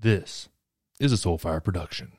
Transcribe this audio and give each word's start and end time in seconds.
This 0.00 0.48
is 1.00 1.12
a 1.12 1.16
Soulfire 1.16 1.62
production. 1.62 2.12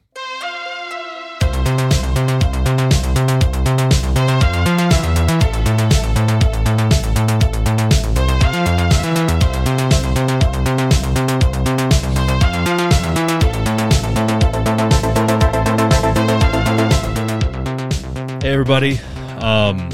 Hey 18.42 18.52
everybody, 18.52 19.00
um, 19.40 19.90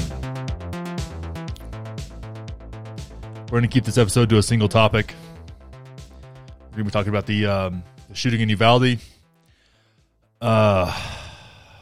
we're 3.44 3.50
going 3.50 3.62
to 3.62 3.68
keep 3.68 3.84
this 3.84 3.96
episode 3.96 4.28
to 4.30 4.38
a 4.38 4.42
single 4.42 4.68
topic. 4.68 5.14
We're 6.76 6.82
to 6.82 6.90
be 6.90 6.92
talking 6.92 7.08
about 7.08 7.24
the, 7.24 7.46
um, 7.46 7.82
the 8.10 8.14
shooting 8.14 8.42
in 8.42 8.50
Uvalde. 8.50 8.98
Uh, 10.42 10.94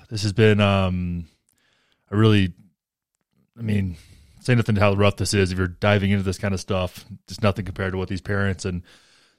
this 0.08 0.22
has 0.22 0.32
been 0.32 0.60
um, 0.60 1.26
a 2.12 2.16
really, 2.16 2.52
I 3.58 3.62
mean, 3.62 3.96
say 4.38 4.54
nothing 4.54 4.76
to 4.76 4.80
how 4.80 4.94
rough 4.94 5.16
this 5.16 5.34
is. 5.34 5.50
If 5.50 5.58
you're 5.58 5.66
diving 5.66 6.12
into 6.12 6.22
this 6.22 6.38
kind 6.38 6.54
of 6.54 6.60
stuff, 6.60 7.04
it's 7.26 7.42
nothing 7.42 7.64
compared 7.64 7.90
to 7.90 7.98
what 7.98 8.08
these 8.08 8.20
parents 8.20 8.64
and 8.64 8.82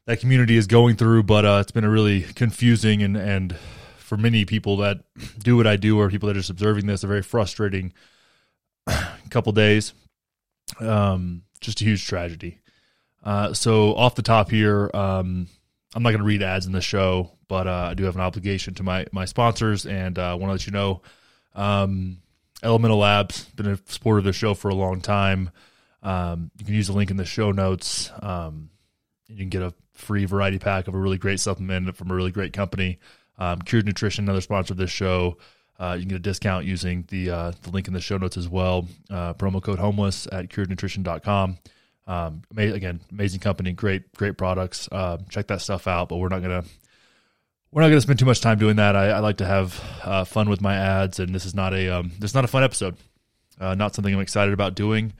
that 0.08 0.20
community 0.20 0.58
is 0.58 0.68
going 0.68 0.98
through. 0.98 1.24
But 1.24 1.46
uh, 1.46 1.60
it's 1.62 1.72
been 1.72 1.86
a 1.86 1.90
really 1.90 2.24
confusing 2.24 3.02
and 3.02 3.16
and 3.16 3.56
for 3.96 4.18
many 4.18 4.44
people 4.44 4.76
that 4.78 5.06
do 5.40 5.56
what 5.56 5.68
I 5.68 5.78
do, 5.78 5.98
or 5.98 6.10
people 6.10 6.28
that 6.28 6.36
are 6.36 6.40
just 6.42 6.50
observing 6.50 6.86
this, 6.86 7.06
a 7.06 7.08
very 7.08 7.22
frustrating 7.22 7.94
couple 9.30 9.54
days. 9.54 9.94
Um, 10.82 11.44
just 11.62 11.80
a 11.80 11.86
huge 11.86 12.06
tragedy. 12.06 12.60
Uh, 13.26 13.54
so 13.54 13.96
off 13.96 14.16
the 14.16 14.22
top 14.22 14.52
here, 14.52 14.90
um, 14.94 15.48
I'm 15.96 16.04
not 16.04 16.12
going 16.12 16.20
to 16.20 16.26
read 16.26 16.44
ads 16.44 16.68
in 16.68 16.72
the 16.72 16.82
show, 16.82 17.32
but 17.48 17.68
uh, 17.68 17.88
I 17.90 17.94
do 17.96 18.04
have 18.04 18.16
an 18.16 18.22
obligation 18.22 18.74
to 18.76 18.84
my 18.84 19.06
my 19.12 19.26
sponsors, 19.26 19.86
and 19.86 20.20
I 20.20 20.32
uh, 20.32 20.36
want 20.36 20.50
to 20.50 20.52
let 20.52 20.68
you 20.68 20.72
know, 20.72 21.02
um, 21.56 22.18
Elemental 22.64 22.98
Labs 22.98 23.46
been 23.56 23.68
a 23.68 23.80
supporter 23.88 24.20
of 24.20 24.26
the 24.26 24.34
show 24.34 24.54
for 24.54 24.70
a 24.70 24.76
long 24.76 25.02
time. 25.02 25.50
Um, 26.04 26.52
you 26.60 26.66
can 26.66 26.76
use 26.76 26.88
the 26.88 26.94
link 26.94 27.10
in 27.12 27.18
the 27.18 27.26
show 27.26 27.52
notes. 27.52 28.12
Um, 28.22 28.70
you 29.28 29.38
can 29.38 29.50
get 29.50 29.64
a 29.64 29.74
free 29.94 30.26
variety 30.26 30.60
pack 30.60 30.88
of 30.88 30.94
a 30.94 30.98
really 30.98 31.18
great 31.18 31.40
supplement 31.40 31.96
from 31.96 32.12
a 32.12 32.14
really 32.14 32.32
great 32.32 32.54
company. 32.54 33.00
Um, 33.38 33.62
Cured 33.62 33.86
Nutrition, 33.86 34.26
another 34.26 34.42
sponsor 34.42 34.74
of 34.74 34.78
this 34.78 34.92
show. 34.92 35.38
Uh, 35.80 35.94
you 35.94 36.02
can 36.02 36.10
get 36.10 36.16
a 36.16 36.20
discount 36.20 36.66
using 36.66 37.06
the 37.10 37.30
uh, 37.30 37.52
the 37.64 37.72
link 37.72 37.88
in 37.88 37.94
the 37.94 38.00
show 38.00 38.18
notes 38.18 38.38
as 38.38 38.48
well. 38.48 38.88
Uh, 39.10 39.34
promo 39.34 39.62
code 39.62 39.80
homeless 39.80 40.28
at 40.32 40.50
curednutrition.com. 40.50 41.58
Um, 42.08 42.44
again, 42.56 43.00
amazing 43.12 43.40
company, 43.40 43.72
great 43.72 44.12
great 44.14 44.38
products. 44.38 44.88
Uh, 44.92 45.18
check 45.30 45.48
that 45.48 45.62
stuff 45.62 45.88
out. 45.88 46.10
But 46.10 46.18
we're 46.18 46.30
not 46.30 46.42
gonna 46.42 46.64
we're 47.72 47.82
not 47.82 47.90
gonna 47.90 48.02
spend 48.02 48.20
too 48.20 48.26
much 48.26 48.42
time 48.42 48.58
doing 48.58 48.76
that. 48.78 48.96
I, 48.96 49.10
I 49.10 49.20
like 49.20 49.38
to 49.38 49.46
have 49.46 49.82
uh, 50.04 50.24
fun 50.24 50.50
with 50.50 50.62
my 50.62 50.76
ads, 50.76 51.20
and 51.20 51.34
this 51.34 51.46
is 51.46 51.56
not 51.56 51.74
a 51.74 51.90
um, 51.90 52.12
this 52.20 52.32
is 52.32 52.36
not 52.36 52.46
a 52.46 52.50
fun 52.50 52.64
episode. 52.64 52.98
Uh, 53.60 53.74
not 53.74 53.96
something 53.96 54.14
I'm 54.14 54.20
excited 54.20 54.54
about 54.54 54.76
doing. 54.76 55.14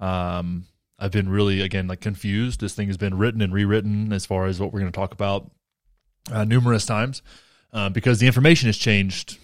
Um, 0.00 0.64
I've 0.98 1.12
been 1.12 1.28
really 1.28 1.60
again 1.60 1.86
like 1.86 2.00
confused. 2.00 2.60
This 2.60 2.74
thing 2.74 2.88
has 2.88 2.96
been 2.96 3.16
written 3.16 3.42
and 3.42 3.52
rewritten 3.52 4.12
as 4.12 4.26
far 4.26 4.46
as 4.46 4.60
what 4.60 4.72
we're 4.72 4.80
going 4.80 4.92
to 4.92 4.96
talk 4.96 5.12
about 5.12 5.50
uh, 6.30 6.44
numerous 6.44 6.86
times 6.86 7.22
uh, 7.72 7.88
because 7.88 8.18
the 8.20 8.26
information 8.26 8.68
has 8.68 8.76
changed 8.76 9.38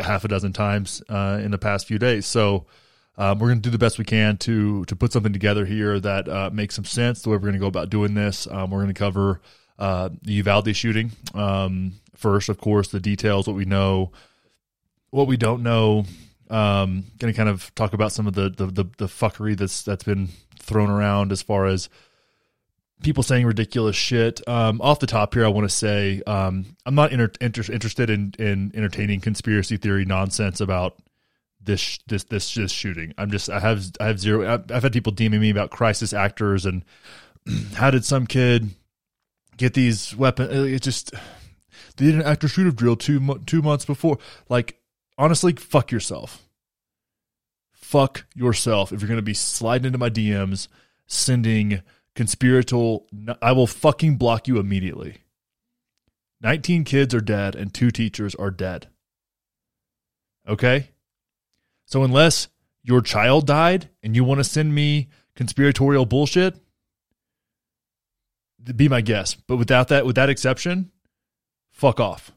half 0.00 0.24
a 0.24 0.28
dozen 0.28 0.52
times 0.52 1.02
uh, 1.08 1.40
in 1.42 1.50
the 1.50 1.58
past 1.58 1.86
few 1.86 1.98
days. 1.98 2.26
So 2.26 2.66
um, 3.18 3.40
we're 3.40 3.48
going 3.48 3.60
to 3.60 3.68
do 3.68 3.70
the 3.70 3.78
best 3.78 3.98
we 3.98 4.04
can 4.04 4.36
to 4.38 4.84
to 4.84 4.96
put 4.96 5.12
something 5.12 5.32
together 5.32 5.66
here 5.66 5.98
that 5.98 6.28
uh, 6.28 6.50
makes 6.52 6.76
some 6.76 6.84
sense. 6.84 7.20
The 7.20 7.30
way 7.30 7.36
we're 7.36 7.40
going 7.40 7.54
to 7.54 7.58
go 7.58 7.66
about 7.66 7.90
doing 7.90 8.14
this, 8.14 8.46
um, 8.46 8.70
we're 8.70 8.78
going 8.78 8.94
to 8.94 8.98
cover 8.98 9.40
uh, 9.78 10.10
the 10.22 10.34
Uvalde 10.34 10.74
shooting 10.74 11.10
um, 11.34 11.94
first, 12.14 12.48
of 12.48 12.58
course, 12.58 12.88
the 12.88 13.00
details, 13.00 13.46
what 13.46 13.56
we 13.56 13.64
know, 13.64 14.12
what 15.10 15.26
we 15.26 15.36
don't 15.36 15.62
know. 15.62 16.04
Um, 16.48 17.04
going 17.18 17.32
to 17.32 17.36
kind 17.36 17.48
of 17.48 17.74
talk 17.74 17.92
about 17.92 18.12
some 18.12 18.26
of 18.26 18.34
the, 18.34 18.50
the 18.50 18.66
the 18.66 18.84
the 18.96 19.06
fuckery 19.06 19.56
that's 19.56 19.82
that's 19.82 20.04
been 20.04 20.28
thrown 20.60 20.88
around 20.88 21.32
as 21.32 21.42
far 21.42 21.66
as 21.66 21.88
people 23.02 23.24
saying 23.24 23.46
ridiculous 23.46 23.96
shit. 23.96 24.46
Um, 24.48 24.80
off 24.80 25.00
the 25.00 25.06
top 25.06 25.34
here, 25.34 25.44
I 25.44 25.48
want 25.48 25.68
to 25.68 25.74
say 25.74 26.22
um, 26.26 26.76
I'm 26.86 26.94
not 26.94 27.12
inter- 27.12 27.32
inter- 27.40 27.72
interested 27.72 28.10
in, 28.10 28.34
in 28.38 28.72
entertaining 28.74 29.20
conspiracy 29.20 29.76
theory 29.76 30.04
nonsense 30.04 30.60
about 30.60 30.96
this 31.68 31.98
this 32.06 32.24
this 32.24 32.54
this 32.54 32.72
shooting. 32.72 33.12
I'm 33.18 33.30
just 33.30 33.50
I 33.50 33.60
have 33.60 33.84
I 34.00 34.06
have 34.06 34.18
zero. 34.18 34.54
I've, 34.54 34.72
I've 34.72 34.82
had 34.82 34.92
people 34.92 35.12
DMing 35.12 35.40
me 35.40 35.50
about 35.50 35.70
crisis 35.70 36.14
actors 36.14 36.64
and 36.64 36.82
how 37.74 37.90
did 37.90 38.04
some 38.04 38.26
kid 38.26 38.70
get 39.58 39.74
these 39.74 40.16
weapons? 40.16 40.50
Uh, 40.50 40.62
it 40.62 40.82
just 40.82 41.12
they 41.96 42.06
did 42.06 42.14
an 42.14 42.22
actor 42.22 42.48
shooter 42.48 42.70
drill 42.70 42.96
two 42.96 43.38
two 43.44 43.60
months 43.60 43.84
before. 43.84 44.18
Like 44.48 44.80
honestly, 45.18 45.52
fuck 45.52 45.92
yourself. 45.92 46.48
Fuck 47.70 48.24
yourself 48.34 48.90
if 48.90 49.00
you're 49.00 49.08
going 49.08 49.18
to 49.18 49.22
be 49.22 49.34
sliding 49.34 49.86
into 49.86 49.98
my 49.98 50.10
DMs 50.10 50.68
sending 51.06 51.82
conspiratorial. 52.14 53.06
I 53.42 53.52
will 53.52 53.66
fucking 53.66 54.16
block 54.16 54.48
you 54.48 54.58
immediately. 54.58 55.18
19 56.40 56.84
kids 56.84 57.14
are 57.14 57.20
dead 57.20 57.54
and 57.54 57.74
two 57.74 57.90
teachers 57.90 58.34
are 58.36 58.50
dead. 58.50 58.88
Okay? 60.48 60.90
So 61.88 62.04
unless 62.04 62.48
your 62.82 63.00
child 63.00 63.46
died 63.46 63.88
and 64.02 64.14
you 64.14 64.22
want 64.22 64.40
to 64.40 64.44
send 64.44 64.74
me 64.74 65.08
conspiratorial 65.34 66.04
bullshit, 66.04 66.54
be 68.76 68.90
my 68.90 69.00
guest. 69.00 69.38
But 69.46 69.56
without 69.56 69.88
that, 69.88 70.04
with 70.04 70.16
that 70.16 70.28
exception, 70.28 70.90
fuck 71.70 71.98
off. 71.98 72.30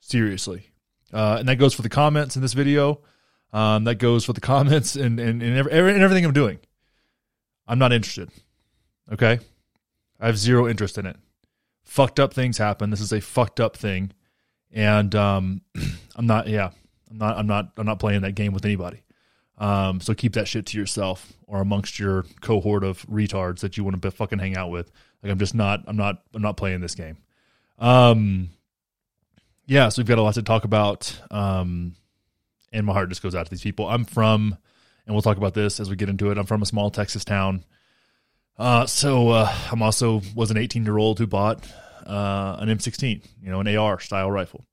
Seriously. 0.00 0.70
Uh, 1.12 1.36
and 1.38 1.48
that 1.48 1.54
goes 1.54 1.72
for 1.72 1.82
the 1.82 1.88
comments 1.88 2.34
in 2.34 2.42
this 2.42 2.52
video. 2.52 3.00
Um, 3.52 3.84
that 3.84 3.94
goes 3.94 4.24
for 4.24 4.32
the 4.32 4.40
comments 4.54 4.96
and, 4.96 5.20
and, 5.20 5.40
and, 5.40 5.56
every, 5.56 5.72
and 5.72 6.02
everything 6.02 6.24
I'm 6.24 6.32
doing. 6.32 6.58
I'm 7.68 7.78
not 7.78 7.92
interested. 7.92 8.30
Okay? 9.12 9.38
I 10.18 10.26
have 10.26 10.36
zero 10.36 10.66
interest 10.66 10.98
in 10.98 11.06
it. 11.06 11.16
Fucked 11.84 12.18
up 12.18 12.34
things 12.34 12.58
happen. 12.58 12.90
This 12.90 13.00
is 13.00 13.12
a 13.12 13.20
fucked 13.20 13.60
up 13.60 13.76
thing. 13.76 14.10
And 14.72 15.14
um, 15.14 15.60
I'm 16.16 16.26
not 16.26 16.48
yeah, 16.48 16.70
I'm 17.10 17.18
not 17.18 17.38
I'm 17.38 17.46
not 17.46 17.72
I'm 17.76 17.86
not 17.86 17.98
playing 17.98 18.22
that 18.22 18.34
game 18.34 18.52
with 18.52 18.64
anybody. 18.64 19.02
Um, 19.58 20.00
so 20.00 20.14
keep 20.14 20.34
that 20.34 20.46
shit 20.48 20.66
to 20.66 20.78
yourself 20.78 21.32
or 21.46 21.60
amongst 21.60 21.98
your 21.98 22.26
cohort 22.42 22.84
of 22.84 23.06
retards 23.06 23.60
that 23.60 23.76
you 23.76 23.84
want 23.84 24.00
to 24.00 24.10
fucking 24.10 24.38
hang 24.38 24.56
out 24.56 24.70
with. 24.70 24.90
Like 25.22 25.32
I'm 25.32 25.38
just 25.38 25.54
not 25.54 25.84
I'm 25.86 25.96
not 25.96 26.22
I'm 26.34 26.42
not 26.42 26.56
playing 26.56 26.80
this 26.80 26.94
game. 26.94 27.18
Um 27.78 28.50
yeah, 29.66 29.88
so 29.88 30.00
we've 30.00 30.06
got 30.06 30.18
a 30.18 30.22
lot 30.22 30.34
to 30.34 30.42
talk 30.42 30.64
about. 30.64 31.18
Um 31.30 31.94
and 32.72 32.84
my 32.84 32.92
heart 32.92 33.08
just 33.08 33.22
goes 33.22 33.34
out 33.34 33.46
to 33.46 33.50
these 33.50 33.62
people. 33.62 33.88
I'm 33.88 34.04
from 34.04 34.56
and 35.06 35.14
we'll 35.14 35.22
talk 35.22 35.36
about 35.36 35.54
this 35.54 35.80
as 35.80 35.88
we 35.88 35.96
get 35.96 36.08
into 36.08 36.30
it. 36.30 36.38
I'm 36.38 36.46
from 36.46 36.62
a 36.62 36.66
small 36.66 36.90
Texas 36.90 37.24
town. 37.24 37.64
Uh, 38.58 38.86
so 38.86 39.28
uh, 39.30 39.54
I'm 39.70 39.82
also 39.82 40.22
was 40.34 40.50
an 40.50 40.56
18 40.56 40.84
year 40.84 40.98
old 40.98 41.18
who 41.18 41.26
bought 41.26 41.66
uh, 42.06 42.56
an 42.58 42.68
M16, 42.68 43.22
you 43.42 43.50
know, 43.50 43.60
an 43.60 43.76
AR 43.76 44.00
style 44.00 44.30
rifle. 44.30 44.64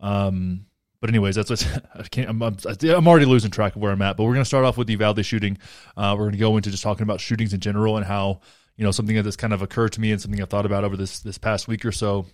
Um, 0.00 0.66
but 1.00 1.10
anyways, 1.10 1.34
that's 1.34 1.50
what 1.50 1.84
I 1.94 2.02
can't. 2.04 2.28
I'm, 2.28 2.42
I'm, 2.42 2.56
I'm, 2.66 3.08
already 3.08 3.26
losing 3.26 3.50
track 3.50 3.76
of 3.76 3.82
where 3.82 3.92
I'm 3.92 4.02
at. 4.02 4.16
But 4.16 4.24
we're 4.24 4.34
going 4.34 4.44
to 4.44 4.48
start 4.48 4.64
off 4.64 4.76
with 4.76 4.86
the 4.86 4.94
Uvalde 4.94 5.24
shooting. 5.24 5.58
Uh, 5.96 6.14
we're 6.16 6.24
going 6.24 6.32
to 6.32 6.38
go 6.38 6.56
into 6.56 6.70
just 6.70 6.82
talking 6.82 7.02
about 7.02 7.20
shootings 7.20 7.52
in 7.52 7.60
general 7.60 7.96
and 7.96 8.06
how 8.06 8.40
you 8.76 8.84
know 8.84 8.90
something 8.90 9.20
that's 9.22 9.36
kind 9.36 9.52
of 9.52 9.62
occurred 9.62 9.92
to 9.92 10.00
me 10.00 10.12
and 10.12 10.20
something 10.20 10.40
I've 10.40 10.50
thought 10.50 10.66
about 10.66 10.84
over 10.84 10.96
this 10.96 11.20
this 11.20 11.38
past 11.38 11.68
week 11.68 11.84
or 11.84 11.92
so 11.92 12.26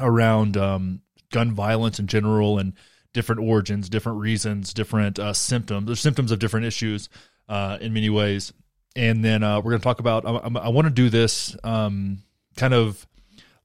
around 0.00 0.56
um, 0.56 1.00
gun 1.30 1.52
violence 1.52 1.98
in 1.98 2.06
general 2.06 2.58
and 2.58 2.74
different 3.12 3.40
origins, 3.40 3.88
different 3.88 4.18
reasons, 4.18 4.74
different 4.74 5.18
uh, 5.18 5.32
symptoms. 5.32 5.86
There's 5.86 6.00
symptoms 6.00 6.32
of 6.32 6.38
different 6.38 6.66
issues 6.66 7.08
uh, 7.48 7.78
in 7.80 7.94
many 7.94 8.10
ways 8.10 8.52
and 8.96 9.22
then 9.22 9.42
uh, 9.42 9.58
we're 9.58 9.72
going 9.72 9.80
to 9.80 9.84
talk 9.84 10.00
about. 10.00 10.24
I, 10.26 10.30
I, 10.30 10.68
want 10.70 10.86
to 10.86 10.90
do 10.90 11.10
this 11.10 11.54
um, 11.62 12.22
kind 12.56 12.72
of 12.74 13.06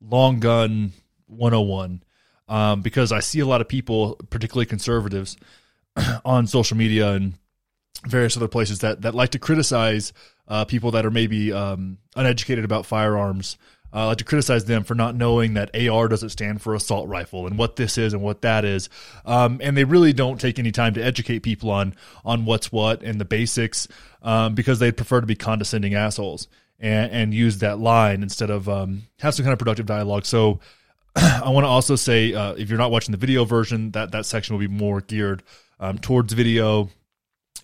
long 0.02 0.40
gun 0.40 0.92
101 1.28 2.04
um, 2.52 2.82
because 2.82 3.12
I 3.12 3.22
see 3.22 3.40
a 3.40 3.46
lot 3.46 3.62
of 3.62 3.70
people, 3.70 4.20
particularly 4.30 4.66
conservatives, 4.66 5.38
on 6.26 6.46
social 6.48 6.76
media 6.78 7.14
and 7.14 7.34
various 8.06 8.36
other 8.36 8.48
places 8.48 8.80
that 8.80 9.02
that 9.04 9.16
like 9.16 9.30
to 9.30 9.40
criticize 9.40 10.12
uh, 10.48 10.66
people 10.66 10.92
that 10.92 11.06
are 11.06 11.12
maybe 11.12 11.54
um, 11.54 11.98
uneducated 12.16 12.66
about 12.66 12.86
firearms 12.86 13.58
uh, 13.94 14.08
like 14.08 14.18
to 14.18 14.24
criticize 14.24 14.66
them 14.66 14.84
for 14.84 14.96
not 14.96 15.16
knowing 15.16 15.54
that 15.54 15.76
AR 15.76 16.08
doesn't 16.08 16.30
stand 16.30 16.62
for 16.62 16.76
assault 16.76 17.08
rifle 17.08 17.48
and 17.48 17.58
what 17.58 17.76
this 17.76 17.98
is 17.98 18.14
and 18.14 18.22
what 18.22 18.42
that 18.42 18.66
is. 18.66 18.90
Um, 19.26 19.60
and 19.62 19.76
they 19.76 19.84
really 19.84 20.14
don't 20.14 20.40
take 20.40 20.60
any 20.60 20.72
time 20.72 20.94
to 20.96 21.04
educate 21.04 21.40
people 21.40 21.70
on 21.70 21.96
on 22.26 22.46
what's 22.46 22.72
what 22.72 23.02
and 23.02 23.20
the 23.20 23.26
basics 23.26 23.88
um, 24.22 24.56
because 24.56 24.80
they'd 24.80 24.98
prefer 24.98 25.22
to 25.22 25.28
be 25.28 25.36
condescending 25.36 25.94
assholes 25.94 26.48
and, 26.80 27.12
and 27.12 27.34
use 27.34 27.60
that 27.60 27.80
line 27.80 28.24
instead 28.24 28.50
of 28.50 28.68
um, 28.70 29.04
have 29.20 29.34
some 29.34 29.44
kind 29.44 29.54
of 29.54 29.60
productive 29.60 29.86
dialogue. 29.86 30.26
So 30.26 30.60
I 31.16 31.50
want 31.50 31.66
to 31.66 31.70
also 31.70 31.96
say 31.96 32.34
uh, 32.34 32.54
if 32.54 32.70
you're 32.70 32.78
not 32.78 32.92
watching 32.92 33.12
the 33.12 33.18
video 33.18 33.46
version, 33.46 33.92
that 33.92 34.12
that 34.12 34.26
section 34.26 34.56
will 34.56 34.62
be 34.62 34.68
more 34.68 35.02
geared 35.02 35.44
um, 35.80 35.98
towards 35.98 36.34
video. 36.34 36.90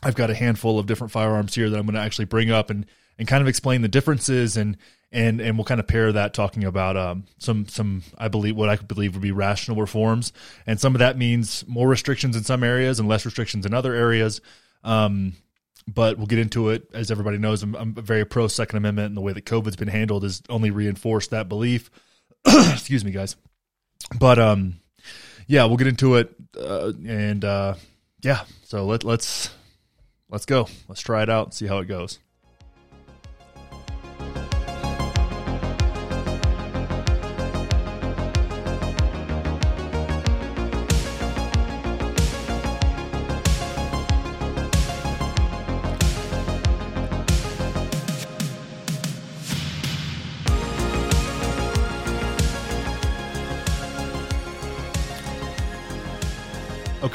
I've 0.04 0.16
got 0.16 0.30
a 0.30 0.36
handful 0.36 0.80
of 0.80 0.86
different 0.86 1.12
firearms 1.12 1.56
here 1.56 1.70
that 1.70 1.78
I'm 1.78 1.86
going 1.86 1.96
to 1.96 2.02
actually 2.02 2.26
bring 2.26 2.52
up 2.52 2.70
and 2.70 2.86
and 3.20 3.28
kind 3.28 3.42
of 3.42 3.48
explain 3.48 3.82
the 3.82 3.88
differences 3.88 4.58
and 4.58 4.78
and 5.12 5.40
and 5.40 5.58
we'll 5.58 5.66
kind 5.66 5.80
of 5.80 5.88
pair 5.88 6.12
that 6.12 6.34
talking 6.34 6.64
about 6.64 6.98
um, 6.98 7.26
some 7.38 7.68
some 7.68 8.04
I 8.18 8.28
believe 8.28 8.56
what 8.56 8.70
I 8.70 8.76
believe 8.76 9.14
would 9.14 9.22
be 9.22 9.32
rational 9.32 9.78
reforms, 9.78 10.34
and 10.66 10.80
some 10.80 10.94
of 10.96 11.00
that 11.00 11.18
means 11.18 11.66
more 11.68 11.88
restrictions 11.88 12.36
in 12.36 12.44
some 12.44 12.64
areas 12.64 13.00
and 13.00 13.08
less 13.08 13.26
restrictions 13.26 13.66
in 13.66 13.74
other 13.74 13.94
areas. 13.94 14.42
Um, 14.84 15.34
but 15.88 16.18
we'll 16.18 16.28
get 16.28 16.40
into 16.40 16.70
it. 16.70 16.90
As 16.94 17.10
everybody 17.10 17.38
knows, 17.38 17.64
I'm, 17.64 17.74
I'm 17.76 17.94
very 17.94 18.26
pro 18.26 18.50
Second 18.50 18.78
Amendment, 18.78 19.08
and 19.08 19.18
the 19.18 19.22
way 19.22 19.32
that 19.32 19.46
COVID's 19.46 19.78
been 19.78 19.88
handled 19.88 20.24
has 20.24 20.42
only 20.50 20.70
reinforced 20.70 21.32
that 21.32 21.48
belief. 21.48 21.90
Excuse 22.74 23.04
me, 23.04 23.12
guys. 23.12 23.36
But 24.20 24.40
um, 24.40 24.80
yeah, 25.48 25.66
we'll 25.66 25.78
get 25.78 25.88
into 25.88 26.16
it, 26.16 26.34
uh, 26.58 26.94
and 27.06 27.44
uh, 27.44 27.76
yeah. 28.22 28.44
So 28.64 28.86
let 28.86 29.04
let's 29.04 29.50
let's 30.30 30.46
go. 30.46 30.68
Let's 30.88 31.02
try 31.02 31.24
it 31.24 31.30
out 31.30 31.48
and 31.48 31.54
see 31.54 31.68
how 31.68 31.80
it 31.80 31.86
goes. 31.86 32.20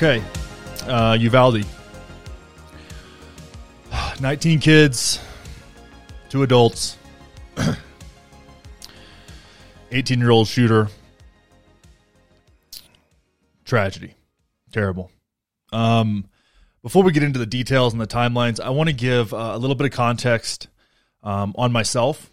Okay, 0.03 0.21
uh, 0.89 1.17
Uvalde. 1.21 1.65
19 4.21 4.59
kids, 4.59 5.21
two 6.29 6.43
adults, 6.43 6.97
18 9.93 10.19
year 10.19 10.31
old 10.31 10.49
shooter. 10.49 10.89
Tragedy. 13.65 14.15
Terrible. 14.73 15.09
Um, 15.73 16.29
before 16.83 17.05
we 17.05 17.13
get 17.13 17.23
into 17.23 17.39
the 17.39 17.47
details 17.47 17.93
and 17.93 18.03
the 18.03 18.09
timelines, 18.09 18.59
I 18.59 18.71
want 18.71 18.89
to 18.89 18.97
give 18.97 19.33
uh, 19.33 19.53
a 19.55 19.59
little 19.59 19.77
bit 19.77 19.85
of 19.85 19.93
context 19.93 20.67
um, 21.23 21.55
on 21.55 21.71
myself 21.71 22.29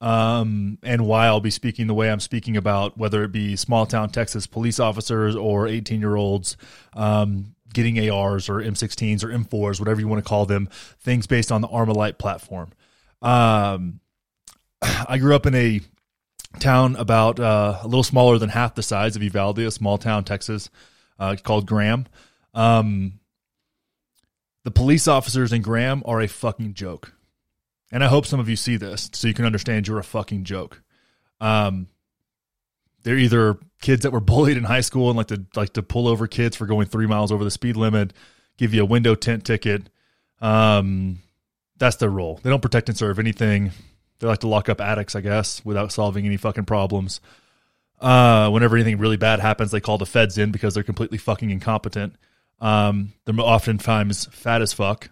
um, 0.00 0.78
and 0.82 1.06
why 1.06 1.26
I'll 1.26 1.40
be 1.40 1.50
speaking 1.50 1.86
the 1.86 1.94
way 1.94 2.10
I'm 2.10 2.20
speaking 2.20 2.56
about, 2.56 2.96
whether 2.96 3.22
it 3.22 3.32
be 3.32 3.56
small 3.56 3.86
town 3.86 4.10
Texas 4.10 4.46
police 4.46 4.80
officers 4.80 5.36
or 5.36 5.68
18 5.68 6.00
year 6.00 6.16
olds 6.16 6.56
um, 6.94 7.54
getting 7.72 8.10
ARs 8.10 8.48
or 8.48 8.56
M16s 8.56 9.22
or 9.22 9.28
M4s, 9.28 9.78
whatever 9.78 10.00
you 10.00 10.08
want 10.08 10.22
to 10.22 10.28
call 10.28 10.46
them, 10.46 10.68
things 11.00 11.26
based 11.26 11.52
on 11.52 11.60
the 11.60 11.68
Armalite 11.68 12.18
platform. 12.18 12.70
Um, 13.20 14.00
I 14.82 15.18
grew 15.18 15.34
up 15.34 15.46
in 15.46 15.54
a 15.54 15.80
town 16.58 16.96
about 16.96 17.38
uh, 17.38 17.78
a 17.82 17.86
little 17.86 18.02
smaller 18.02 18.38
than 18.38 18.48
half 18.48 18.74
the 18.74 18.82
size 18.82 19.16
of 19.16 19.22
Uvalde, 19.22 19.58
a 19.60 19.70
small 19.70 19.98
town, 19.98 20.24
Texas, 20.24 20.70
uh, 21.18 21.36
called 21.42 21.66
Graham. 21.66 22.06
Um, 22.54 23.20
the 24.64 24.70
police 24.70 25.06
officers 25.06 25.52
in 25.52 25.62
Graham 25.62 26.02
are 26.06 26.20
a 26.20 26.26
fucking 26.26 26.74
joke 26.74 27.12
and 27.90 28.04
I 28.04 28.08
hope 28.08 28.26
some 28.26 28.40
of 28.40 28.48
you 28.48 28.56
see 28.56 28.76
this 28.76 29.10
so 29.12 29.28
you 29.28 29.34
can 29.34 29.44
understand 29.44 29.88
you're 29.88 29.98
a 29.98 30.04
fucking 30.04 30.44
joke. 30.44 30.82
Um, 31.40 31.88
they're 33.02 33.16
either 33.16 33.58
kids 33.80 34.02
that 34.02 34.12
were 34.12 34.20
bullied 34.20 34.56
in 34.56 34.64
high 34.64 34.82
school 34.82 35.08
and 35.08 35.16
like 35.16 35.28
to 35.28 35.44
like 35.56 35.72
to 35.74 35.82
pull 35.82 36.08
over 36.08 36.26
kids 36.26 36.56
for 36.56 36.66
going 36.66 36.86
three 36.86 37.06
miles 37.06 37.32
over 37.32 37.44
the 37.44 37.50
speed 37.50 37.76
limit, 37.76 38.12
give 38.56 38.74
you 38.74 38.82
a 38.82 38.86
window 38.86 39.14
tint 39.14 39.44
ticket. 39.44 39.88
Um, 40.40 41.18
that's 41.78 41.96
their 41.96 42.10
role. 42.10 42.40
They 42.42 42.50
don't 42.50 42.62
protect 42.62 42.88
and 42.88 42.96
serve 42.96 43.18
anything. 43.18 43.72
They 44.18 44.26
like 44.26 44.40
to 44.40 44.48
lock 44.48 44.68
up 44.68 44.80
addicts, 44.80 45.16
I 45.16 45.22
guess, 45.22 45.64
without 45.64 45.92
solving 45.92 46.26
any 46.26 46.36
fucking 46.36 46.66
problems. 46.66 47.20
Uh, 47.98 48.50
whenever 48.50 48.76
anything 48.76 48.98
really 48.98 49.16
bad 49.16 49.40
happens, 49.40 49.70
they 49.70 49.80
call 49.80 49.98
the 49.98 50.06
feds 50.06 50.38
in 50.38 50.50
because 50.50 50.74
they're 50.74 50.82
completely 50.82 51.18
fucking 51.18 51.50
incompetent. 51.50 52.16
Um, 52.60 53.14
they're 53.24 53.38
oftentimes 53.38 54.26
fat 54.26 54.60
as 54.60 54.74
fuck 54.74 55.08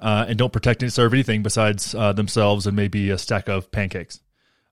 uh, 0.00 0.26
and 0.28 0.38
don't 0.38 0.52
protect 0.52 0.82
and 0.82 0.92
serve 0.92 1.12
anything 1.12 1.42
besides 1.42 1.94
uh, 1.94 2.12
themselves 2.12 2.66
and 2.66 2.76
maybe 2.76 3.10
a 3.10 3.18
stack 3.18 3.48
of 3.48 3.70
pancakes. 3.70 4.20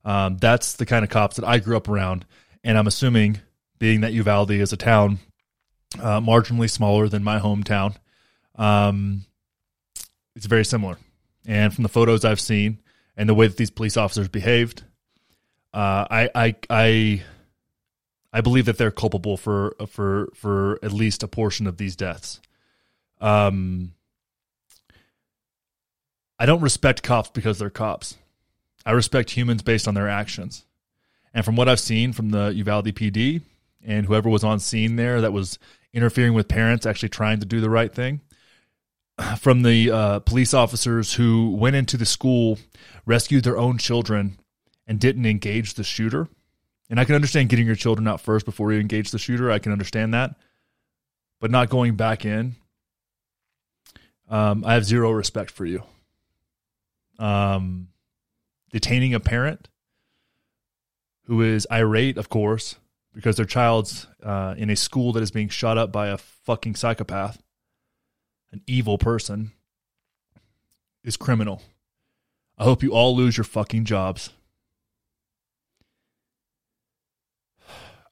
Um, 0.04 0.36
that's 0.38 0.74
the 0.74 0.86
kind 0.86 1.04
of 1.04 1.10
cops 1.10 1.36
that 1.36 1.46
I 1.46 1.58
grew 1.58 1.76
up 1.76 1.88
around, 1.88 2.24
and 2.64 2.76
I'm 2.76 2.86
assuming, 2.86 3.40
being 3.78 4.00
that 4.02 4.12
Uvalde 4.12 4.52
is 4.52 4.72
a 4.72 4.76
town 4.76 5.18
uh, 6.00 6.20
marginally 6.20 6.70
smaller 6.70 7.08
than 7.08 7.22
my 7.22 7.38
hometown, 7.38 7.96
um, 8.56 9.24
it's 10.34 10.46
very 10.46 10.64
similar. 10.64 10.98
And 11.46 11.74
from 11.74 11.82
the 11.82 11.88
photos 11.88 12.24
I've 12.24 12.40
seen 12.40 12.80
and 13.16 13.28
the 13.28 13.34
way 13.34 13.46
that 13.46 13.56
these 13.56 13.70
police 13.70 13.96
officers 13.96 14.28
behaved, 14.28 14.84
uh, 15.74 16.06
I, 16.10 16.30
I, 16.34 16.54
I, 16.70 17.22
I 18.32 18.40
believe 18.40 18.66
that 18.66 18.78
they're 18.78 18.90
culpable 18.90 19.36
for 19.36 19.76
for 19.88 20.30
for 20.34 20.78
at 20.82 20.92
least 20.92 21.22
a 21.22 21.28
portion 21.28 21.66
of 21.66 21.76
these 21.76 21.96
deaths. 21.96 22.40
Um, 23.20 23.92
I 26.42 26.44
don't 26.44 26.60
respect 26.60 27.04
cops 27.04 27.30
because 27.30 27.60
they're 27.60 27.70
cops. 27.70 28.16
I 28.84 28.90
respect 28.90 29.30
humans 29.30 29.62
based 29.62 29.86
on 29.86 29.94
their 29.94 30.08
actions. 30.08 30.64
And 31.32 31.44
from 31.44 31.54
what 31.54 31.68
I've 31.68 31.78
seen 31.78 32.12
from 32.12 32.30
the 32.30 32.48
Uvalde 32.48 32.86
PD 32.86 33.42
and 33.84 34.06
whoever 34.06 34.28
was 34.28 34.42
on 34.42 34.58
scene 34.58 34.96
there 34.96 35.20
that 35.20 35.32
was 35.32 35.60
interfering 35.92 36.34
with 36.34 36.48
parents 36.48 36.84
actually 36.84 37.10
trying 37.10 37.38
to 37.38 37.46
do 37.46 37.60
the 37.60 37.70
right 37.70 37.94
thing, 37.94 38.22
from 39.38 39.62
the 39.62 39.92
uh, 39.92 40.18
police 40.18 40.52
officers 40.52 41.14
who 41.14 41.54
went 41.54 41.76
into 41.76 41.96
the 41.96 42.04
school, 42.04 42.58
rescued 43.06 43.44
their 43.44 43.56
own 43.56 43.78
children, 43.78 44.36
and 44.84 44.98
didn't 44.98 45.26
engage 45.26 45.74
the 45.74 45.84
shooter. 45.84 46.26
And 46.90 46.98
I 46.98 47.04
can 47.04 47.14
understand 47.14 47.50
getting 47.50 47.66
your 47.66 47.76
children 47.76 48.08
out 48.08 48.20
first 48.20 48.46
before 48.46 48.72
you 48.72 48.80
engage 48.80 49.12
the 49.12 49.18
shooter. 49.20 49.48
I 49.52 49.60
can 49.60 49.70
understand 49.70 50.12
that. 50.12 50.34
But 51.38 51.52
not 51.52 51.70
going 51.70 51.94
back 51.94 52.24
in, 52.24 52.56
um, 54.28 54.64
I 54.66 54.74
have 54.74 54.84
zero 54.84 55.12
respect 55.12 55.52
for 55.52 55.64
you 55.64 55.84
um, 57.18 57.88
detaining 58.70 59.14
a 59.14 59.20
parent 59.20 59.68
who 61.26 61.42
is 61.42 61.66
irate, 61.70 62.18
of 62.18 62.28
course, 62.28 62.76
because 63.14 63.36
their 63.36 63.46
child's 63.46 64.06
uh, 64.22 64.54
in 64.56 64.70
a 64.70 64.76
school 64.76 65.12
that 65.12 65.22
is 65.22 65.30
being 65.30 65.48
shot 65.48 65.78
up 65.78 65.92
by 65.92 66.08
a 66.08 66.18
fucking 66.18 66.74
psychopath, 66.74 67.42
an 68.50 68.60
evil 68.66 68.98
person, 68.98 69.52
is 71.04 71.16
criminal. 71.16 71.62
I 72.58 72.64
hope 72.64 72.82
you 72.82 72.92
all 72.92 73.16
lose 73.16 73.36
your 73.36 73.44
fucking 73.44 73.84
jobs. 73.84 74.30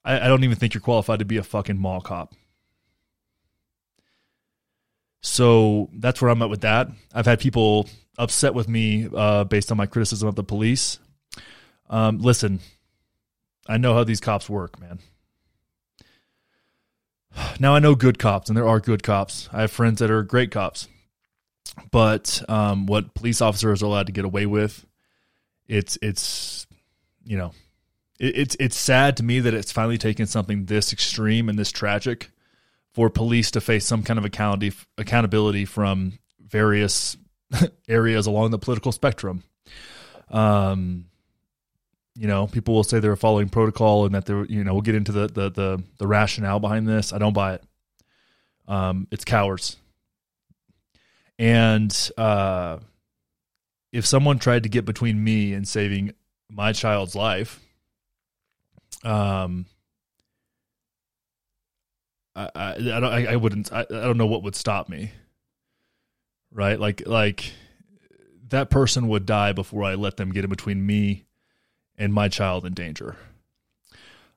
I, 0.04 0.20
I 0.20 0.28
don't 0.28 0.44
even 0.44 0.56
think 0.56 0.74
you're 0.74 0.80
qualified 0.80 1.18
to 1.18 1.24
be 1.24 1.36
a 1.36 1.42
fucking 1.42 1.78
mall 1.78 2.00
cop. 2.00 2.34
So 5.22 5.90
that's 5.92 6.22
where 6.22 6.30
I'm 6.30 6.40
at 6.42 6.48
with 6.50 6.62
that. 6.62 6.88
I've 7.14 7.26
had 7.26 7.40
people 7.40 7.88
upset 8.20 8.54
with 8.54 8.68
me 8.68 9.08
uh, 9.14 9.44
based 9.44 9.72
on 9.72 9.78
my 9.78 9.86
criticism 9.86 10.28
of 10.28 10.34
the 10.34 10.44
police. 10.44 10.98
Um, 11.88 12.18
listen, 12.18 12.60
I 13.66 13.78
know 13.78 13.94
how 13.94 14.04
these 14.04 14.20
cops 14.20 14.48
work, 14.48 14.78
man. 14.80 15.00
Now 17.58 17.74
I 17.74 17.78
know 17.78 17.94
good 17.94 18.18
cops, 18.18 18.48
and 18.48 18.56
there 18.56 18.68
are 18.68 18.80
good 18.80 19.02
cops. 19.02 19.48
I 19.52 19.62
have 19.62 19.70
friends 19.70 20.00
that 20.00 20.10
are 20.10 20.22
great 20.22 20.50
cops, 20.50 20.88
but 21.90 22.42
um, 22.48 22.86
what 22.86 23.14
police 23.14 23.40
officers 23.40 23.82
are 23.82 23.86
allowed 23.86 24.06
to 24.06 24.12
get 24.12 24.24
away 24.24 24.46
with, 24.46 24.84
it's 25.66 25.98
it's 26.02 26.66
you 27.24 27.38
know, 27.38 27.52
it, 28.18 28.36
it's 28.36 28.56
it's 28.58 28.76
sad 28.76 29.16
to 29.18 29.22
me 29.22 29.40
that 29.40 29.54
it's 29.54 29.72
finally 29.72 29.98
taken 29.98 30.26
something 30.26 30.66
this 30.66 30.92
extreme 30.92 31.48
and 31.48 31.58
this 31.58 31.70
tragic 31.70 32.30
for 32.92 33.08
police 33.08 33.52
to 33.52 33.60
face 33.60 33.86
some 33.86 34.02
kind 34.02 34.18
of 34.18 34.24
accountability 34.24 34.76
accountability 34.98 35.64
from 35.64 36.18
various 36.44 37.16
areas 37.88 38.26
along 38.26 38.50
the 38.50 38.58
political 38.58 38.92
spectrum. 38.92 39.42
Um, 40.30 41.06
you 42.14 42.26
know, 42.26 42.46
people 42.46 42.74
will 42.74 42.84
say 42.84 43.00
they're 43.00 43.16
following 43.16 43.48
protocol 43.48 44.04
and 44.04 44.14
that 44.14 44.26
they're, 44.26 44.44
you 44.44 44.64
know, 44.64 44.74
we'll 44.74 44.82
get 44.82 44.94
into 44.94 45.12
the 45.12 45.26
the 45.28 45.50
the, 45.50 45.82
the 45.98 46.06
rationale 46.06 46.60
behind 46.60 46.88
this. 46.88 47.12
I 47.12 47.18
don't 47.18 47.32
buy 47.32 47.54
it. 47.54 47.64
Um, 48.68 49.06
it's 49.10 49.24
cowards. 49.24 49.76
And 51.38 52.10
uh, 52.18 52.78
if 53.92 54.06
someone 54.06 54.38
tried 54.38 54.64
to 54.64 54.68
get 54.68 54.84
between 54.84 55.22
me 55.22 55.54
and 55.54 55.66
saving 55.66 56.12
my 56.50 56.72
child's 56.72 57.14
life, 57.14 57.60
um, 59.02 59.66
I 62.36 62.50
I, 62.54 62.72
I, 62.74 63.24
I 63.32 63.36
wouldn't 63.36 63.72
I, 63.72 63.80
I 63.80 63.84
don't 63.84 64.18
know 64.18 64.26
what 64.26 64.42
would 64.42 64.56
stop 64.56 64.88
me 64.88 65.12
right? 66.52 66.78
Like 66.78 67.06
like 67.06 67.52
that 68.48 68.70
person 68.70 69.08
would 69.08 69.26
die 69.26 69.52
before 69.52 69.84
I 69.84 69.94
let 69.94 70.16
them 70.16 70.32
get 70.32 70.44
in 70.44 70.50
between 70.50 70.84
me 70.84 71.24
and 71.96 72.12
my 72.12 72.28
child 72.28 72.66
in 72.66 72.74
danger. 72.74 73.16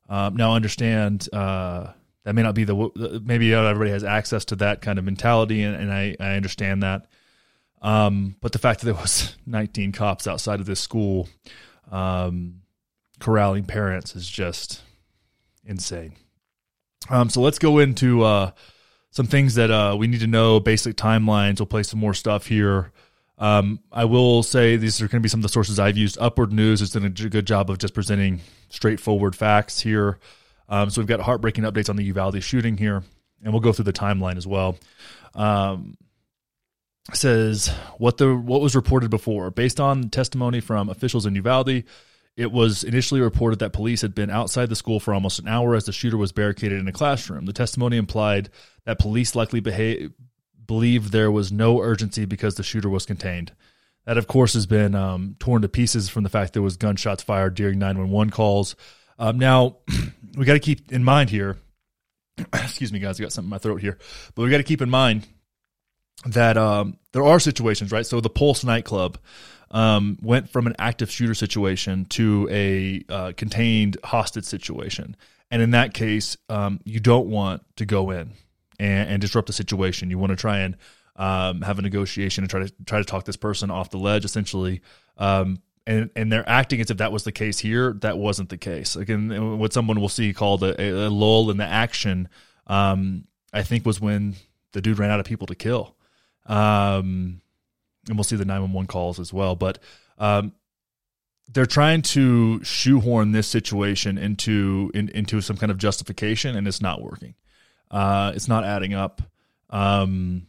Um, 0.10 0.36
now, 0.36 0.51
I 0.51 0.55
understand 0.55 1.27
uh, 1.34 1.88
that 2.24 2.34
may 2.34 2.43
not 2.43 2.55
be 2.55 2.63
the 2.65 3.22
maybe 3.24 3.51
not 3.51 3.65
everybody 3.65 3.91
has 3.91 4.03
access 4.03 4.46
to 4.46 4.55
that 4.58 4.82
kind 4.82 5.00
of 5.00 5.05
mentality, 5.05 5.63
and, 5.63 5.75
and 5.75 5.91
I, 5.91 6.15
I 6.20 6.36
understand 6.36 6.84
that. 6.84 7.08
Um, 7.82 8.36
but 8.41 8.51
the 8.51 8.60
fact 8.60 8.79
that 8.79 8.86
there 8.86 8.93
was 8.93 9.36
19 9.46 9.91
cops 9.91 10.27
outside 10.27 10.60
of 10.60 10.65
this 10.65 10.79
school 10.79 11.27
um, 11.91 12.62
corralling 13.20 13.65
parents 13.65 14.15
is 14.15 14.27
just 14.27 14.82
insane. 15.65 16.13
Um, 17.10 17.29
so 17.29 17.41
let's 17.41 17.60
go 17.60 17.79
into 17.79 18.24
uh, 18.24 18.51
some 19.13 19.27
things 19.27 19.53
that 19.55 19.70
uh, 19.70 19.96
we 19.98 20.08
need 20.08 20.22
to 20.22 20.27
know, 20.27 20.60
basic 20.60 20.96
timelines. 20.96 21.60
We'll 21.60 21.67
play 21.67 21.84
some 21.84 22.00
more 22.00 22.15
stuff 22.15 22.48
here. 22.48 22.91
Um, 23.38 23.79
I 23.91 24.05
will 24.05 24.41
say 24.41 24.75
these 24.75 25.01
are 25.01 25.08
going 25.08 25.22
to 25.22 25.24
be 25.24 25.29
some 25.29 25.39
of 25.39 25.43
the 25.43 25.50
sources 25.50 25.79
I've 25.79 25.98
used. 25.98 26.17
Upward 26.20 26.51
News 26.51 26.79
has 26.79 26.89
done 26.89 27.05
a 27.05 27.10
good 27.10 27.46
job 27.46 27.70
of 27.70 27.77
just 27.77 27.93
presenting 27.93 28.41
straightforward 28.70 29.36
facts 29.36 29.79
here. 29.79 30.17
Um, 30.67 30.89
so 30.89 31.00
we've 31.00 31.08
got 31.08 31.20
heartbreaking 31.20 31.63
updates 31.63 31.89
on 31.89 31.96
the 31.96 32.03
Uvalde 32.05 32.41
shooting 32.41 32.75
here, 32.75 33.03
and 33.43 33.53
we'll 33.53 33.62
go 33.62 33.72
through 33.72 33.86
the 33.86 33.93
timeline 33.93 34.38
as 34.38 34.48
well. 34.48 34.77
Um, 35.36 35.96
says 37.13 37.67
what 37.98 38.17
the 38.17 38.36
what 38.36 38.62
was 38.62 38.75
reported 38.75 39.12
before, 39.12 39.51
based 39.51 39.79
on 39.79 40.10
testimony 40.10 40.60
from 40.60 40.89
officials 40.89 41.27
in 41.27 41.36
Uvalde. 41.36 41.84
It 42.36 42.52
was 42.52 42.84
initially 42.84 43.22
reported 43.22 43.60
that 43.60 43.74
police 43.74 44.02
had 44.02 44.16
been 44.16 44.32
outside 44.32 44.70
the 44.70 44.75
school 44.75 45.00
for 45.00 45.13
almost 45.13 45.40
an 45.40 45.48
hour 45.48 45.75
as 45.75 45.86
the 45.86 45.92
shooter 45.92 46.18
was 46.18 46.32
barricaded 46.32 46.80
in 46.80 46.88
a 46.88 46.92
classroom. 46.92 47.46
The 47.46 47.54
testimony 47.54 47.98
implied 47.98 48.50
that 48.86 48.98
police 48.98 49.36
likely 49.36 49.60
behave, 49.60 50.12
believed 50.66 51.12
there 51.12 51.32
was 51.32 51.52
no 51.52 51.80
urgency 51.80 52.25
because 52.25 52.56
the 52.56 52.63
shooter 52.63 52.90
was 52.90 53.06
contained. 53.06 53.52
That, 54.06 54.18
of 54.18 54.28
course, 54.28 54.54
has 54.54 54.66
been 54.66 54.96
um, 54.96 55.36
torn 55.40 55.62
to 55.62 55.70
pieces 55.70 56.10
from 56.10 56.24
the 56.24 56.30
fact 56.30 56.54
there 56.54 56.62
was 56.62 56.75
gunshots 56.75 57.24
fired 57.24 57.56
during 57.56 57.80
911 57.80 58.32
calls. 58.32 58.75
Um, 59.20 59.38
now, 59.38 59.78
we 60.38 60.46
got 60.46 60.54
to 60.54 60.60
keep 60.60 60.92
in 60.92 61.04
mind 61.04 61.30
here. 61.30 61.58
excuse 62.54 62.92
me, 62.92 63.00
guys, 63.00 63.20
I 63.20 63.24
got 63.24 63.32
something 63.32 63.48
in 63.48 63.52
my 63.52 63.60
throat 63.60 63.80
here, 63.80 63.98
but 64.34 64.42
we 64.42 64.50
got 64.50 64.58
to 64.58 64.63
keep 64.63 64.82
in 64.82 64.90
mind 64.90 65.28
that 66.25 66.58
um, 66.58 66.98
there 67.12 67.24
are 67.24 67.40
situations, 67.40 67.92
right? 67.92 68.06
So 68.06 68.20
the 68.20 68.30
Pulse 68.30 68.63
nightclub 68.63 69.18
um, 69.74 70.18
went 70.22 70.50
from 70.50 70.68
an 70.68 70.75
active 70.80 71.12
shooter 71.12 71.34
situation 71.34 72.06
to 72.06 72.48
a 72.50 73.03
uh, 73.10 73.34
contained 73.36 73.98
hostage 74.03 74.46
situation, 74.46 75.18
and 75.51 75.62
in 75.62 75.72
that 75.72 75.94
case, 75.94 76.38
um, 76.48 76.80
you 76.86 77.00
don't 77.00 77.27
want 77.27 77.63
to 77.75 77.86
go 77.86 78.12
in 78.12 78.32
and, 78.80 79.10
and 79.10 79.22
disrupt 79.22 79.48
the 79.48 79.53
situation. 79.53 80.10
You 80.10 80.18
want 80.18 80.30
to 80.30 80.36
try 80.36 80.60
and 80.60 80.77
um, 81.15 81.62
have 81.62 81.80
a 81.80 81.82
negotiation 81.82 82.44
and 82.44 82.50
try 82.50 82.65
to 82.65 82.74
try 82.86 83.00
to 83.00 83.06
talk 83.06 83.25
this 83.25 83.36
person 83.36 83.70
off 83.70 83.89
the 83.89 83.98
ledge, 83.98 84.25
essentially. 84.25 84.82
Um, 85.18 85.62
and 85.86 86.10
and 86.15 86.32
they're 86.32 86.48
acting 86.48 86.80
as 86.80 86.89
if 86.89 86.98
that 86.98 87.12
was 87.12 87.24
the 87.24 87.32
case 87.32 87.60
here. 87.60 87.94
That 87.94 88.18
wasn't 88.18 88.50
the 88.50 88.58
case. 88.58 88.96
Again, 88.96 89.60
what 89.60 89.74
someone 89.74 90.00
will 90.00 90.10
see 90.10 90.34
called 90.34 90.63
a, 90.63 91.08
a 91.08 91.10
lull 91.10 91.51
in 91.51 91.58
the 91.58 91.65
action, 91.65 92.30
um, 92.68 93.25
I 93.51 93.63
think, 93.63 93.86
was 93.86 94.00
when 94.00 94.36
the 94.72 94.82
dude 94.82 95.00
ran 95.00 95.10
out 95.10 95.20
of 95.20 95.25
people 95.25 95.48
to 95.48 95.56
kill. 95.56 95.96
Um, 96.46 97.42
and 98.08 98.18
we'll 98.18 98.24
see 98.24 98.36
the 98.36 98.46
911 98.46 98.88
calls 98.88 99.20
as 99.20 99.32
well. 99.32 99.56
But 99.56 99.80
um, 100.18 100.54
they're 101.52 101.66
trying 101.66 102.02
to 102.02 102.64
shoehorn 102.64 103.32
this 103.32 103.48
situation 103.48 104.18
into 104.18 104.92
in, 104.94 105.10
into 105.10 105.42
some 105.42 105.58
kind 105.58 105.72
of 105.72 105.78
justification, 105.78 106.56
and 106.56 106.68
it's 106.68 106.82
not 106.82 107.02
working. 107.02 107.36
Uh, 107.92 108.32
it's 108.36 108.48
not 108.48 108.64
adding 108.64 108.94
up. 108.94 109.22
Um, 109.70 110.48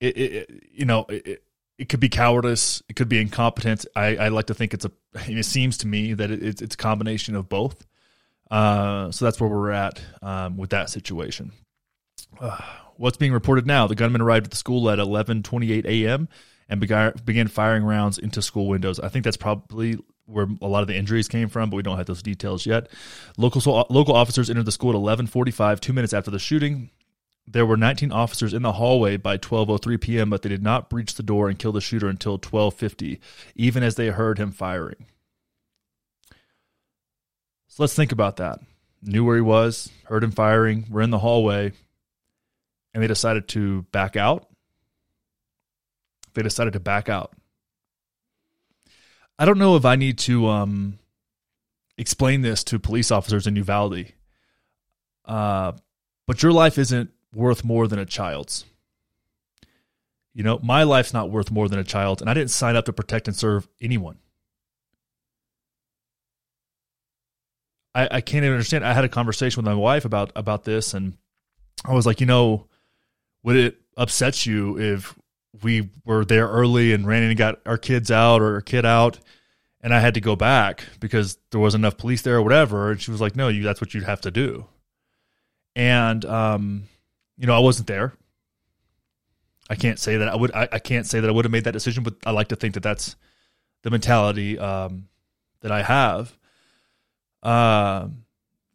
it, 0.00 0.16
it, 0.16 0.62
you 0.72 0.84
know, 0.84 1.06
it, 1.08 1.42
it 1.78 1.88
could 1.88 2.00
be 2.00 2.08
cowardice. 2.08 2.82
It 2.88 2.96
could 2.96 3.08
be 3.08 3.20
incompetence. 3.20 3.86
I, 3.96 4.16
I 4.16 4.28
like 4.28 4.46
to 4.46 4.54
think 4.54 4.74
it's 4.74 4.84
a. 4.84 4.92
It 5.28 5.44
seems 5.44 5.78
to 5.78 5.86
me 5.86 6.14
that 6.14 6.30
it's 6.30 6.60
it's 6.60 6.74
a 6.74 6.78
combination 6.78 7.36
of 7.36 7.48
both. 7.48 7.86
Uh, 8.50 9.10
so 9.10 9.24
that's 9.24 9.40
where 9.40 9.48
we're 9.48 9.70
at 9.70 10.00
um, 10.22 10.56
with 10.56 10.70
that 10.70 10.90
situation. 10.90 11.52
Uh, 12.40 12.60
what's 12.96 13.16
being 13.16 13.32
reported 13.32 13.66
now? 13.66 13.86
The 13.86 13.94
gunman 13.94 14.20
arrived 14.20 14.46
at 14.46 14.50
the 14.50 14.56
school 14.56 14.90
at 14.90 14.98
11:28 14.98 15.84
a.m. 15.86 16.28
and 16.68 16.80
began 16.80 17.48
firing 17.48 17.84
rounds 17.84 18.18
into 18.18 18.42
school 18.42 18.68
windows. 18.68 18.98
I 18.98 19.08
think 19.08 19.24
that's 19.24 19.36
probably 19.36 19.98
where 20.26 20.46
a 20.62 20.66
lot 20.66 20.80
of 20.80 20.88
the 20.88 20.96
injuries 20.96 21.28
came 21.28 21.48
from, 21.48 21.68
but 21.68 21.76
we 21.76 21.82
don't 21.82 21.98
have 21.98 22.06
those 22.06 22.22
details 22.22 22.64
yet. 22.64 22.88
Local 23.36 23.86
local 23.90 24.14
officers 24.14 24.48
entered 24.48 24.64
the 24.64 24.72
school 24.72 24.90
at 24.90 24.96
11:45, 24.96 25.80
two 25.80 25.92
minutes 25.92 26.14
after 26.14 26.30
the 26.30 26.38
shooting. 26.38 26.90
There 27.46 27.66
were 27.66 27.76
19 27.76 28.10
officers 28.10 28.54
in 28.54 28.62
the 28.62 28.72
hallway 28.72 29.18
by 29.18 29.36
12:03 29.36 30.00
p.m., 30.00 30.30
but 30.30 30.40
they 30.40 30.48
did 30.48 30.62
not 30.62 30.88
breach 30.88 31.14
the 31.14 31.22
door 31.22 31.50
and 31.50 31.58
kill 31.58 31.72
the 31.72 31.82
shooter 31.82 32.08
until 32.08 32.38
12:50, 32.38 33.18
even 33.54 33.82
as 33.82 33.96
they 33.96 34.08
heard 34.08 34.38
him 34.38 34.50
firing. 34.50 35.04
So 37.68 37.82
let's 37.82 37.94
think 37.94 38.12
about 38.12 38.36
that. 38.36 38.60
Knew 39.02 39.26
where 39.26 39.36
he 39.36 39.42
was, 39.42 39.90
heard 40.04 40.24
him 40.24 40.30
firing, 40.30 40.86
we're 40.88 41.02
in 41.02 41.10
the 41.10 41.18
hallway, 41.18 41.72
and 42.94 43.02
they 43.02 43.08
decided 43.08 43.48
to 43.48 43.82
back 43.92 44.16
out. 44.16 44.48
They 46.34 46.42
decided 46.42 46.72
to 46.74 46.80
back 46.80 47.08
out. 47.08 47.32
I 49.38 49.44
don't 49.44 49.58
know 49.58 49.76
if 49.76 49.84
I 49.84 49.96
need 49.96 50.18
to 50.18 50.48
um, 50.48 50.98
explain 51.98 52.42
this 52.42 52.62
to 52.64 52.78
police 52.78 53.10
officers 53.10 53.46
in 53.46 53.56
Uvalde, 53.56 54.12
uh, 55.24 55.72
but 56.26 56.42
your 56.42 56.52
life 56.52 56.78
isn't 56.78 57.10
worth 57.34 57.64
more 57.64 57.88
than 57.88 57.98
a 57.98 58.06
child's. 58.06 58.64
You 60.34 60.42
know, 60.42 60.58
my 60.62 60.82
life's 60.82 61.12
not 61.12 61.30
worth 61.30 61.50
more 61.50 61.68
than 61.68 61.78
a 61.78 61.84
child's, 61.84 62.20
and 62.20 62.30
I 62.30 62.34
didn't 62.34 62.50
sign 62.50 62.76
up 62.76 62.84
to 62.86 62.92
protect 62.92 63.28
and 63.28 63.36
serve 63.36 63.68
anyone. 63.80 64.18
I, 67.94 68.08
I 68.10 68.20
can't 68.20 68.44
even 68.44 68.54
understand. 68.54 68.84
I 68.84 68.92
had 68.92 69.04
a 69.04 69.08
conversation 69.08 69.62
with 69.62 69.66
my 69.66 69.78
wife 69.78 70.04
about 70.04 70.32
about 70.34 70.64
this, 70.64 70.94
and 70.94 71.16
I 71.84 71.92
was 71.92 72.06
like, 72.06 72.20
you 72.20 72.26
know, 72.26 72.66
would 73.44 73.56
it 73.56 73.80
upset 73.96 74.44
you 74.44 74.78
if 74.78 75.14
we 75.62 75.90
were 76.04 76.24
there 76.24 76.48
early 76.48 76.92
and 76.92 77.06
ran 77.06 77.22
in 77.22 77.30
and 77.30 77.38
got 77.38 77.60
our 77.66 77.78
kids 77.78 78.10
out 78.10 78.42
or 78.42 78.54
our 78.54 78.60
kid 78.60 78.84
out, 78.84 79.20
and 79.80 79.94
I 79.94 80.00
had 80.00 80.14
to 80.14 80.20
go 80.20 80.36
back 80.36 80.84
because 81.00 81.38
there 81.50 81.60
wasn't 81.60 81.82
enough 81.82 81.98
police 81.98 82.22
there 82.22 82.36
or 82.36 82.42
whatever? 82.42 82.90
And 82.90 83.00
she 83.00 83.10
was 83.10 83.20
like, 83.20 83.36
no, 83.36 83.48
you 83.48 83.62
that's 83.62 83.80
what 83.80 83.94
you'd 83.94 84.04
have 84.04 84.22
to 84.22 84.30
do. 84.30 84.66
And 85.76 86.24
um, 86.24 86.84
you 87.36 87.46
know, 87.46 87.54
I 87.54 87.60
wasn't 87.60 87.88
there. 87.88 88.14
I 89.68 89.76
can't 89.76 89.98
say 89.98 90.18
that 90.18 90.28
I 90.28 90.36
would. 90.36 90.52
I, 90.52 90.68
I 90.72 90.78
can't 90.78 91.06
say 91.06 91.20
that 91.20 91.28
I 91.28 91.32
would 91.32 91.44
have 91.44 91.52
made 91.52 91.64
that 91.64 91.72
decision, 91.72 92.02
but 92.02 92.14
I 92.26 92.32
like 92.32 92.48
to 92.48 92.56
think 92.56 92.74
that 92.74 92.82
that's 92.82 93.16
the 93.82 93.90
mentality 93.90 94.58
um, 94.58 95.08
that 95.60 95.72
I 95.72 95.82
have. 95.82 96.36
Um, 97.42 98.24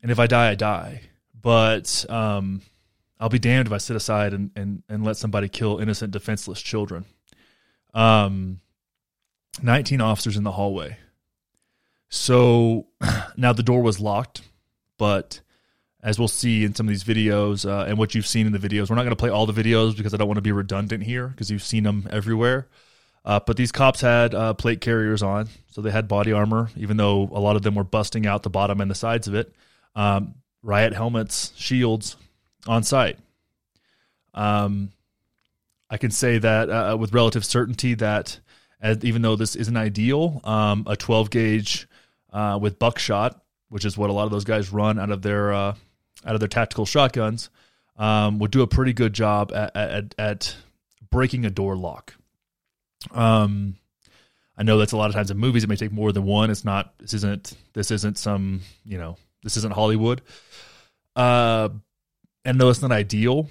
and 0.02 0.12
if 0.12 0.20
I 0.20 0.28
die, 0.28 0.52
I 0.52 0.56
die. 0.56 1.02
But 1.40 2.06
um, 2.10 2.62
I'll 3.20 3.30
be 3.30 3.40
damned 3.40 3.68
if 3.68 3.74
I 3.74 3.78
sit 3.78 3.96
aside 3.96 4.34
and, 4.34 4.52
and, 4.56 4.84
and 4.88 5.04
let 5.04 5.18
somebody 5.18 5.50
kill 5.50 5.80
innocent, 5.80 6.12
defenseless 6.12 6.62
children. 6.62 7.06
Um, 7.94 8.62
19 9.62 10.00
officers 10.00 10.38
in 10.38 10.44
the 10.44 10.52
hallway. 10.52 10.98
So 12.08 12.88
now 13.38 13.54
the 13.54 13.64
door 13.64 13.82
was 13.82 14.00
locked, 14.00 14.42
but 14.98 15.42
as 16.02 16.18
we'll 16.18 16.30
see 16.30 16.64
in 16.64 16.74
some 16.74 16.88
of 16.88 16.92
these 16.92 17.04
videos 17.04 17.70
uh, 17.70 17.86
and 17.86 17.98
what 17.98 18.16
you've 18.16 18.28
seen 18.28 18.48
in 18.48 18.54
the 18.54 18.60
videos. 18.60 18.90
We're 18.90 18.96
not 18.96 19.04
going 19.04 19.10
to 19.10 19.18
play 19.18 19.30
all 19.30 19.46
the 19.46 19.62
videos 19.62 19.98
because 19.98 20.14
I 20.14 20.18
don't 20.18 20.28
want 20.28 20.38
to 20.38 20.42
be 20.42 20.54
redundant 20.54 21.04
here 21.04 21.28
because 21.28 21.52
you've 21.52 21.64
seen 21.64 21.84
them 21.84 22.08
everywhere. 22.10 22.70
Uh, 23.26 23.42
but 23.46 23.58
these 23.58 23.74
cops 23.74 24.00
had 24.00 24.34
uh, 24.34 24.54
plate 24.54 24.80
carriers 24.80 25.22
on, 25.22 25.50
so 25.72 25.82
they 25.82 25.92
had 25.92 26.08
body 26.08 26.32
armor, 26.32 26.70
even 26.78 26.96
though 26.96 27.30
a 27.34 27.40
lot 27.40 27.58
of 27.58 27.64
them 27.64 27.76
were 27.76 27.84
busting 27.84 28.26
out 28.26 28.44
the 28.44 28.50
bottom 28.50 28.80
and 28.80 28.90
the 28.90 28.96
sides 28.96 29.28
of 29.28 29.36
it. 29.36 29.54
Um, 29.94 30.36
riot 30.64 30.94
helmets, 30.94 31.52
shields 31.58 32.16
on 32.68 32.84
site. 32.84 33.18
Um, 34.34 34.92
I 35.90 35.98
can 35.98 36.12
say 36.12 36.38
that 36.38 36.70
uh, 36.70 36.98
with 36.98 37.14
relative 37.14 37.44
certainty 37.44 37.96
that 37.96 38.40
as, 38.82 39.04
even 39.04 39.22
though 39.22 39.36
this 39.36 39.56
isn't 39.56 39.76
ideal, 39.76 40.42
um, 40.44 40.86
a 40.88 40.96
12 40.96 41.30
gauge 41.30 41.88
uh, 42.32 42.58
with 42.62 42.80
buckshot, 42.80 43.42
which 43.70 43.86
is 43.86 43.98
what 43.98 44.10
a 44.10 44.14
lot 44.14 44.26
of 44.26 44.32
those 44.32 44.46
guys 44.46 44.72
run 44.72 45.00
out 45.00 45.10
of 45.10 45.22
their 45.22 45.52
uh, 45.54 45.76
out 46.26 46.34
of 46.34 46.40
their 46.40 46.50
tactical 46.50 46.86
shotguns 46.86 47.50
um, 47.98 48.40
would 48.40 48.52
do 48.52 48.62
a 48.62 48.68
pretty 48.68 48.94
good 48.94 49.14
job 49.14 49.52
at, 49.54 49.76
at, 49.76 50.16
at 50.18 50.56
breaking 51.10 51.46
a 51.46 51.50
door 51.50 51.76
lock. 51.76 52.16
Um, 53.12 53.76
I 54.58 54.64
know 54.64 54.78
that's 54.78 54.92
a 54.92 54.98
lot 54.98 55.10
of 55.10 55.16
times 55.16 55.32
in 55.32 55.38
movies 55.38 55.64
it 55.64 55.70
may 55.70 55.76
take 55.76 55.92
more 55.92 56.12
than 56.12 56.26
one. 56.26 56.50
It's 56.50 56.66
not. 56.66 56.98
This 57.00 57.14
isn't. 57.14 57.54
This 57.74 57.92
isn't 57.92 58.18
some. 58.18 58.62
You 58.86 58.98
know. 58.98 59.18
This 59.44 59.56
isn't 59.56 59.74
Hollywood. 59.74 60.22
Uh, 61.16 61.70
and 62.50 62.58
no, 62.58 62.70
it's 62.70 62.82
not 62.82 62.92
ideal. 62.92 63.48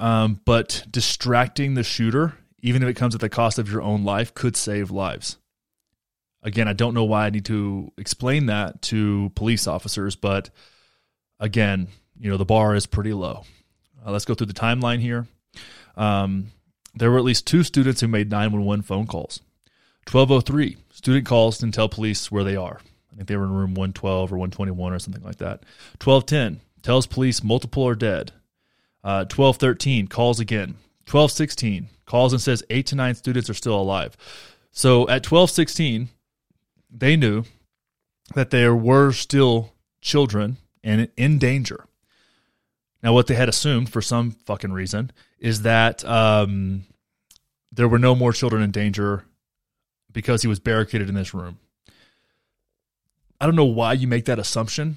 Um, 0.00 0.40
but 0.44 0.84
distracting 0.90 1.74
the 1.74 1.84
shooter, 1.84 2.34
even 2.58 2.82
if 2.82 2.88
it 2.88 2.96
comes 2.96 3.14
at 3.14 3.20
the 3.20 3.28
cost 3.28 3.60
of 3.60 3.70
your 3.70 3.80
own 3.80 4.02
life, 4.02 4.34
could 4.34 4.56
save 4.56 4.90
lives. 4.90 5.36
Again, 6.42 6.66
I 6.66 6.72
don't 6.72 6.94
know 6.94 7.04
why 7.04 7.26
I 7.26 7.30
need 7.30 7.44
to 7.44 7.92
explain 7.96 8.46
that 8.46 8.82
to 8.82 9.30
police 9.36 9.68
officers, 9.68 10.16
but 10.16 10.50
again, 11.38 11.86
you 12.18 12.28
know, 12.28 12.36
the 12.36 12.44
bar 12.44 12.74
is 12.74 12.86
pretty 12.86 13.12
low. 13.12 13.44
Uh, 14.04 14.10
let's 14.10 14.24
go 14.24 14.34
through 14.34 14.48
the 14.48 14.52
timeline 14.52 14.98
here. 14.98 15.28
Um, 15.96 16.50
there 16.92 17.12
were 17.12 17.18
at 17.18 17.24
least 17.24 17.46
two 17.46 17.62
students 17.62 18.00
who 18.00 18.08
made 18.08 18.32
911 18.32 18.82
phone 18.82 19.06
calls. 19.06 19.40
1203, 20.10 20.76
student 20.90 21.24
calls 21.24 21.62
and 21.62 21.72
tell 21.72 21.88
police 21.88 22.32
where 22.32 22.44
they 22.44 22.56
are. 22.56 22.80
I 23.12 23.16
think 23.16 23.28
they 23.28 23.36
were 23.36 23.44
in 23.44 23.52
room 23.52 23.74
112 23.74 24.32
or 24.32 24.38
121 24.38 24.92
or 24.92 24.98
something 24.98 25.22
like 25.22 25.36
that. 25.36 25.62
1210, 26.02 26.60
tells 26.84 27.06
police 27.06 27.42
multiple 27.42 27.88
are 27.88 27.96
dead. 27.96 28.30
Uh, 29.02 29.26
1213, 29.26 30.06
calls 30.06 30.38
again. 30.38 30.76
1216, 31.10 31.88
calls 32.06 32.32
and 32.32 32.40
says 32.40 32.62
eight 32.70 32.86
to 32.86 32.94
nine 32.94 33.14
students 33.14 33.50
are 33.50 33.54
still 33.54 33.78
alive. 33.78 34.16
So 34.70 35.02
at 35.02 35.28
1216, 35.28 36.08
they 36.90 37.16
knew 37.16 37.44
that 38.34 38.50
there 38.50 38.74
were 38.74 39.12
still 39.12 39.72
children 40.00 40.58
and 40.82 41.08
in 41.16 41.38
danger. 41.38 41.86
Now, 43.02 43.12
what 43.12 43.26
they 43.26 43.34
had 43.34 43.48
assumed 43.48 43.90
for 43.90 44.00
some 44.00 44.30
fucking 44.30 44.72
reason 44.72 45.10
is 45.38 45.62
that 45.62 46.04
um, 46.04 46.84
there 47.70 47.88
were 47.88 47.98
no 47.98 48.14
more 48.14 48.32
children 48.32 48.62
in 48.62 48.70
danger 48.70 49.24
because 50.10 50.42
he 50.42 50.48
was 50.48 50.60
barricaded 50.60 51.08
in 51.08 51.14
this 51.14 51.34
room. 51.34 51.58
I 53.40 53.46
don't 53.46 53.56
know 53.56 53.64
why 53.64 53.92
you 53.94 54.06
make 54.06 54.24
that 54.26 54.38
assumption. 54.38 54.96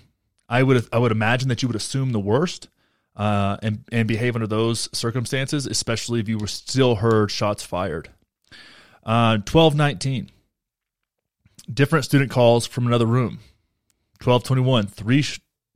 I 0.50 0.64
would 0.64 0.88
I 0.92 0.98
would 0.98 1.12
imagine 1.12 1.50
that 1.50 1.62
you 1.62 1.68
would 1.68 1.76
assume 1.76 2.12
the 2.12 2.20
worst 2.20 2.70
uh, 3.16 3.58
and 3.62 3.84
and 3.92 4.08
behave 4.08 4.36
under 4.36 4.48
those 4.48 4.90
circumstances, 4.98 5.66
especially 5.66 6.20
if 6.20 6.30
you 6.30 6.38
were 6.38 6.48
still 6.48 6.96
heard 6.96 7.32
shots 7.32 7.64
fired. 7.64 8.10
Uh, 9.04 9.40
Twelve 9.40 9.76
nineteen. 9.76 10.30
Different 11.72 12.06
student 12.06 12.32
calls 12.32 12.66
from 12.66 12.88
another 12.88 13.06
room. 13.06 13.40
Twelve 14.20 14.44
twenty 14.44 14.62
one. 14.62 14.88
Three. 14.88 15.24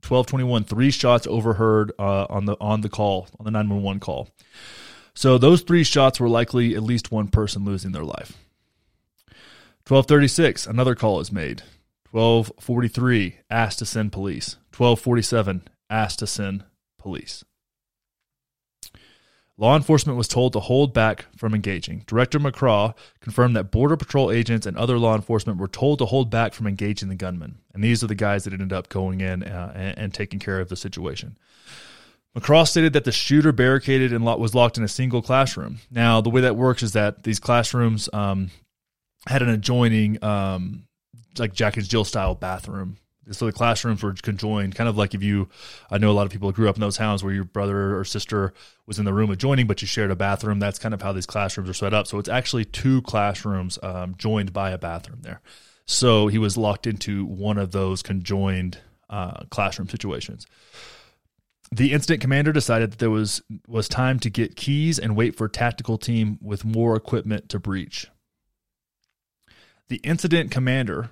1221 0.02 0.64
three 0.64 0.90
shots 0.90 1.28
overheard 1.28 1.92
uh, 1.96 2.26
on 2.28 2.44
the 2.44 2.56
on 2.60 2.80
the 2.80 2.88
call 2.88 3.28
on 3.38 3.44
the 3.44 3.52
911 3.52 4.00
call 4.00 4.28
so 5.14 5.38
those 5.38 5.62
three 5.62 5.84
shots 5.84 6.18
were 6.18 6.28
likely 6.28 6.74
at 6.74 6.82
least 6.82 7.12
one 7.12 7.28
person 7.28 7.64
losing 7.64 7.92
their 7.92 8.02
life 8.02 8.36
1236 9.86 10.66
another 10.66 10.96
call 10.96 11.20
is 11.20 11.30
made 11.30 11.62
1243 12.10 13.36
asked 13.48 13.78
to 13.78 13.86
send 13.86 14.10
police 14.10 14.56
1247 14.76 15.68
asked 15.90 16.18
to 16.20 16.26
send 16.26 16.64
police 16.98 17.44
Law 19.58 19.76
enforcement 19.76 20.16
was 20.16 20.28
told 20.28 20.54
to 20.54 20.60
hold 20.60 20.94
back 20.94 21.26
from 21.36 21.54
engaging. 21.54 22.02
Director 22.06 22.40
McCraw 22.40 22.94
confirmed 23.20 23.54
that 23.54 23.70
Border 23.70 23.96
Patrol 23.96 24.30
agents 24.30 24.66
and 24.66 24.76
other 24.76 24.98
law 24.98 25.14
enforcement 25.14 25.58
were 25.58 25.68
told 25.68 25.98
to 25.98 26.06
hold 26.06 26.30
back 26.30 26.54
from 26.54 26.66
engaging 26.66 27.08
the 27.08 27.14
gunman. 27.14 27.58
And 27.74 27.84
these 27.84 28.02
are 28.02 28.06
the 28.06 28.14
guys 28.14 28.44
that 28.44 28.54
ended 28.54 28.72
up 28.72 28.88
going 28.88 29.20
in 29.20 29.42
uh, 29.42 29.72
and, 29.74 29.98
and, 29.98 30.14
taking 30.14 30.40
care 30.40 30.58
of 30.58 30.68
the 30.68 30.76
situation. 30.76 31.36
McCraw 32.36 32.66
stated 32.66 32.94
that 32.94 33.04
the 33.04 33.12
shooter 33.12 33.52
barricaded 33.52 34.12
and 34.12 34.24
was 34.24 34.54
locked 34.54 34.78
in 34.78 34.84
a 34.84 34.88
single 34.88 35.20
classroom. 35.20 35.78
Now, 35.90 36.22
the 36.22 36.30
way 36.30 36.40
that 36.40 36.56
works 36.56 36.82
is 36.82 36.94
that 36.94 37.22
these 37.22 37.38
classrooms 37.38 38.08
um, 38.14 38.50
had 39.26 39.42
an 39.42 39.50
adjoining, 39.50 40.22
um, 40.24 40.88
like 41.38 41.52
Jack 41.52 41.76
and 41.76 41.86
Jill 41.86 42.04
style 42.04 42.34
bathroom 42.34 42.96
so 43.30 43.46
the 43.46 43.52
classrooms 43.52 44.02
were 44.02 44.14
conjoined, 44.14 44.74
kind 44.74 44.88
of 44.88 44.96
like 44.96 45.14
if 45.14 45.22
you, 45.22 45.48
I 45.90 45.98
know 45.98 46.10
a 46.10 46.12
lot 46.12 46.26
of 46.26 46.32
people 46.32 46.50
grew 46.50 46.68
up 46.68 46.76
in 46.76 46.80
those 46.80 46.96
houses 46.96 47.22
where 47.22 47.32
your 47.32 47.44
brother 47.44 47.96
or 47.96 48.04
sister 48.04 48.52
was 48.86 48.98
in 48.98 49.04
the 49.04 49.14
room 49.14 49.30
adjoining, 49.30 49.66
but 49.66 49.80
you 49.80 49.86
shared 49.86 50.10
a 50.10 50.16
bathroom. 50.16 50.58
That's 50.58 50.78
kind 50.78 50.92
of 50.92 51.02
how 51.02 51.12
these 51.12 51.26
classrooms 51.26 51.70
are 51.70 51.74
set 51.74 51.94
up. 51.94 52.06
So 52.08 52.18
it's 52.18 52.28
actually 52.28 52.64
two 52.64 53.00
classrooms 53.02 53.78
um, 53.82 54.16
joined 54.18 54.52
by 54.52 54.70
a 54.70 54.78
bathroom 54.78 55.20
there. 55.22 55.40
So 55.86 56.26
he 56.26 56.38
was 56.38 56.56
locked 56.56 56.86
into 56.86 57.24
one 57.24 57.58
of 57.58 57.70
those 57.72 58.02
conjoined 58.02 58.78
uh, 59.08 59.44
classroom 59.50 59.88
situations. 59.88 60.46
The 61.70 61.92
incident 61.92 62.20
commander 62.20 62.52
decided 62.52 62.92
that 62.92 62.98
there 62.98 63.10
was 63.10 63.40
was 63.66 63.88
time 63.88 64.18
to 64.20 64.30
get 64.30 64.56
keys 64.56 64.98
and 64.98 65.16
wait 65.16 65.36
for 65.36 65.46
a 65.46 65.50
tactical 65.50 65.96
team 65.96 66.38
with 66.42 66.64
more 66.64 66.96
equipment 66.96 67.48
to 67.50 67.58
breach. 67.58 68.08
The 69.88 69.96
incident 69.96 70.50
commander 70.50 71.10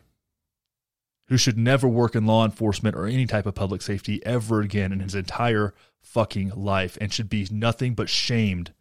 who 1.30 1.36
should 1.36 1.56
never 1.56 1.86
work 1.86 2.16
in 2.16 2.26
law 2.26 2.44
enforcement 2.44 2.96
or 2.96 3.06
any 3.06 3.24
type 3.24 3.46
of 3.46 3.54
public 3.54 3.80
safety 3.80 4.20
ever 4.26 4.60
again 4.60 4.90
in 4.90 4.98
his 4.98 5.14
entire 5.14 5.72
fucking 6.02 6.50
life 6.56 6.98
and 7.00 7.12
should 7.12 7.30
be 7.30 7.46
nothing 7.52 7.94
but 7.94 8.08
shamed 8.08 8.72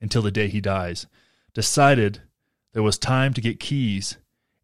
until 0.00 0.22
the 0.22 0.30
day 0.30 0.46
he 0.46 0.60
dies, 0.60 1.08
decided 1.52 2.22
there 2.72 2.82
was 2.82 2.96
time 2.96 3.34
to 3.34 3.40
get 3.40 3.58
keys 3.58 4.18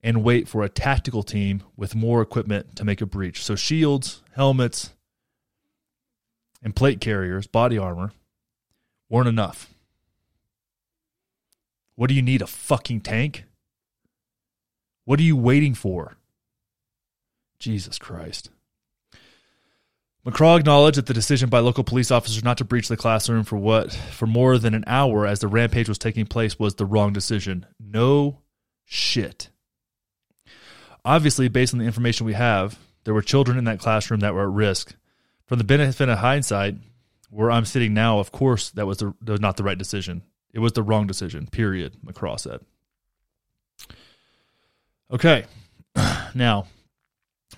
and 0.04 0.22
wait 0.22 0.46
for 0.46 0.62
a 0.62 0.68
tactical 0.68 1.24
team 1.24 1.64
with 1.76 1.96
more 1.96 2.22
equipment 2.22 2.76
to 2.76 2.84
make 2.84 3.00
a 3.00 3.06
breach. 3.06 3.42
So, 3.42 3.56
shields, 3.56 4.22
helmets, 4.36 4.92
and 6.62 6.76
plate 6.76 7.00
carriers, 7.00 7.48
body 7.48 7.76
armor, 7.76 8.12
weren't 9.09 9.28
enough. 9.28 9.74
What 11.96 12.07
do 12.07 12.14
you 12.14 12.22
need? 12.22 12.40
A 12.40 12.46
fucking 12.46 13.00
tank? 13.00 13.46
What 15.04 15.18
are 15.18 15.24
you 15.24 15.37
waiting 15.37 15.74
for? 15.74 16.18
Jesus 17.64 17.98
Christ. 17.98 18.50
McCraw 20.27 20.59
acknowledged 20.59 20.98
that 20.98 21.07
the 21.07 21.14
decision 21.14 21.48
by 21.48 21.61
local 21.61 21.83
police 21.83 22.11
officers 22.11 22.44
not 22.44 22.59
to 22.59 22.64
breach 22.64 22.88
the 22.88 22.96
classroom 22.96 23.42
for 23.42 23.57
what 23.57 23.92
for 23.92 24.27
more 24.27 24.59
than 24.59 24.74
an 24.74 24.85
hour 24.87 25.27
as 25.27 25.40
the 25.40 25.48
rampage 25.48 25.88
was 25.88 25.96
taking 25.96 26.27
place 26.27 26.59
was 26.59 26.74
the 26.74 26.85
wrong 26.85 27.14
decision. 27.14 27.64
No 27.81 28.42
shit. 28.85 29.48
Obviously, 31.07 31.48
based 31.48 31.72
on 31.72 31.79
the 31.79 31.87
information 31.87 32.27
we 32.27 32.35
have, 32.35 32.79
there 33.05 33.14
were 33.14 33.22
children 33.22 33.57
in 33.57 33.64
that 33.64 33.81
classroom 33.81 34.20
that 34.20 34.35
were 34.35 34.44
at 34.44 34.55
risk. 34.55 34.94
From 35.46 35.57
the 35.59 35.64
benefit 35.64 36.09
of 36.11 36.18
hindsight, 36.18 36.77
where 37.31 37.50
I'm 37.50 37.64
sitting 37.64 37.94
now, 37.94 38.18
of 38.18 38.31
course, 38.31 38.70
that 38.72 38.87
was, 38.87 38.98
the, 38.98 39.14
that 39.22 39.33
was 39.33 39.40
not 39.40 39.57
the 39.57 39.64
right 39.64 39.77
decision. 39.77 40.22
It 40.53 40.59
was 40.59 40.72
the 40.72 40.83
wrong 40.83 41.07
decision, 41.07 41.46
period, 41.46 41.96
McCraw 42.05 42.38
said. 42.38 42.61
Okay. 45.11 45.44
Now, 46.37 46.66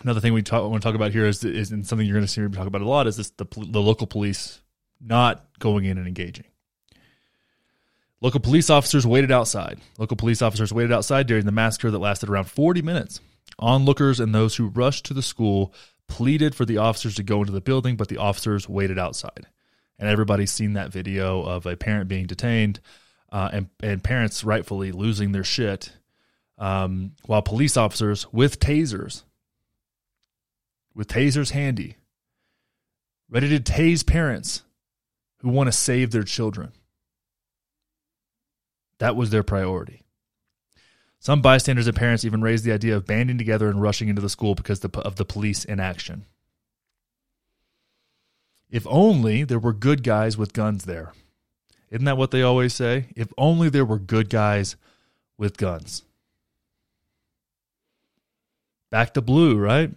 Another 0.07 0.21
thing 0.21 0.35
we 0.35 0.43
talk, 0.43 0.63
want 0.71 0.81
to 0.81 0.87
talk 0.87 0.95
about 0.95 1.11
here 1.11 1.27
is, 1.27 1.43
is 1.43 1.73
and 1.73 1.85
something 1.85 2.07
you're 2.07 2.15
going 2.15 2.25
to 2.25 2.33
see 2.33 2.41
me 2.41 2.49
talk 2.51 2.69
about 2.69 2.81
a 2.81 2.89
lot 2.89 3.09
is 3.09 3.17
this 3.17 3.31
the, 3.31 3.45
the 3.57 3.83
local 3.83 4.07
police 4.07 4.61
not 5.01 5.45
going 5.59 5.85
in 5.85 5.99
and 5.99 6.07
engaging. 6.07 6.45
Local 8.21 8.39
police 8.39 8.71
officers 8.71 9.05
waited 9.05 9.33
outside. 9.33 9.81
Local 9.99 10.17
police 10.17 10.43
officers 10.43 10.73
waited 10.73 10.93
outside 10.93 11.27
during 11.27 11.45
the 11.45 11.51
massacre 11.51 11.91
that 11.91 11.99
lasted 11.99 12.29
around 12.29 12.45
40 12.45 12.83
minutes. 12.83 13.19
Onlookers 13.59 14.21
and 14.21 14.33
those 14.33 14.55
who 14.55 14.69
rushed 14.69 15.07
to 15.07 15.13
the 15.13 15.23
school 15.23 15.75
pleaded 16.07 16.55
for 16.55 16.65
the 16.65 16.79
officers 16.79 17.17
to 17.17 17.25
go 17.25 17.41
into 17.41 17.53
the 17.53 17.61
building, 17.61 17.97
but 17.97 18.07
the 18.07 18.19
officers 18.19 18.69
waited 18.69 19.01
outside. 19.01 19.49
And 19.99 20.09
everybody's 20.09 20.53
seen 20.53 20.75
that 20.75 20.93
video 20.93 21.43
of 21.43 21.67
a 21.67 21.75
parent 21.75 22.07
being 22.07 22.27
detained 22.27 22.79
uh, 23.33 23.51
and, 23.53 23.71
and 23.83 24.05
parents 24.05 24.45
rightfully 24.45 24.93
losing 24.93 25.33
their 25.33 25.43
shit 25.43 25.91
um, 26.59 27.11
while 27.25 27.43
police 27.43 27.77
officers 27.77 28.33
with 28.33 28.61
tasers 28.61 29.25
with 30.97 31.09
tasers 31.09 31.51
handy, 31.51 31.97
ready 33.29 33.51
to 33.51 33.61
tase 33.61 34.05
parents 34.05 34.63
who 35.41 35.51
want 35.51 35.69
to 35.69 35.73
save 35.73 36.11
their 36.11 36.23
children. 36.23 36.73
That 38.99 39.15
was 39.15 39.29
their 39.29 39.43
priority. 39.43 40.03
Some 41.21 41.43
bystanders 41.43 41.87
and 41.87 41.97
parents 41.97 42.25
even 42.25 42.41
raised 42.41 42.65
the 42.65 42.73
idea 42.73 42.97
of 42.97 43.05
banding 43.05 43.37
together 43.37 43.69
and 43.69 43.83
rushing 43.83 44.09
into 44.09 44.23
the 44.23 44.31
school 44.31 44.55
because 44.55 44.83
of 44.83 45.17
the 45.17 45.25
police 45.25 45.67
inaction. 45.67 46.25
If 48.71 48.87
only 48.89 49.45
there 49.45 49.59
were 49.59 49.75
good 49.75 50.03
guys 50.03 50.39
with 50.39 50.55
guns 50.55 50.85
there. 50.85 51.13
Isn't 51.91 52.07
that 52.07 52.17
what 52.17 52.31
they 52.31 52.43
always 52.43 52.75
say? 52.75 53.09
If 53.15 53.33
only 53.37 53.69
there 53.69 53.85
were 53.85 53.99
good 53.99 54.31
guys 54.31 54.77
with 55.37 55.59
guns. 55.59 56.05
Back 58.91 59.13
to 59.15 59.21
blue, 59.21 59.59
right? 59.59 59.91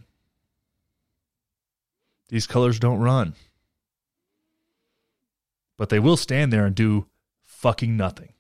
These 2.30 2.48
colors 2.48 2.80
don't 2.80 3.00
run. 3.00 3.36
But 5.78 5.89
they 5.89 6.00
will 6.00 6.18
stand 6.18 6.54
there 6.54 6.65
and 6.65 6.76
do 6.76 7.08
fucking 7.46 7.98
nothing. 7.98 8.34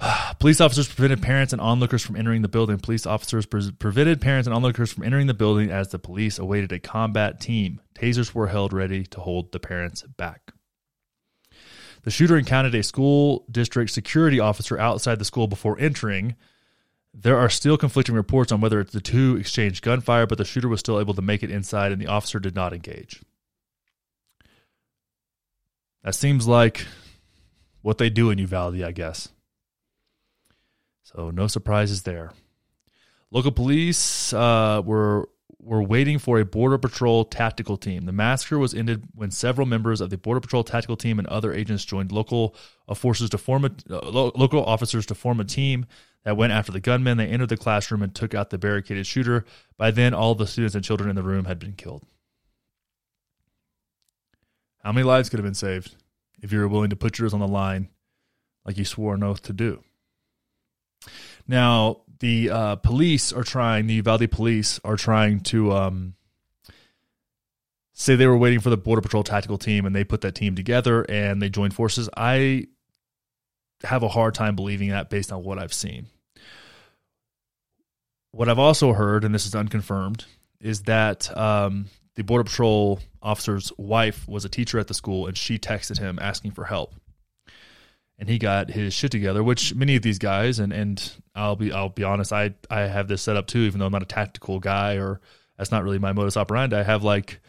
Police 0.38 0.60
officers 0.60 0.88
prevented 0.88 1.22
parents 1.22 1.52
and 1.52 1.60
onlookers 1.60 2.04
from 2.04 2.16
entering 2.16 2.42
the 2.42 2.48
building. 2.48 2.78
Police 2.78 3.06
officers 3.06 3.46
pre- 3.46 3.72
prevented 3.72 4.20
parents 4.20 4.46
and 4.46 4.54
onlookers 4.54 4.92
from 4.92 5.04
entering 5.04 5.26
the 5.26 5.34
building 5.34 5.70
as 5.70 5.88
the 5.88 5.98
police 5.98 6.38
awaited 6.38 6.72
a 6.72 6.78
combat 6.78 7.40
team. 7.40 7.80
Tasers 7.94 8.34
were 8.34 8.48
held 8.48 8.72
ready 8.72 9.04
to 9.04 9.20
hold 9.20 9.52
the 9.52 9.60
parents 9.60 10.02
back. 10.02 10.52
The 12.04 12.10
shooter 12.10 12.36
encountered 12.36 12.74
a 12.74 12.82
school 12.82 13.46
district 13.50 13.92
security 13.92 14.40
officer 14.40 14.78
outside 14.78 15.18
the 15.20 15.24
school 15.24 15.46
before 15.46 15.78
entering, 15.78 16.34
there 17.14 17.38
are 17.38 17.50
still 17.50 17.76
conflicting 17.76 18.14
reports 18.14 18.52
on 18.52 18.60
whether 18.60 18.80
it's 18.80 18.92
the 18.92 19.00
two 19.00 19.36
exchanged 19.36 19.82
gunfire, 19.82 20.26
but 20.26 20.38
the 20.38 20.44
shooter 20.44 20.68
was 20.68 20.80
still 20.80 20.98
able 20.98 21.14
to 21.14 21.22
make 21.22 21.42
it 21.42 21.50
inside 21.50 21.92
and 21.92 22.00
the 22.00 22.06
officer 22.06 22.38
did 22.38 22.54
not 22.54 22.72
engage. 22.72 23.22
That 26.02 26.14
seems 26.14 26.48
like 26.48 26.86
what 27.82 27.98
they 27.98 28.10
do 28.10 28.30
in 28.30 28.38
Uvalde, 28.38 28.82
I 28.82 28.92
guess. 28.92 29.28
So 31.02 31.30
no 31.30 31.46
surprises 31.46 32.02
there. 32.02 32.32
Local 33.30 33.52
police 33.52 34.32
uh, 34.32 34.82
were 34.84 35.28
were 35.58 35.82
waiting 35.82 36.18
for 36.18 36.40
a 36.40 36.44
border 36.44 36.76
patrol 36.76 37.24
tactical 37.24 37.76
team. 37.76 38.04
The 38.04 38.12
massacre 38.12 38.58
was 38.58 38.74
ended 38.74 39.04
when 39.14 39.30
several 39.30 39.64
members 39.64 40.00
of 40.00 40.10
the 40.10 40.18
border 40.18 40.40
patrol 40.40 40.64
tactical 40.64 40.96
team 40.96 41.20
and 41.20 41.28
other 41.28 41.52
agents 41.52 41.84
joined 41.84 42.10
local 42.10 42.56
uh, 42.88 42.94
forces 42.94 43.30
to 43.30 43.38
form 43.38 43.64
a 43.64 43.70
uh, 43.88 44.10
lo- 44.10 44.32
local 44.34 44.64
officers 44.64 45.06
to 45.06 45.14
form 45.14 45.38
a 45.38 45.44
team 45.44 45.86
that 46.24 46.36
went 46.36 46.52
after 46.52 46.72
the 46.72 46.80
gunman. 46.80 47.18
They 47.18 47.26
entered 47.26 47.48
the 47.48 47.56
classroom 47.56 48.02
and 48.02 48.14
took 48.14 48.34
out 48.34 48.50
the 48.50 48.58
barricaded 48.58 49.06
shooter. 49.06 49.44
By 49.76 49.90
then, 49.90 50.14
all 50.14 50.34
the 50.34 50.46
students 50.46 50.74
and 50.74 50.84
children 50.84 51.10
in 51.10 51.16
the 51.16 51.22
room 51.22 51.46
had 51.46 51.58
been 51.58 51.72
killed. 51.72 52.04
How 54.82 54.92
many 54.92 55.04
lives 55.04 55.28
could 55.28 55.38
have 55.38 55.44
been 55.44 55.54
saved 55.54 55.94
if 56.40 56.52
you 56.52 56.58
were 56.58 56.68
willing 56.68 56.90
to 56.90 56.96
put 56.96 57.18
yours 57.18 57.32
on 57.32 57.40
the 57.40 57.48
line 57.48 57.88
like 58.64 58.76
you 58.76 58.84
swore 58.84 59.14
an 59.14 59.22
oath 59.22 59.42
to 59.42 59.52
do? 59.52 59.82
Now, 61.46 62.02
the 62.20 62.50
uh, 62.50 62.76
police 62.76 63.32
are 63.32 63.42
trying, 63.42 63.86
the 63.86 63.94
Uvalde 63.94 64.30
police 64.30 64.80
are 64.84 64.96
trying 64.96 65.40
to 65.40 65.72
um, 65.72 66.14
say 67.92 68.14
they 68.14 68.26
were 68.26 68.36
waiting 68.36 68.60
for 68.60 68.70
the 68.70 68.76
Border 68.76 69.02
Patrol 69.02 69.24
tactical 69.24 69.58
team 69.58 69.86
and 69.86 69.94
they 69.94 70.04
put 70.04 70.20
that 70.22 70.34
team 70.34 70.54
together 70.54 71.02
and 71.08 71.42
they 71.42 71.48
joined 71.48 71.74
forces. 71.74 72.08
I 72.16 72.68
have 73.84 74.02
a 74.02 74.08
hard 74.08 74.34
time 74.34 74.56
believing 74.56 74.90
that 74.90 75.10
based 75.10 75.32
on 75.32 75.42
what 75.42 75.58
I've 75.58 75.72
seen. 75.72 76.06
What 78.30 78.48
I've 78.48 78.58
also 78.58 78.92
heard, 78.92 79.24
and 79.24 79.34
this 79.34 79.46
is 79.46 79.54
unconfirmed, 79.54 80.24
is 80.60 80.82
that 80.82 81.36
um, 81.36 81.86
the 82.14 82.22
Border 82.22 82.44
Patrol 82.44 83.00
officer's 83.20 83.72
wife 83.76 84.26
was 84.26 84.44
a 84.44 84.48
teacher 84.48 84.78
at 84.78 84.88
the 84.88 84.94
school 84.94 85.26
and 85.26 85.36
she 85.36 85.58
texted 85.58 85.98
him 85.98 86.18
asking 86.20 86.52
for 86.52 86.64
help 86.64 86.94
and 88.22 88.28
he 88.28 88.38
got 88.38 88.70
his 88.70 88.94
shit 88.94 89.10
together. 89.10 89.42
Which 89.42 89.74
many 89.74 89.96
of 89.96 90.02
these 90.02 90.20
guys, 90.20 90.60
and 90.60 90.72
and 90.72 91.12
I'll 91.34 91.56
be 91.56 91.72
I'll 91.72 91.88
be 91.88 92.04
honest, 92.04 92.32
I 92.32 92.54
I 92.70 92.82
have 92.82 93.08
this 93.08 93.20
set 93.20 93.36
up 93.36 93.48
too, 93.48 93.58
even 93.60 93.80
though 93.80 93.86
I'm 93.86 93.92
not 93.92 94.02
a 94.02 94.06
tactical 94.06 94.60
guy 94.60 94.94
or 94.94 95.20
that's 95.58 95.72
not 95.72 95.82
really 95.82 95.98
my 95.98 96.12
modus 96.12 96.36
operandi. 96.36 96.78
I 96.78 96.84
have 96.84 97.02
like 97.02 97.40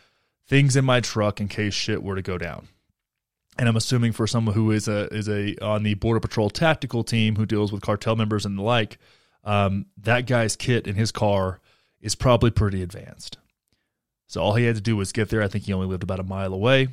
things 0.48 0.76
in 0.76 0.84
my 0.84 1.00
truck 1.00 1.40
in 1.40 1.48
case 1.48 1.76
shit 1.76 2.02
were 2.02 2.16
to 2.16 2.24
go 2.24 2.40
down. 2.40 2.68
And 3.58 3.70
I'm 3.70 3.76
assuming 3.76 4.14
for 4.14 4.26
someone 4.26 4.56
who 4.56 4.72
is 4.72 4.88
a 4.88 5.14
is 5.14 5.30
a 5.30 5.56
on 5.64 5.84
the 5.84 5.94
border 5.94 6.20
patrol 6.20 6.50
tactical 6.50 7.04
team 7.04 7.36
who 7.36 7.46
deals 7.46 7.72
with 7.72 7.82
cartel 7.82 8.16
members 8.16 8.46
and 8.46 8.58
the 8.58 8.64
like, 8.64 8.98
um, 9.44 9.86
that 9.98 10.26
guy's 10.26 10.56
kit 10.56 10.88
in 10.88 10.96
his 10.96 11.12
car 11.12 11.60
is 12.02 12.16
probably 12.16 12.52
pretty 12.52 12.82
advanced. 12.82 13.38
So 14.28 14.42
all 14.42 14.56
he 14.56 14.66
had 14.66 14.76
to 14.76 14.82
do 14.82 14.96
was 14.96 15.12
get 15.12 15.30
there. 15.30 15.44
I 15.44 15.48
think 15.48 15.66
he 15.66 15.74
only 15.74 15.88
lived 15.88 16.04
about 16.04 16.20
a 16.20 16.24
mile 16.24 16.54
away. 16.54 16.88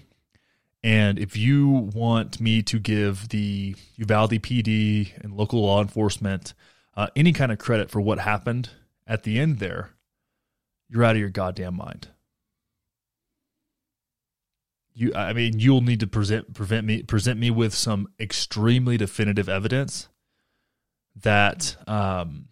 And 0.83 1.19
if 1.19 1.37
you 1.37 1.69
want 1.69 2.41
me 2.41 2.63
to 2.63 2.79
give 2.79 3.29
the 3.29 3.77
Uvalde 3.97 4.31
PD 4.43 5.11
and 5.23 5.37
local 5.37 5.63
law 5.63 5.83
enforcement 5.83 6.55
uh, 6.97 7.09
any 7.15 7.33
kind 7.33 7.53
of 7.53 7.59
credit 7.59 7.91
for 7.91 8.01
what 8.01 8.19
happened 8.19 8.71
at 9.07 9.25
the 9.25 9.39
end 9.39 9.59
there, 9.59 9.91
you're 10.89 11.05
out 11.05 11.17
of 11.17 11.21
your 11.21 11.29
goddamn 11.29 11.77
mind. 11.77 12.09
You, 14.95 15.13
I 15.15 15.33
mean, 15.33 15.59
you'll 15.61 15.83
need 15.83 16.01
to 16.01 16.07
present 16.07 16.53
prevent 16.53 16.87
me 16.87 17.03
present 17.03 17.39
me 17.39 17.51
with 17.51 17.75
some 17.75 18.09
extremely 18.19 18.97
definitive 18.97 19.49
evidence 19.49 20.09
that 21.23 21.77
um, 21.87 22.49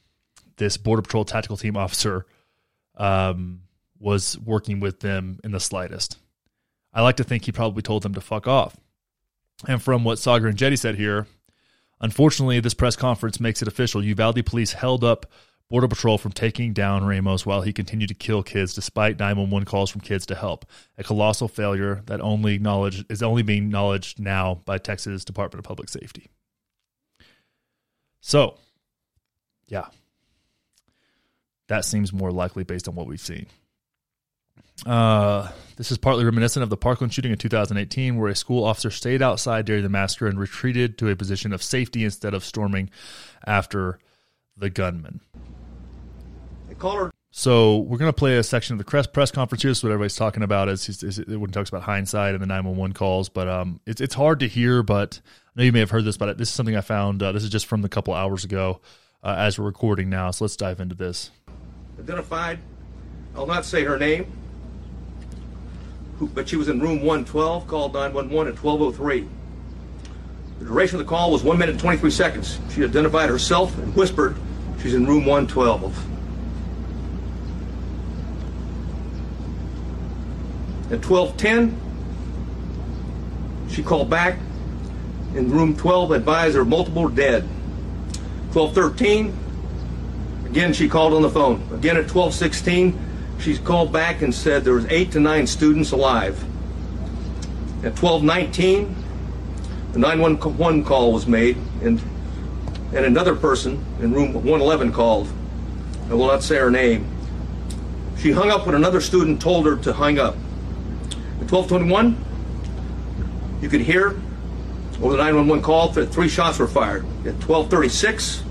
this 0.56 0.76
border 0.76 1.02
patrol 1.02 1.24
tactical 1.24 1.56
team 1.56 1.76
officer 1.76 2.26
um, 2.96 3.62
was 3.98 4.38
working 4.38 4.80
with 4.80 5.00
them 5.00 5.40
in 5.42 5.52
the 5.52 5.60
slightest. 5.60 6.18
I 6.92 7.02
like 7.02 7.16
to 7.16 7.24
think 7.24 7.44
he 7.44 7.52
probably 7.52 7.82
told 7.82 8.02
them 8.02 8.14
to 8.14 8.20
fuck 8.20 8.46
off. 8.46 8.76
And 9.66 9.82
from 9.82 10.04
what 10.04 10.18
Saagar 10.18 10.52
Enjeti 10.52 10.78
said 10.78 10.94
here, 10.94 11.26
unfortunately, 12.00 12.60
this 12.60 12.74
press 12.74 12.96
conference 12.96 13.40
makes 13.40 13.62
it 13.62 13.68
official. 13.68 14.02
Uvalde 14.02 14.44
police 14.46 14.72
held 14.72 15.04
up 15.04 15.26
Border 15.70 15.88
Patrol 15.88 16.16
from 16.16 16.32
taking 16.32 16.72
down 16.72 17.04
Ramos 17.04 17.44
while 17.44 17.60
he 17.60 17.74
continued 17.74 18.08
to 18.08 18.14
kill 18.14 18.42
kids 18.42 18.74
despite 18.74 19.18
911 19.18 19.66
calls 19.66 19.90
from 19.90 20.00
kids 20.00 20.24
to 20.26 20.34
help. 20.34 20.64
A 20.96 21.04
colossal 21.04 21.46
failure 21.46 22.02
that 22.06 22.22
only 22.22 22.54
acknowledged 22.54 23.10
is 23.10 23.22
only 23.22 23.42
being 23.42 23.64
acknowledged 23.64 24.18
now 24.18 24.62
by 24.64 24.78
Texas 24.78 25.26
Department 25.26 25.58
of 25.58 25.68
Public 25.68 25.90
Safety. 25.90 26.30
So, 28.20 28.56
yeah. 29.66 29.86
That 31.68 31.84
seems 31.84 32.14
more 32.14 32.32
likely 32.32 32.64
based 32.64 32.88
on 32.88 32.94
what 32.94 33.06
we've 33.06 33.20
seen. 33.20 33.46
Uh, 34.86 35.50
this 35.76 35.90
is 35.90 35.98
partly 35.98 36.24
reminiscent 36.24 36.62
of 36.62 36.70
the 36.70 36.76
Parkland 36.78 37.12
shooting 37.12 37.32
in 37.32 37.36
2018, 37.36 38.16
where 38.16 38.30
a 38.30 38.34
school 38.34 38.64
officer 38.64 38.90
stayed 38.90 39.20
outside 39.20 39.66
during 39.66 39.82
the 39.82 39.88
massacre 39.90 40.28
and 40.28 40.40
retreated 40.40 40.96
to 40.96 41.10
a 41.10 41.16
position 41.16 41.52
of 41.52 41.62
safety 41.62 42.04
instead 42.04 42.32
of 42.32 42.42
storming 42.42 42.88
after 43.46 43.98
the 44.56 44.70
gunman. 44.70 45.20
So 47.30 47.78
we're 47.78 47.98
going 47.98 48.08
to 48.08 48.16
play 48.16 48.36
a 48.38 48.42
section 48.42 48.74
of 48.74 48.78
the 48.78 48.84
press 48.84 49.06
press 49.06 49.30
conference 49.30 49.62
here. 49.62 49.70
This 49.70 49.78
is 49.78 49.84
what 49.84 49.92
everybody's 49.92 50.16
talking 50.16 50.42
about 50.42 50.68
is, 50.68 50.88
is, 50.88 51.02
is 51.02 51.18
when 51.18 51.40
he 51.40 51.52
talks 51.52 51.68
about 51.68 51.82
hindsight 51.82 52.34
and 52.34 52.42
the 52.42 52.46
911 52.46 52.94
calls. 52.94 53.28
But 53.28 53.48
um, 53.48 53.80
it's 53.86 54.00
it's 54.00 54.14
hard 54.14 54.40
to 54.40 54.48
hear. 54.48 54.82
But 54.82 55.20
I 55.54 55.60
know 55.60 55.64
you 55.64 55.72
may 55.72 55.80
have 55.80 55.90
heard 55.90 56.04
this, 56.04 56.16
but 56.16 56.38
this 56.38 56.48
is 56.48 56.54
something 56.54 56.76
I 56.76 56.80
found. 56.80 57.22
Uh, 57.22 57.32
this 57.32 57.44
is 57.44 57.50
just 57.50 57.66
from 57.66 57.84
a 57.84 57.88
couple 57.88 58.14
hours 58.14 58.44
ago, 58.44 58.80
uh, 59.22 59.34
as 59.38 59.58
we're 59.58 59.66
recording 59.66 60.08
now. 60.08 60.30
So 60.30 60.44
let's 60.44 60.56
dive 60.56 60.80
into 60.80 60.94
this. 60.94 61.30
Identified. 61.98 62.58
I'll 63.36 63.46
not 63.46 63.64
say 63.64 63.84
her 63.84 63.98
name 63.98 64.32
but 66.20 66.48
she 66.48 66.56
was 66.56 66.68
in 66.68 66.80
room 66.80 66.98
112, 66.98 67.66
called 67.66 67.94
911 67.94 68.54
at 68.54 68.62
1203. 68.62 69.28
The 70.58 70.64
duration 70.64 70.98
of 70.98 71.06
the 71.06 71.08
call 71.08 71.30
was 71.30 71.44
1 71.44 71.58
minute 71.58 71.72
and 71.72 71.80
23 71.80 72.10
seconds. 72.10 72.58
She 72.70 72.82
identified 72.82 73.28
herself 73.28 73.76
and 73.78 73.94
whispered 73.94 74.36
she's 74.82 74.94
in 74.94 75.06
room 75.06 75.24
112. 75.24 76.17
At 80.90 81.04
1210, 81.04 81.78
she 83.68 83.82
called 83.82 84.08
back 84.08 84.38
in 85.34 85.50
room 85.50 85.76
12, 85.76 86.12
advised 86.12 86.56
multiple 86.66 87.08
dead. 87.08 87.42
1213, 88.52 89.36
again 90.46 90.72
she 90.72 90.88
called 90.88 91.12
on 91.12 91.20
the 91.20 91.28
phone. 91.28 91.56
Again 91.74 91.96
at 91.96 92.10
1216, 92.10 92.98
she 93.38 93.58
called 93.58 93.92
back 93.92 94.22
and 94.22 94.34
said 94.34 94.64
there 94.64 94.72
was 94.72 94.86
eight 94.86 95.12
to 95.12 95.20
nine 95.20 95.46
students 95.46 95.92
alive. 95.92 96.42
At 97.84 98.00
1219, 98.00 98.96
the 99.92 99.98
911 99.98 100.84
call 100.84 101.12
was 101.12 101.26
made, 101.26 101.58
and, 101.82 102.00
and 102.94 103.04
another 103.04 103.36
person 103.36 103.84
in 104.00 104.14
room 104.14 104.32
111 104.32 104.92
called. 104.92 105.28
I 106.08 106.14
will 106.14 106.26
not 106.28 106.42
say 106.42 106.56
her 106.56 106.70
name. 106.70 107.06
She 108.16 108.32
hung 108.32 108.50
up 108.50 108.64
when 108.64 108.74
another 108.74 109.02
student 109.02 109.40
told 109.42 109.66
her 109.66 109.76
to 109.76 109.92
hang 109.92 110.18
up. 110.18 110.34
At 111.48 111.52
1221, 111.52 113.62
you 113.62 113.70
could 113.70 113.80
hear 113.80 114.08
over 115.00 115.12
the 115.12 115.16
911 115.16 115.64
call 115.64 115.88
that 115.88 116.12
three 116.12 116.28
shots 116.28 116.58
were 116.58 116.66
fired. 116.66 117.06
At 117.24 117.40
1236, 117.40 118.42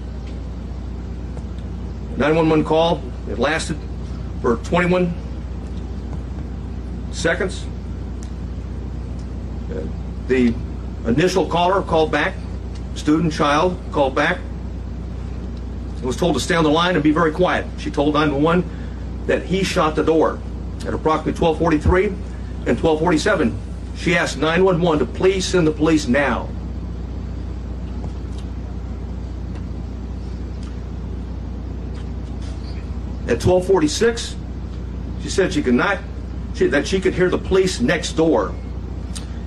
911 2.17 2.65
call, 2.65 3.03
it 3.29 3.37
lasted 3.37 3.77
for 4.41 4.55
21 4.63 5.13
seconds. 7.11 7.67
Uh, 9.69 9.83
the 10.27 10.55
initial 11.05 11.45
caller 11.45 11.83
called 11.83 12.11
back, 12.11 12.33
student, 12.95 13.31
child, 13.31 13.79
called 13.91 14.15
back, 14.15 14.39
was 16.01 16.17
told 16.17 16.33
to 16.33 16.39
stay 16.39 16.55
on 16.55 16.63
the 16.63 16.71
line 16.71 16.95
and 16.95 17.03
be 17.03 17.11
very 17.11 17.31
quiet. 17.31 17.67
She 17.77 17.91
told 17.91 18.15
911 18.15 19.27
that 19.27 19.43
he 19.43 19.63
shot 19.63 19.95
the 19.95 20.03
door. 20.03 20.39
At 20.87 20.95
approximately 20.95 21.39
1243 21.39 22.26
and 22.67 22.77
1247, 22.77 23.57
she 23.95 24.17
asked 24.17 24.37
911 24.37 25.07
to 25.07 25.13
please 25.13 25.45
send 25.45 25.65
the 25.65 25.71
police 25.71 26.07
now. 26.07 26.49
At 33.21 33.43
1246, 33.43 34.35
she 35.21 35.29
said 35.29 35.53
she 35.53 35.63
could 35.63 35.73
not, 35.73 35.99
she, 36.55 36.67
that 36.67 36.85
she 36.85 36.99
could 36.99 37.13
hear 37.13 37.29
the 37.29 37.37
police 37.37 37.79
next 37.79 38.13
door. 38.13 38.49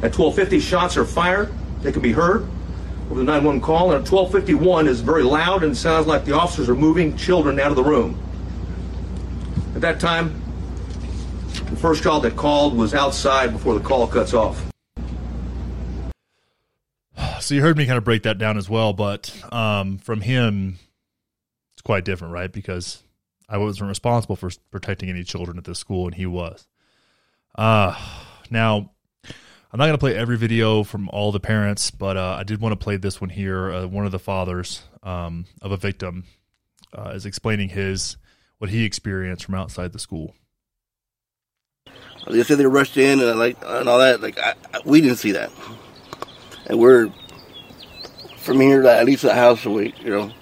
At 0.03 0.17
1250, 0.17 0.61
shots 0.61 0.97
are 0.97 1.05
fired. 1.05 1.53
They 1.83 1.93
can 1.93 2.01
be 2.01 2.13
heard 2.13 2.49
over 3.11 3.21
the 3.21 3.25
911 3.25 3.61
call. 3.61 3.93
And 3.93 4.03
at 4.03 4.11
1251 4.11 4.89
is 4.89 5.01
very 5.01 5.23
loud 5.23 5.63
and 5.63 5.77
sounds 5.77 6.07
like 6.07 6.25
the 6.25 6.33
officers 6.33 6.71
are 6.71 6.75
moving 6.75 7.17
children 7.17 7.61
out 7.61 7.71
of 7.71 7.77
the 7.77 7.85
room. 7.85 8.19
At 9.75 9.83
that 9.83 10.01
time, 10.01 10.41
first 11.81 12.03
child 12.03 12.25
that 12.25 12.37
called 12.37 12.77
was 12.77 12.93
outside 12.93 13.53
before 13.53 13.73
the 13.75 13.81
call 13.81 14.07
cuts 14.07 14.35
off. 14.35 14.67
So 17.41 17.55
you 17.55 17.63
heard 17.63 17.79
me 17.79 17.87
kind 17.87 17.97
of 17.97 18.05
break 18.05 18.25
that 18.25 18.37
down 18.37 18.59
as 18.59 18.69
well, 18.69 18.93
but 18.93 19.35
um, 19.51 19.97
from 19.97 20.21
him, 20.21 20.79
it's 21.73 21.83
quite 21.83 22.05
different, 22.05 22.35
right? 22.35 22.53
Because 22.53 23.03
I 23.49 23.57
wasn't 23.57 23.89
responsible 23.89 24.37
for 24.37 24.51
protecting 24.71 25.09
any 25.09 25.25
children 25.25 25.57
at 25.57 25.65
this 25.65 25.79
school, 25.79 26.07
and 26.07 26.15
he 26.15 26.27
was. 26.27 26.69
Uh, 27.57 27.99
now, 28.51 28.91
I'm 29.25 29.79
not 29.79 29.87
going 29.87 29.93
to 29.93 29.99
play 29.99 30.15
every 30.15 30.37
video 30.37 30.85
from 30.85 31.09
all 31.09 31.33
the 31.33 31.41
parents, 31.41 31.91
but 31.91 32.19
uh, 32.19 32.37
I 32.39 32.43
did 32.43 32.61
want 32.61 32.73
to 32.73 32.85
play 32.85 32.99
this 32.99 33.23
one 33.23 33.31
here. 33.31 33.71
Uh, 33.71 33.87
one 33.87 34.05
of 34.05 34.13
the 34.13 34.19
fathers 34.19 34.83
um, 35.03 35.47
of 35.63 35.73
a 35.73 35.79
victim 35.79 36.25
uh, 36.93 37.13
is 37.15 37.25
explaining 37.25 37.71
his 37.71 38.19
what 38.59 38.69
he 38.69 38.85
experienced 38.85 39.47
from 39.47 39.55
outside 39.55 39.93
the 39.93 39.99
school. 39.99 40.35
They 42.27 42.43
said 42.43 42.59
they 42.59 42.67
rushed 42.67 42.97
in 42.97 43.21
and 43.21 43.39
like 43.39 43.57
and 43.65 43.89
all 43.89 43.99
that. 43.99 44.21
Like 44.21 44.39
I, 44.39 44.55
I, 44.73 44.81
we 44.85 45.01
didn't 45.01 45.17
see 45.17 45.33
that, 45.33 45.51
and 46.67 46.79
we're 46.79 47.11
from 48.37 48.61
here 48.61 48.83
to 48.83 48.93
at 48.93 49.07
least 49.07 49.23
the 49.23 49.35
house 49.35 49.65
away. 49.67 49.95
You 50.01 50.11
know, 50.11 50.33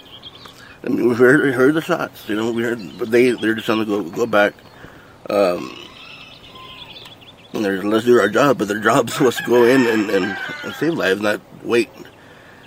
mean, 0.88 1.09
we 1.09 1.14
heard, 1.14 1.43
we 1.43 1.53
heard 1.53 1.75
the 1.75 1.81
shots, 1.81 2.29
you 2.29 2.37
know, 2.37 2.53
we 2.53 2.62
heard, 2.62 2.81
but 2.99 3.11
they, 3.11 3.33
they're 3.33 3.55
just 3.55 3.67
trying 3.67 3.79
to 3.79 3.85
go, 3.85 4.03
go 4.03 4.27
back. 4.27 4.55
Um, 5.29 5.77
and 7.53 7.64
they're, 7.64 7.83
let's 7.83 8.05
do 8.05 8.21
our 8.21 8.29
job, 8.29 8.59
but 8.59 8.69
their 8.69 8.81
job 8.81 9.11
was 9.21 9.37
to 9.38 9.43
go 9.45 9.64
in 9.64 9.87
and, 9.87 10.11
and, 10.11 10.38
and 10.64 10.75
save 10.75 10.95
lives, 10.95 11.21
not 11.21 11.41
wait. 11.62 11.91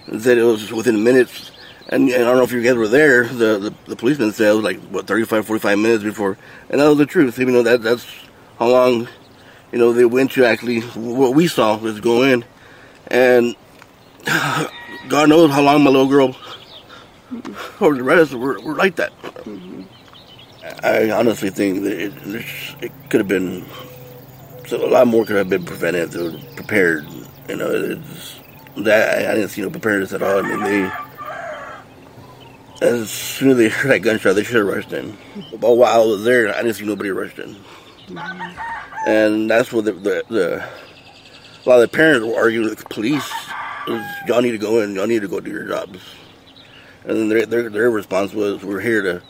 And 0.08 0.22
said 0.22 0.38
it 0.38 0.44
was 0.44 0.72
within 0.72 1.04
minutes 1.04 1.52
And, 1.88 2.10
and 2.10 2.24
I 2.24 2.26
don't 2.26 2.38
know 2.38 2.44
if 2.44 2.52
you 2.52 2.64
guys 2.64 2.76
were 2.76 2.88
there. 2.88 3.26
The, 3.26 3.60
the 3.60 3.74
the 3.88 3.96
policeman 3.96 4.32
said 4.34 4.52
it 4.52 4.56
was 4.56 4.64
like 4.64 4.80
what 4.90 5.08
35, 5.08 5.46
45 5.46 5.80
minutes 5.80 6.04
before, 6.04 6.38
and 6.70 6.82
that 6.82 6.88
was 6.88 6.98
the 6.98 7.06
truth. 7.06 7.40
Even 7.40 7.54
though 7.54 7.64
that 7.64 7.82
that's 7.82 8.06
how 8.62 8.68
long, 8.68 9.08
you 9.72 9.80
know, 9.80 9.92
they 9.92 10.06
went 10.06 10.30
to 10.30 10.46
actually 10.46 10.82
what 10.82 11.34
we 11.34 11.48
saw 11.48 11.76
was 11.78 12.00
go 12.00 12.22
in, 12.22 12.46
and 13.08 13.56
God 15.10 15.30
knows 15.30 15.50
how 15.50 15.64
long 15.64 15.84
my 15.84 15.90
little 15.90 16.08
girl 16.08 16.36
or 17.80 17.96
the 17.96 18.04
rest 18.04 18.36
were, 18.36 18.62
were 18.62 18.76
like 18.76 18.98
that. 18.98 19.12
I 20.84 21.10
honestly 21.10 21.50
think 21.50 21.82
that 21.86 22.00
it, 22.00 22.14
it 22.84 22.92
could 23.10 23.22
have 23.22 23.28
been 23.28 23.66
so 24.68 24.86
a 24.86 24.92
lot 24.92 25.08
more 25.08 25.26
could 25.26 25.38
have 25.38 25.50
been 25.50 25.66
prevented 25.66 26.16
or 26.16 26.38
prepared. 26.56 27.08
You 27.50 27.56
know, 27.56 27.96
that 28.78 29.28
I 29.28 29.34
didn't 29.34 29.50
see 29.50 29.64
no 29.64 29.72
preparedness 29.72 30.14
at 30.14 30.22
all. 30.22 30.38
I 30.38 30.42
mean, 30.44 30.60
they 30.64 30.92
as 32.82 33.10
soon 33.10 33.52
as 33.52 33.58
they 33.58 33.70
heard 33.70 33.90
that 33.90 34.00
gunshot, 34.00 34.36
they 34.36 34.44
should 34.44 34.58
have 34.58 34.68
rushed 34.68 34.94
in. 34.94 35.18
But 35.60 35.78
while 35.78 36.02
I 36.02 36.06
was 36.06 36.24
there, 36.24 36.54
I 36.54 36.62
didn't 36.62 36.76
see 36.76 36.86
nobody 36.86 37.10
rushed 37.10 37.40
in, 37.40 37.56
and 39.08 39.50
that's 39.50 39.72
what 39.72 39.86
the, 39.86 39.94
the, 39.94 40.24
the 40.30 40.70
a 41.66 41.70
lot 41.70 41.76
of 41.76 41.92
the 41.92 41.96
parents 41.96 42.26
were 42.26 42.36
arguing 42.36 42.70
with 42.70 42.80
the 42.80 42.86
police. 42.86 43.30
Y'all 44.28 44.42
need 44.42 44.52
to 44.52 44.58
go 44.58 44.82
in. 44.82 44.96
Y'all 44.96 45.08
need 45.08 45.22
to 45.22 45.28
go 45.28 45.40
do 45.40 45.52
your 45.52 45.68
jobs. 45.68 46.00
And 47.04 47.18
then 47.18 47.30
their, 47.30 47.46
their, 47.46 47.70
their 47.70 47.92
response 47.92 48.34
was, 48.34 48.64
"We're 48.64 48.80
here 48.80 49.02
to. 49.02 49.22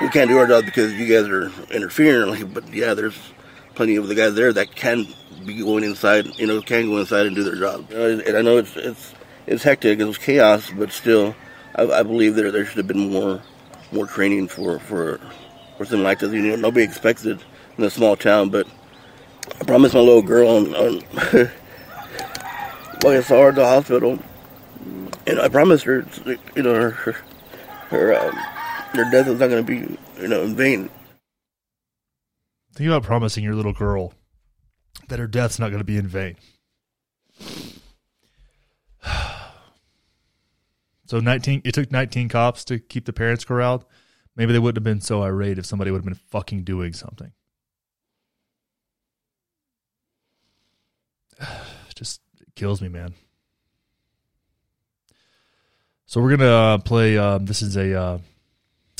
We 0.00 0.08
can't 0.08 0.28
do 0.28 0.38
our 0.38 0.46
job 0.46 0.64
because 0.64 0.92
you 0.94 1.06
guys 1.06 1.28
are 1.28 1.50
interfering." 1.72 2.30
Like, 2.30 2.52
but 2.52 2.72
yeah, 2.72 2.94
there's 2.94 3.18
plenty 3.74 3.96
of 3.96 4.08
the 4.08 4.14
guys 4.14 4.34
there 4.34 4.52
that 4.52 4.74
can 4.74 5.06
be 5.44 5.58
going 5.58 5.84
inside. 5.84 6.26
You 6.38 6.46
know, 6.46 6.60
can 6.60 6.86
go 6.86 6.98
inside 6.98 7.26
and 7.26 7.36
do 7.36 7.44
their 7.44 7.56
job. 7.56 7.90
And 7.90 8.36
I 8.36 8.42
know 8.42 8.58
it's 8.58 8.76
it's 8.76 9.14
it's 9.46 9.62
hectic. 9.62 9.98
It 9.98 10.04
was 10.04 10.18
chaos, 10.18 10.70
but 10.70 10.92
still, 10.92 11.34
I, 11.74 11.84
I 11.84 12.02
believe 12.02 12.34
there 12.34 12.50
there 12.50 12.64
should 12.64 12.78
have 12.78 12.88
been 12.88 13.10
more 13.10 13.42
more 13.92 14.06
training 14.06 14.48
for 14.48 14.78
for 14.78 15.20
for 15.76 15.84
something 15.84 16.02
like 16.02 16.20
this. 16.20 16.32
You 16.32 16.42
know, 16.42 16.56
nobody 16.56 16.84
expected 16.84 17.40
in 17.76 17.84
a 17.84 17.90
small 17.90 18.16
town, 18.16 18.50
but 18.50 18.66
I 19.60 19.64
promised 19.64 19.94
my 19.94 20.00
little 20.00 20.22
girl 20.22 20.48
on. 20.48 20.74
on 20.74 21.02
well, 23.02 23.18
I 23.18 23.20
saw 23.20 23.42
her 23.42 23.48
at 23.48 23.54
the 23.54 23.66
hospital 23.66 24.18
and 25.26 25.40
I 25.40 25.48
promised 25.48 25.84
her, 25.84 26.06
you 26.54 26.62
know, 26.62 26.74
her 26.74 26.90
her 26.90 27.12
her, 27.88 28.14
um, 28.14 28.34
her 28.92 29.10
death 29.10 29.28
is 29.28 29.38
not 29.38 29.48
going 29.48 29.64
to 29.64 29.70
be, 29.70 29.98
you 30.20 30.28
know, 30.28 30.42
in 30.42 30.56
vain. 30.56 30.90
Think 32.74 32.88
about 32.88 33.04
promising 33.04 33.44
your 33.44 33.54
little 33.54 33.72
girl 33.72 34.14
that 35.08 35.18
her 35.18 35.26
death's 35.26 35.58
not 35.58 35.68
going 35.68 35.80
to 35.80 35.84
be 35.84 35.96
in 35.96 36.06
vain. 36.06 36.36
So 41.06 41.20
19 41.20 41.60
it 41.66 41.74
took 41.74 41.92
19 41.92 42.30
cops 42.30 42.64
to 42.64 42.78
keep 42.78 43.04
the 43.04 43.12
parents 43.12 43.44
corralled. 43.44 43.84
Maybe 44.36 44.54
they 44.54 44.58
wouldn't 44.58 44.78
have 44.78 44.84
been 44.84 45.02
so 45.02 45.22
irate 45.22 45.58
if 45.58 45.66
somebody 45.66 45.90
would 45.90 45.98
have 45.98 46.04
been 46.06 46.14
fucking 46.14 46.64
doing 46.64 46.94
something. 46.94 47.30
Just 51.94 52.20
kills 52.54 52.80
me, 52.80 52.88
man. 52.88 53.14
So 56.06 56.20
we're 56.20 56.36
gonna 56.36 56.50
uh, 56.50 56.78
play. 56.78 57.18
Um, 57.18 57.46
this 57.46 57.62
is 57.62 57.76
a, 57.76 57.98
uh, 57.98 58.18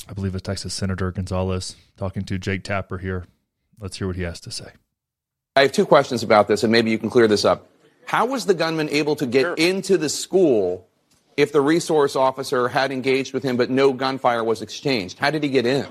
I 0.09 0.12
believe, 0.14 0.35
a 0.35 0.40
Texas 0.40 0.75
Senator 0.75 1.11
Gonzalez 1.12 1.77
talking 1.97 2.25
to 2.25 2.38
Jake 2.38 2.64
Tapper 2.64 2.99
here. 2.99 3.27
Let's 3.79 3.99
hear 3.99 4.07
what 4.07 4.16
he 4.16 4.23
has 4.23 4.40
to 4.40 4.51
say. 4.51 4.70
I 5.57 5.62
have 5.62 5.73
two 5.73 5.87
questions 5.87 6.23
about 6.23 6.49
this, 6.49 6.64
and 6.64 6.73
maybe 6.73 6.90
you 6.90 6.99
can 6.99 7.11
clear 7.11 7.29
this 7.29 7.44
up. 7.44 7.68
How 8.07 8.27
was 8.27 8.47
the 8.47 8.55
gunman 8.55 8.88
able 8.90 9.16
to 9.16 9.27
get 9.27 9.42
sure. 9.42 9.55
into 9.55 9.97
the 9.97 10.09
school 10.09 10.88
if 11.37 11.53
the 11.53 11.61
resource 11.61 12.16
officer 12.16 12.68
had 12.68 12.90
engaged 12.90 13.33
with 13.33 13.42
him 13.42 13.57
but 13.57 13.70
no 13.70 13.92
gunfire 13.92 14.42
was 14.42 14.62
exchanged? 14.62 15.18
How 15.18 15.31
did 15.31 15.42
he 15.42 15.49
get 15.49 15.66
in? 15.66 15.87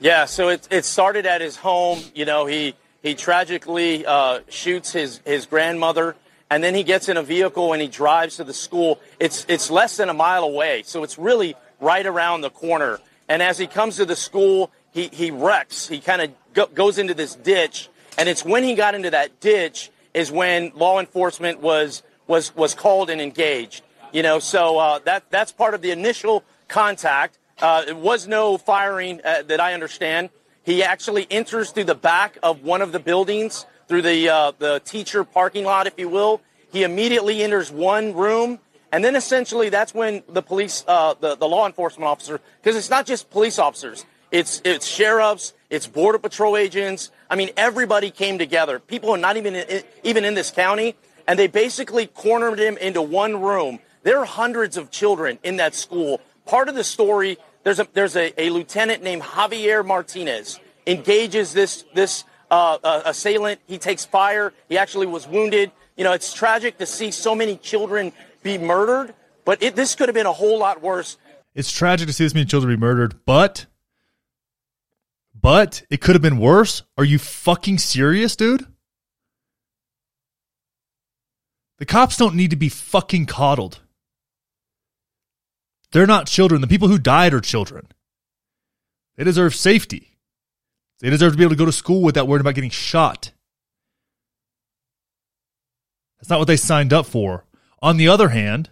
Yeah, 0.00 0.24
so 0.26 0.48
it, 0.48 0.66
it 0.70 0.84
started 0.84 1.24
at 1.24 1.40
his 1.40 1.56
home. 1.56 2.00
You 2.14 2.24
know, 2.24 2.46
he 2.46 2.74
he 3.04 3.14
tragically 3.14 4.04
uh, 4.06 4.40
shoots 4.48 4.90
his 4.90 5.20
his 5.26 5.44
grandmother, 5.44 6.16
and 6.50 6.64
then 6.64 6.74
he 6.74 6.82
gets 6.82 7.08
in 7.10 7.18
a 7.18 7.22
vehicle 7.22 7.74
and 7.74 7.82
he 7.82 7.86
drives 7.86 8.36
to 8.36 8.44
the 8.44 8.54
school. 8.54 8.98
It's 9.20 9.44
it's 9.46 9.70
less 9.70 9.98
than 9.98 10.08
a 10.08 10.14
mile 10.14 10.42
away, 10.42 10.82
so 10.84 11.04
it's 11.04 11.18
really 11.18 11.54
right 11.80 12.06
around 12.06 12.40
the 12.40 12.50
corner. 12.50 12.98
And 13.28 13.42
as 13.42 13.58
he 13.58 13.66
comes 13.66 13.96
to 13.96 14.06
the 14.06 14.16
school, 14.16 14.72
he 14.90 15.08
he 15.08 15.30
wrecks. 15.30 15.86
He 15.86 16.00
kind 16.00 16.22
of 16.22 16.30
go, 16.54 16.66
goes 16.66 16.96
into 16.96 17.12
this 17.12 17.34
ditch, 17.34 17.90
and 18.16 18.26
it's 18.26 18.42
when 18.42 18.64
he 18.64 18.74
got 18.74 18.94
into 18.94 19.10
that 19.10 19.38
ditch 19.38 19.90
is 20.14 20.32
when 20.32 20.72
law 20.74 20.98
enforcement 20.98 21.60
was 21.60 22.02
was 22.26 22.56
was 22.56 22.74
called 22.74 23.10
and 23.10 23.20
engaged. 23.20 23.84
You 24.12 24.22
know, 24.22 24.38
so 24.38 24.78
uh, 24.78 24.98
that 25.00 25.24
that's 25.28 25.52
part 25.52 25.74
of 25.74 25.82
the 25.82 25.90
initial 25.90 26.42
contact. 26.68 27.36
Uh, 27.60 27.84
it 27.86 27.96
was 27.96 28.26
no 28.26 28.56
firing 28.56 29.20
uh, 29.22 29.42
that 29.42 29.60
I 29.60 29.74
understand. 29.74 30.30
He 30.64 30.82
actually 30.82 31.26
enters 31.30 31.70
through 31.70 31.84
the 31.84 31.94
back 31.94 32.38
of 32.42 32.62
one 32.62 32.82
of 32.82 32.92
the 32.92 32.98
buildings, 33.00 33.66
through 33.88 34.02
the 34.02 34.28
uh, 34.28 34.52
the 34.58 34.80
teacher 34.84 35.24
parking 35.24 35.64
lot, 35.64 35.86
if 35.86 35.94
you 35.98 36.08
will. 36.08 36.40
He 36.72 36.82
immediately 36.82 37.42
enters 37.42 37.70
one 37.70 38.14
room, 38.14 38.58
and 38.90 39.04
then 39.04 39.14
essentially 39.14 39.68
that's 39.68 39.94
when 39.94 40.22
the 40.28 40.42
police, 40.42 40.84
uh, 40.88 41.14
the 41.20 41.36
the 41.36 41.46
law 41.46 41.66
enforcement 41.66 42.08
officer, 42.08 42.40
because 42.60 42.76
it's 42.76 42.90
not 42.90 43.06
just 43.06 43.30
police 43.30 43.58
officers, 43.58 44.04
it's 44.32 44.60
it's 44.64 44.86
sheriffs, 44.86 45.52
it's 45.70 45.86
border 45.86 46.18
patrol 46.18 46.56
agents. 46.56 47.10
I 47.30 47.36
mean, 47.36 47.50
everybody 47.56 48.10
came 48.10 48.38
together. 48.38 48.78
People 48.78 49.10
are 49.10 49.18
not 49.18 49.36
even 49.36 49.54
in, 49.54 49.82
even 50.02 50.24
in 50.24 50.34
this 50.34 50.50
county 50.50 50.96
and 51.26 51.38
they 51.38 51.46
basically 51.46 52.06
cornered 52.06 52.58
him 52.58 52.76
into 52.78 53.02
one 53.02 53.40
room. 53.40 53.78
There 54.02 54.18
are 54.18 54.24
hundreds 54.24 54.76
of 54.76 54.90
children 54.90 55.38
in 55.42 55.56
that 55.56 55.74
school. 55.74 56.20
Part 56.46 56.68
of 56.68 56.74
the 56.74 56.84
story, 56.84 57.38
there's 57.64 57.80
a 57.80 57.88
there's 57.92 58.14
a, 58.14 58.40
a 58.40 58.50
lieutenant 58.50 59.02
named 59.02 59.22
Javier 59.22 59.84
Martinez 59.84 60.60
engages 60.86 61.52
this 61.52 61.84
this 61.94 62.24
uh, 62.50 62.78
uh, 62.84 63.02
assailant. 63.06 63.60
He 63.66 63.78
takes 63.78 64.04
fire. 64.04 64.52
He 64.68 64.78
actually 64.78 65.06
was 65.06 65.26
wounded. 65.26 65.72
You 65.96 66.04
know, 66.04 66.12
it's 66.12 66.32
tragic 66.32 66.78
to 66.78 66.86
see 66.86 67.10
so 67.10 67.34
many 67.34 67.56
children 67.56 68.12
be 68.42 68.58
murdered, 68.58 69.14
but 69.44 69.62
it, 69.62 69.76
this 69.76 69.94
could 69.94 70.08
have 70.08 70.14
been 70.14 70.26
a 70.26 70.32
whole 70.32 70.58
lot 70.58 70.82
worse. 70.82 71.16
It's 71.54 71.70
tragic 71.70 72.06
to 72.08 72.12
see 72.12 72.24
this 72.24 72.34
many 72.34 72.46
children 72.46 72.74
be 72.74 72.80
murdered, 72.80 73.24
but 73.24 73.66
but 75.40 75.84
it 75.90 76.00
could 76.00 76.14
have 76.14 76.22
been 76.22 76.38
worse. 76.38 76.82
Are 76.98 77.04
you 77.04 77.18
fucking 77.18 77.78
serious, 77.78 78.36
dude? 78.36 78.66
The 81.78 81.86
cops 81.86 82.16
don't 82.16 82.34
need 82.34 82.50
to 82.50 82.56
be 82.56 82.68
fucking 82.68 83.26
coddled. 83.26 83.80
They're 85.94 86.08
not 86.08 86.26
children. 86.26 86.60
The 86.60 86.66
people 86.66 86.88
who 86.88 86.98
died 86.98 87.32
are 87.34 87.40
children. 87.40 87.86
They 89.16 89.22
deserve 89.22 89.54
safety. 89.54 90.18
They 90.98 91.08
deserve 91.08 91.34
to 91.34 91.38
be 91.38 91.44
able 91.44 91.52
to 91.52 91.56
go 91.56 91.66
to 91.66 91.72
school 91.72 92.02
without 92.02 92.26
worrying 92.26 92.40
about 92.40 92.56
getting 92.56 92.70
shot. 92.70 93.30
That's 96.18 96.28
not 96.28 96.40
what 96.40 96.48
they 96.48 96.56
signed 96.56 96.92
up 96.92 97.06
for. 97.06 97.44
On 97.80 97.96
the 97.96 98.08
other 98.08 98.30
hand, 98.30 98.70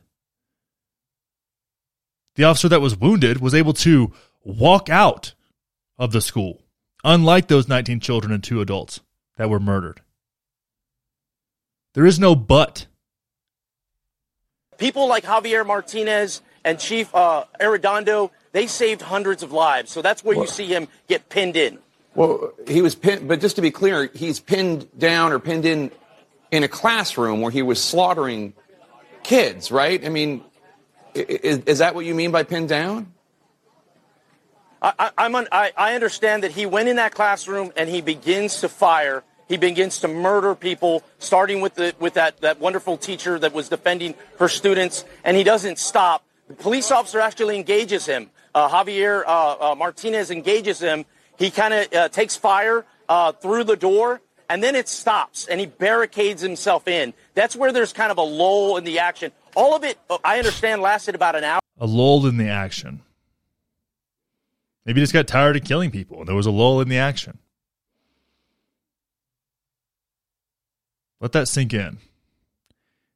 the 2.34 2.42
officer 2.42 2.68
that 2.68 2.80
was 2.80 2.96
wounded 2.96 3.40
was 3.40 3.54
able 3.54 3.74
to 3.74 4.12
walk 4.42 4.88
out 4.88 5.34
of 5.98 6.10
the 6.10 6.20
school, 6.20 6.64
unlike 7.04 7.46
those 7.46 7.68
19 7.68 8.00
children 8.00 8.32
and 8.32 8.42
two 8.42 8.60
adults 8.60 8.98
that 9.36 9.48
were 9.48 9.60
murdered. 9.60 10.00
There 11.94 12.06
is 12.06 12.18
no 12.18 12.34
but 12.34 12.86
people 14.76 15.06
like 15.06 15.22
Javier 15.22 15.64
Martinez 15.64 16.42
and 16.64 16.78
Chief 16.78 17.12
uh, 17.14 17.44
Arredondo, 17.60 18.30
they 18.52 18.66
saved 18.66 19.02
hundreds 19.02 19.42
of 19.42 19.52
lives. 19.52 19.90
So 19.90 20.02
that's 20.02 20.24
where 20.24 20.36
well, 20.36 20.44
you 20.44 20.50
see 20.50 20.66
him 20.66 20.88
get 21.08 21.28
pinned 21.28 21.56
in. 21.56 21.78
Well, 22.14 22.52
he 22.68 22.82
was 22.82 22.94
pinned, 22.94 23.26
but 23.26 23.40
just 23.40 23.56
to 23.56 23.62
be 23.62 23.70
clear, 23.70 24.10
he's 24.14 24.40
pinned 24.40 24.86
down 24.98 25.32
or 25.32 25.38
pinned 25.38 25.64
in 25.64 25.90
in 26.50 26.62
a 26.62 26.68
classroom 26.68 27.40
where 27.40 27.50
he 27.50 27.62
was 27.62 27.82
slaughtering 27.82 28.52
kids, 29.22 29.72
right? 29.72 30.04
I 30.04 30.10
mean, 30.10 30.44
is, 31.14 31.60
is 31.60 31.78
that 31.78 31.94
what 31.94 32.04
you 32.04 32.14
mean 32.14 32.30
by 32.30 32.42
pinned 32.42 32.68
down? 32.68 33.12
I, 34.82 35.10
I'm 35.16 35.34
un, 35.34 35.48
I, 35.50 35.72
I 35.76 35.94
understand 35.94 36.42
that 36.42 36.50
he 36.50 36.66
went 36.66 36.88
in 36.88 36.96
that 36.96 37.14
classroom 37.14 37.72
and 37.76 37.88
he 37.88 38.00
begins 38.00 38.60
to 38.60 38.68
fire 38.68 39.22
he 39.52 39.58
begins 39.58 39.98
to 39.98 40.08
murder 40.08 40.54
people, 40.54 41.02
starting 41.18 41.60
with 41.60 41.74
the 41.74 41.94
with 41.98 42.14
that, 42.14 42.40
that 42.40 42.58
wonderful 42.58 42.96
teacher 42.96 43.38
that 43.38 43.52
was 43.52 43.68
defending 43.68 44.14
her 44.38 44.48
students, 44.48 45.04
and 45.24 45.36
he 45.36 45.44
doesn't 45.44 45.78
stop. 45.78 46.24
The 46.48 46.54
police 46.54 46.90
officer 46.90 47.20
actually 47.20 47.56
engages 47.56 48.06
him. 48.06 48.30
Uh, 48.54 48.68
Javier 48.68 49.24
uh, 49.26 49.72
uh, 49.72 49.74
Martinez 49.74 50.30
engages 50.30 50.80
him. 50.80 51.04
He 51.38 51.50
kind 51.50 51.72
of 51.72 51.92
uh, 51.94 52.08
takes 52.08 52.36
fire 52.36 52.84
uh, 53.08 53.32
through 53.32 53.64
the 53.64 53.76
door, 53.76 54.20
and 54.48 54.62
then 54.62 54.74
it 54.74 54.88
stops, 54.88 55.46
and 55.46 55.58
he 55.58 55.66
barricades 55.66 56.42
himself 56.42 56.86
in. 56.86 57.14
That's 57.34 57.56
where 57.56 57.72
there's 57.72 57.92
kind 57.92 58.12
of 58.12 58.18
a 58.18 58.22
lull 58.22 58.76
in 58.76 58.84
the 58.84 58.98
action. 58.98 59.32
All 59.56 59.74
of 59.74 59.84
it, 59.84 59.98
I 60.24 60.38
understand, 60.38 60.82
lasted 60.82 61.14
about 61.14 61.36
an 61.36 61.44
hour. 61.44 61.60
A 61.78 61.86
lull 61.86 62.26
in 62.26 62.36
the 62.36 62.48
action. 62.48 63.00
Maybe 64.84 65.00
he 65.00 65.02
just 65.02 65.12
got 65.12 65.26
tired 65.26 65.56
of 65.56 65.64
killing 65.64 65.90
people, 65.90 66.24
there 66.24 66.34
was 66.34 66.46
a 66.46 66.50
lull 66.50 66.80
in 66.80 66.88
the 66.88 66.98
action. 66.98 67.38
Let 71.20 71.32
that 71.32 71.46
sink 71.46 71.72
in. 71.72 71.98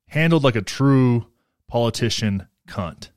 Handled 0.08 0.44
like 0.44 0.54
a 0.54 0.62
true 0.62 1.26
politician 1.66 2.46
cunt. 2.68 3.10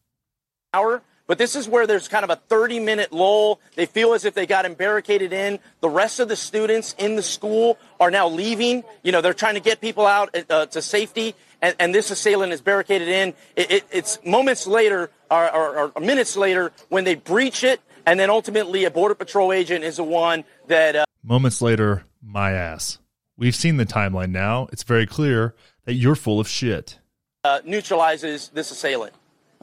Hour. 0.74 1.02
But 1.28 1.38
this 1.38 1.56
is 1.56 1.68
where 1.70 1.86
there's 1.86 2.08
kind 2.08 2.24
of 2.24 2.32
a 2.32 2.38
30 2.38 2.80
minute 2.80 3.12
lull. 3.14 3.60
They 3.76 3.86
feel 3.86 4.14
as 4.14 4.26
if 4.26 4.34
they 4.34 4.48
got 4.48 4.66
barricaded 4.78 5.32
in. 5.32 5.60
The 5.80 5.90
rest 5.90 6.20
of 6.20 6.28
the 6.28 6.36
students 6.36 6.96
in 6.98 7.16
the 7.16 7.22
school 7.22 7.78
are 8.00 8.10
now 8.10 8.28
leaving. 8.28 8.84
You 9.04 9.12
know, 9.12 9.22
they're 9.22 9.36
trying 9.36 9.54
to 9.54 9.60
get 9.60 9.80
people 9.80 10.08
out 10.08 10.36
uh, 10.50 10.66
to 10.68 10.82
safety, 10.82 11.36
and, 11.62 11.76
and 11.80 11.94
this 11.94 12.10
assailant 12.10 12.52
is 12.52 12.62
barricaded 12.62 13.08
in. 13.08 13.34
It, 13.56 13.72
it, 13.72 13.84
it's 13.92 14.18
moments 14.26 14.66
later, 14.66 15.12
or, 15.30 15.56
or, 15.56 15.92
or 15.96 16.02
minutes 16.02 16.36
later, 16.36 16.72
when 16.90 17.04
they 17.04 17.14
breach 17.14 17.64
it, 17.64 17.80
and 18.08 18.20
then 18.20 18.32
ultimately 18.32 18.86
a 18.86 18.92
Border 18.92 19.14
Patrol 19.14 19.54
agent 19.54 19.84
is 19.84 19.98
the 19.98 20.04
one 20.04 20.44
that. 20.68 20.96
Uh, 20.96 21.06
Moments 21.22 21.62
later, 21.62 22.06
my 22.24 22.54
ass. 22.54 22.98
We've 23.38 23.56
seen 23.56 23.78
the 23.78 23.86
timeline 23.86 24.32
now. 24.32 24.68
It's 24.72 24.84
very 24.84 25.06
clear 25.06 25.54
that 25.86 25.94
you're 25.94 26.16
full 26.16 26.40
of 26.40 26.48
shit. 26.48 26.98
uh, 27.44 27.60
neutralizes 27.66 28.50
this 28.50 28.72
assailant. 28.72 29.14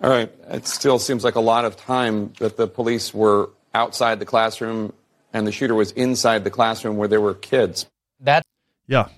All 0.02 0.10
right. 0.10 0.30
It 0.48 0.66
still 0.66 0.98
seems 0.98 1.24
like 1.24 1.36
a 1.36 1.40
lot 1.40 1.64
of 1.64 1.76
time 1.76 2.32
that 2.38 2.56
the 2.56 2.66
police 2.66 3.14
were 3.14 3.50
outside 3.74 4.18
the 4.18 4.26
classroom 4.26 4.92
and 5.32 5.46
the 5.46 5.52
shooter 5.52 5.74
was 5.74 5.92
inside 5.92 6.44
the 6.44 6.50
classroom 6.50 6.96
where 6.96 7.08
there 7.08 7.20
were 7.20 7.34
kids. 7.34 7.86
That's 8.20 8.46
Yeah, 8.86 9.08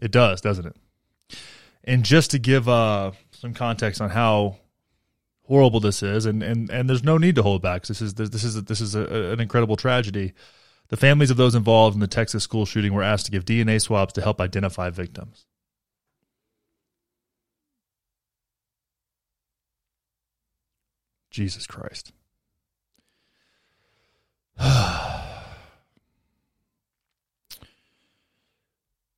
it 0.00 0.10
does, 0.10 0.40
doesn't 0.40 0.66
it? 0.66 0.76
And 1.84 2.04
just 2.04 2.32
to 2.32 2.38
give 2.38 2.68
uh, 2.68 3.12
some 3.30 3.54
context 3.54 4.00
on 4.00 4.10
how 4.10 4.56
horrible 5.46 5.80
this 5.80 6.02
is, 6.02 6.26
and, 6.26 6.42
and, 6.42 6.68
and 6.70 6.88
there's 6.88 7.04
no 7.04 7.18
need 7.18 7.36
to 7.36 7.42
hold 7.42 7.62
back. 7.62 7.86
This 7.86 8.02
is 8.02 8.14
this 8.14 8.42
is 8.42 8.64
this 8.64 8.80
is 8.80 8.94
a, 8.94 9.32
an 9.32 9.40
incredible 9.40 9.76
tragedy. 9.76 10.32
The 10.88 10.96
families 10.96 11.30
of 11.30 11.36
those 11.36 11.54
involved 11.54 11.94
in 11.94 12.00
the 12.00 12.06
Texas 12.06 12.44
school 12.44 12.66
shooting 12.66 12.92
were 12.92 13.02
asked 13.02 13.26
to 13.26 13.32
give 13.32 13.44
DNA 13.44 13.80
swabs 13.80 14.12
to 14.14 14.22
help 14.22 14.40
identify 14.40 14.90
victims. 14.90 15.46
Jesus 21.36 21.66
Christ. 21.66 22.12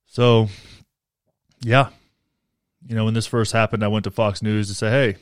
so, 0.05 0.49
yeah. 1.61 1.87
You 2.85 2.95
know, 2.95 3.05
when 3.05 3.13
this 3.13 3.25
first 3.25 3.53
happened, 3.53 3.85
I 3.85 3.87
went 3.87 4.03
to 4.03 4.11
Fox 4.11 4.41
News 4.41 4.67
to 4.67 4.73
say, 4.73 4.89
hey, 4.89 5.15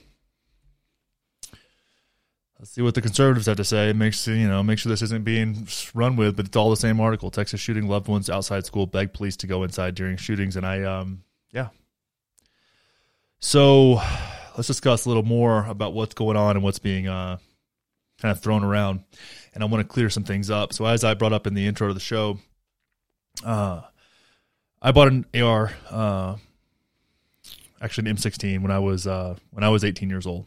let's 2.58 2.72
see 2.72 2.82
what 2.82 2.96
the 2.96 3.02
conservatives 3.04 3.46
have 3.46 3.58
to 3.58 3.64
say. 3.64 3.94
Make 3.94 4.16
sure, 4.16 4.34
you 4.34 4.48
know, 4.48 4.64
make 4.64 4.80
sure 4.80 4.90
this 4.90 5.04
isn't 5.04 5.24
being 5.24 5.68
run 5.94 6.16
with, 6.16 6.36
but 6.36 6.48
it's 6.48 6.58
all 6.58 6.72
the 6.72 6.78
same 6.78 7.00
article. 7.00 7.30
Texas 7.30 7.62
shooting 7.62 7.88
loved 7.88 8.08
ones 8.08 8.28
outside 8.28 8.66
school 8.66 8.88
beg 8.88 9.14
police 9.14 9.38
to 9.38 9.46
go 9.46 9.62
inside 9.62 9.94
during 9.94 10.18
shootings. 10.18 10.56
And 10.56 10.66
I, 10.66 10.82
um, 10.82 11.22
yeah. 11.52 11.68
So 13.40 14.02
let's 14.58 14.68
discuss 14.68 15.06
a 15.06 15.10
little 15.10 15.24
more 15.24 15.66
about 15.66 15.94
what's 15.94 16.16
going 16.16 16.36
on 16.36 16.56
and 16.56 16.64
what's 16.64 16.80
being, 16.80 17.08
uh, 17.08 17.38
kind 18.20 18.32
of 18.32 18.42
thrown 18.42 18.64
around. 18.64 19.04
And 19.54 19.64
I 19.64 19.68
want 19.68 19.88
to 19.88 19.88
clear 19.88 20.10
some 20.10 20.24
things 20.24 20.50
up. 20.50 20.74
So 20.74 20.86
as 20.86 21.04
I 21.04 21.14
brought 21.14 21.34
up 21.34 21.48
in 21.48 21.54
the 21.54 21.68
intro 21.68 21.88
to 21.88 21.94
the 21.94 22.00
show, 22.00 22.40
uh, 23.46 23.82
I 24.82 24.92
bought 24.92 25.08
an 25.10 25.26
AR, 25.40 25.72
uh, 25.90 26.36
actually 27.80 28.10
an 28.10 28.18
M16 28.18 28.62
when 28.62 28.72
I 28.72 28.80
was 28.80 29.08
uh, 29.08 29.36
when 29.52 29.64
I 29.64 29.70
was 29.70 29.84
18 29.84 30.10
years 30.10 30.26
old. 30.26 30.46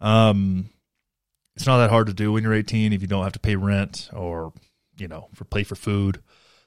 Um, 0.00 0.70
it's 1.56 1.66
not 1.66 1.78
that 1.78 1.90
hard 1.90 2.06
to 2.06 2.14
do 2.14 2.32
when 2.32 2.44
you're 2.44 2.54
18 2.54 2.92
if 2.92 3.02
you 3.02 3.08
don't 3.08 3.24
have 3.24 3.32
to 3.32 3.40
pay 3.40 3.56
rent 3.56 4.08
or 4.12 4.52
you 4.96 5.08
know 5.08 5.28
for 5.34 5.44
pay 5.44 5.64
for 5.64 5.74
food, 5.74 6.22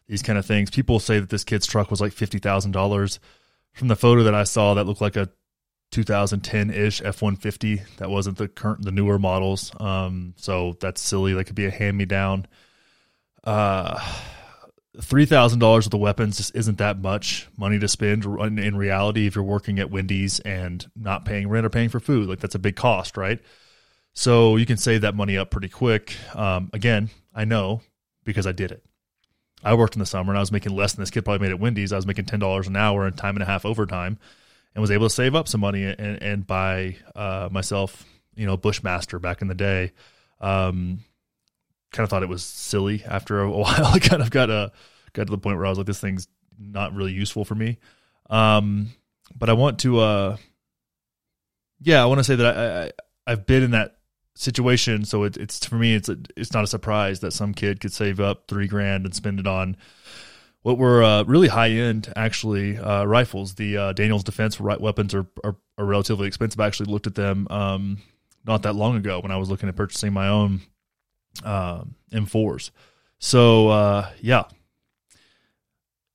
these 0.07 0.21
kind 0.21 0.37
of 0.37 0.45
things. 0.45 0.69
People 0.69 0.99
say 0.99 1.19
that 1.19 1.29
this 1.29 1.43
kid's 1.43 1.65
truck 1.65 1.89
was 1.89 2.01
like 2.01 2.13
fifty 2.13 2.39
thousand 2.39 2.71
dollars. 2.71 3.19
From 3.73 3.87
the 3.87 3.95
photo 3.95 4.23
that 4.23 4.35
I 4.35 4.43
saw, 4.43 4.73
that 4.73 4.85
looked 4.85 4.99
like 4.99 5.15
a 5.15 5.29
2010 5.91 6.69
ish 6.69 7.01
F150. 7.01 7.97
That 7.97 8.09
wasn't 8.09 8.37
the 8.37 8.47
current, 8.47 8.83
the 8.83 8.91
newer 8.91 9.19
models. 9.19 9.71
Um, 9.79 10.33
so 10.37 10.77
that's 10.79 11.01
silly. 11.01 11.33
That 11.33 11.45
could 11.45 11.55
be 11.55 11.65
a 11.65 11.71
hand 11.71 11.97
me 11.97 12.05
down. 12.05 12.47
Uh, 13.43 13.99
three 14.99 15.25
thousand 15.25 15.59
dollars 15.59 15.85
with 15.85 15.91
the 15.91 15.97
weapons 15.97 16.37
just 16.37 16.55
isn't 16.55 16.77
that 16.77 16.99
much 17.01 17.47
money 17.57 17.79
to 17.79 17.87
spend 17.87 18.25
in, 18.25 18.75
reality 18.75 19.27
if 19.27 19.35
you're 19.35 19.43
working 19.43 19.79
at 19.79 19.89
Wendy's 19.89 20.39
and 20.41 20.89
not 20.95 21.25
paying 21.25 21.47
rent 21.47 21.65
or 21.65 21.69
paying 21.69 21.89
for 21.89 21.99
food. 21.99 22.27
Like 22.27 22.39
that's 22.39 22.55
a 22.55 22.59
big 22.59 22.75
cost, 22.75 23.17
right? 23.17 23.39
So 24.13 24.57
you 24.57 24.65
can 24.65 24.77
save 24.77 25.01
that 25.01 25.15
money 25.15 25.37
up 25.37 25.51
pretty 25.51 25.69
quick. 25.69 26.15
Um, 26.35 26.69
again, 26.73 27.09
I 27.33 27.45
know 27.45 27.81
because 28.23 28.45
I 28.45 28.51
did 28.51 28.71
it. 28.71 28.83
I 29.63 29.75
worked 29.75 29.95
in 29.95 29.99
the 29.99 30.05
summer 30.05 30.31
and 30.31 30.37
I 30.37 30.41
was 30.41 30.51
making 30.51 30.75
less 30.75 30.93
than 30.93 31.01
this 31.01 31.11
kid 31.11 31.23
probably 31.23 31.47
made 31.47 31.53
at 31.53 31.59
Wendy's. 31.59 31.93
I 31.93 31.95
was 31.95 32.07
making 32.07 32.25
ten 32.25 32.39
dollars 32.39 32.67
an 32.67 32.75
hour 32.75 33.05
and 33.05 33.17
time 33.17 33.35
and 33.35 33.43
a 33.43 33.45
half 33.45 33.65
overtime, 33.65 34.17
and 34.73 34.81
was 34.81 34.91
able 34.91 35.07
to 35.07 35.13
save 35.13 35.35
up 35.35 35.47
some 35.47 35.61
money 35.61 35.83
and, 35.83 36.21
and 36.21 36.47
buy 36.47 36.95
uh, 37.15 37.49
myself, 37.51 38.05
you 38.35 38.45
know, 38.45 38.57
Bushmaster 38.57 39.19
back 39.19 39.41
in 39.41 39.47
the 39.47 39.55
day. 39.55 39.91
Um, 40.39 40.99
kind 41.91 42.03
of 42.03 42.09
thought 42.09 42.23
it 42.23 42.29
was 42.29 42.43
silly 42.43 43.03
after 43.05 43.41
a 43.41 43.49
while. 43.51 43.85
I 43.85 43.99
kind 43.99 44.21
of 44.21 44.31
got 44.31 44.49
a 44.49 44.71
got 45.13 45.27
to 45.27 45.31
the 45.31 45.37
point 45.37 45.57
where 45.57 45.65
I 45.65 45.69
was 45.69 45.77
like, 45.77 45.87
this 45.87 45.99
thing's 45.99 46.27
not 46.57 46.93
really 46.93 47.11
useful 47.11 47.43
for 47.45 47.55
me. 47.55 47.79
Um, 48.29 48.91
but 49.35 49.49
I 49.49 49.53
want 49.53 49.79
to, 49.79 49.99
uh, 49.99 50.37
yeah, 51.81 52.01
I 52.01 52.05
want 52.05 52.19
to 52.19 52.23
say 52.23 52.35
that 52.35 52.57
I, 52.57 52.83
I 52.85 52.91
I've 53.27 53.45
been 53.45 53.63
in 53.63 53.71
that 53.71 53.97
situation, 54.35 55.05
so 55.05 55.23
it, 55.23 55.37
it's 55.37 55.65
for 55.65 55.75
me, 55.75 55.95
it's 55.95 56.09
a, 56.09 56.17
it's 56.37 56.53
not 56.53 56.63
a 56.63 56.67
surprise 56.67 57.19
that 57.19 57.33
some 57.33 57.53
kid 57.53 57.79
could 57.79 57.93
save 57.93 58.19
up 58.19 58.47
three 58.47 58.67
grand 58.67 59.05
and 59.05 59.13
spend 59.13 59.39
it 59.39 59.47
on 59.47 59.75
what 60.63 60.77
were 60.77 61.03
uh, 61.03 61.23
really 61.23 61.47
high 61.47 61.69
end 61.69 62.11
actually 62.15 62.77
uh, 62.77 63.03
rifles. 63.05 63.55
The 63.55 63.77
uh, 63.77 63.93
Daniel's 63.93 64.23
Defense 64.23 64.59
weapons 64.59 65.13
are, 65.13 65.25
are, 65.43 65.55
are 65.77 65.85
relatively 65.85 66.27
expensive. 66.27 66.59
I 66.59 66.67
actually 66.67 66.91
looked 66.91 67.07
at 67.07 67.15
them 67.15 67.47
um, 67.49 68.01
not 68.45 68.63
that 68.63 68.73
long 68.73 68.95
ago 68.95 69.19
when 69.19 69.31
I 69.31 69.37
was 69.37 69.49
looking 69.49 69.69
at 69.69 69.75
purchasing 69.75 70.13
my 70.13 70.27
own 70.27 70.61
uh, 71.43 71.83
M4s. 72.11 72.71
So 73.19 73.69
uh, 73.69 74.09
yeah, 74.21 74.43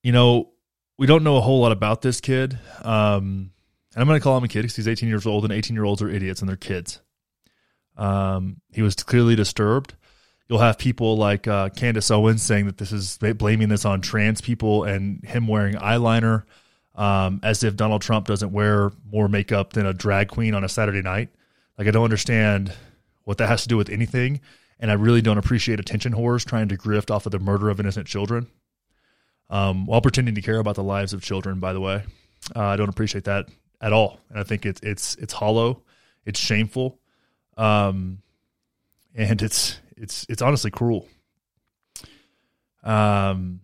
you 0.03 0.13
know 0.13 0.51
we 0.99 1.07
don't 1.07 1.25
know 1.25 1.37
a 1.37 1.41
whole 1.41 1.61
lot 1.61 1.73
about 1.73 2.03
this 2.03 2.21
kid. 2.21 2.59
Um, 2.83 3.53
and 3.95 4.03
I'm 4.03 4.07
going 4.07 4.21
to 4.21 4.23
call 4.23 4.37
him 4.37 4.45
a 4.45 4.49
kid 4.49 4.63
because 4.63 4.77
he's 4.77 4.89
18 4.89 5.09
years 5.09 5.27
old, 5.27 5.45
and 5.45 5.53
18 5.53 5.75
year 5.75 5.85
olds 5.85 6.03
are 6.03 6.09
idiots 6.09 6.41
and 6.41 6.49
they're 6.49 6.57
kids. 6.57 7.01
Um, 7.97 8.61
he 8.73 8.83
was 8.83 8.95
clearly 8.95 9.37
disturbed. 9.37 9.95
You'll 10.49 10.61
have 10.61 10.79
people 10.79 11.17
like 11.17 11.49
uh, 11.49 11.71
Candace 11.71 12.11
Owens 12.11 12.43
saying 12.43 12.67
that 12.67 12.79
this 12.79 12.93
is 12.93 13.19
blaming 13.19 13.69
this 13.69 13.85
on 13.85 14.01
trans 14.01 14.41
people 14.41 14.85
and 14.85 15.25
him 15.25 15.49
wearing 15.49 15.75
eyeliner, 15.75 16.45
um, 16.95 17.41
as 17.43 17.65
if 17.65 17.75
Donald 17.75 18.03
Trump 18.03 18.27
doesn't 18.27 18.53
wear 18.53 18.93
more 19.11 19.29
makeup 19.29 19.73
than 19.73 19.87
a 19.87 19.93
drag 19.93 20.29
queen 20.29 20.55
on 20.55 20.63
a 20.63 20.69
Saturday 20.69 21.03
night. 21.03 21.31
Like 21.77 21.89
I 21.89 21.91
don't 21.91 22.05
understand 22.05 22.73
what 23.25 23.39
that 23.39 23.49
has 23.49 23.63
to 23.63 23.69
do 23.69 23.77
with 23.77 23.91
anything, 23.91 24.41
and 24.79 24.91
I 24.91 24.95
really 24.95 25.21
don't 25.21 25.39
appreciate 25.39 25.81
attention 25.81 26.15
whores 26.15 26.45
trying 26.45 26.69
to 26.69 26.77
grift 26.77 27.11
off 27.11 27.27
of 27.27 27.33
the 27.33 27.41
murder 27.41 27.69
of 27.69 27.81
innocent 27.81 28.07
children, 28.07 28.47
um, 29.51 29.85
while 29.85 30.01
pretending 30.01 30.37
to 30.37 30.43
care 30.43 30.61
about 30.61 30.77
the 30.77 30.85
lives 30.85 31.13
of 31.13 31.23
children. 31.23 31.59
By 31.59 31.73
the 31.73 31.81
way, 31.81 32.05
uh, 32.55 32.61
I 32.63 32.77
don't 32.77 32.89
appreciate 32.89 33.25
that 33.25 33.49
at 33.81 33.93
all, 33.93 34.21
and 34.31 34.39
I 34.39 34.45
think 34.45 34.65
it's 34.65 34.81
it's 34.83 35.17
it's 35.17 35.33
hollow, 35.33 35.83
it's 36.25 36.39
shameful, 36.39 37.01
um, 37.57 38.23
and 39.17 39.43
it's 39.43 39.81
it's 39.97 40.27
it's 40.29 40.43
honestly 40.43 40.71
cruel. 40.71 41.07
Um, 42.83 43.61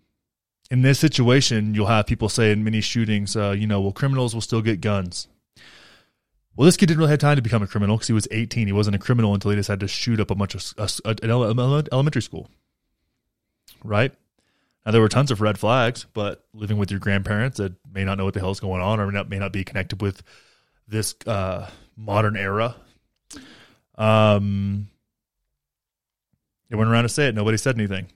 in 0.70 0.82
this 0.82 0.98
situation, 0.98 1.74
you'll 1.74 1.86
have 1.86 2.06
people 2.06 2.28
say 2.28 2.50
in 2.50 2.64
many 2.64 2.80
shootings, 2.80 3.36
uh, 3.36 3.50
you 3.50 3.66
know, 3.66 3.80
well, 3.80 3.92
criminals 3.92 4.34
will 4.34 4.40
still 4.40 4.62
get 4.62 4.80
guns. 4.80 5.28
Well, 6.56 6.66
this 6.66 6.76
kid 6.76 6.86
didn't 6.86 6.98
really 6.98 7.10
have 7.10 7.20
time 7.20 7.36
to 7.36 7.42
become 7.42 7.62
a 7.62 7.66
criminal 7.66 7.96
because 7.96 8.08
he 8.08 8.12
was 8.12 8.28
18. 8.30 8.66
He 8.66 8.72
wasn't 8.72 8.96
a 8.96 8.98
criminal 8.98 9.32
until 9.32 9.50
he 9.50 9.56
decided 9.56 9.80
to 9.80 9.88
shoot 9.88 10.20
up 10.20 10.30
a 10.30 10.34
bunch 10.34 10.54
of 10.54 10.74
uh, 10.78 11.14
an 11.22 11.30
elementary 11.30 12.22
school. 12.22 12.48
Right 13.84 14.12
now, 14.84 14.92
there 14.92 15.00
were 15.00 15.08
tons 15.08 15.30
of 15.30 15.40
red 15.40 15.58
flags, 15.58 16.06
but 16.12 16.44
living 16.52 16.76
with 16.76 16.90
your 16.90 17.00
grandparents 17.00 17.58
that 17.58 17.74
may 17.90 18.04
not 18.04 18.18
know 18.18 18.24
what 18.24 18.34
the 18.34 18.40
hell 18.40 18.50
is 18.50 18.60
going 18.60 18.82
on 18.82 19.00
or 19.00 19.06
may 19.06 19.12
not, 19.12 19.28
may 19.28 19.38
not 19.38 19.52
be 19.52 19.64
connected 19.64 20.02
with 20.02 20.22
this 20.88 21.14
uh, 21.26 21.68
modern 21.96 22.36
era. 22.36 22.76
Um, 23.96 24.88
they 26.72 26.78
went 26.78 26.88
around 26.88 27.02
to 27.02 27.10
say 27.10 27.28
it. 27.28 27.34
Nobody 27.34 27.58
said 27.58 27.76
anything. 27.76 28.06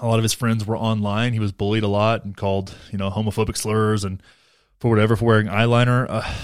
A 0.00 0.06
lot 0.06 0.18
of 0.18 0.22
his 0.22 0.32
friends 0.32 0.66
were 0.66 0.78
online. 0.78 1.34
He 1.34 1.38
was 1.38 1.52
bullied 1.52 1.82
a 1.82 1.88
lot 1.88 2.24
and 2.24 2.34
called, 2.34 2.74
you 2.90 2.96
know, 2.96 3.10
homophobic 3.10 3.58
slurs 3.58 4.04
and 4.04 4.22
for 4.80 4.88
whatever 4.88 5.16
for 5.16 5.26
wearing 5.26 5.48
eyeliner. 5.48 6.06
Uh, 6.08 6.34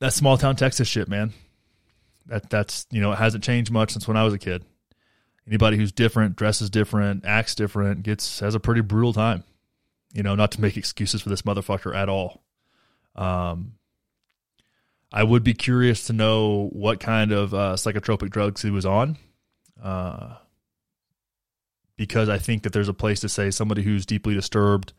that's 0.00 0.16
small 0.16 0.38
town 0.38 0.56
Texas 0.56 0.88
shit, 0.88 1.08
man. 1.08 1.34
That 2.24 2.48
that's 2.48 2.86
you 2.90 3.02
know 3.02 3.12
it 3.12 3.18
hasn't 3.18 3.44
changed 3.44 3.70
much 3.70 3.92
since 3.92 4.08
when 4.08 4.16
I 4.16 4.24
was 4.24 4.32
a 4.32 4.38
kid. 4.38 4.64
Anybody 5.46 5.76
who's 5.76 5.92
different, 5.92 6.34
dresses 6.34 6.70
different, 6.70 7.26
acts 7.26 7.54
different, 7.54 8.02
gets 8.02 8.40
has 8.40 8.54
a 8.54 8.60
pretty 8.60 8.80
brutal 8.80 9.12
time. 9.12 9.44
You 10.14 10.22
know, 10.22 10.34
not 10.36 10.52
to 10.52 10.62
make 10.62 10.78
excuses 10.78 11.20
for 11.20 11.28
this 11.28 11.42
motherfucker 11.42 11.94
at 11.94 12.08
all. 12.08 12.42
Um, 13.14 13.74
I 15.16 15.22
would 15.22 15.42
be 15.42 15.54
curious 15.54 16.08
to 16.08 16.12
know 16.12 16.68
what 16.74 17.00
kind 17.00 17.32
of 17.32 17.54
uh, 17.54 17.72
psychotropic 17.76 18.28
drugs 18.28 18.60
he 18.60 18.68
was 18.68 18.84
on, 18.84 19.16
uh, 19.82 20.34
because 21.96 22.28
I 22.28 22.36
think 22.36 22.64
that 22.64 22.74
there's 22.74 22.90
a 22.90 22.92
place 22.92 23.20
to 23.20 23.30
say 23.30 23.50
somebody 23.50 23.82
who's 23.82 24.04
deeply 24.04 24.34
disturbed, 24.34 24.92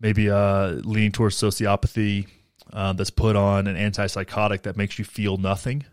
maybe 0.00 0.30
uh, 0.30 0.68
leaning 0.68 1.12
towards 1.12 1.36
sociopathy, 1.36 2.28
uh, 2.72 2.94
that's 2.94 3.10
put 3.10 3.36
on 3.36 3.66
an 3.66 3.76
antipsychotic 3.76 4.62
that 4.62 4.78
makes 4.78 4.98
you 4.98 5.04
feel 5.04 5.36
nothing. 5.36 5.84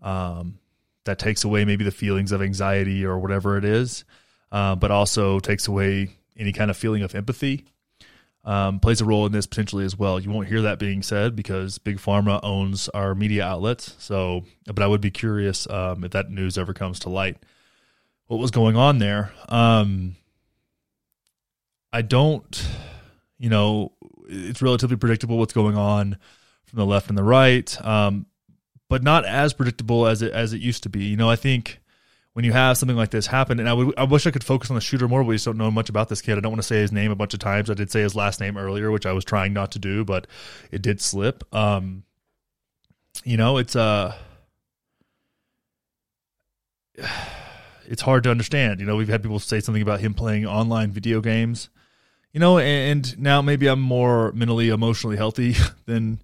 Um, 0.00 0.58
that 1.04 1.18
takes 1.18 1.44
away 1.44 1.66
maybe 1.66 1.84
the 1.84 1.90
feelings 1.90 2.32
of 2.32 2.40
anxiety 2.40 3.04
or 3.04 3.18
whatever 3.18 3.58
it 3.58 3.66
is, 3.66 4.06
uh, 4.50 4.76
but 4.76 4.90
also 4.90 5.40
takes 5.40 5.68
away 5.68 6.08
any 6.38 6.52
kind 6.52 6.70
of 6.70 6.76
feeling 6.78 7.02
of 7.02 7.14
empathy. 7.14 7.66
Um, 8.46 8.78
plays 8.78 9.00
a 9.00 9.04
role 9.04 9.26
in 9.26 9.32
this 9.32 9.44
potentially 9.44 9.84
as 9.84 9.98
well. 9.98 10.20
You 10.20 10.30
won't 10.30 10.46
hear 10.46 10.62
that 10.62 10.78
being 10.78 11.02
said 11.02 11.34
because 11.34 11.78
Big 11.78 11.96
Pharma 11.98 12.38
owns 12.44 12.88
our 12.90 13.12
media 13.12 13.44
outlets. 13.44 13.96
So, 13.98 14.44
but 14.66 14.82
I 14.82 14.86
would 14.86 15.00
be 15.00 15.10
curious 15.10 15.68
um, 15.68 16.04
if 16.04 16.12
that 16.12 16.30
news 16.30 16.56
ever 16.56 16.72
comes 16.72 17.00
to 17.00 17.08
light. 17.08 17.38
What 18.28 18.38
was 18.38 18.52
going 18.52 18.76
on 18.76 18.98
there? 18.98 19.32
Um, 19.48 20.14
I 21.92 22.02
don't, 22.02 22.68
you 23.36 23.50
know, 23.50 23.90
it's 24.28 24.62
relatively 24.62 24.96
predictable 24.96 25.38
what's 25.38 25.52
going 25.52 25.76
on 25.76 26.16
from 26.66 26.78
the 26.78 26.86
left 26.86 27.08
and 27.08 27.18
the 27.18 27.24
right, 27.24 27.84
um, 27.84 28.26
but 28.88 29.02
not 29.02 29.24
as 29.24 29.54
predictable 29.54 30.06
as 30.06 30.22
it 30.22 30.32
as 30.32 30.52
it 30.52 30.60
used 30.60 30.84
to 30.84 30.88
be. 30.88 31.04
You 31.04 31.16
know, 31.16 31.28
I 31.28 31.36
think 31.36 31.80
when 32.36 32.44
you 32.44 32.52
have 32.52 32.76
something 32.76 32.98
like 32.98 33.08
this 33.08 33.26
happen, 33.26 33.58
and 33.58 33.66
I 33.66 33.72
would 33.72 33.98
I 33.98 34.04
wish 34.04 34.26
I 34.26 34.30
could 34.30 34.44
focus 34.44 34.70
on 34.70 34.74
the 34.74 34.82
shooter 34.82 35.08
more, 35.08 35.22
but 35.22 35.28
we 35.28 35.36
just 35.36 35.46
don't 35.46 35.56
know 35.56 35.70
much 35.70 35.88
about 35.88 36.10
this 36.10 36.20
kid. 36.20 36.36
I 36.36 36.42
don't 36.42 36.52
want 36.52 36.60
to 36.60 36.68
say 36.68 36.76
his 36.76 36.92
name 36.92 37.10
a 37.10 37.14
bunch 37.14 37.32
of 37.32 37.40
times. 37.40 37.70
I 37.70 37.74
did 37.74 37.90
say 37.90 38.02
his 38.02 38.14
last 38.14 38.40
name 38.40 38.58
earlier, 38.58 38.90
which 38.90 39.06
I 39.06 39.12
was 39.12 39.24
trying 39.24 39.54
not 39.54 39.72
to 39.72 39.78
do, 39.78 40.04
but 40.04 40.26
it 40.70 40.82
did 40.82 41.00
slip. 41.00 41.44
Um, 41.54 42.02
you 43.24 43.38
know, 43.38 43.56
it's 43.56 43.74
uh 43.74 44.14
it's 47.86 48.02
hard 48.02 48.24
to 48.24 48.30
understand. 48.30 48.80
You 48.80 48.86
know, 48.86 48.96
we've 48.96 49.08
had 49.08 49.22
people 49.22 49.38
say 49.38 49.60
something 49.60 49.80
about 49.80 50.00
him 50.00 50.12
playing 50.12 50.44
online 50.44 50.90
video 50.90 51.22
games 51.22 51.70
you 52.36 52.40
know, 52.40 52.58
and 52.58 53.18
now 53.18 53.40
maybe 53.40 53.66
I'm 53.66 53.80
more 53.80 54.30
mentally, 54.32 54.68
emotionally 54.68 55.16
healthy 55.16 55.56
than 55.86 56.20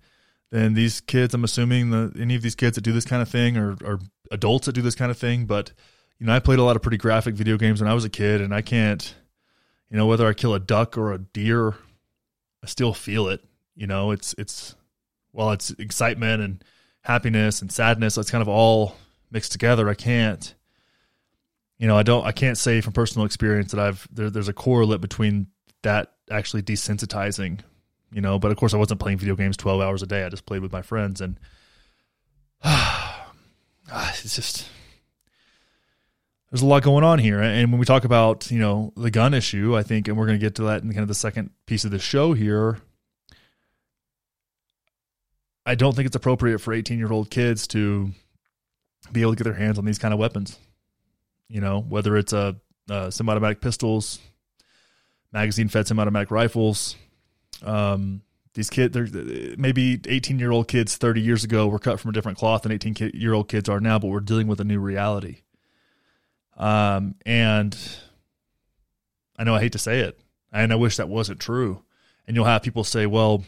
than 0.51 0.75
these 0.75 1.01
kids. 1.01 1.33
I'm 1.33 1.43
assuming 1.43 2.13
any 2.21 2.35
of 2.35 2.43
these 2.43 2.55
kids 2.55 2.75
that 2.75 2.83
do 2.83 2.93
this 2.93 3.07
kind 3.07 3.23
of 3.23 3.31
thing 3.31 3.57
or, 3.57 3.79
or 3.83 3.99
adults 4.31 4.67
that 4.67 4.75
do 4.75 4.83
this 4.83 4.95
kind 4.95 5.11
of 5.11 5.17
thing. 5.17 5.47
But 5.47 5.73
you 6.23 6.27
know, 6.27 6.35
I 6.35 6.39
played 6.39 6.61
a 6.61 6.63
lot 6.63 6.77
of 6.77 6.83
pretty 6.83 6.99
graphic 6.99 7.35
video 7.35 7.57
games 7.57 7.81
when 7.81 7.91
I 7.91 7.95
was 7.95 8.05
a 8.05 8.09
kid, 8.09 8.41
and 8.43 8.55
I 8.55 8.63
can't, 8.63 9.13
you 9.91 9.97
know, 9.97 10.07
whether 10.07 10.25
I 10.25 10.35
kill 10.35 10.55
a 10.55 10.61
duck 10.61 10.97
or 10.97 11.13
a 11.13 11.19
deer, 11.19 11.75
I 12.63 12.69
still 12.69 12.95
feel 12.95 13.27
it. 13.27 13.43
You 13.75 13.89
know, 13.89 14.13
it's 14.13 14.33
it's 14.39 14.77
well, 15.33 15.51
it's 15.51 15.71
excitement 15.71 16.41
and 16.41 16.65
happiness 17.01 17.61
and 17.61 17.73
sadness. 17.73 18.17
It's 18.17 18.31
kind 18.31 18.41
of 18.41 18.47
all 18.47 18.95
mixed 19.33 19.51
together. 19.51 19.89
I 19.89 19.95
can't, 19.95 20.55
you 21.79 21.89
know, 21.89 21.99
I 21.99 22.05
don't, 22.05 22.25
I 22.25 22.31
can't 22.31 22.57
say 22.57 22.81
from 22.81 22.93
personal 22.93 23.27
experience 23.27 23.73
that 23.73 23.81
I've 23.81 24.07
there, 24.13 24.31
there's 24.31 24.47
a 24.47 24.53
correlate 24.53 25.01
between 25.01 25.49
that 25.83 26.13
actually 26.31 26.63
desensitizing, 26.63 27.59
you 28.13 28.21
know. 28.21 28.39
But 28.39 28.53
of 28.53 28.59
course, 28.59 28.75
I 28.75 28.77
wasn't 28.77 29.01
playing 29.01 29.19
video 29.19 29.35
games 29.35 29.57
12 29.57 29.81
hours 29.81 30.05
a 30.05 30.07
day. 30.07 30.23
I 30.23 30.29
just 30.29 30.47
played 30.47 30.63
with 30.63 30.71
my 30.71 30.83
friends, 30.83 31.21
and 31.21 31.41
it's 32.65 34.37
just 34.37 34.69
there's 36.53 36.63
a 36.63 36.67
lot 36.67 36.83
going 36.83 37.03
on 37.03 37.19
here. 37.19 37.41
And 37.41 37.73
when 37.73 37.79
we 37.79 37.87
talk 37.87 38.05
about 38.05 38.51
you 38.51 38.59
know 38.59 38.93
the 38.95 39.11
gun 39.11 39.33
issue, 39.33 39.75
I 39.75 39.83
think, 39.83 40.07
and 40.07 40.17
we're 40.17 40.27
going 40.27 40.39
to 40.39 40.45
get 40.45 40.57
to 40.57 40.65
that 40.65 40.83
in 40.83 40.91
kind 40.91 41.01
of 41.01 41.09
the 41.09 41.15
second 41.15 41.51
piece 41.67 41.85
of 41.85 41.91
the 41.91 41.99
show 41.99 42.35
here. 42.35 42.79
I 45.65 45.75
don't 45.77 45.97
think 45.97 46.07
it's 46.07 46.17
appropriate 46.17 46.59
for 46.59 46.75
18 46.75 46.99
year 46.99 47.11
old 47.11 47.31
kids 47.31 47.67
to 47.69 48.11
be 49.11 49.23
able 49.23 49.33
to 49.33 49.37
get 49.37 49.45
their 49.45 49.55
hands 49.55 49.79
on 49.79 49.87
these 49.87 49.99
kind 49.99 50.13
of 50.13 50.21
weapons. 50.21 50.59
You 51.49 51.61
know, 51.61 51.81
whether 51.81 52.17
it's 52.17 52.33
a, 52.33 52.57
semi-automatic 52.89 53.63
pistols, 53.63 54.19
magazine 55.33 55.69
fed 55.69 55.87
semi-automatic 55.87 56.31
rifles. 56.31 56.97
Um, 57.63 58.21
these 58.55 58.69
kids, 58.69 58.95
maybe 59.57 60.01
18 60.07 60.39
year 60.39 60.51
old 60.51 60.69
kids 60.69 60.97
30 60.97 61.23
years 61.23 61.45
ago 61.45 61.69
were 61.69 61.79
cut 61.79 61.99
from 61.99 62.11
a 62.11 62.13
different 62.13 62.37
cloth 62.37 62.63
than 62.63 62.73
18 62.73 63.13
year 63.15 63.33
old 63.33 63.49
kids 63.49 63.71
are 63.71 63.81
now, 63.81 63.99
but 63.99 64.09
we're 64.09 64.21
dealing 64.21 64.49
with 64.49 64.61
a 64.61 64.65
new 64.65 64.81
reality. 64.81 65.39
Um, 66.57 67.15
and 67.25 67.77
I 69.39 69.45
know 69.45 69.55
I 69.55 69.61
hate 69.61 69.73
to 69.73 69.79
say 69.79 70.01
it, 70.01 70.21
and 70.53 70.73
I 70.73 70.77
wish 70.77 70.97
that 70.97 71.09
wasn't 71.09 71.41
true. 71.41 71.83
And 72.27 72.37
you'll 72.37 72.45
have 72.45 72.63
people 72.63 72.85
say, 72.85 73.07
well, 73.07 73.45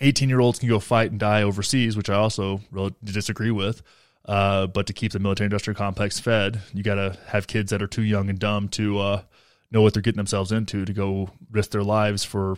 18 0.00 0.28
year 0.28 0.40
olds 0.40 0.58
can 0.58 0.68
go 0.68 0.78
fight 0.78 1.10
and 1.10 1.20
die 1.20 1.42
overseas, 1.42 1.96
which 1.96 2.10
I 2.10 2.14
also 2.14 2.60
really 2.70 2.94
disagree 3.04 3.50
with. 3.50 3.82
Uh, 4.24 4.66
but 4.66 4.86
to 4.86 4.92
keep 4.92 5.12
the 5.12 5.18
military 5.18 5.46
industrial 5.46 5.76
complex 5.76 6.20
fed, 6.20 6.60
you 6.72 6.82
got 6.82 6.94
to 6.94 7.18
have 7.26 7.46
kids 7.46 7.70
that 7.70 7.82
are 7.82 7.88
too 7.88 8.02
young 8.02 8.30
and 8.30 8.38
dumb 8.38 8.68
to 8.68 8.98
uh, 8.98 9.22
know 9.70 9.82
what 9.82 9.94
they're 9.94 10.02
getting 10.02 10.18
themselves 10.18 10.52
into 10.52 10.84
to 10.84 10.92
go 10.92 11.30
risk 11.50 11.70
their 11.70 11.82
lives 11.82 12.24
for 12.24 12.56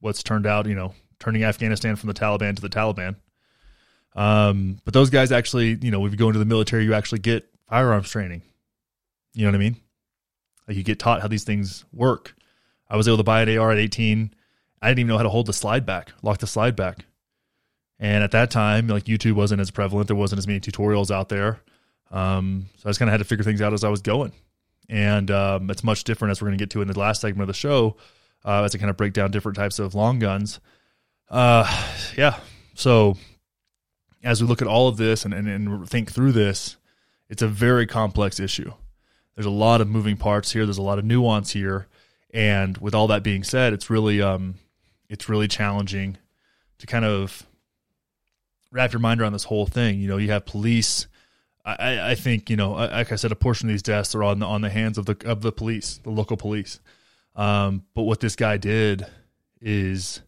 what's 0.00 0.22
turned 0.22 0.46
out, 0.46 0.66
you 0.66 0.74
know, 0.74 0.94
turning 1.18 1.44
Afghanistan 1.44 1.96
from 1.96 2.08
the 2.08 2.14
Taliban 2.14 2.54
to 2.54 2.62
the 2.62 2.68
Taliban. 2.68 3.16
Um, 4.14 4.80
but 4.84 4.94
those 4.94 5.10
guys 5.10 5.32
actually, 5.32 5.78
you 5.80 5.90
know, 5.90 6.04
if 6.04 6.12
you 6.12 6.18
go 6.18 6.28
into 6.28 6.38
the 6.38 6.44
military, 6.44 6.84
you 6.84 6.94
actually 6.94 7.20
get 7.20 7.48
firearms 7.68 8.10
training. 8.10 8.42
You 9.34 9.44
know 9.44 9.50
what 9.50 9.56
I 9.56 9.58
mean? 9.58 9.76
Like 10.66 10.76
you 10.76 10.82
get 10.82 10.98
taught 10.98 11.20
how 11.22 11.28
these 11.28 11.44
things 11.44 11.84
work. 11.92 12.34
I 12.90 12.96
was 12.96 13.06
able 13.06 13.18
to 13.18 13.22
buy 13.22 13.42
an 13.42 13.58
AR 13.58 13.70
at 13.72 13.78
18. 13.78 14.34
I 14.80 14.88
didn't 14.88 15.00
even 15.00 15.08
know 15.08 15.16
how 15.16 15.22
to 15.22 15.28
hold 15.28 15.46
the 15.46 15.52
slide 15.52 15.84
back, 15.84 16.12
lock 16.22 16.38
the 16.38 16.46
slide 16.46 16.76
back. 16.76 17.04
And 17.98 18.22
at 18.22 18.30
that 18.30 18.50
time, 18.50 18.86
like 18.86 19.04
YouTube 19.04 19.34
wasn't 19.34 19.60
as 19.60 19.70
prevalent. 19.70 20.06
There 20.06 20.16
wasn't 20.16 20.38
as 20.38 20.46
many 20.46 20.60
tutorials 20.60 21.10
out 21.10 21.28
there. 21.28 21.60
Um, 22.10 22.66
so 22.76 22.88
I 22.88 22.90
just 22.90 22.98
kind 22.98 23.08
of 23.08 23.12
had 23.12 23.18
to 23.18 23.24
figure 23.24 23.44
things 23.44 23.60
out 23.60 23.72
as 23.72 23.84
I 23.84 23.88
was 23.88 24.00
going 24.00 24.32
and 24.88 25.30
um, 25.30 25.70
it's 25.70 25.84
much 25.84 26.04
different 26.04 26.30
as 26.32 26.40
we're 26.40 26.48
going 26.48 26.58
to 26.58 26.62
get 26.62 26.70
to 26.70 26.82
in 26.82 26.88
the 26.88 26.98
last 26.98 27.20
segment 27.20 27.42
of 27.42 27.48
the 27.48 27.54
show 27.54 27.96
uh, 28.44 28.62
as 28.64 28.74
I 28.74 28.78
kind 28.78 28.90
of 28.90 28.96
break 28.96 29.12
down 29.12 29.30
different 29.30 29.56
types 29.56 29.78
of 29.78 29.94
long 29.94 30.18
guns. 30.18 30.60
Uh, 31.28 31.66
yeah, 32.16 32.40
so 32.74 33.16
as 34.24 34.40
we 34.40 34.48
look 34.48 34.62
at 34.62 34.68
all 34.68 34.88
of 34.88 34.96
this 34.96 35.24
and, 35.24 35.34
and, 35.34 35.48
and 35.48 35.88
think 35.88 36.10
through 36.10 36.32
this, 36.32 36.76
it's 37.28 37.42
a 37.42 37.48
very 37.48 37.86
complex 37.86 38.40
issue. 38.40 38.72
There's 39.38 39.46
a 39.46 39.50
lot 39.50 39.80
of 39.80 39.86
moving 39.86 40.16
parts 40.16 40.50
here. 40.50 40.66
There's 40.66 40.78
a 40.78 40.82
lot 40.82 40.98
of 40.98 41.04
nuance 41.04 41.52
here, 41.52 41.86
and 42.34 42.76
with 42.78 42.92
all 42.92 43.06
that 43.06 43.22
being 43.22 43.44
said, 43.44 43.72
it's 43.72 43.88
really 43.88 44.20
um, 44.20 44.56
it's 45.08 45.28
really 45.28 45.46
challenging 45.46 46.18
to 46.78 46.86
kind 46.86 47.04
of 47.04 47.46
wrap 48.72 48.92
your 48.92 48.98
mind 48.98 49.20
around 49.20 49.34
this 49.34 49.44
whole 49.44 49.66
thing. 49.66 50.00
You 50.00 50.08
know, 50.08 50.16
you 50.16 50.32
have 50.32 50.44
police 50.44 51.06
I, 51.76 52.12
I 52.12 52.14
think 52.14 52.48
you 52.48 52.56
know, 52.56 52.72
like 52.72 53.12
I 53.12 53.16
said, 53.16 53.30
a 53.30 53.36
portion 53.36 53.68
of 53.68 53.74
these 53.74 53.82
deaths 53.82 54.14
are 54.14 54.24
on 54.24 54.38
the 54.38 54.46
on 54.46 54.62
the 54.62 54.70
hands 54.70 54.96
of 54.96 55.04
the 55.04 55.16
of 55.26 55.42
the 55.42 55.52
police, 55.52 55.98
the 55.98 56.10
local 56.10 56.36
police. 56.36 56.80
Um, 57.36 57.84
but 57.94 58.02
what 58.02 58.20
this 58.20 58.36
guy 58.36 58.56
did 58.56 59.06
is 59.60 60.22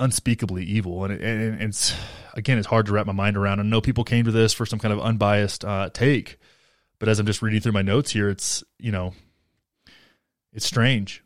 unspeakably 0.00 0.64
evil, 0.64 1.04
and, 1.04 1.12
it, 1.12 1.22
and 1.22 1.62
it's 1.62 1.94
again, 2.34 2.58
it's 2.58 2.66
hard 2.66 2.86
to 2.86 2.92
wrap 2.92 3.06
my 3.06 3.12
mind 3.12 3.36
around. 3.36 3.60
I 3.60 3.62
know 3.62 3.80
people 3.80 4.02
came 4.02 4.24
to 4.24 4.32
this 4.32 4.52
for 4.52 4.66
some 4.66 4.80
kind 4.80 4.92
of 4.92 5.00
unbiased 5.00 5.64
uh, 5.64 5.90
take, 5.90 6.39
but 7.00 7.08
as 7.08 7.18
I'm 7.18 7.26
just 7.26 7.42
reading 7.42 7.60
through 7.60 7.72
my 7.72 7.82
notes 7.82 8.12
here, 8.12 8.28
it's 8.28 8.62
you 8.78 8.92
know, 8.92 9.14
it's 10.52 10.66
strange. 10.66 11.24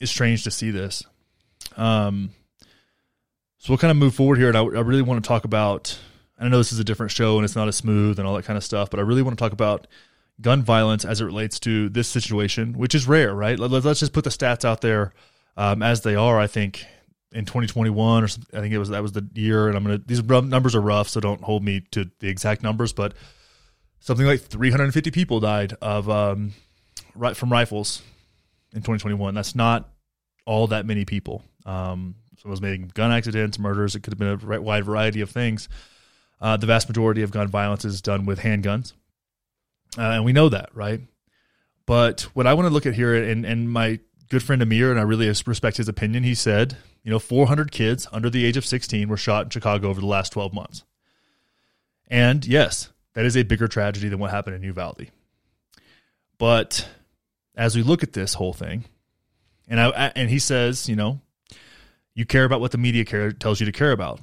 It's 0.00 0.10
strange 0.10 0.42
to 0.44 0.50
see 0.50 0.72
this. 0.72 1.04
Um, 1.76 2.30
so 3.58 3.72
we'll 3.72 3.78
kind 3.78 3.92
of 3.92 3.96
move 3.96 4.14
forward 4.14 4.38
here, 4.38 4.48
and 4.48 4.56
I, 4.56 4.62
I 4.62 4.80
really 4.80 5.02
want 5.02 5.22
to 5.22 5.28
talk 5.28 5.44
about 5.44 5.96
I 6.38 6.48
know 6.48 6.58
this 6.58 6.72
is 6.72 6.78
a 6.78 6.84
different 6.84 7.12
show 7.12 7.36
and 7.36 7.44
it's 7.44 7.56
not 7.56 7.68
as 7.68 7.76
smooth 7.76 8.18
and 8.18 8.28
all 8.28 8.34
that 8.34 8.44
kind 8.44 8.56
of 8.56 8.64
stuff, 8.64 8.90
but 8.90 9.00
I 9.00 9.02
really 9.02 9.22
want 9.22 9.38
to 9.38 9.42
talk 9.42 9.52
about 9.52 9.86
gun 10.40 10.62
violence 10.62 11.04
as 11.04 11.20
it 11.20 11.24
relates 11.24 11.58
to 11.60 11.88
this 11.88 12.08
situation, 12.08 12.74
which 12.74 12.94
is 12.94 13.08
rare, 13.08 13.34
right? 13.34 13.58
Let's 13.58 14.00
just 14.00 14.12
put 14.12 14.24
the 14.24 14.30
stats 14.30 14.64
out 14.64 14.82
there 14.82 15.14
um, 15.56 15.82
as 15.82 16.02
they 16.02 16.14
are. 16.14 16.38
I 16.38 16.46
think 16.46 16.84
in 17.32 17.46
2021 17.46 18.24
or 18.24 18.26
I 18.26 18.60
think 18.60 18.74
it 18.74 18.78
was 18.78 18.90
that 18.90 19.02
was 19.02 19.12
the 19.12 19.26
year, 19.34 19.68
and 19.68 19.76
I'm 19.76 19.84
gonna 19.84 19.98
these 19.98 20.22
numbers 20.22 20.74
are 20.74 20.80
rough, 20.80 21.08
so 21.08 21.20
don't 21.20 21.42
hold 21.42 21.64
me 21.64 21.80
to 21.92 22.10
the 22.20 22.28
exact 22.28 22.62
numbers, 22.62 22.92
but 22.92 23.14
something 24.00 24.26
like 24.26 24.40
350 24.40 25.10
people 25.10 25.40
died 25.40 25.74
of 25.80 26.08
um, 26.08 26.52
right 27.14 27.36
from 27.36 27.52
rifles 27.52 28.02
in 28.72 28.80
2021. 28.80 29.34
That's 29.34 29.54
not 29.54 29.88
all 30.44 30.66
that 30.68 30.86
many 30.86 31.04
people. 31.04 31.42
Um, 31.64 32.16
so 32.38 32.48
it 32.48 32.50
was 32.50 32.60
making 32.60 32.92
gun 32.94 33.10
accidents, 33.10 33.58
murders. 33.58 33.94
It 33.94 34.00
could 34.00 34.12
have 34.12 34.18
been 34.18 34.52
a 34.52 34.60
wide 34.60 34.84
variety 34.84 35.20
of 35.20 35.30
things. 35.30 35.68
Uh, 36.40 36.56
the 36.56 36.66
vast 36.66 36.88
majority 36.88 37.22
of 37.22 37.30
gun 37.30 37.48
violence 37.48 37.84
is 37.84 38.02
done 38.02 38.26
with 38.26 38.40
handguns, 38.40 38.92
uh, 39.96 40.02
and 40.02 40.24
we 40.24 40.34
know 40.34 40.50
that, 40.50 40.68
right? 40.74 41.00
But 41.86 42.22
what 42.34 42.46
I 42.46 42.52
want 42.52 42.68
to 42.68 42.74
look 42.74 42.84
at 42.84 42.94
here, 42.94 43.14
and, 43.14 43.46
and 43.46 43.70
my 43.70 44.00
good 44.28 44.42
friend 44.42 44.60
Amir, 44.60 44.90
and 44.90 45.00
I 45.00 45.04
really 45.04 45.28
respect 45.28 45.78
his 45.78 45.88
opinion, 45.88 46.24
he 46.24 46.34
said, 46.34 46.76
you 47.02 47.10
know, 47.10 47.18
400 47.18 47.70
kids 47.70 48.06
under 48.12 48.28
the 48.28 48.44
age 48.44 48.56
of 48.56 48.66
16 48.66 49.08
were 49.08 49.16
shot 49.16 49.44
in 49.44 49.50
Chicago 49.50 49.88
over 49.88 50.00
the 50.00 50.06
last 50.06 50.32
12 50.32 50.52
months. 50.52 50.82
And 52.08 52.44
yes, 52.44 52.90
that 53.16 53.24
is 53.24 53.34
a 53.34 53.44
bigger 53.44 53.66
tragedy 53.66 54.10
than 54.10 54.18
what 54.18 54.30
happened 54.30 54.56
in 54.56 54.62
Uvalde. 54.62 55.06
But 56.36 56.86
as 57.56 57.74
we 57.74 57.82
look 57.82 58.02
at 58.02 58.12
this 58.12 58.34
whole 58.34 58.52
thing, 58.52 58.84
and 59.66 59.80
I, 59.80 60.12
and 60.14 60.28
he 60.28 60.38
says, 60.38 60.86
you 60.86 60.96
know, 60.96 61.20
you 62.14 62.26
care 62.26 62.44
about 62.44 62.60
what 62.60 62.72
the 62.72 62.78
media 62.78 63.06
care, 63.06 63.32
tells 63.32 63.58
you 63.58 63.64
to 63.64 63.72
care 63.72 63.90
about. 63.90 64.20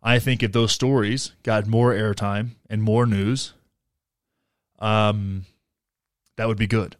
I 0.00 0.20
think 0.20 0.44
if 0.44 0.52
those 0.52 0.70
stories 0.70 1.32
got 1.42 1.66
more 1.66 1.92
airtime 1.92 2.50
and 2.70 2.80
more 2.80 3.06
news, 3.06 3.54
um, 4.78 5.44
that 6.36 6.46
would 6.46 6.58
be 6.58 6.68
good. 6.68 6.94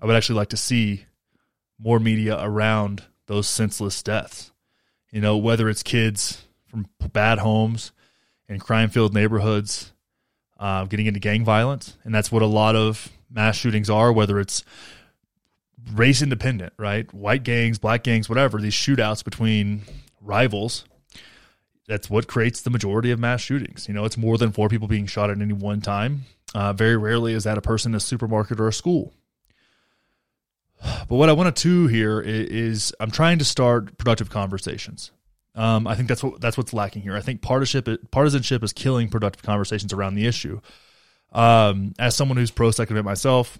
I 0.00 0.06
would 0.06 0.14
actually 0.14 0.36
like 0.36 0.50
to 0.50 0.56
see 0.56 1.06
more 1.80 1.98
media 1.98 2.38
around 2.40 3.02
those 3.26 3.48
senseless 3.48 4.00
deaths 4.04 4.52
You 5.10 5.20
know, 5.20 5.36
whether 5.36 5.68
it's 5.68 5.82
kids 5.82 6.44
from 6.68 6.86
bad 7.12 7.40
homes 7.40 7.90
and 8.48 8.60
crime 8.60 8.88
filled 8.88 9.14
neighborhoods 9.14 9.91
uh, 10.62 10.84
getting 10.84 11.06
into 11.06 11.18
gang 11.18 11.44
violence. 11.44 11.98
And 12.04 12.14
that's 12.14 12.30
what 12.30 12.40
a 12.40 12.46
lot 12.46 12.76
of 12.76 13.10
mass 13.28 13.56
shootings 13.56 13.90
are, 13.90 14.12
whether 14.12 14.38
it's 14.38 14.62
race 15.92 16.22
independent, 16.22 16.72
right? 16.78 17.12
White 17.12 17.42
gangs, 17.42 17.80
black 17.80 18.04
gangs, 18.04 18.28
whatever, 18.28 18.60
these 18.60 18.72
shootouts 18.72 19.24
between 19.24 19.82
rivals. 20.20 20.84
That's 21.88 22.08
what 22.08 22.28
creates 22.28 22.62
the 22.62 22.70
majority 22.70 23.10
of 23.10 23.18
mass 23.18 23.40
shootings. 23.40 23.88
You 23.88 23.94
know, 23.94 24.04
it's 24.04 24.16
more 24.16 24.38
than 24.38 24.52
four 24.52 24.68
people 24.68 24.86
being 24.86 25.06
shot 25.06 25.30
at 25.30 25.40
any 25.40 25.52
one 25.52 25.80
time. 25.80 26.26
Uh, 26.54 26.72
very 26.72 26.96
rarely 26.96 27.34
is 27.34 27.42
that 27.42 27.58
a 27.58 27.62
person 27.62 27.90
in 27.90 27.96
a 27.96 28.00
supermarket 28.00 28.60
or 28.60 28.68
a 28.68 28.72
school. 28.72 29.12
But 30.80 31.16
what 31.16 31.28
I 31.28 31.32
want 31.32 31.56
to 31.56 31.62
do 31.62 31.86
here 31.88 32.20
is, 32.20 32.48
is 32.48 32.94
I'm 33.00 33.10
trying 33.10 33.38
to 33.38 33.44
start 33.44 33.98
productive 33.98 34.30
conversations. 34.30 35.10
Um, 35.54 35.86
I 35.86 35.94
think 35.94 36.08
that's 36.08 36.22
what 36.22 36.40
that's 36.40 36.56
what's 36.56 36.72
lacking 36.72 37.02
here. 37.02 37.14
I 37.14 37.20
think 37.20 37.42
partisanship 37.42 38.10
partisanship 38.10 38.62
is 38.62 38.72
killing 38.72 39.08
productive 39.08 39.42
conversations 39.42 39.92
around 39.92 40.14
the 40.14 40.26
issue. 40.26 40.60
Um, 41.32 41.94
as 41.98 42.16
someone 42.16 42.38
who's 42.38 42.50
pro 42.50 42.70
Second 42.70 42.94
Amendment 42.94 43.12
myself, 43.12 43.58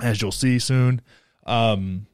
as 0.00 0.20
you'll 0.20 0.32
see 0.32 0.58
soon, 0.58 1.00
um, 1.46 2.06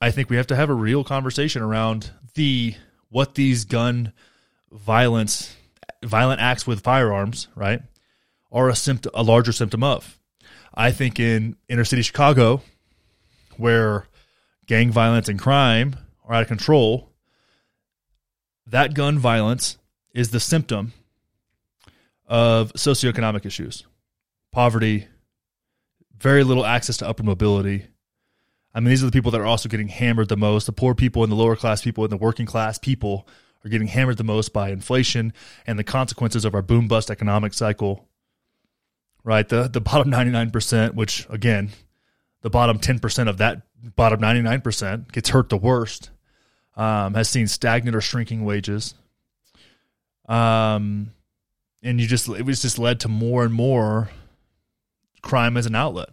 I 0.00 0.10
think 0.10 0.30
we 0.30 0.36
have 0.36 0.48
to 0.48 0.56
have 0.56 0.70
a 0.70 0.74
real 0.74 1.04
conversation 1.04 1.62
around 1.62 2.10
the 2.34 2.74
what 3.08 3.34
these 3.34 3.64
gun 3.64 4.12
violence 4.72 5.54
violent 6.02 6.40
acts 6.40 6.66
with 6.66 6.80
firearms 6.80 7.46
right 7.54 7.82
are 8.50 8.68
a 8.68 8.74
symptom 8.74 9.12
a 9.14 9.22
larger 9.22 9.52
symptom 9.52 9.84
of. 9.84 10.18
I 10.74 10.90
think 10.90 11.20
in 11.20 11.56
inner 11.68 11.84
city 11.84 12.02
Chicago, 12.02 12.62
where 13.58 14.08
gang 14.66 14.90
violence 14.90 15.28
and 15.28 15.38
crime 15.38 15.96
are 16.24 16.34
out 16.34 16.42
of 16.42 16.48
control 16.48 17.11
that 18.66 18.94
gun 18.94 19.18
violence 19.18 19.78
is 20.14 20.30
the 20.30 20.40
symptom 20.40 20.92
of 22.26 22.72
socioeconomic 22.74 23.44
issues 23.44 23.84
poverty, 24.52 25.08
very 26.18 26.44
little 26.44 26.66
access 26.66 26.98
to 26.98 27.08
upper 27.08 27.22
mobility. 27.22 27.86
I 28.74 28.80
mean, 28.80 28.90
these 28.90 29.02
are 29.02 29.06
the 29.06 29.12
people 29.12 29.30
that 29.32 29.40
are 29.40 29.46
also 29.46 29.68
getting 29.68 29.88
hammered 29.88 30.28
the 30.28 30.36
most. 30.36 30.66
The 30.66 30.72
poor 30.72 30.94
people 30.94 31.22
and 31.22 31.32
the 31.32 31.36
lower 31.36 31.56
class 31.56 31.82
people 31.82 32.04
and 32.04 32.12
the 32.12 32.18
working 32.18 32.46
class 32.46 32.78
people 32.78 33.26
are 33.64 33.68
getting 33.70 33.88
hammered 33.88 34.18
the 34.18 34.24
most 34.24 34.52
by 34.52 34.70
inflation 34.70 35.32
and 35.66 35.78
the 35.78 35.84
consequences 35.84 36.44
of 36.44 36.54
our 36.54 36.62
boom 36.62 36.88
bust 36.88 37.10
economic 37.10 37.54
cycle. 37.54 38.08
Right? 39.24 39.48
The 39.48 39.68
the 39.68 39.80
bottom 39.80 40.10
99%, 40.10 40.94
which 40.94 41.26
again, 41.30 41.70
the 42.42 42.50
bottom 42.50 42.78
10% 42.78 43.28
of 43.28 43.38
that 43.38 43.62
bottom 43.96 44.20
99% 44.20 45.12
gets 45.12 45.30
hurt 45.30 45.48
the 45.48 45.56
worst 45.56 46.10
um, 46.76 47.14
has 47.14 47.28
seen 47.28 47.46
stagnant 47.46 47.96
or 47.96 48.00
shrinking 48.00 48.44
wages. 48.44 48.94
Um, 50.28 51.10
and 51.82 52.00
you 52.00 52.06
just 52.06 52.28
it 52.28 52.46
was 52.46 52.62
just 52.62 52.78
led 52.78 53.00
to 53.00 53.08
more 53.08 53.44
and 53.44 53.52
more 53.52 54.10
crime 55.20 55.56
as 55.56 55.66
an 55.66 55.74
outlet. 55.74 56.08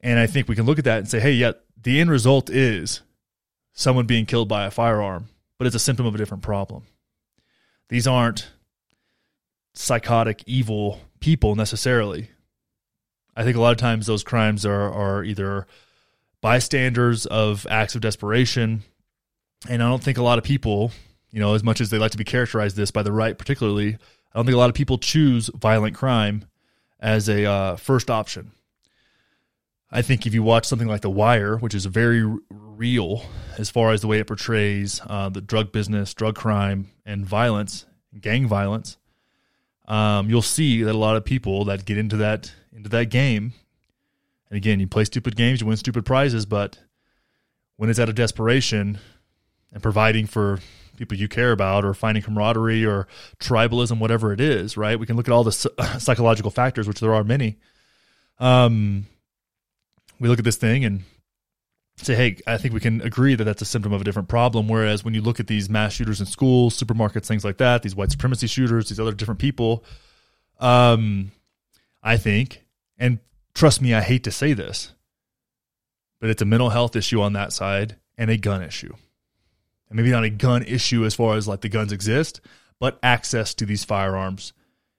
And 0.00 0.18
I 0.18 0.26
think 0.26 0.48
we 0.48 0.54
can 0.54 0.66
look 0.66 0.78
at 0.78 0.84
that 0.84 0.98
and 0.98 1.08
say, 1.08 1.20
hey, 1.20 1.32
yeah, 1.32 1.52
the 1.82 2.00
end 2.00 2.10
result 2.10 2.50
is 2.50 3.02
someone 3.72 4.06
being 4.06 4.26
killed 4.26 4.48
by 4.48 4.64
a 4.64 4.70
firearm, 4.70 5.28
but 5.58 5.66
it's 5.66 5.76
a 5.76 5.80
symptom 5.80 6.06
of 6.06 6.14
a 6.14 6.18
different 6.18 6.42
problem. 6.42 6.84
These 7.88 8.06
aren't 8.06 8.50
psychotic, 9.74 10.42
evil 10.46 11.00
people 11.20 11.54
necessarily. 11.54 12.30
I 13.36 13.44
think 13.44 13.56
a 13.56 13.60
lot 13.60 13.72
of 13.72 13.78
times 13.78 14.06
those 14.06 14.24
crimes 14.24 14.66
are 14.66 14.92
are 14.92 15.24
either 15.24 15.66
bystanders 16.40 17.26
of 17.26 17.66
acts 17.70 17.94
of 17.94 18.00
desperation. 18.00 18.82
And 19.68 19.82
I 19.82 19.88
don't 19.88 20.02
think 20.02 20.18
a 20.18 20.22
lot 20.22 20.38
of 20.38 20.44
people, 20.44 20.92
you 21.30 21.40
know, 21.40 21.54
as 21.54 21.64
much 21.64 21.80
as 21.80 21.90
they 21.90 21.98
like 21.98 22.12
to 22.12 22.18
be 22.18 22.24
characterized 22.24 22.76
this 22.76 22.90
by 22.90 23.02
the 23.02 23.12
right, 23.12 23.36
particularly, 23.36 23.94
I 24.32 24.38
don't 24.38 24.44
think 24.46 24.54
a 24.54 24.58
lot 24.58 24.70
of 24.70 24.74
people 24.74 24.98
choose 24.98 25.50
violent 25.54 25.96
crime 25.96 26.44
as 27.00 27.28
a 27.28 27.44
uh, 27.44 27.76
first 27.76 28.10
option. 28.10 28.52
I 29.90 30.02
think 30.02 30.26
if 30.26 30.34
you 30.34 30.42
watch 30.42 30.66
something 30.66 30.88
like 30.88 31.00
The 31.00 31.10
Wire, 31.10 31.56
which 31.56 31.74
is 31.74 31.86
very 31.86 32.22
real 32.50 33.22
as 33.56 33.70
far 33.70 33.92
as 33.92 34.02
the 34.02 34.06
way 34.06 34.18
it 34.18 34.26
portrays 34.26 35.00
uh, 35.06 35.30
the 35.30 35.40
drug 35.40 35.72
business, 35.72 36.12
drug 36.12 36.36
crime, 36.36 36.90
and 37.06 37.24
violence, 37.24 37.86
gang 38.20 38.46
violence, 38.46 38.98
um, 39.86 40.28
you'll 40.28 40.42
see 40.42 40.82
that 40.82 40.94
a 40.94 40.98
lot 40.98 41.16
of 41.16 41.24
people 41.24 41.64
that 41.64 41.86
get 41.86 41.96
into 41.96 42.18
that 42.18 42.52
into 42.72 42.90
that 42.90 43.06
game 43.06 43.54
and 44.50 44.56
again, 44.56 44.80
you 44.80 44.86
play 44.86 45.04
stupid 45.04 45.36
games, 45.36 45.60
you 45.60 45.66
win 45.66 45.76
stupid 45.76 46.04
prizes, 46.04 46.46
but 46.46 46.78
when 47.76 47.90
it's 47.90 47.98
out 47.98 48.08
of 48.08 48.14
desperation 48.14 48.98
and 49.72 49.82
providing 49.82 50.26
for 50.26 50.58
people 50.96 51.16
you 51.16 51.28
care 51.28 51.52
about 51.52 51.84
or 51.84 51.94
finding 51.94 52.22
camaraderie 52.22 52.84
or 52.84 53.06
tribalism, 53.40 53.98
whatever 53.98 54.32
it 54.32 54.40
is, 54.40 54.76
right? 54.76 54.98
We 54.98 55.06
can 55.06 55.16
look 55.16 55.28
at 55.28 55.32
all 55.32 55.44
the 55.44 55.52
psychological 55.98 56.50
factors, 56.50 56.88
which 56.88 57.00
there 57.00 57.14
are 57.14 57.24
many. 57.24 57.58
Um, 58.38 59.06
we 60.18 60.28
look 60.28 60.38
at 60.38 60.44
this 60.44 60.56
thing 60.56 60.84
and 60.84 61.04
say, 61.96 62.14
hey, 62.14 62.36
I 62.46 62.58
think 62.58 62.74
we 62.74 62.80
can 62.80 63.00
agree 63.02 63.34
that 63.34 63.44
that's 63.44 63.62
a 63.62 63.66
symptom 63.66 63.92
of 63.92 64.00
a 64.00 64.04
different 64.04 64.28
problem. 64.28 64.68
Whereas 64.68 65.04
when 65.04 65.14
you 65.14 65.20
look 65.20 65.40
at 65.40 65.46
these 65.46 65.68
mass 65.68 65.92
shooters 65.92 66.20
in 66.20 66.26
schools, 66.26 66.78
supermarkets, 66.78 67.26
things 67.26 67.44
like 67.44 67.58
that, 67.58 67.82
these 67.82 67.94
white 67.94 68.10
supremacy 68.10 68.46
shooters, 68.46 68.88
these 68.88 69.00
other 69.00 69.12
different 69.12 69.40
people, 69.40 69.84
um, 70.58 71.30
I 72.02 72.16
think, 72.16 72.64
and 72.98 73.18
Trust 73.58 73.82
me, 73.82 73.92
I 73.92 74.02
hate 74.02 74.22
to 74.22 74.30
say 74.30 74.52
this, 74.52 74.92
but 76.20 76.30
it's 76.30 76.40
a 76.40 76.44
mental 76.44 76.70
health 76.70 76.94
issue 76.94 77.20
on 77.20 77.32
that 77.32 77.52
side 77.52 77.96
and 78.16 78.30
a 78.30 78.36
gun 78.36 78.62
issue. 78.62 78.94
And 79.88 79.96
maybe 79.96 80.12
not 80.12 80.22
a 80.22 80.30
gun 80.30 80.62
issue 80.62 81.04
as 81.04 81.16
far 81.16 81.36
as 81.36 81.48
like 81.48 81.62
the 81.62 81.68
guns 81.68 81.90
exist, 81.90 82.40
but 82.78 83.00
access 83.02 83.54
to 83.54 83.66
these 83.66 83.82
firearms 83.82 84.52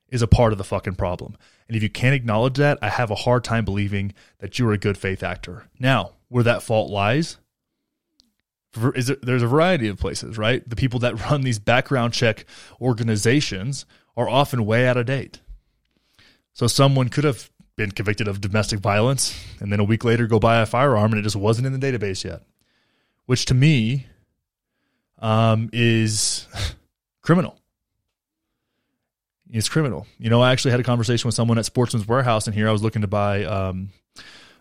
is 0.10 0.22
a 0.22 0.28
part 0.28 0.52
of 0.52 0.58
the 0.58 0.66
fucking 0.66 0.96
problem. 0.96 1.38
And 1.70 1.78
if 1.78 1.84
you 1.84 1.90
can't 1.90 2.14
acknowledge 2.14 2.58
that, 2.58 2.78
I 2.82 2.90
have 2.90 3.10
a 3.12 3.16
hard 3.16 3.46
time 3.46 3.64
believing 3.64 4.14
that 4.40 4.60
you're 4.60 4.74
a 4.74 4.78
good 4.78 4.98
faith 4.98 5.24
actor. 5.24 5.64
Now, 5.80 6.16
where 6.28 6.44
that 6.44 6.62
fault 6.62 6.92
lies, 6.92 7.38
is 8.94 9.10
there's 9.24 9.42
a 9.42 9.48
variety 9.48 9.88
of 9.88 10.00
places, 10.00 10.38
right? 10.38 10.70
The 10.70 10.76
people 10.76 11.00
that 11.00 11.30
run 11.32 11.44
these 11.44 11.60
background 11.60 12.12
check 12.12 12.44
organizations 12.82 13.86
are 14.18 14.28
often 14.28 14.66
way 14.66 14.86
out 14.86 14.98
of 14.98 15.06
date. 15.06 15.40
So 16.52 16.68
someone 16.68 17.08
could 17.08 17.24
have 17.24 17.50
been 17.80 17.92
convicted 17.92 18.28
of 18.28 18.42
domestic 18.42 18.82
violence 18.82 19.42
and 19.62 19.72
then 19.72 19.80
a 19.80 19.86
week 19.86 20.04
later 20.04 20.28
go 20.28 20.38
buy 20.38 20.60
a 20.60 20.66
firearm 20.66 21.14
and 21.14 21.20
it 21.20 21.24
just 21.24 21.38
wasn't 21.38 21.66
in 21.66 21.72
the 21.72 21.80
database 21.80 22.26
yet, 22.26 22.42
which 23.26 23.46
to 23.46 23.54
me 23.54 24.06
um, 25.20 25.70
is 25.72 26.46
criminal. 27.22 27.58
It's 29.50 29.70
criminal. 29.70 30.08
You 30.18 30.30
know, 30.30 30.42
I 30.42 30.52
actually 30.52 30.72
had 30.72 30.82
a 30.82 30.84
conversation 30.84 31.26
with 31.26 31.36
someone 31.36 31.58
at 31.58 31.66
Sportsman's 31.66 32.06
Warehouse 32.06 32.48
in 32.48 32.54
here. 32.54 32.68
I 32.68 32.74
was 32.74 32.84
looking 32.84 33.02
to 33.02 33.08
buy 33.08 33.46
um, 33.46 33.92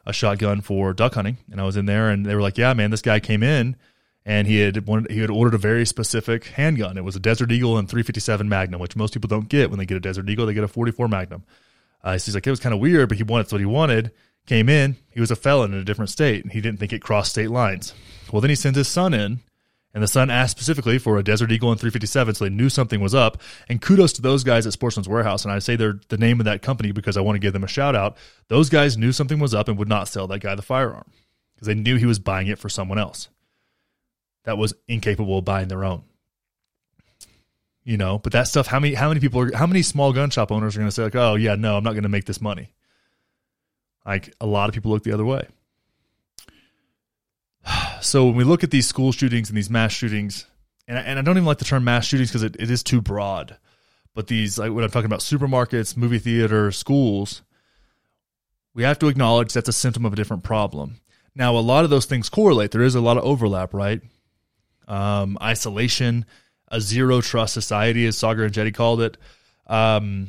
a 0.06 0.12
shotgun 0.12 0.60
for 0.60 0.92
duck 0.92 1.14
hunting, 1.14 1.38
and 1.50 1.60
I 1.60 1.64
was 1.64 1.76
in 1.76 1.86
there, 1.86 2.10
and 2.10 2.24
they 2.24 2.34
were 2.34 2.40
like, 2.40 2.56
"Yeah, 2.56 2.72
man, 2.72 2.90
this 2.90 3.02
guy 3.02 3.20
came 3.20 3.42
in." 3.42 3.76
and 4.24 4.46
he 4.46 4.58
had 4.58 4.86
wanted, 4.86 5.10
he 5.10 5.20
had 5.20 5.30
ordered 5.30 5.54
a 5.54 5.58
very 5.58 5.86
specific 5.86 6.46
handgun. 6.46 6.98
It 6.98 7.04
was 7.04 7.16
a 7.16 7.20
Desert 7.20 7.50
Eagle 7.50 7.78
and 7.78 7.88
357 7.88 8.48
Magnum, 8.48 8.80
which 8.80 8.96
most 8.96 9.14
people 9.14 9.28
don't 9.28 9.48
get 9.48 9.70
when 9.70 9.78
they 9.78 9.86
get 9.86 9.96
a 9.96 10.00
Desert 10.00 10.28
Eagle. 10.28 10.46
They 10.46 10.54
get 10.54 10.64
a 10.64 10.68
44 10.68 11.08
Magnum. 11.08 11.44
Uh, 12.02 12.12
he's 12.12 12.34
like, 12.34 12.46
it 12.46 12.50
was 12.50 12.60
kind 12.60 12.74
of 12.74 12.80
weird, 12.80 13.08
but 13.08 13.18
he 13.18 13.24
wanted 13.24 13.50
what 13.50 13.60
he 13.60 13.66
wanted. 13.66 14.12
Came 14.46 14.68
in, 14.68 14.96
he 15.10 15.20
was 15.20 15.30
a 15.30 15.36
felon 15.36 15.74
in 15.74 15.80
a 15.80 15.84
different 15.84 16.10
state, 16.10 16.42
and 16.42 16.52
he 16.52 16.60
didn't 16.60 16.80
think 16.80 16.92
it 16.92 17.02
crossed 17.02 17.32
state 17.32 17.50
lines. 17.50 17.92
Well, 18.32 18.40
then 18.40 18.48
he 18.48 18.56
sends 18.56 18.78
his 18.78 18.88
son 18.88 19.12
in, 19.12 19.40
and 19.92 20.02
the 20.02 20.08
son 20.08 20.30
asked 20.30 20.52
specifically 20.52 20.96
for 20.96 21.18
a 21.18 21.22
Desert 21.22 21.52
Eagle 21.52 21.70
and 21.70 21.78
357, 21.78 22.34
so 22.34 22.44
they 22.44 22.50
knew 22.50 22.70
something 22.70 23.00
was 23.00 23.14
up. 23.14 23.42
And 23.68 23.82
kudos 23.82 24.12
to 24.14 24.22
those 24.22 24.44
guys 24.44 24.66
at 24.66 24.72
Sportsman's 24.72 25.08
Warehouse, 25.08 25.44
and 25.44 25.52
I 25.52 25.58
say 25.58 25.76
they're 25.76 26.00
the 26.08 26.16
name 26.16 26.40
of 26.40 26.44
that 26.46 26.62
company 26.62 26.92
because 26.92 27.16
I 27.16 27.20
want 27.20 27.36
to 27.36 27.40
give 27.40 27.52
them 27.52 27.64
a 27.64 27.68
shout 27.68 27.94
out. 27.94 28.16
Those 28.48 28.70
guys 28.70 28.96
knew 28.96 29.12
something 29.12 29.38
was 29.38 29.54
up 29.54 29.68
and 29.68 29.76
would 29.78 29.88
not 29.88 30.08
sell 30.08 30.26
that 30.28 30.40
guy 30.40 30.54
the 30.54 30.62
firearm 30.62 31.10
because 31.54 31.66
they 31.66 31.74
knew 31.74 31.96
he 31.96 32.06
was 32.06 32.18
buying 32.18 32.46
it 32.46 32.58
for 32.58 32.68
someone 32.68 32.98
else 32.98 33.28
that 34.44 34.56
was 34.56 34.72
incapable 34.86 35.38
of 35.38 35.44
buying 35.44 35.68
their 35.68 35.84
own 35.84 36.04
you 37.88 37.96
know 37.96 38.18
but 38.18 38.32
that 38.32 38.46
stuff 38.46 38.66
how 38.66 38.78
many 38.78 38.92
how 38.92 39.08
many 39.08 39.18
people 39.18 39.40
are 39.40 39.56
how 39.56 39.66
many 39.66 39.80
small 39.80 40.12
gun 40.12 40.28
shop 40.28 40.52
owners 40.52 40.76
are 40.76 40.80
going 40.80 40.88
to 40.88 40.92
say 40.92 41.02
like 41.02 41.16
oh 41.16 41.36
yeah 41.36 41.54
no 41.54 41.74
i'm 41.74 41.82
not 41.82 41.92
going 41.92 42.02
to 42.02 42.08
make 42.10 42.26
this 42.26 42.40
money. 42.40 42.70
Like 44.04 44.34
a 44.40 44.46
lot 44.46 44.68
of 44.68 44.74
people 44.74 44.90
look 44.90 45.04
the 45.04 45.12
other 45.12 45.24
way. 45.24 45.46
So 48.00 48.26
when 48.26 48.36
we 48.36 48.44
look 48.44 48.62
at 48.62 48.70
these 48.70 48.86
school 48.86 49.10
shootings 49.10 49.48
and 49.48 49.58
these 49.58 49.70
mass 49.70 49.90
shootings 49.90 50.46
and 50.86 50.96
I, 50.96 51.00
and 51.00 51.18
I 51.18 51.22
don't 51.22 51.36
even 51.36 51.46
like 51.46 51.58
the 51.58 51.64
term 51.64 51.82
mass 51.82 52.06
shootings 52.06 52.30
because 52.30 52.44
it, 52.44 52.54
it 52.56 52.70
is 52.70 52.84
too 52.84 53.00
broad 53.00 53.56
but 54.14 54.28
these 54.28 54.56
like 54.56 54.70
when 54.72 54.84
i'm 54.84 54.90
talking 54.90 55.06
about 55.06 55.18
supermarkets 55.18 55.96
movie 55.96 56.20
theater 56.20 56.70
schools 56.70 57.42
we 58.72 58.84
have 58.84 59.00
to 59.00 59.08
acknowledge 59.08 59.52
that's 59.52 59.68
a 59.68 59.72
symptom 59.72 60.04
of 60.04 60.12
a 60.12 60.16
different 60.16 60.44
problem. 60.44 61.00
Now 61.34 61.56
a 61.56 61.58
lot 61.58 61.82
of 61.82 61.90
those 61.90 62.06
things 62.06 62.28
correlate. 62.28 62.70
There 62.70 62.82
is 62.82 62.94
a 62.94 63.00
lot 63.00 63.16
of 63.16 63.24
overlap 63.24 63.74
right? 63.74 64.00
Um, 64.86 65.36
isolation 65.42 66.24
a 66.68 66.80
zero 66.80 67.20
trust 67.20 67.54
society, 67.54 68.06
as 68.06 68.16
Saagar 68.16 68.48
Enjeti 68.48 68.74
called 68.74 69.00
it. 69.00 69.16
Um, 69.66 70.28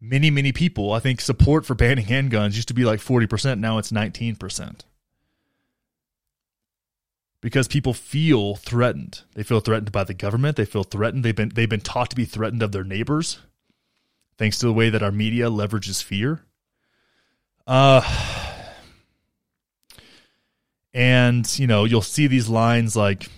many, 0.00 0.30
many 0.30 0.52
people, 0.52 0.92
I 0.92 1.00
think 1.00 1.20
support 1.20 1.66
for 1.66 1.74
banning 1.74 2.06
handguns 2.06 2.54
used 2.54 2.68
to 2.68 2.74
be 2.74 2.84
like 2.84 3.00
40%. 3.00 3.58
Now 3.58 3.78
it's 3.78 3.92
19%. 3.92 4.80
because 7.42 7.68
people 7.68 7.92
feel 7.92 8.54
threatened. 8.54 9.22
They 9.34 9.42
feel 9.42 9.60
threatened 9.60 9.92
by 9.92 10.04
the 10.04 10.14
government. 10.14 10.56
They 10.56 10.64
feel 10.64 10.84
threatened. 10.84 11.24
They've 11.24 11.36
been 11.36 11.50
they've 11.50 11.68
been 11.68 11.80
taught 11.80 12.08
to 12.10 12.16
be 12.16 12.24
threatened 12.24 12.62
of 12.62 12.72
their 12.72 12.84
neighbors, 12.84 13.40
thanks 14.38 14.58
to 14.58 14.66
the 14.66 14.72
way 14.72 14.88
that 14.88 15.02
our 15.02 15.12
media 15.12 15.50
leverages 15.50 16.02
fear. 16.02 16.40
Uh, 17.66 18.02
and 20.94 21.58
you 21.58 21.66
know 21.66 21.84
you'll 21.84 22.00
see 22.00 22.28
these 22.28 22.48
lines 22.48 22.96
like, 22.96 23.28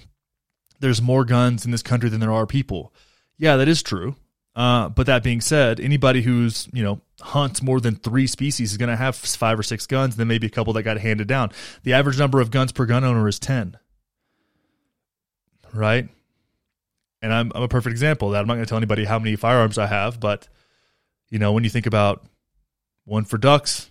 "There's 0.84 1.02
more 1.02 1.24
guns 1.24 1.64
in 1.64 1.70
this 1.70 1.82
country 1.82 2.08
than 2.08 2.20
there 2.20 2.32
are 2.32 2.46
people." 2.46 2.92
Yeah, 3.38 3.56
that 3.56 3.68
is 3.68 3.82
true. 3.82 4.14
Uh, 4.54 4.88
but 4.88 5.06
that 5.06 5.24
being 5.24 5.40
said, 5.40 5.80
anybody 5.80 6.22
who's 6.22 6.68
you 6.72 6.84
know 6.84 7.00
hunts 7.20 7.62
more 7.62 7.80
than 7.80 7.96
three 7.96 8.28
species 8.28 8.70
is 8.70 8.76
going 8.76 8.90
to 8.90 8.96
have 8.96 9.16
five 9.16 9.58
or 9.58 9.62
six 9.62 9.86
guns. 9.86 10.14
And 10.14 10.20
then 10.20 10.28
maybe 10.28 10.46
a 10.46 10.50
couple 10.50 10.72
that 10.74 10.82
got 10.82 10.98
handed 10.98 11.26
down. 11.26 11.50
The 11.82 11.94
average 11.94 12.18
number 12.18 12.40
of 12.40 12.50
guns 12.50 12.70
per 12.70 12.86
gun 12.86 13.02
owner 13.02 13.26
is 13.26 13.38
ten 13.40 13.78
right? 15.74 16.08
And 17.20 17.32
I'm, 17.32 17.52
I'm 17.54 17.62
a 17.62 17.68
perfect 17.68 17.92
example 17.92 18.28
of 18.28 18.32
that. 18.32 18.40
I'm 18.40 18.46
not 18.46 18.54
going 18.54 18.64
to 18.64 18.68
tell 18.68 18.78
anybody 18.78 19.04
how 19.04 19.18
many 19.18 19.36
firearms 19.36 19.78
I 19.78 19.86
have, 19.86 20.20
but 20.20 20.48
you 21.28 21.38
know, 21.38 21.52
when 21.52 21.64
you 21.64 21.70
think 21.70 21.86
about 21.86 22.24
one 23.04 23.24
for 23.24 23.38
ducks, 23.38 23.90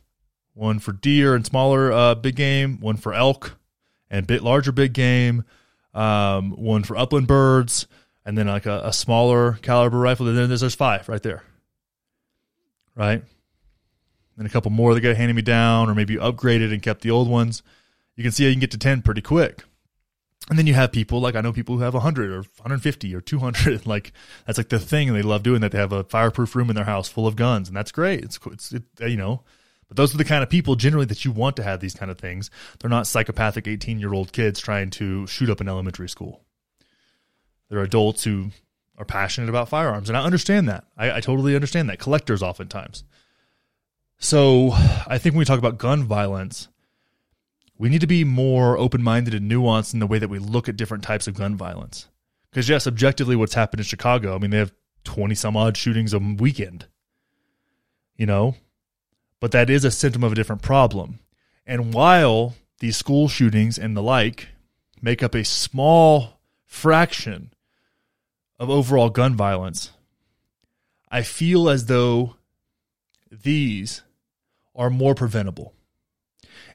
one 0.54 0.80
for 0.80 0.92
deer 0.92 1.36
and 1.36 1.46
smaller 1.46 1.92
uh, 1.92 2.16
big 2.16 2.36
game, 2.36 2.80
one 2.80 2.98
for 2.98 3.14
elk 3.14 3.58
and 4.10 4.26
bit 4.26 4.44
larger 4.44 4.72
big 4.72 4.94
game, 4.94 5.44
um, 5.94 6.52
one 6.52 6.84
for 6.84 6.98
upland 6.98 7.28
birds, 7.28 7.88
and 8.26 8.38
then 8.38 8.48
like 8.48 8.66
a, 8.66 8.82
a 8.86 8.94
smaller 8.94 9.54
caliber 9.62 9.98
rifle. 9.98 10.28
And 10.28 10.38
Then 10.38 10.48
there's, 10.48 10.62
there's 10.62 10.76
five 10.76 11.08
right 11.10 11.22
there, 11.22 11.44
right? 12.96 13.24
And 14.38 14.48
a 14.48 14.50
couple 14.50 14.72
more 14.72 14.94
that 14.94 15.02
got 15.02 15.16
handed 15.16 15.36
me 15.36 15.42
down, 15.44 15.90
or 15.90 15.96
maybe 15.96 16.14
you 16.14 16.20
upgraded 16.20 16.74
and 16.74 16.82
kept 16.82 17.02
the 17.02 17.12
old 17.12 17.30
ones. 17.30 17.62
You 18.16 18.24
can 18.24 18.32
see 18.32 18.44
how 18.44 18.48
you 18.50 18.56
can 18.56 18.62
get 18.62 18.72
to 18.72 18.78
ten 18.78 19.02
pretty 19.02 19.22
quick. 19.22 19.64
And 20.50 20.60
then 20.60 20.68
you 20.68 20.74
have 20.74 20.92
people 20.92 21.22
like 21.22 21.36
I 21.36 21.42
know 21.42 21.54
people 21.54 21.78
who 21.78 21.84
have 21.84 21.94
100 21.94 22.30
or 22.30 22.38
150 22.38 23.16
or 23.16 23.22
200. 23.22 23.86
Like 23.94 24.12
that's 24.46 24.58
like 24.58 24.70
the 24.70 24.80
thing, 24.80 25.08
and 25.08 25.18
they 25.18 25.22
love 25.22 25.44
doing 25.44 25.62
that. 25.62 25.72
They 25.72 25.78
have 25.78 25.94
a 25.94 26.04
fireproof 26.04 26.56
room 26.56 26.70
in 26.70 26.76
their 26.76 26.86
house 26.86 27.08
full 27.08 27.28
of 27.28 27.36
guns, 27.36 27.68
and 27.70 27.78
that's 27.78 27.92
great. 27.92 28.24
It's 28.24 28.40
it's 28.48 28.74
it, 28.74 28.84
you 29.00 29.18
know, 29.18 29.44
but 29.94 30.02
those 30.02 30.16
are 30.16 30.18
the 30.18 30.26
kind 30.26 30.42
of 30.42 30.50
people 30.50 30.76
generally 30.76 31.06
that 31.06 31.24
you 31.24 31.32
want 31.32 31.56
to 31.58 31.64
have 31.64 31.80
these 31.80 31.94
kind 31.94 32.10
of 32.10 32.18
things. 32.18 32.50
They're 32.80 32.90
not 32.90 33.06
psychopathic 33.06 33.68
18 33.68 34.00
year 34.00 34.12
old 34.12 34.34
kids 34.34 34.60
trying 34.60 34.90
to 34.92 35.28
shoot 35.28 35.52
up 35.52 35.62
an 35.62 35.70
elementary 35.70 36.10
school. 36.10 36.42
They're 37.70 37.84
adults 37.84 38.24
who 38.24 38.50
are 38.98 39.06
passionate 39.06 39.50
about 39.50 39.70
firearms, 39.70 40.10
and 40.10 40.18
I 40.18 40.24
understand 40.24 40.68
that. 40.68 40.86
I, 40.98 41.18
I 41.18 41.20
totally 41.20 41.54
understand 41.54 41.90
that. 41.90 42.00
Collectors 42.00 42.42
oftentimes. 42.42 43.04
So 44.18 44.72
I 44.74 45.20
think 45.20 45.36
when 45.36 45.40
we 45.40 45.46
talk 45.46 45.60
about 45.60 45.78
gun 45.78 46.06
violence 46.06 46.70
we 47.78 47.90
need 47.90 48.02
to 48.02 48.08
be 48.08 48.24
more 48.24 48.78
open 48.78 49.04
minded 49.04 49.34
and 49.34 49.52
nuanced 49.52 49.94
in 49.94 50.00
the 50.00 50.08
way 50.08 50.18
that 50.18 50.30
we 50.30 50.40
look 50.40 50.70
at 50.70 50.78
different 50.78 51.04
types 51.04 51.28
of 51.28 51.36
gun 51.36 51.56
violence. 51.56 52.08
Because, 52.50 52.70
yes, 52.70 52.88
objectively, 52.88 53.36
what's 53.36 53.56
happened 53.56 53.82
in 53.82 53.86
Chicago, 53.86 54.36
I 54.36 54.38
mean, 54.38 54.52
they 54.52 54.58
have 54.58 54.74
20 55.04 55.36
some 55.36 55.58
odd 55.58 55.76
shootings 55.76 56.14
a 56.14 56.20
weekend, 56.20 56.86
you 58.16 58.26
know, 58.26 58.56
but 59.44 59.52
that 59.52 59.70
is 59.70 59.84
a 59.84 59.92
symptom 59.92 60.24
of 60.24 60.32
a 60.32 60.36
different 60.36 60.62
problem. 60.62 61.20
And 61.68 61.94
while 61.94 62.56
these 62.80 62.96
school 62.96 63.28
shootings 63.28 63.78
and 63.78 63.94
the 63.94 64.02
like 64.02 64.48
make 65.02 65.22
up 65.22 65.36
a 65.36 65.44
small 65.44 66.40
fraction 66.66 67.52
of 68.58 68.70
overall 68.70 69.10
gun 69.10 69.36
violence, 69.36 69.92
I 71.12 71.24
feel 71.24 71.68
as 71.68 71.88
though 71.88 72.38
these 73.30 74.04
are 74.78 74.90
more 74.90 75.14
preventable 75.14 75.74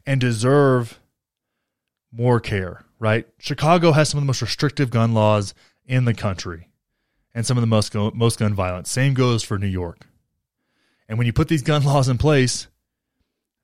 and 0.04 0.20
deserve 0.20 1.00
more 2.12 2.38
care, 2.38 2.84
right? 2.98 3.26
Chicago 3.38 3.92
has 3.92 4.10
some 4.10 4.18
of 4.18 4.24
the 4.24 4.26
most 4.26 4.42
restrictive 4.42 4.90
gun 4.90 5.14
laws 5.14 5.54
in 5.86 6.04
the 6.04 6.12
country 6.12 6.68
and 7.34 7.46
some 7.46 7.56
of 7.56 7.62
the 7.62 7.66
most, 7.66 7.94
most 7.94 8.38
gun 8.38 8.52
violence. 8.52 8.90
Same 8.90 9.14
goes 9.14 9.42
for 9.42 9.58
New 9.58 9.66
York. 9.66 10.07
And 11.08 11.18
when 11.18 11.26
you 11.26 11.32
put 11.32 11.48
these 11.48 11.62
gun 11.62 11.84
laws 11.84 12.08
in 12.08 12.18
place, 12.18 12.66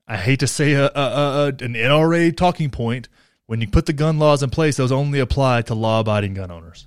I 0.07 0.17
hate 0.17 0.41
to 0.41 0.47
say 0.47 0.73
a, 0.73 0.87
a, 0.87 0.91
a, 0.95 1.47
an 1.49 1.75
NRA 1.75 2.37
talking 2.37 2.71
point, 2.71 3.09
when 3.47 3.61
you 3.61 3.69
put 3.69 3.87
the 3.87 3.93
gun 3.93 4.19
laws 4.19 4.43
in 4.43 4.51
place, 4.51 4.77
those 4.77 4.93
only 4.93 5.21
apply 5.21 5.63
to 5.63 5.75
law 5.75 6.01
abiding 6.01 6.35
gun 6.35 6.51
owners. 6.51 6.87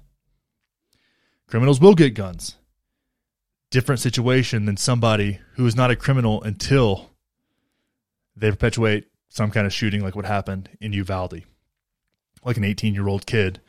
Criminals 1.47 1.79
will 1.79 1.95
get 1.95 2.13
guns. 2.13 2.55
Different 3.69 4.01
situation 4.01 4.65
than 4.65 4.77
somebody 4.77 5.39
who 5.53 5.65
is 5.65 5.75
not 5.75 5.91
a 5.91 5.95
criminal 5.95 6.41
until 6.43 7.11
they 8.35 8.49
perpetuate 8.49 9.07
some 9.29 9.51
kind 9.51 9.65
of 9.65 9.73
shooting 9.73 10.01
like 10.01 10.15
what 10.15 10.25
happened 10.25 10.69
in 10.79 10.93
Uvalde, 10.93 11.43
like 12.43 12.57
an 12.57 12.63
18 12.63 12.93
year 12.93 13.07
old 13.07 13.25
kid 13.25 13.59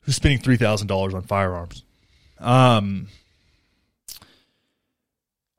who's 0.00 0.16
spending 0.16 0.40
three 0.40 0.56
thousand 0.56 0.86
dollars 0.86 1.14
on 1.14 1.22
firearms. 1.22 1.84
Um, 2.38 3.08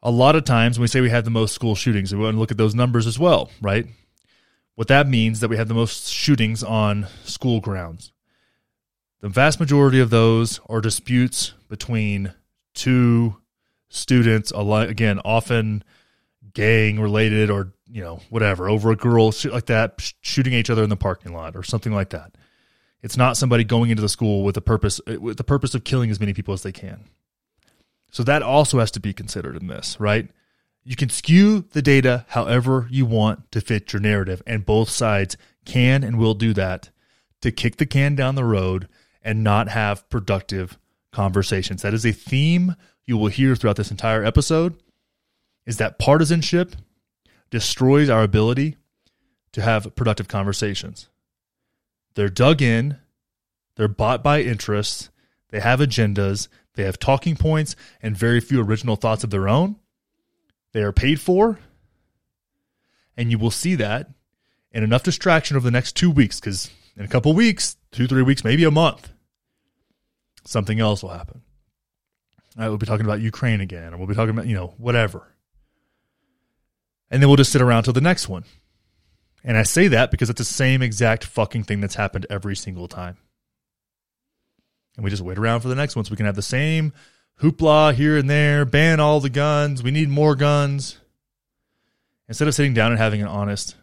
a 0.02 0.12
lot 0.12 0.36
of 0.36 0.46
times 0.46 0.78
when 0.78 0.84
we 0.84 0.88
say 0.88 1.02
we 1.02 1.10
have 1.10 1.26
the 1.26 1.32
most 1.32 1.54
school 1.54 1.76
shootings, 1.76 2.14
we 2.14 2.22
want 2.22 2.36
to 2.36 2.40
look 2.40 2.52
at 2.52 2.58
those 2.58 2.76
numbers 2.76 3.06
as 3.08 3.20
well, 3.20 3.50
right? 3.62 3.86
What 4.76 4.88
that 4.88 5.08
means 5.08 5.42
that 5.42 5.50
we 5.50 5.58
have 5.58 5.68
the 5.68 5.74
most 5.74 6.08
shootings 6.08 6.64
on 6.64 7.08
school 7.24 7.60
grounds. 7.60 8.14
The 9.20 9.30
vast 9.30 9.60
majority 9.60 10.00
of 10.00 10.10
those 10.10 10.62
are 10.70 10.80
disputes 10.80 11.54
between 11.68 12.34
two 12.74 13.36
students, 13.90 14.54
again, 14.56 15.20
often 15.26 15.84
gang 16.54 17.00
related 17.00 17.50
or 17.50 17.74
you 17.88 18.02
know 18.02 18.22
whatever 18.30 18.70
over 18.70 18.92
a 18.92 18.96
girl 18.96 19.32
shit 19.32 19.54
like 19.54 19.68
that 19.68 20.12
shooting 20.22 20.54
each 20.54 20.70
other 20.70 20.84
in 20.84 20.90
the 20.90 20.98
parking 20.98 21.34
lot 21.34 21.56
or 21.56 21.64
something 21.64 21.94
like 21.94 22.10
that 22.10 22.36
it's 23.02 23.18
not 23.18 23.38
somebody 23.38 23.64
going 23.64 23.90
into 23.90 24.02
the 24.02 24.10
school 24.10 24.44
with 24.44 24.56
the 24.56 24.62
purpose 24.62 25.00
with 25.08 25.38
the 25.38 25.44
purpose 25.44 25.76
of 25.76 25.84
killing 25.84 26.10
as 26.10 26.20
many 26.20 26.34
people 26.34 26.54
as 26.54 26.64
they 26.64 26.72
can 26.72 27.06
so 28.12 28.24
that 28.24 28.42
also 28.42 28.80
has 28.80 28.92
to 28.92 29.00
be 29.00 29.14
considered 29.14 29.56
in 29.56 29.68
this 29.68 30.00
right 30.00 30.30
you 30.84 30.96
can 30.96 31.10
skew 31.10 31.66
the 31.72 31.82
data 31.82 32.26
however 32.30 32.88
you 32.90 33.06
want 33.06 33.52
to 33.52 33.62
fit 33.62 33.94
your 33.94 34.02
narrative 34.02 34.42
and 34.46 34.66
both 34.66 34.90
sides 34.90 35.38
can 35.66 36.04
and 36.04 36.18
will 36.18 36.34
do 36.34 36.54
that 36.54 36.90
to 37.42 37.52
kick 37.52 37.78
the 37.78 37.86
can 37.86 38.16
down 38.16 38.36
the 38.36 38.44
road 38.44 38.88
and 39.22 39.44
not 39.44 39.70
have 39.70 40.10
productive 40.10 40.78
conversations 41.12 41.82
that 41.82 41.94
is 41.94 42.06
a 42.06 42.12
theme 42.12 42.76
you 43.06 43.18
will 43.18 43.28
hear 43.28 43.56
throughout 43.56 43.76
this 43.76 43.92
entire 43.92 44.24
episode 44.24 44.76
is 45.66 45.78
that 45.78 46.00
partisanship 46.00 46.76
destroys 47.50 48.10
our 48.10 48.24
ability 48.24 48.76
to 49.52 49.62
have 49.62 49.96
productive 49.96 50.28
conversations. 50.28 51.10
They're 52.16 52.30
dug 52.30 52.62
in, 52.62 52.98
they're 53.76 53.88
bought 53.88 54.24
by 54.24 54.42
interests, 54.42 55.10
they 55.50 55.60
have 55.60 55.80
agendas, 55.80 56.48
they 56.80 56.86
have 56.86 57.00
talking 57.00 57.36
points 57.36 57.76
and 58.02 58.16
very 58.16 58.40
few 58.40 58.62
original 58.62 58.96
thoughts 58.96 59.24
of 59.24 59.30
their 59.30 59.48
own. 59.48 59.76
They 60.72 60.82
are 60.82 60.92
paid 60.92 61.20
for, 61.20 61.60
and 63.18 63.32
you 63.32 63.38
will 63.38 63.52
see 63.52 63.76
that 63.76 64.10
in 64.72 64.84
enough 64.84 65.04
distraction 65.04 65.58
over 65.58 65.64
the 65.66 65.72
next 65.72 65.96
two 65.96 66.12
weeks, 66.12 66.40
because 66.40 66.70
in 66.96 67.06
a 67.06 67.08
couple 67.08 67.34
weeks, 67.34 67.78
two, 67.92 68.08
three 68.08 68.22
weeks, 68.22 68.44
maybe 68.44 68.64
a 68.64 68.72
month, 68.72 69.12
something 70.46 70.80
else 70.80 71.02
will 71.02 71.10
happen. 71.10 71.42
I 72.58 72.70
will 72.70 72.78
be 72.78 72.86
talking 72.86 73.06
about 73.06 73.22
Ukraine 73.22 73.62
again, 73.62 73.94
or 73.94 73.98
we'll 73.98 74.08
be 74.08 74.16
talking 74.16 74.32
about, 74.32 74.48
you 74.48 74.56
know, 74.56 74.74
whatever 74.78 75.28
and 77.12 77.22
then 77.22 77.30
we'll 77.30 77.38
just 77.38 77.52
sit 77.52 77.62
around 77.62 77.84
till 77.84 77.94
the 77.94 78.02
next 78.02 78.30
one. 78.30 78.44
And 79.44 79.58
I 79.58 79.64
say 79.64 79.88
that 79.90 80.12
because 80.12 80.30
it's 80.30 80.38
the 80.38 80.46
same 80.46 80.82
exact 80.82 81.24
fucking 81.24 81.64
thing 81.64 81.82
that's 81.82 81.96
happened 81.96 82.28
every 82.30 82.56
single 82.56 82.88
time. 82.88 83.18
And 85.00 85.04
we 85.06 85.12
just 85.12 85.24
wait 85.24 85.38
around 85.38 85.62
for 85.62 85.70
the 85.70 85.76
next 85.76 85.96
one 85.96 86.04
so 86.04 86.12
we 86.12 86.18
can 86.18 86.26
have 86.26 86.36
the 86.36 86.42
same 86.42 86.92
hoopla 87.42 87.94
here 87.94 88.18
and 88.18 88.30
there, 88.30 88.66
ban 88.66 89.00
all 89.00 89.22
the 89.22 89.30
guns, 89.30 89.82
we 89.82 89.92
need 89.92 90.10
more 90.10 90.36
guns, 90.36 91.00
instead 92.28 92.50
of 92.50 92.54
sitting 92.54 92.74
down 92.74 92.92
and 92.92 93.00
having 93.00 93.22
an 93.22 93.30
honest 93.30 93.78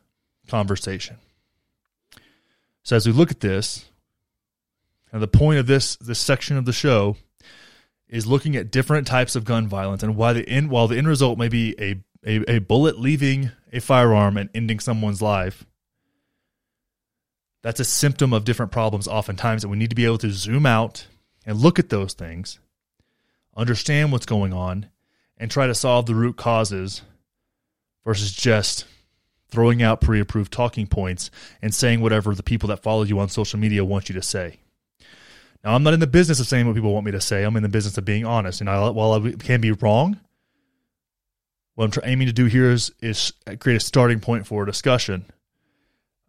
conversation. 0.46 1.16
So 2.82 2.96
as 2.96 3.06
we 3.06 3.14
look 3.14 3.30
at 3.30 3.40
this, 3.40 3.86
and 5.10 5.22
the 5.22 5.26
point 5.26 5.58
of 5.58 5.66
this 5.66 5.96
this 5.96 6.18
section 6.18 6.58
of 6.58 6.66
the 6.66 6.72
show 6.74 7.16
is 8.10 8.26
looking 8.26 8.54
at 8.54 8.70
different 8.70 9.06
types 9.06 9.34
of 9.34 9.46
gun 9.46 9.66
violence 9.66 10.02
and 10.02 10.16
why 10.16 10.34
the 10.34 10.46
end 10.46 10.68
while 10.68 10.86
the 10.86 10.98
end 10.98 11.08
result 11.08 11.38
may 11.38 11.48
be 11.48 11.74
a 11.80 11.94
a, 12.26 12.56
a 12.56 12.58
bullet 12.58 12.98
leaving 12.98 13.52
a 13.72 13.80
firearm 13.80 14.36
and 14.36 14.50
ending 14.52 14.80
someone's 14.80 15.22
life, 15.22 15.64
that's 17.66 17.80
a 17.80 17.84
symptom 17.84 18.32
of 18.32 18.44
different 18.44 18.70
problems 18.70 19.08
oftentimes 19.08 19.62
that 19.62 19.68
we 19.68 19.76
need 19.76 19.90
to 19.90 19.96
be 19.96 20.04
able 20.04 20.18
to 20.18 20.30
zoom 20.30 20.64
out 20.64 21.08
and 21.44 21.58
look 21.58 21.80
at 21.80 21.88
those 21.88 22.14
things, 22.14 22.60
understand 23.56 24.12
what's 24.12 24.24
going 24.24 24.52
on, 24.52 24.86
and 25.36 25.50
try 25.50 25.66
to 25.66 25.74
solve 25.74 26.06
the 26.06 26.14
root 26.14 26.36
causes 26.36 27.02
versus 28.04 28.30
just 28.30 28.84
throwing 29.48 29.82
out 29.82 30.00
pre 30.00 30.20
approved 30.20 30.52
talking 30.52 30.86
points 30.86 31.28
and 31.60 31.74
saying 31.74 32.00
whatever 32.00 32.36
the 32.36 32.42
people 32.44 32.68
that 32.68 32.84
follow 32.84 33.02
you 33.02 33.18
on 33.18 33.28
social 33.28 33.58
media 33.58 33.84
want 33.84 34.08
you 34.08 34.14
to 34.14 34.22
say. 34.22 34.60
Now, 35.64 35.74
I'm 35.74 35.82
not 35.82 35.92
in 35.92 35.98
the 35.98 36.06
business 36.06 36.38
of 36.38 36.46
saying 36.46 36.68
what 36.68 36.76
people 36.76 36.94
want 36.94 37.04
me 37.04 37.10
to 37.10 37.20
say. 37.20 37.42
I'm 37.42 37.56
in 37.56 37.64
the 37.64 37.68
business 37.68 37.98
of 37.98 38.04
being 38.04 38.24
honest. 38.24 38.60
And 38.60 38.70
I, 38.70 38.90
while 38.90 39.14
I 39.14 39.32
can 39.32 39.60
be 39.60 39.72
wrong, 39.72 40.20
what 41.74 41.86
I'm 41.86 41.90
trying, 41.90 42.12
aiming 42.12 42.28
to 42.28 42.32
do 42.32 42.44
here 42.44 42.70
is 42.70 42.92
is 43.02 43.32
create 43.58 43.74
a 43.74 43.80
starting 43.80 44.20
point 44.20 44.46
for 44.46 44.62
a 44.62 44.66
discussion, 44.66 45.24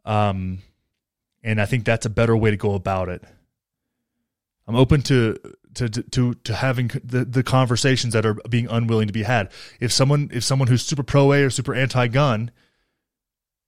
um, 0.04 0.64
And 1.48 1.62
I 1.62 1.66
think 1.66 1.86
that's 1.86 2.06
a 2.06 2.10
better 2.10 2.36
way 2.36 2.52
to 2.52 2.58
go 2.58 2.74
about 2.74 3.08
it. 3.08 3.24
I'm 4.68 4.76
open 4.76 5.02
to 5.04 5.38
to 5.76 5.88
to 5.88 6.34
to 6.34 6.54
having 6.54 6.89
the, 7.02 7.24
the 7.24 7.41
conversations 7.41 8.12
that 8.12 8.26
are 8.26 8.34
being 8.50 8.68
unwilling 8.70 9.08
to 9.08 9.14
be 9.14 9.24
had. 9.24 9.50
If 9.80 9.93
someone 9.93 10.30
if 10.34 10.43
someone 10.43 10.68
who's 10.68 10.86
super 10.86 11.04
pro 11.04 11.32
A 11.32 11.43
or 11.43 11.50
super 11.50 11.74
anti 11.74 12.08
gun 12.08 12.52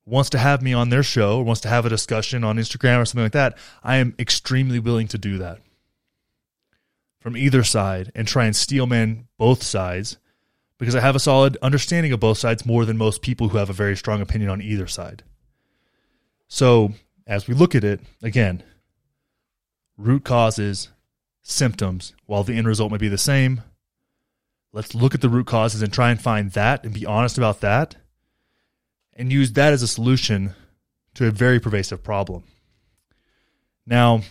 wants 0.05 0.29
to 0.31 0.37
have 0.39 0.61
me 0.61 0.73
on 0.73 0.89
their 0.89 1.03
show 1.03 1.37
or 1.37 1.43
wants 1.45 1.61
to 1.61 1.69
have 1.69 1.85
a 1.85 1.89
discussion 1.89 2.43
on 2.43 2.57
Instagram 2.57 3.01
or 3.01 3.05
something 3.05 3.23
like 3.23 3.31
that, 3.31 3.57
I 3.81 3.95
am 3.95 4.13
extremely 4.19 4.79
willing 4.79 5.07
to 5.07 5.17
do 5.17 5.37
that 5.37 5.61
from 7.21 7.37
either 7.37 7.63
side 7.63 8.11
and 8.13 8.27
try 8.27 8.43
and 8.43 8.55
steelman 8.55 9.29
both 9.37 9.63
sides 9.63 10.17
because 10.79 10.95
I 10.95 10.99
have 10.99 11.15
a 11.15 11.19
solid 11.19 11.55
understanding 11.61 12.11
of 12.11 12.19
both 12.19 12.39
sides 12.39 12.65
more 12.65 12.83
than 12.83 12.97
most 12.97 13.21
people 13.21 13.47
who 13.47 13.57
have 13.57 13.69
a 13.69 13.73
very 13.73 13.95
strong 13.95 14.19
opinion 14.19 14.49
on 14.49 14.61
either 14.61 14.87
side. 14.87 15.23
So, 16.49 16.93
as 17.29 17.47
we 17.47 17.53
look 17.53 17.75
at 17.75 17.83
it, 17.83 18.01
again, 18.23 18.63
root 19.97 20.23
causes, 20.25 20.89
symptoms, 21.43 22.13
while 22.25 22.43
the 22.43 22.55
end 22.55 22.67
result 22.67 22.91
may 22.91 22.97
be 22.97 23.07
the 23.07 23.19
same, 23.19 23.61
let's 24.73 24.95
look 24.95 25.13
at 25.13 25.21
the 25.21 25.29
root 25.29 25.45
causes 25.45 25.83
and 25.83 25.93
try 25.93 26.09
and 26.09 26.19
find 26.19 26.51
that 26.51 26.83
and 26.83 26.91
be 26.91 27.05
honest 27.05 27.37
about 27.37 27.61
that 27.61 27.95
and 29.13 29.31
use 29.31 29.53
that 29.53 29.71
as 29.71 29.83
a 29.83 29.87
solution 29.87 30.55
to 31.13 31.27
a 31.27 31.31
very 31.31 31.59
pervasive 31.59 32.03
problem. 32.03 32.43
Now, 33.85 34.21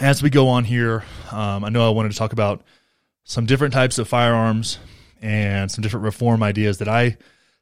as 0.00 0.22
we 0.22 0.30
go 0.30 0.48
on 0.48 0.64
here, 0.64 1.04
um, 1.30 1.62
I 1.62 1.68
know 1.68 1.86
I 1.86 1.90
wanted 1.90 2.12
to 2.12 2.18
talk 2.18 2.32
about 2.32 2.62
some 3.24 3.44
different 3.44 3.74
types 3.74 3.98
of 3.98 4.08
firearms 4.08 4.78
and 5.20 5.70
some 5.70 5.82
different 5.82 6.04
reform 6.04 6.42
ideas 6.42 6.78
that 6.78 6.88
I 6.88 7.18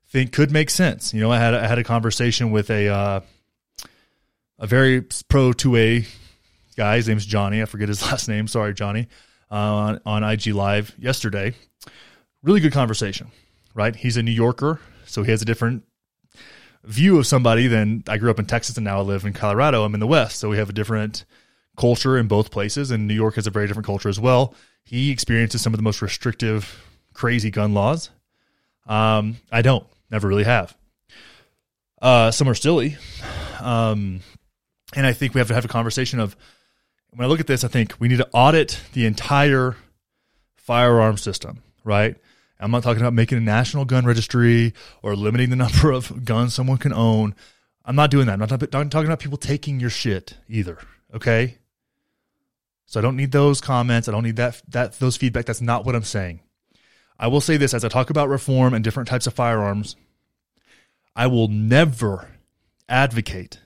think 0.07 0.33
could 0.33 0.53
make 0.53 0.71
sense. 0.71 1.13
You 1.13 1.21
know, 1.21 1.33
I 1.33 1.39
had 1.39 1.55
I 1.55 1.67
had 1.67 1.79
a 1.79 1.85
conversation 1.85 2.51
with 2.51 2.71
a 2.71 2.89
uh, 2.89 3.21
a 4.63 4.67
very 4.67 5.03
pro 5.29 5.53
two 5.53 5.77
A 5.77 6.07
guy. 6.77 6.97
His 6.97 7.09
name's 7.09 7.27
Johnny. 7.27 7.61
I 7.61 7.67
forget 7.67 7.89
his 7.89 8.01
last 8.11 8.29
name. 8.29 8.47
Sorry, 8.47 8.73
Johnny. 8.73 9.09
Uh, 9.51 9.55
on, 9.55 10.01
on 10.07 10.25
IG 10.25 10.47
Live 10.47 10.95
yesterday. 10.99 11.53
Really 12.43 12.61
good 12.61 12.73
conversation, 12.73 13.31
right? 13.75 13.95
He's 13.95 14.17
a 14.17 14.23
New 14.23 14.31
Yorker, 14.31 14.81
so 15.05 15.23
he 15.23 15.31
has 15.31 15.43
a 15.43 15.45
different 15.45 15.85
view 16.85 17.19
of 17.19 17.27
somebody 17.27 17.67
than 17.67 18.03
I 18.09 18.17
grew 18.17 18.31
up 18.31 18.39
in 18.39 18.47
Texas 18.47 18.77
and 18.79 18.85
now 18.85 18.99
I 18.99 19.03
live 19.03 19.27
in 19.27 19.35
Colorado. 19.35 19.85
I'm 19.85 19.93
in 19.93 20.01
the 20.01 20.07
West, 20.07 20.39
so 20.39 20.49
we 20.49 20.57
have 20.57 20.71
a 20.71 20.73
different 20.73 21.27
culture 21.77 22.17
in 22.17 22.29
both 22.29 22.51
places, 22.51 22.91
and 22.91 23.07
New 23.07 23.15
York 23.15 23.35
has 23.35 23.47
a 23.47 23.51
very 23.51 23.67
different 23.67 23.87
culture 23.87 24.09
as 24.09 24.19
well. 24.19 24.55
He 24.85 25.11
experiences 25.11 25.61
some 25.61 25.75
of 25.75 25.79
the 25.79 25.85
most 25.85 26.01
restrictive, 26.01 26.83
crazy 27.13 27.51
gun 27.51 27.75
laws. 27.75 28.11
Um, 28.87 29.37
I 29.51 29.61
don't, 29.61 29.87
never 30.11 30.29
really 30.29 30.45
have. 30.45 30.75
Uh, 32.01 32.31
some 32.31 32.49
are 32.49 32.55
silly, 32.55 32.97
um, 33.61 34.21
and 34.95 35.07
I 35.07 35.13
think 35.13 35.35
we 35.35 35.39
have 35.39 35.49
to 35.49 35.55
have 35.55 35.65
a 35.65 35.69
conversation 35.69 36.21
of 36.21 36.37
when 37.11 37.25
I 37.25 37.29
look 37.29 37.41
at 37.41 37.47
this, 37.47 37.65
I 37.65 37.69
think 37.69 37.95
we 37.99 38.09
need 38.09 38.19
to 38.19 38.29
audit 38.33 38.81
the 38.93 39.07
entire 39.07 39.77
firearm 40.57 41.17
system, 41.17 41.63
right? 41.85 42.17
I'm 42.59 42.71
not 42.71 42.85
talking 42.85 43.03
about 43.03 43.13
making 43.13 43.39
a 43.39 43.43
national 43.43 43.85
gun 43.85 44.07
registry 44.07 44.73
or 45.03 45.17
limiting 45.17 45.51
the 45.51 45.57
number 45.65 45.91
of 45.91 46.25
guns 46.25 46.55
someone 46.55 46.79
can 46.79 46.93
own. 46.93 47.35
I'm 47.85 47.97
not 47.97 48.11
doing 48.11 48.27
that. 48.27 48.35
I'm 48.35 48.39
not, 48.39 48.71
talking 48.71 49.07
about 49.07 49.19
people 49.19 49.39
taking 49.39 49.81
your 49.81 49.91
shit 49.91 50.35
either. 50.49 50.79
Okay. 51.13 51.59
So 52.87 53.01
I 53.01 53.03
don't 53.03 53.17
need 53.17 53.33
those 53.33 53.61
comments. 53.61 54.09
I 54.09 54.13
don't 54.13 54.23
need 54.23 54.37
that 54.37 54.63
that 54.69 54.99
those 54.99 55.17
feedback. 55.17 55.47
That's 55.47 55.61
not 55.61 55.85
what 55.85 55.97
I'm 55.97 56.05
saying. 56.05 56.41
I 57.19 57.29
will 57.29 57.41
say 57.41 57.57
this 57.57 57.75
as 57.75 57.85
I 57.85 57.89
talk 57.89 58.11
about 58.11 58.29
reform 58.29 58.75
and 58.75 58.85
different 58.85 59.09
types 59.09 59.27
of 59.27 59.35
firearms. 59.35 59.97
I 61.17 61.27
will 61.27 61.49
never 61.49 62.29
advocate. 62.89 63.59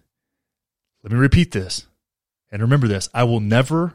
Let 1.07 1.13
me 1.13 1.19
repeat 1.19 1.53
this. 1.53 1.87
And 2.51 2.61
remember 2.61 2.89
this 2.89 3.09
I 3.15 3.23
will 3.23 3.39
never 3.39 3.95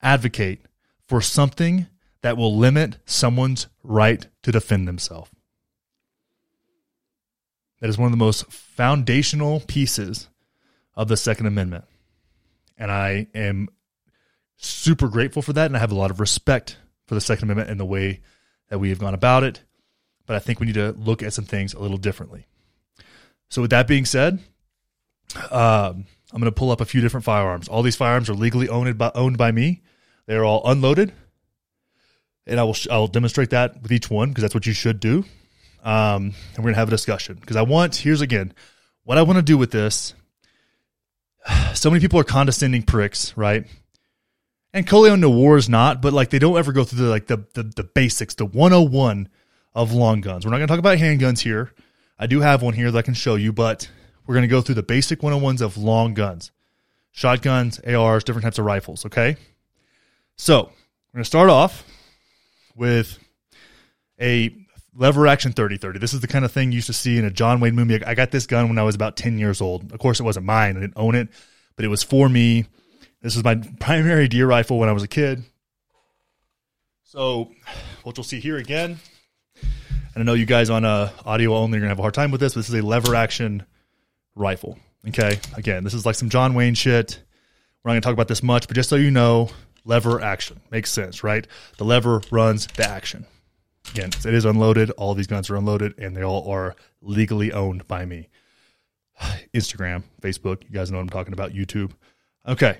advocate 0.00 0.60
for 1.04 1.20
something 1.20 1.88
that 2.22 2.36
will 2.36 2.56
limit 2.56 2.98
someone's 3.06 3.66
right 3.82 4.24
to 4.44 4.52
defend 4.52 4.86
themselves. 4.86 5.32
That 7.80 7.90
is 7.90 7.98
one 7.98 8.06
of 8.06 8.12
the 8.12 8.24
most 8.24 8.48
foundational 8.52 9.60
pieces 9.66 10.28
of 10.94 11.08
the 11.08 11.16
Second 11.16 11.46
Amendment. 11.46 11.86
And 12.76 12.92
I 12.92 13.26
am 13.34 13.68
super 14.56 15.08
grateful 15.08 15.42
for 15.42 15.52
that. 15.54 15.66
And 15.66 15.76
I 15.76 15.80
have 15.80 15.90
a 15.90 15.96
lot 15.96 16.12
of 16.12 16.20
respect 16.20 16.76
for 17.06 17.16
the 17.16 17.20
Second 17.20 17.46
Amendment 17.46 17.70
and 17.70 17.80
the 17.80 17.84
way 17.84 18.20
that 18.68 18.78
we 18.78 18.90
have 18.90 19.00
gone 19.00 19.14
about 19.14 19.42
it. 19.42 19.62
But 20.26 20.36
I 20.36 20.38
think 20.38 20.60
we 20.60 20.66
need 20.66 20.74
to 20.74 20.92
look 20.92 21.20
at 21.20 21.32
some 21.32 21.46
things 21.46 21.74
a 21.74 21.80
little 21.80 21.96
differently. 21.96 22.46
So, 23.50 23.62
with 23.62 23.70
that 23.70 23.88
being 23.88 24.04
said, 24.04 24.38
um, 25.50 26.04
I'm 26.32 26.40
going 26.40 26.52
to 26.52 26.54
pull 26.54 26.70
up 26.70 26.80
a 26.80 26.84
few 26.84 27.00
different 27.00 27.24
firearms. 27.24 27.68
All 27.68 27.82
these 27.82 27.96
firearms 27.96 28.28
are 28.28 28.34
legally 28.34 28.68
owned 28.68 28.98
by, 28.98 29.10
owned 29.14 29.38
by 29.38 29.50
me. 29.50 29.82
They 30.26 30.36
are 30.36 30.44
all 30.44 30.60
unloaded, 30.70 31.12
and 32.46 32.60
I 32.60 32.64
will 32.64 32.76
I'll 32.90 33.06
demonstrate 33.06 33.50
that 33.50 33.82
with 33.82 33.92
each 33.92 34.10
one 34.10 34.28
because 34.28 34.42
that's 34.42 34.54
what 34.54 34.66
you 34.66 34.74
should 34.74 35.00
do. 35.00 35.24
Um, 35.82 36.34
and 36.34 36.58
we're 36.58 36.64
going 36.64 36.74
to 36.74 36.80
have 36.80 36.88
a 36.88 36.90
discussion 36.90 37.36
because 37.40 37.56
I 37.56 37.62
want 37.62 37.96
here's 37.96 38.20
again 38.20 38.52
what 39.04 39.16
I 39.16 39.22
want 39.22 39.38
to 39.38 39.42
do 39.42 39.56
with 39.56 39.70
this. 39.70 40.14
So 41.74 41.90
many 41.90 42.00
people 42.00 42.18
are 42.18 42.24
condescending 42.24 42.82
pricks, 42.82 43.36
right? 43.36 43.64
And 44.74 44.86
Colion 44.86 45.20
Noir 45.20 45.56
is 45.56 45.68
not, 45.68 46.02
but 46.02 46.12
like 46.12 46.30
they 46.30 46.38
don't 46.38 46.58
ever 46.58 46.72
go 46.72 46.84
through 46.84 47.04
the 47.04 47.10
like 47.10 47.26
the, 47.26 47.46
the 47.54 47.62
the 47.62 47.84
basics, 47.84 48.34
the 48.34 48.44
101 48.44 49.28
of 49.74 49.92
long 49.92 50.20
guns. 50.20 50.44
We're 50.44 50.50
not 50.50 50.58
going 50.58 50.66
to 50.66 50.72
talk 50.72 50.78
about 50.78 50.98
handguns 50.98 51.40
here. 51.40 51.72
I 52.18 52.26
do 52.26 52.40
have 52.40 52.62
one 52.62 52.74
here 52.74 52.90
that 52.90 52.98
I 52.98 53.02
can 53.02 53.14
show 53.14 53.36
you, 53.36 53.52
but 53.52 53.88
we're 54.28 54.34
going 54.34 54.42
to 54.42 54.48
go 54.48 54.60
through 54.60 54.74
the 54.74 54.82
basic 54.82 55.20
101s 55.20 55.62
of 55.62 55.78
long 55.78 56.12
guns 56.14 56.52
shotguns, 57.12 57.80
ARs, 57.80 58.22
different 58.22 58.44
types 58.44 58.58
of 58.58 58.64
rifles. 58.64 59.04
Okay. 59.06 59.36
So 60.36 60.64
we're 60.64 61.18
going 61.18 61.24
to 61.24 61.24
start 61.24 61.50
off 61.50 61.84
with 62.76 63.18
a 64.20 64.54
lever 64.94 65.26
action 65.26 65.52
3030. 65.52 65.98
This 65.98 66.14
is 66.14 66.20
the 66.20 66.28
kind 66.28 66.44
of 66.44 66.52
thing 66.52 66.70
you 66.70 66.76
used 66.76 66.86
to 66.86 66.92
see 66.92 67.18
in 67.18 67.24
a 67.24 67.30
John 67.30 67.58
Wayne 67.58 67.74
movie. 67.74 68.04
I 68.04 68.14
got 68.14 68.30
this 68.30 68.46
gun 68.46 68.68
when 68.68 68.78
I 68.78 68.84
was 68.84 68.94
about 68.94 69.16
10 69.16 69.38
years 69.38 69.60
old. 69.60 69.90
Of 69.92 69.98
course, 69.98 70.20
it 70.20 70.22
wasn't 70.22 70.46
mine. 70.46 70.76
I 70.76 70.80
didn't 70.80 70.92
own 70.96 71.16
it, 71.16 71.28
but 71.74 71.84
it 71.84 71.88
was 71.88 72.04
for 72.04 72.28
me. 72.28 72.66
This 73.22 73.34
was 73.34 73.42
my 73.42 73.56
primary 73.80 74.28
deer 74.28 74.46
rifle 74.46 74.78
when 74.78 74.88
I 74.88 74.92
was 74.92 75.02
a 75.02 75.08
kid. 75.08 75.42
So, 77.02 77.50
what 78.04 78.16
you'll 78.16 78.24
see 78.24 78.38
here 78.38 78.58
again, 78.58 79.00
and 79.62 80.18
I 80.18 80.22
know 80.22 80.34
you 80.34 80.44
guys 80.44 80.68
on 80.68 80.84
uh, 80.84 81.10
audio 81.24 81.56
only 81.56 81.78
are 81.78 81.80
going 81.80 81.88
to 81.88 81.92
have 81.92 81.98
a 81.98 82.02
hard 82.02 82.14
time 82.14 82.30
with 82.30 82.40
this, 82.40 82.52
but 82.52 82.60
this 82.60 82.68
is 82.68 82.74
a 82.74 82.82
lever 82.82 83.14
action 83.14 83.64
rifle. 84.38 84.78
Okay. 85.08 85.38
Again, 85.56 85.84
this 85.84 85.94
is 85.94 86.06
like 86.06 86.14
some 86.14 86.28
John 86.28 86.54
Wayne 86.54 86.74
shit. 86.74 87.20
We're 87.82 87.90
not 87.90 87.94
going 87.94 88.02
to 88.02 88.06
talk 88.06 88.12
about 88.14 88.28
this 88.28 88.42
much, 88.42 88.66
but 88.68 88.74
just 88.74 88.88
so 88.88 88.96
you 88.96 89.10
know, 89.10 89.50
lever 89.84 90.20
action 90.20 90.60
makes 90.70 90.90
sense, 90.90 91.22
right? 91.22 91.46
The 91.76 91.84
lever 91.84 92.20
runs 92.30 92.66
the 92.66 92.88
action. 92.88 93.26
Again, 93.92 94.10
it 94.24 94.34
is 94.34 94.44
unloaded. 94.44 94.90
All 94.92 95.14
these 95.14 95.26
guns 95.26 95.48
are 95.48 95.56
unloaded, 95.56 95.98
and 95.98 96.16
they 96.16 96.22
all 96.22 96.50
are 96.50 96.76
legally 97.00 97.52
owned 97.52 97.86
by 97.88 98.04
me. 98.04 98.28
Instagram, 99.54 100.02
Facebook, 100.20 100.62
you 100.64 100.70
guys 100.70 100.90
know 100.90 100.98
what 100.98 101.02
I'm 101.02 101.08
talking 101.08 101.32
about. 101.32 101.52
YouTube. 101.52 101.92
Okay. 102.46 102.78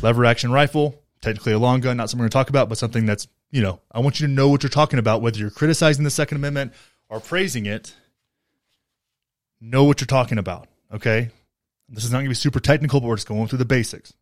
Lever 0.00 0.24
action 0.24 0.50
rifle, 0.50 1.02
technically 1.20 1.52
a 1.52 1.58
long 1.58 1.80
gun, 1.80 1.96
not 1.96 2.08
something 2.08 2.20
we're 2.20 2.24
going 2.24 2.30
to 2.30 2.34
talk 2.34 2.48
about, 2.48 2.68
but 2.68 2.78
something 2.78 3.04
that's, 3.04 3.28
you 3.50 3.60
know, 3.60 3.80
I 3.92 4.00
want 4.00 4.20
you 4.20 4.26
to 4.26 4.32
know 4.32 4.48
what 4.48 4.62
you're 4.62 4.70
talking 4.70 4.98
about, 4.98 5.20
whether 5.20 5.38
you're 5.38 5.50
criticizing 5.50 6.04
the 6.04 6.10
Second 6.10 6.38
Amendment 6.38 6.72
or 7.08 7.20
praising 7.20 7.66
it 7.66 7.94
know 9.62 9.84
what 9.84 10.00
you're 10.00 10.06
talking 10.06 10.38
about. 10.38 10.66
Okay. 10.92 11.30
This 11.88 12.04
is 12.04 12.10
not 12.10 12.18
going 12.18 12.26
to 12.26 12.30
be 12.30 12.34
super 12.34 12.60
technical, 12.60 13.00
but 13.00 13.06
we're 13.06 13.16
just 13.16 13.28
going 13.28 13.46
through 13.48 13.58
the 13.58 13.64
basics. 13.64 14.12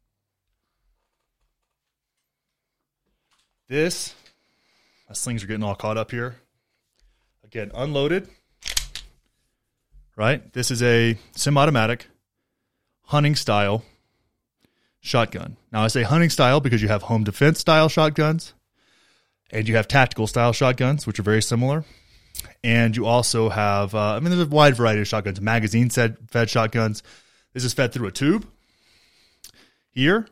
This, 3.69 4.15
my 5.09 5.15
slings 5.15 5.43
are 5.43 5.47
getting 5.47 5.63
all 5.63 5.77
caught 5.77 5.97
up 5.97 6.11
here. 6.11 6.37
Again, 7.45 7.71
unloaded. 7.75 8.29
Right? 10.17 10.53
This 10.53 10.71
is 10.71 10.83
a 10.83 11.17
semi 11.35 11.61
automatic 11.61 12.09
hunting 13.05 13.37
style 13.37 13.85
shotgun. 15.01 15.57
Now, 15.73 15.85
I 15.85 15.89
say 15.89 16.03
hunting 16.03 16.31
style 16.31 16.61
because 16.61 16.83
you 16.83 16.89
have 16.89 17.03
home 17.03 17.25
defense 17.25 17.61
style 17.61 17.89
shotguns 17.89 18.53
and 19.51 19.69
you 19.69 19.77
have 19.77 19.89
tactical 19.89 20.27
style 20.27 20.53
shotguns, 20.53 21.07
which 21.07 21.19
are 21.19 21.23
very 21.25 21.41
similar 21.41 21.85
and 22.63 22.97
you 22.97 23.07
also 23.07 23.49
have 23.49 23.95
uh, 23.95 24.15
I 24.15 24.21
mean 24.21 24.31
there's 24.31 24.47
a 24.47 24.51
wide 24.51 24.77
variety 24.77 25.01
of 25.01 25.09
shotguns, 25.09 25.41
magazine 25.41 25.91
fed, 25.91 26.17
shotguns. 26.47 27.03
This 27.53 27.65
is 27.65 27.73
fed 27.73 27.93
through 27.93 28.09
a 28.09 28.13
tube. 28.13 28.47
Here 29.91 30.29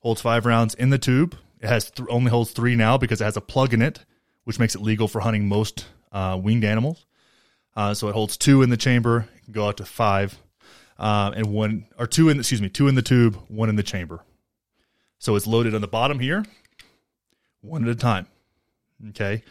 holds 0.00 0.20
five 0.20 0.46
rounds 0.46 0.74
in 0.74 0.90
the 0.90 0.98
tube. 0.98 1.36
It 1.60 1.68
has 1.68 1.90
th- 1.90 2.08
only 2.10 2.30
holds 2.30 2.52
three 2.52 2.76
now 2.76 2.98
because 2.98 3.20
it 3.20 3.24
has 3.24 3.36
a 3.36 3.40
plug 3.40 3.72
in 3.72 3.80
it, 3.80 4.04
which 4.44 4.58
makes 4.58 4.74
it 4.74 4.82
legal 4.82 5.08
for 5.08 5.20
hunting 5.20 5.48
most 5.48 5.86
uh, 6.12 6.38
winged 6.40 6.64
animals. 6.64 7.06
Uh, 7.74 7.94
so 7.94 8.08
it 8.08 8.12
holds 8.12 8.36
two 8.36 8.62
in 8.62 8.70
the 8.70 8.76
chamber, 8.76 9.28
can 9.44 9.52
go 9.52 9.66
out 9.66 9.78
to 9.78 9.84
five, 9.84 10.38
uh, 10.98 11.32
and 11.34 11.46
one 11.46 11.86
or 11.98 12.06
two 12.06 12.28
in 12.28 12.38
excuse 12.38 12.62
me 12.62 12.68
two 12.68 12.88
in 12.88 12.94
the 12.94 13.02
tube, 13.02 13.36
one 13.48 13.68
in 13.68 13.76
the 13.76 13.82
chamber. 13.82 14.20
So 15.18 15.36
it's 15.36 15.46
loaded 15.46 15.74
on 15.74 15.80
the 15.80 15.88
bottom 15.88 16.18
here, 16.18 16.44
one 17.62 17.82
at 17.82 17.88
a 17.88 17.94
time. 17.94 18.26
Okay. 19.10 19.42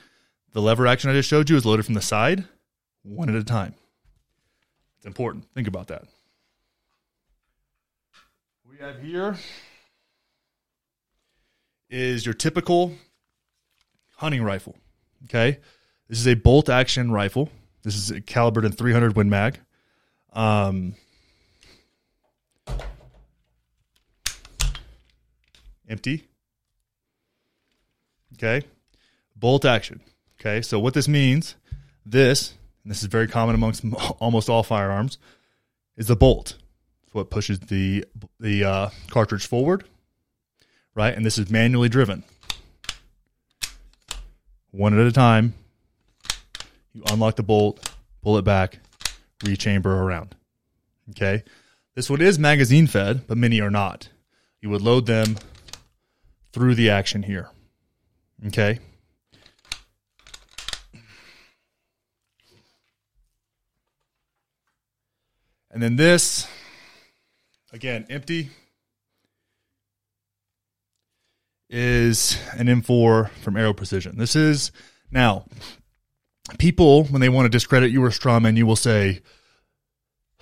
The 0.55 0.61
lever 0.61 0.87
action 0.87 1.09
I 1.09 1.13
just 1.13 1.27
showed 1.27 1.49
you 1.49 1.57
is 1.57 1.65
loaded 1.65 1.85
from 1.85 1.95
the 1.95 2.01
side, 2.01 2.45
one 3.03 3.27
at 3.27 3.35
a 3.35 3.43
time. 3.43 3.75
It's 4.95 5.05
important. 5.05 5.43
Think 5.53 5.67
about 5.67 5.87
that. 5.87 6.05
we 8.65 8.77
have 8.77 9.01
here 9.01 9.35
is 11.89 12.25
your 12.25 12.33
typical 12.33 12.93
hunting 14.15 14.43
rifle. 14.43 14.77
Okay, 15.25 15.59
this 16.07 16.19
is 16.19 16.25
a 16.25 16.35
bolt 16.35 16.69
action 16.69 17.11
rifle. 17.11 17.49
This 17.83 17.97
is 17.97 18.21
calibered 18.25 18.63
in 18.63 18.71
300 18.71 19.13
Win 19.17 19.29
Mag. 19.29 19.59
Um, 20.31 20.95
empty. 25.89 26.29
Okay, 28.35 28.65
bolt 29.35 29.65
action. 29.65 29.99
Okay, 30.39 30.61
so 30.61 30.79
what 30.79 30.93
this 30.93 31.07
means, 31.07 31.55
this, 32.05 32.53
and 32.83 32.91
this 32.91 33.01
is 33.01 33.07
very 33.07 33.27
common 33.27 33.55
amongst 33.55 33.83
almost 34.19 34.49
all 34.49 34.63
firearms, 34.63 35.17
is 35.97 36.07
the 36.07 36.15
bolt. 36.15 36.57
It's 37.03 37.13
what 37.13 37.29
pushes 37.29 37.59
the 37.59 38.05
the 38.39 38.63
uh, 38.63 38.89
cartridge 39.09 39.47
forward, 39.47 39.85
right? 40.93 41.15
And 41.15 41.25
this 41.25 41.37
is 41.37 41.49
manually 41.49 41.89
driven, 41.89 42.23
one 44.71 44.97
at 44.97 45.05
a 45.05 45.11
time. 45.11 45.53
You 46.93 47.03
unlock 47.11 47.35
the 47.35 47.43
bolt, 47.43 47.91
pull 48.21 48.37
it 48.37 48.43
back, 48.45 48.79
rechamber 49.43 50.01
around. 50.01 50.35
Okay, 51.11 51.43
this 51.95 52.09
one 52.09 52.21
is 52.21 52.37
magazine 52.37 52.87
fed, 52.87 53.27
but 53.27 53.37
many 53.37 53.61
are 53.61 53.71
not. 53.71 54.09
You 54.61 54.69
would 54.69 54.81
load 54.81 55.05
them 55.05 55.37
through 56.51 56.75
the 56.75 56.89
action 56.89 57.23
here. 57.23 57.49
Okay. 58.47 58.79
And 65.75 65.83
then 65.83 65.97
this, 65.97 66.47
again, 67.73 68.05
empty, 68.09 68.49
is 71.69 72.39
an 72.53 72.67
M4 72.67 73.29
from 73.29 73.57
Aero 73.57 73.73
Precision. 73.73 74.17
This 74.17 74.37
is 74.37 74.71
now 75.11 75.43
people 76.59 77.03
when 77.03 77.19
they 77.19 77.27
want 77.27 77.43
to 77.45 77.49
discredit 77.49 77.91
you 77.91 78.01
or 78.01 78.07
strawman, 78.07 78.55
you 78.55 78.65
will 78.65 78.77
say 78.77 79.19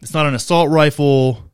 it's 0.00 0.14
not 0.14 0.24
an 0.24 0.34
assault 0.34 0.70
rifle, 0.70 1.52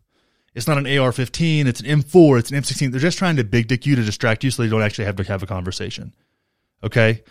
it's 0.55 0.69
not 0.69 0.79
an 0.79 0.87
AR-15, 0.87 1.67
it's 1.67 1.81
an 1.81 1.87
M4, 2.03 2.39
it's 2.39 2.53
an 2.53 2.63
M16. 2.63 2.93
They're 2.93 3.01
just 3.01 3.19
trying 3.19 3.35
to 3.35 3.45
big 3.45 3.67
dick 3.67 3.87
you 3.87 3.97
to 3.97 4.05
distract 4.05 4.45
you 4.45 4.53
so 4.53 4.63
they 4.63 4.69
don't 4.69 4.83
actually 4.83 5.07
have 5.07 5.17
to 5.17 5.25
have 5.25 5.43
a 5.43 5.47
conversation. 5.49 6.15
Okay, 6.85 7.25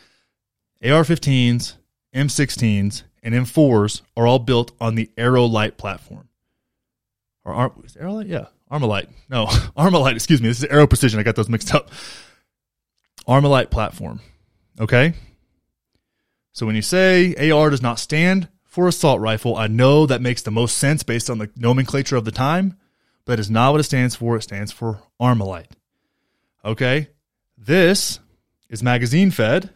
AR-15s, 0.84 1.76
M16s, 2.14 3.04
and 3.26 3.34
M4s 3.34 4.02
are 4.16 4.28
all 4.28 4.40
built 4.40 4.72
on 4.80 4.96
the 4.96 5.10
Aerolite 5.18 5.76
platform. 5.76 6.30
Or 7.44 7.54
Ar- 7.54 7.74
Aerolite? 8.00 8.30
Yeah. 8.30 8.46
Armalite. 8.72 9.08
No, 9.30 9.46
Armalite, 9.78 10.16
excuse 10.16 10.42
me. 10.42 10.48
This 10.48 10.60
is 10.60 10.66
Aero 10.66 10.88
Precision. 10.88 11.20
I 11.20 11.24
got 11.24 11.36
those 11.36 11.50
mixed 11.50 11.74
up. 11.74 11.90
Armalite 13.28 13.72
platform. 13.72 14.22
Okay? 14.80 15.14
So 16.54 16.66
when 16.66 16.76
you 16.76 16.82
say 16.82 17.52
AR 17.52 17.70
does 17.70 17.82
not 17.82 18.00
stand 18.00 18.48
for 18.64 18.88
assault 18.88 19.20
rifle, 19.20 19.56
I 19.56 19.68
know 19.68 20.06
that 20.06 20.22
makes 20.22 20.44
the 20.44 20.52
most 20.52 20.78
sense 20.78 21.04
based 21.04 21.30
on 21.30 21.40
the 21.40 21.50
nomenclature 21.56 22.16
of 22.16 22.26
the 22.26 22.32
time, 22.32 22.78
but 23.26 23.34
that 23.34 23.40
is 23.40 23.50
not 23.50 23.72
what 23.72 23.80
it 23.80 23.86
stands 23.86 24.16
for. 24.16 24.36
It 24.36 24.44
stands 24.44 24.72
for 24.72 25.02
Armalite. 25.20 25.72
Okay? 26.64 27.10
This 27.58 28.20
is 28.70 28.84
magazine 28.84 29.32
fed. 29.32 29.72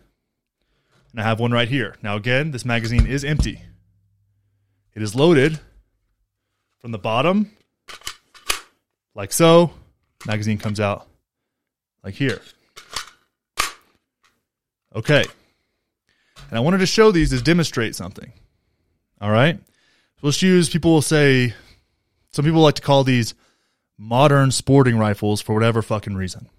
And 1.12 1.20
I 1.20 1.24
have 1.24 1.40
one 1.40 1.52
right 1.52 1.68
here. 1.68 1.96
Now, 2.02 2.16
again, 2.16 2.52
this 2.52 2.66
magazine 2.66 3.08
is 3.08 3.24
empty. 3.24 3.62
It 4.94 5.02
is 5.02 5.16
loaded 5.16 5.60
from 6.80 6.92
the 6.92 7.00
bottom, 7.00 7.52
like 9.16 9.34
so. 9.34 9.72
Magazine 10.26 10.58
comes 10.58 10.80
out 10.80 11.08
like 12.04 12.14
here. 12.14 12.42
Okay. 14.96 15.24
And 16.50 16.58
I 16.58 16.60
wanted 16.62 16.80
to 16.80 16.86
show 16.86 17.12
these 17.12 17.30
to 17.30 17.42
demonstrate 17.42 17.96
something. 17.96 18.34
All 19.22 19.32
right. 19.32 19.58
So 19.58 20.28
let's 20.28 20.42
use, 20.42 20.70
people 20.70 20.92
will 20.92 21.02
say, 21.02 21.54
some 22.32 22.46
people 22.46 22.62
like 22.62 22.76
to 22.76 22.82
call 22.82 23.04
these 23.04 23.34
modern 23.98 24.52
sporting 24.52 24.98
rifles 24.98 25.42
for 25.42 25.54
whatever 25.54 25.82
fucking 25.82 26.16
reason. 26.16 26.50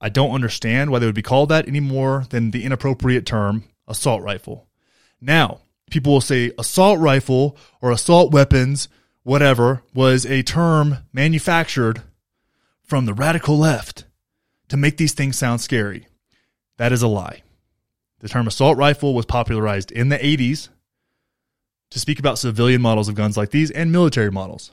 I 0.00 0.08
don't 0.08 0.34
understand 0.34 0.90
why 0.90 0.98
they 0.98 1.06
would 1.06 1.14
be 1.14 1.22
called 1.22 1.50
that 1.50 1.68
any 1.68 1.80
more 1.80 2.24
than 2.30 2.50
the 2.50 2.64
inappropriate 2.64 3.26
term 3.26 3.64
assault 3.86 4.22
rifle. 4.22 4.66
Now, 5.20 5.60
people 5.90 6.12
will 6.12 6.20
say 6.20 6.52
assault 6.58 6.98
rifle 6.98 7.56
or 7.82 7.90
assault 7.90 8.32
weapons, 8.32 8.88
whatever, 9.22 9.82
was 9.92 10.24
a 10.24 10.42
term 10.42 10.98
manufactured 11.12 12.02
from 12.82 13.04
the 13.04 13.14
radical 13.14 13.58
left 13.58 14.04
to 14.68 14.76
make 14.76 14.96
these 14.96 15.12
things 15.12 15.38
sound 15.38 15.60
scary. 15.60 16.06
That 16.78 16.92
is 16.92 17.02
a 17.02 17.08
lie. 17.08 17.42
The 18.20 18.28
term 18.28 18.46
assault 18.46 18.78
rifle 18.78 19.14
was 19.14 19.26
popularized 19.26 19.92
in 19.92 20.08
the 20.08 20.18
80s 20.18 20.70
to 21.90 21.98
speak 21.98 22.18
about 22.18 22.38
civilian 22.38 22.80
models 22.80 23.08
of 23.08 23.14
guns 23.14 23.36
like 23.36 23.50
these 23.50 23.70
and 23.70 23.92
military 23.92 24.30
models. 24.30 24.72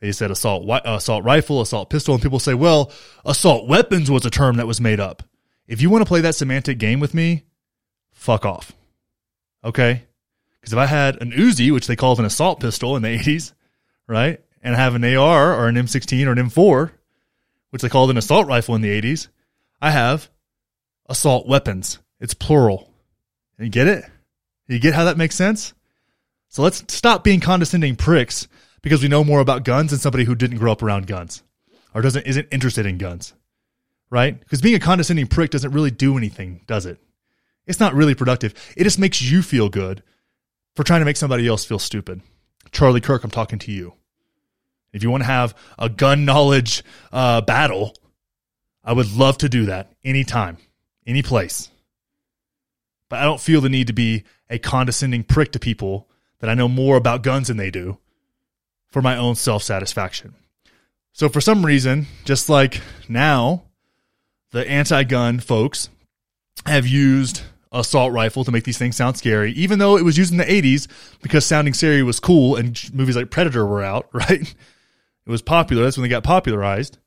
They 0.00 0.12
said 0.12 0.30
assault 0.30 0.68
assault 0.84 1.24
rifle, 1.24 1.60
assault 1.60 1.90
pistol, 1.90 2.14
and 2.14 2.22
people 2.22 2.38
say, 2.38 2.54
"Well, 2.54 2.92
assault 3.24 3.66
weapons 3.66 4.10
was 4.10 4.24
a 4.24 4.30
term 4.30 4.56
that 4.56 4.66
was 4.66 4.80
made 4.80 5.00
up." 5.00 5.22
If 5.66 5.82
you 5.82 5.90
want 5.90 6.02
to 6.02 6.08
play 6.08 6.20
that 6.22 6.34
semantic 6.34 6.78
game 6.78 7.00
with 7.00 7.14
me, 7.14 7.44
fuck 8.12 8.46
off. 8.46 8.72
Okay? 9.64 10.04
Because 10.60 10.72
if 10.72 10.78
I 10.78 10.86
had 10.86 11.20
an 11.20 11.32
Uzi, 11.32 11.72
which 11.72 11.86
they 11.86 11.96
called 11.96 12.18
an 12.18 12.24
assault 12.24 12.60
pistol 12.60 12.96
in 12.96 13.02
the 13.02 13.08
80s, 13.08 13.52
right? 14.06 14.40
And 14.62 14.74
I 14.74 14.78
have 14.78 14.94
an 14.94 15.04
AR 15.04 15.54
or 15.54 15.68
an 15.68 15.76
M16 15.76 16.26
or 16.26 16.32
an 16.32 16.38
M4, 16.38 16.90
which 17.70 17.82
they 17.82 17.88
called 17.88 18.10
an 18.10 18.16
assault 18.16 18.46
rifle 18.46 18.74
in 18.74 18.80
the 18.80 18.90
80s, 18.90 19.28
I 19.80 19.90
have 19.90 20.30
assault 21.06 21.46
weapons. 21.46 21.98
It's 22.20 22.34
plural. 22.34 22.90
You 23.58 23.68
get 23.68 23.86
it? 23.86 24.04
You 24.68 24.78
get 24.78 24.94
how 24.94 25.04
that 25.04 25.16
makes 25.16 25.36
sense? 25.36 25.74
So 26.48 26.62
let's 26.62 26.82
stop 26.92 27.24
being 27.24 27.40
condescending 27.40 27.96
pricks 27.96 28.48
because 28.82 29.02
we 29.02 29.08
know 29.08 29.24
more 29.24 29.40
about 29.40 29.64
guns 29.64 29.90
than 29.90 30.00
somebody 30.00 30.24
who 30.24 30.34
didn't 30.34 30.58
grow 30.58 30.72
up 30.72 30.82
around 30.82 31.06
guns 31.06 31.42
or 31.94 32.02
doesn't 32.02 32.26
isn't 32.26 32.48
interested 32.50 32.86
in 32.86 32.98
guns. 32.98 33.34
Right? 34.10 34.38
Because 34.38 34.62
being 34.62 34.74
a 34.74 34.80
condescending 34.80 35.26
prick 35.26 35.50
doesn't 35.50 35.72
really 35.72 35.90
do 35.90 36.16
anything, 36.16 36.62
does 36.66 36.86
it? 36.86 36.98
It's 37.66 37.80
not 37.80 37.94
really 37.94 38.14
productive. 38.14 38.54
It 38.76 38.84
just 38.84 38.98
makes 38.98 39.20
you 39.20 39.42
feel 39.42 39.68
good 39.68 40.02
for 40.74 40.82
trying 40.82 41.00
to 41.00 41.04
make 41.04 41.18
somebody 41.18 41.46
else 41.46 41.64
feel 41.64 41.78
stupid. 41.78 42.22
Charlie 42.72 43.02
Kirk, 43.02 43.24
I'm 43.24 43.30
talking 43.30 43.58
to 43.60 43.72
you. 43.72 43.94
If 44.92 45.02
you 45.02 45.10
want 45.10 45.22
to 45.22 45.26
have 45.26 45.54
a 45.78 45.90
gun 45.90 46.24
knowledge 46.24 46.82
uh, 47.12 47.42
battle, 47.42 47.94
I 48.82 48.94
would 48.94 49.12
love 49.14 49.38
to 49.38 49.50
do 49.50 49.66
that 49.66 49.92
anytime, 50.02 50.56
any 51.06 51.22
place. 51.22 51.68
But 53.10 53.18
I 53.18 53.24
don't 53.24 53.40
feel 53.40 53.60
the 53.60 53.68
need 53.68 53.88
to 53.88 53.92
be 53.92 54.24
a 54.48 54.58
condescending 54.58 55.24
prick 55.24 55.52
to 55.52 55.58
people 55.58 56.08
that 56.40 56.48
I 56.48 56.54
know 56.54 56.68
more 56.68 56.96
about 56.96 57.22
guns 57.22 57.48
than 57.48 57.58
they 57.58 57.70
do 57.70 57.98
for 58.90 59.02
my 59.02 59.16
own 59.16 59.34
self 59.34 59.62
satisfaction. 59.62 60.34
So, 61.12 61.28
for 61.28 61.40
some 61.40 61.66
reason, 61.66 62.06
just 62.24 62.48
like 62.48 62.80
now, 63.08 63.64
the 64.52 64.68
anti 64.68 65.02
gun 65.04 65.40
folks 65.40 65.88
have 66.66 66.86
used 66.86 67.42
assault 67.72 68.12
rifle 68.12 68.44
to 68.44 68.52
make 68.52 68.64
these 68.64 68.78
things 68.78 68.96
sound 68.96 69.16
scary, 69.16 69.52
even 69.52 69.78
though 69.78 69.96
it 69.96 70.04
was 70.04 70.16
used 70.16 70.32
in 70.32 70.38
the 70.38 70.44
80s 70.44 70.88
because 71.20 71.44
sounding 71.44 71.74
scary 71.74 72.02
was 72.02 72.20
cool 72.20 72.56
and 72.56 72.80
movies 72.94 73.16
like 73.16 73.30
Predator 73.30 73.66
were 73.66 73.82
out, 73.82 74.08
right? 74.12 74.40
It 74.40 75.30
was 75.30 75.42
popular. 75.42 75.82
That's 75.82 75.96
when 75.96 76.02
they 76.02 76.08
got 76.08 76.24
popularized. 76.24 76.98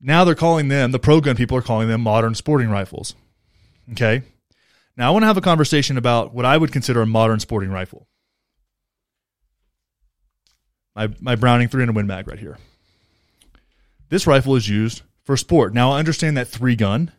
Now 0.00 0.24
they're 0.24 0.34
calling 0.34 0.68
them, 0.68 0.92
the 0.92 0.98
pro 0.98 1.20
gun 1.20 1.36
people 1.36 1.56
are 1.56 1.62
calling 1.62 1.88
them 1.88 2.00
modern 2.00 2.34
sporting 2.34 2.70
rifles. 2.70 3.14
Okay. 3.92 4.22
Now 4.96 5.08
I 5.08 5.10
want 5.10 5.22
to 5.22 5.26
have 5.26 5.36
a 5.36 5.42
conversation 5.42 5.98
about 5.98 6.34
what 6.34 6.44
I 6.44 6.56
would 6.56 6.72
consider 6.72 7.02
a 7.02 7.06
modern 7.06 7.40
sporting 7.40 7.70
rifle. 7.70 8.06
My, 10.96 11.08
my 11.20 11.36
Browning 11.36 11.68
300 11.68 11.94
Win 11.94 12.06
Mag 12.06 12.26
right 12.26 12.38
here. 12.38 12.58
This 14.08 14.26
rifle 14.26 14.56
is 14.56 14.68
used 14.68 15.02
for 15.24 15.36
sport. 15.36 15.74
Now 15.74 15.92
I 15.92 15.98
understand 15.98 16.36
that 16.38 16.48
three 16.48 16.74
gun 16.74 17.12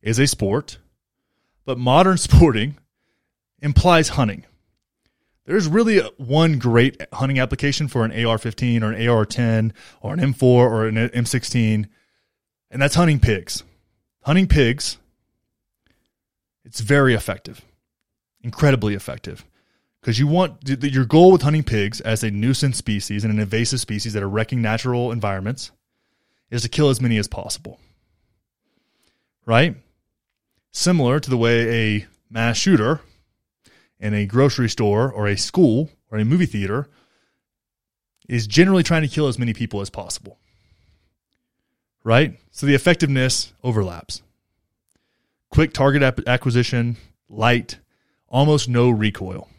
is 0.00 0.18
a 0.18 0.26
sport, 0.26 0.78
but 1.66 1.78
modern 1.78 2.16
sporting 2.16 2.78
implies 3.60 4.10
hunting. 4.10 4.46
There's 5.44 5.66
really 5.66 6.00
one 6.16 6.58
great 6.58 7.00
hunting 7.12 7.38
application 7.38 7.88
for 7.88 8.04
an 8.04 8.12
AR-15 8.12 8.82
or 8.82 8.92
an 8.92 9.08
AR-10 9.08 9.72
or 10.00 10.12
an 10.12 10.20
M4 10.20 10.42
or 10.42 10.86
an 10.86 10.96
M16, 10.96 11.86
and 12.70 12.82
that's 12.82 12.94
hunting 12.94 13.18
pigs. 13.18 13.62
Hunting 14.24 14.46
pigs, 14.46 14.98
it's 16.64 16.80
very 16.80 17.14
effective, 17.14 17.62
incredibly 18.42 18.94
effective, 18.94 19.44
because 20.08 20.18
you 20.18 20.26
want 20.26 20.66
your 20.66 21.04
goal 21.04 21.30
with 21.32 21.42
hunting 21.42 21.62
pigs 21.62 22.00
as 22.00 22.24
a 22.24 22.30
nuisance 22.30 22.78
species 22.78 23.24
and 23.24 23.30
an 23.30 23.38
invasive 23.38 23.78
species 23.78 24.14
that 24.14 24.22
are 24.22 24.28
wrecking 24.28 24.62
natural 24.62 25.12
environments 25.12 25.70
is 26.50 26.62
to 26.62 26.68
kill 26.70 26.88
as 26.88 26.98
many 26.98 27.18
as 27.18 27.28
possible. 27.28 27.78
Right? 29.44 29.76
Similar 30.72 31.20
to 31.20 31.28
the 31.28 31.36
way 31.36 31.96
a 31.98 32.06
mass 32.30 32.56
shooter 32.56 33.02
in 34.00 34.14
a 34.14 34.24
grocery 34.24 34.70
store 34.70 35.12
or 35.12 35.28
a 35.28 35.36
school 35.36 35.90
or 36.10 36.16
a 36.16 36.24
movie 36.24 36.46
theater 36.46 36.88
is 38.30 38.46
generally 38.46 38.82
trying 38.82 39.02
to 39.02 39.08
kill 39.08 39.28
as 39.28 39.38
many 39.38 39.52
people 39.52 39.82
as 39.82 39.90
possible. 39.90 40.38
Right? 42.02 42.40
So 42.50 42.64
the 42.64 42.74
effectiveness 42.74 43.52
overlaps. 43.62 44.22
Quick 45.50 45.74
target 45.74 46.26
acquisition, 46.26 46.96
light, 47.28 47.78
almost 48.30 48.70
no 48.70 48.88
recoil. 48.88 49.50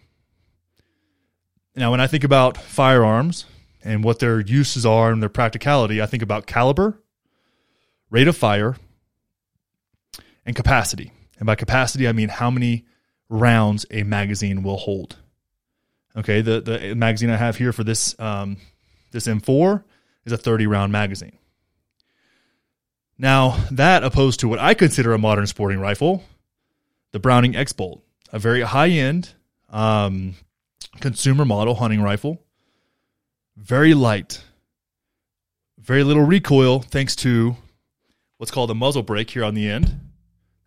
Now, 1.79 1.91
when 1.91 2.01
I 2.01 2.07
think 2.07 2.25
about 2.25 2.57
firearms 2.57 3.45
and 3.85 4.03
what 4.03 4.19
their 4.19 4.41
uses 4.41 4.85
are 4.85 5.13
and 5.13 5.21
their 5.21 5.29
practicality, 5.29 6.01
I 6.01 6.07
think 6.07 6.21
about 6.21 6.45
caliber, 6.45 7.01
rate 8.09 8.27
of 8.27 8.35
fire, 8.35 8.75
and 10.45 10.57
capacity. 10.57 11.13
And 11.37 11.45
by 11.45 11.55
capacity, 11.55 12.05
I 12.05 12.11
mean 12.11 12.27
how 12.27 12.51
many 12.51 12.85
rounds 13.29 13.85
a 13.91 14.03
magazine 14.03 14.61
will 14.61 14.75
hold. 14.75 15.19
Okay, 16.17 16.41
the 16.41 16.59
the 16.59 16.95
magazine 16.95 17.29
I 17.29 17.37
have 17.37 17.55
here 17.55 17.71
for 17.71 17.85
this 17.85 18.13
um, 18.19 18.57
this 19.11 19.25
M4 19.25 19.81
is 20.25 20.33
a 20.33 20.37
30 20.37 20.67
round 20.67 20.91
magazine. 20.91 21.37
Now 23.17 23.57
that 23.71 24.03
opposed 24.03 24.41
to 24.41 24.49
what 24.49 24.59
I 24.59 24.73
consider 24.73 25.13
a 25.13 25.17
modern 25.17 25.47
sporting 25.47 25.79
rifle, 25.79 26.25
the 27.13 27.19
Browning 27.19 27.55
X 27.55 27.71
Bolt, 27.71 28.03
a 28.33 28.39
very 28.39 28.63
high 28.63 28.89
end 28.89 29.33
um, 29.69 30.35
consumer 30.99 31.45
model 31.45 31.75
hunting 31.75 32.01
rifle, 32.01 32.41
very 33.55 33.93
light, 33.93 34.43
very 35.77 36.03
little 36.03 36.23
recoil 36.23 36.79
thanks 36.79 37.15
to 37.17 37.55
what's 38.37 38.51
called 38.51 38.71
a 38.71 38.75
muzzle 38.75 39.03
brake 39.03 39.29
here 39.31 39.43
on 39.43 39.53
the 39.53 39.69
end, 39.69 39.99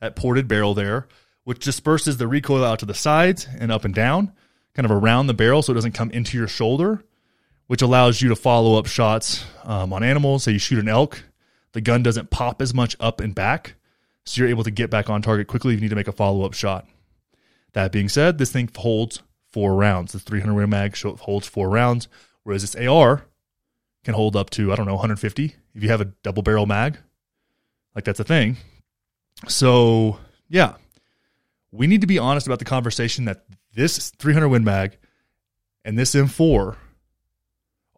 that 0.00 0.16
ported 0.16 0.48
barrel 0.48 0.74
there, 0.74 1.08
which 1.44 1.64
disperses 1.64 2.16
the 2.16 2.28
recoil 2.28 2.64
out 2.64 2.78
to 2.78 2.86
the 2.86 2.94
sides 2.94 3.46
and 3.58 3.72
up 3.72 3.84
and 3.84 3.94
down, 3.94 4.32
kind 4.74 4.84
of 4.84 4.90
around 4.90 5.26
the 5.26 5.34
barrel 5.34 5.62
so 5.62 5.72
it 5.72 5.74
doesn't 5.74 5.92
come 5.92 6.10
into 6.10 6.36
your 6.36 6.48
shoulder, 6.48 7.02
which 7.66 7.82
allows 7.82 8.20
you 8.20 8.28
to 8.28 8.36
follow 8.36 8.78
up 8.78 8.86
shots 8.86 9.44
um, 9.64 9.92
on 9.92 10.02
animals. 10.02 10.44
Say 10.44 10.52
you 10.52 10.58
shoot 10.58 10.78
an 10.78 10.88
elk, 10.88 11.22
the 11.72 11.80
gun 11.80 12.02
doesn't 12.02 12.30
pop 12.30 12.60
as 12.60 12.74
much 12.74 12.96
up 13.00 13.20
and 13.20 13.34
back, 13.34 13.74
so 14.24 14.40
you're 14.40 14.50
able 14.50 14.64
to 14.64 14.70
get 14.70 14.90
back 14.90 15.08
on 15.08 15.22
target 15.22 15.48
quickly 15.48 15.74
if 15.74 15.80
you 15.80 15.82
need 15.82 15.90
to 15.90 15.96
make 15.96 16.08
a 16.08 16.12
follow 16.12 16.44
up 16.44 16.54
shot. 16.54 16.86
That 17.72 17.92
being 17.92 18.08
said, 18.08 18.38
this 18.38 18.52
thing 18.52 18.68
holds 18.76 19.22
four 19.52 19.74
rounds. 19.74 20.12
The 20.12 20.18
300 20.18 20.54
round 20.54 20.70
mag 20.70 20.96
holds 21.20 21.46
four 21.46 21.68
rounds, 21.68 22.08
whereas 22.42 22.62
this 22.62 22.74
AR 22.74 23.24
can 24.04 24.14
hold 24.14 24.34
up 24.34 24.50
to 24.50 24.72
I 24.72 24.76
don't 24.76 24.86
know 24.86 24.94
150 24.94 25.54
if 25.74 25.82
you 25.82 25.88
have 25.90 26.00
a 26.00 26.12
double 26.22 26.42
barrel 26.42 26.66
mag. 26.66 26.98
Like 27.94 28.04
that's 28.04 28.20
a 28.20 28.24
thing. 28.24 28.56
So 29.48 30.18
yeah, 30.48 30.74
we 31.70 31.86
need 31.86 32.00
to 32.00 32.06
be 32.06 32.18
honest 32.18 32.46
about 32.46 32.58
the 32.58 32.64
conversation 32.64 33.24
that 33.26 33.44
this 33.74 34.10
300 34.10 34.48
Win 34.48 34.64
Mag 34.64 34.98
and 35.84 35.98
this 35.98 36.14
M4 36.14 36.76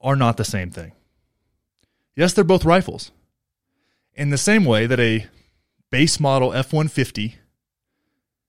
are 0.00 0.16
not 0.16 0.36
the 0.36 0.44
same 0.44 0.70
thing. 0.70 0.92
Yes, 2.14 2.32
they're 2.32 2.44
both 2.44 2.64
rifles. 2.64 3.10
In 4.14 4.30
the 4.30 4.38
same 4.38 4.64
way 4.64 4.86
that 4.86 5.00
a 5.00 5.26
base 5.90 6.20
model 6.20 6.54
F 6.54 6.72
150 6.72 7.36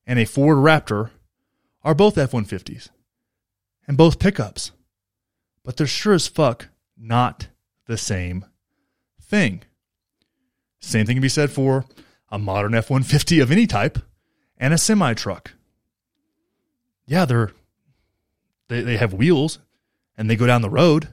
and 0.05 0.19
a 0.19 0.25
Ford 0.25 0.57
Raptor 0.57 1.09
are 1.83 1.95
both 1.95 2.17
F 2.17 2.31
150s 2.31 2.89
and 3.88 3.97
both 3.97 4.19
pickups. 4.19 4.71
But 5.63 5.77
they're 5.77 5.88
sure 5.88 6.13
as 6.13 6.27
fuck 6.27 6.67
not 6.97 7.47
the 7.88 7.97
same 7.97 8.45
thing. 9.21 9.63
Same 10.79 11.05
thing 11.05 11.15
can 11.15 11.21
be 11.21 11.29
said 11.29 11.51
for 11.51 11.86
a 12.29 12.38
modern 12.38 12.75
F 12.75 12.89
150 12.89 13.39
of 13.39 13.51
any 13.51 13.65
type 13.65 13.99
and 14.57 14.73
a 14.73 14.77
semi 14.77 15.13
truck. 15.13 15.53
Yeah, 17.07 17.25
they're 17.25 17.51
they, 18.67 18.81
they 18.81 18.97
have 18.97 19.13
wheels 19.13 19.59
and 20.17 20.29
they 20.29 20.36
go 20.36 20.47
down 20.47 20.61
the 20.61 20.69
road, 20.69 21.09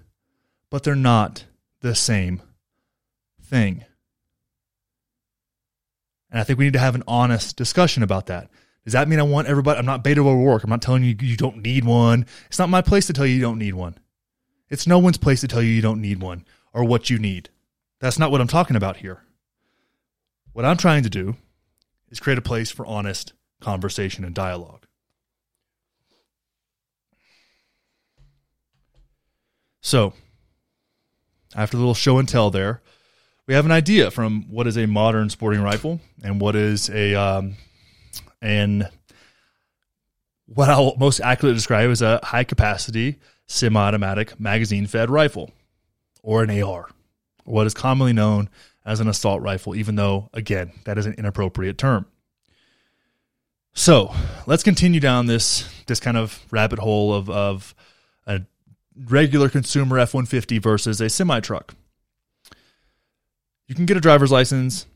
but 0.70 0.82
they're 0.84 0.94
not 0.94 1.44
the 1.80 1.94
same 1.94 2.42
thing. 3.42 3.84
And 6.30 6.40
I 6.40 6.44
think 6.44 6.58
we 6.58 6.64
need 6.64 6.72
to 6.72 6.78
have 6.78 6.94
an 6.94 7.04
honest 7.06 7.56
discussion 7.56 8.02
about 8.02 8.26
that. 8.26 8.48
Does 8.84 8.94
that 8.94 9.08
mean 9.08 9.20
I 9.20 9.24
want 9.24 9.46
everybody? 9.46 9.78
I'm 9.78 9.86
not 9.86 10.02
Beto 10.02 10.26
O'Rourke. 10.26 10.64
I'm 10.64 10.70
not 10.70 10.82
telling 10.82 11.04
you 11.04 11.14
you 11.20 11.36
don't 11.36 11.58
need 11.58 11.84
one. 11.84 12.26
It's 12.46 12.58
not 12.58 12.68
my 12.68 12.82
place 12.82 13.06
to 13.06 13.12
tell 13.12 13.26
you 13.26 13.34
you 13.34 13.40
don't 13.40 13.58
need 13.58 13.74
one. 13.74 13.98
It's 14.68 14.86
no 14.86 14.98
one's 14.98 15.18
place 15.18 15.40
to 15.42 15.48
tell 15.48 15.62
you 15.62 15.68
you 15.68 15.82
don't 15.82 16.00
need 16.00 16.20
one 16.20 16.44
or 16.72 16.84
what 16.84 17.10
you 17.10 17.18
need. 17.18 17.50
That's 18.00 18.18
not 18.18 18.30
what 18.30 18.40
I'm 18.40 18.48
talking 18.48 18.74
about 18.74 18.96
here. 18.96 19.22
What 20.52 20.64
I'm 20.64 20.76
trying 20.76 21.02
to 21.04 21.10
do 21.10 21.36
is 22.10 22.20
create 22.20 22.38
a 22.38 22.42
place 22.42 22.70
for 22.70 22.84
honest 22.86 23.32
conversation 23.60 24.24
and 24.24 24.34
dialogue. 24.34 24.86
So, 29.80 30.12
after 31.54 31.76
a 31.76 31.80
little 31.80 31.94
show 31.94 32.18
and 32.18 32.28
tell 32.28 32.50
there, 32.50 32.82
we 33.46 33.54
have 33.54 33.64
an 33.64 33.72
idea 33.72 34.10
from 34.10 34.44
what 34.48 34.66
is 34.66 34.76
a 34.76 34.86
modern 34.86 35.28
sporting 35.28 35.60
rifle 35.60 36.00
and 36.22 36.40
what 36.40 36.54
is 36.54 36.88
a 36.90 37.14
um, 37.14 37.56
and 38.42 38.88
what 40.46 40.68
I'll 40.68 40.96
most 40.96 41.20
accurately 41.20 41.54
describe 41.54 41.88
as 41.90 42.02
a 42.02 42.20
high 42.22 42.44
capacity 42.44 43.18
semi-automatic 43.46 44.38
magazine 44.38 44.86
fed 44.86 45.08
rifle 45.10 45.50
or 46.22 46.42
an 46.42 46.62
AR, 46.62 46.88
what 47.44 47.66
is 47.66 47.74
commonly 47.74 48.12
known 48.12 48.48
as 48.84 49.00
an 49.00 49.08
assault 49.08 49.40
rifle, 49.42 49.74
even 49.74 49.94
though 49.94 50.28
again 50.34 50.72
that 50.84 50.98
is 50.98 51.06
an 51.06 51.14
inappropriate 51.14 51.78
term. 51.78 52.06
So 53.74 54.14
let's 54.46 54.62
continue 54.62 55.00
down 55.00 55.26
this 55.26 55.68
this 55.86 56.00
kind 56.00 56.16
of 56.16 56.44
rabbit 56.50 56.78
hole 56.78 57.14
of 57.14 57.30
of 57.30 57.74
a 58.26 58.42
regular 59.06 59.48
consumer 59.48 59.98
F 59.98 60.12
one 60.12 60.26
fifty 60.26 60.58
versus 60.58 61.00
a 61.00 61.08
semi 61.08 61.40
truck. 61.40 61.74
You 63.68 63.74
can 63.74 63.86
get 63.86 63.96
a 63.96 64.00
driver's 64.00 64.32
license 64.32 64.86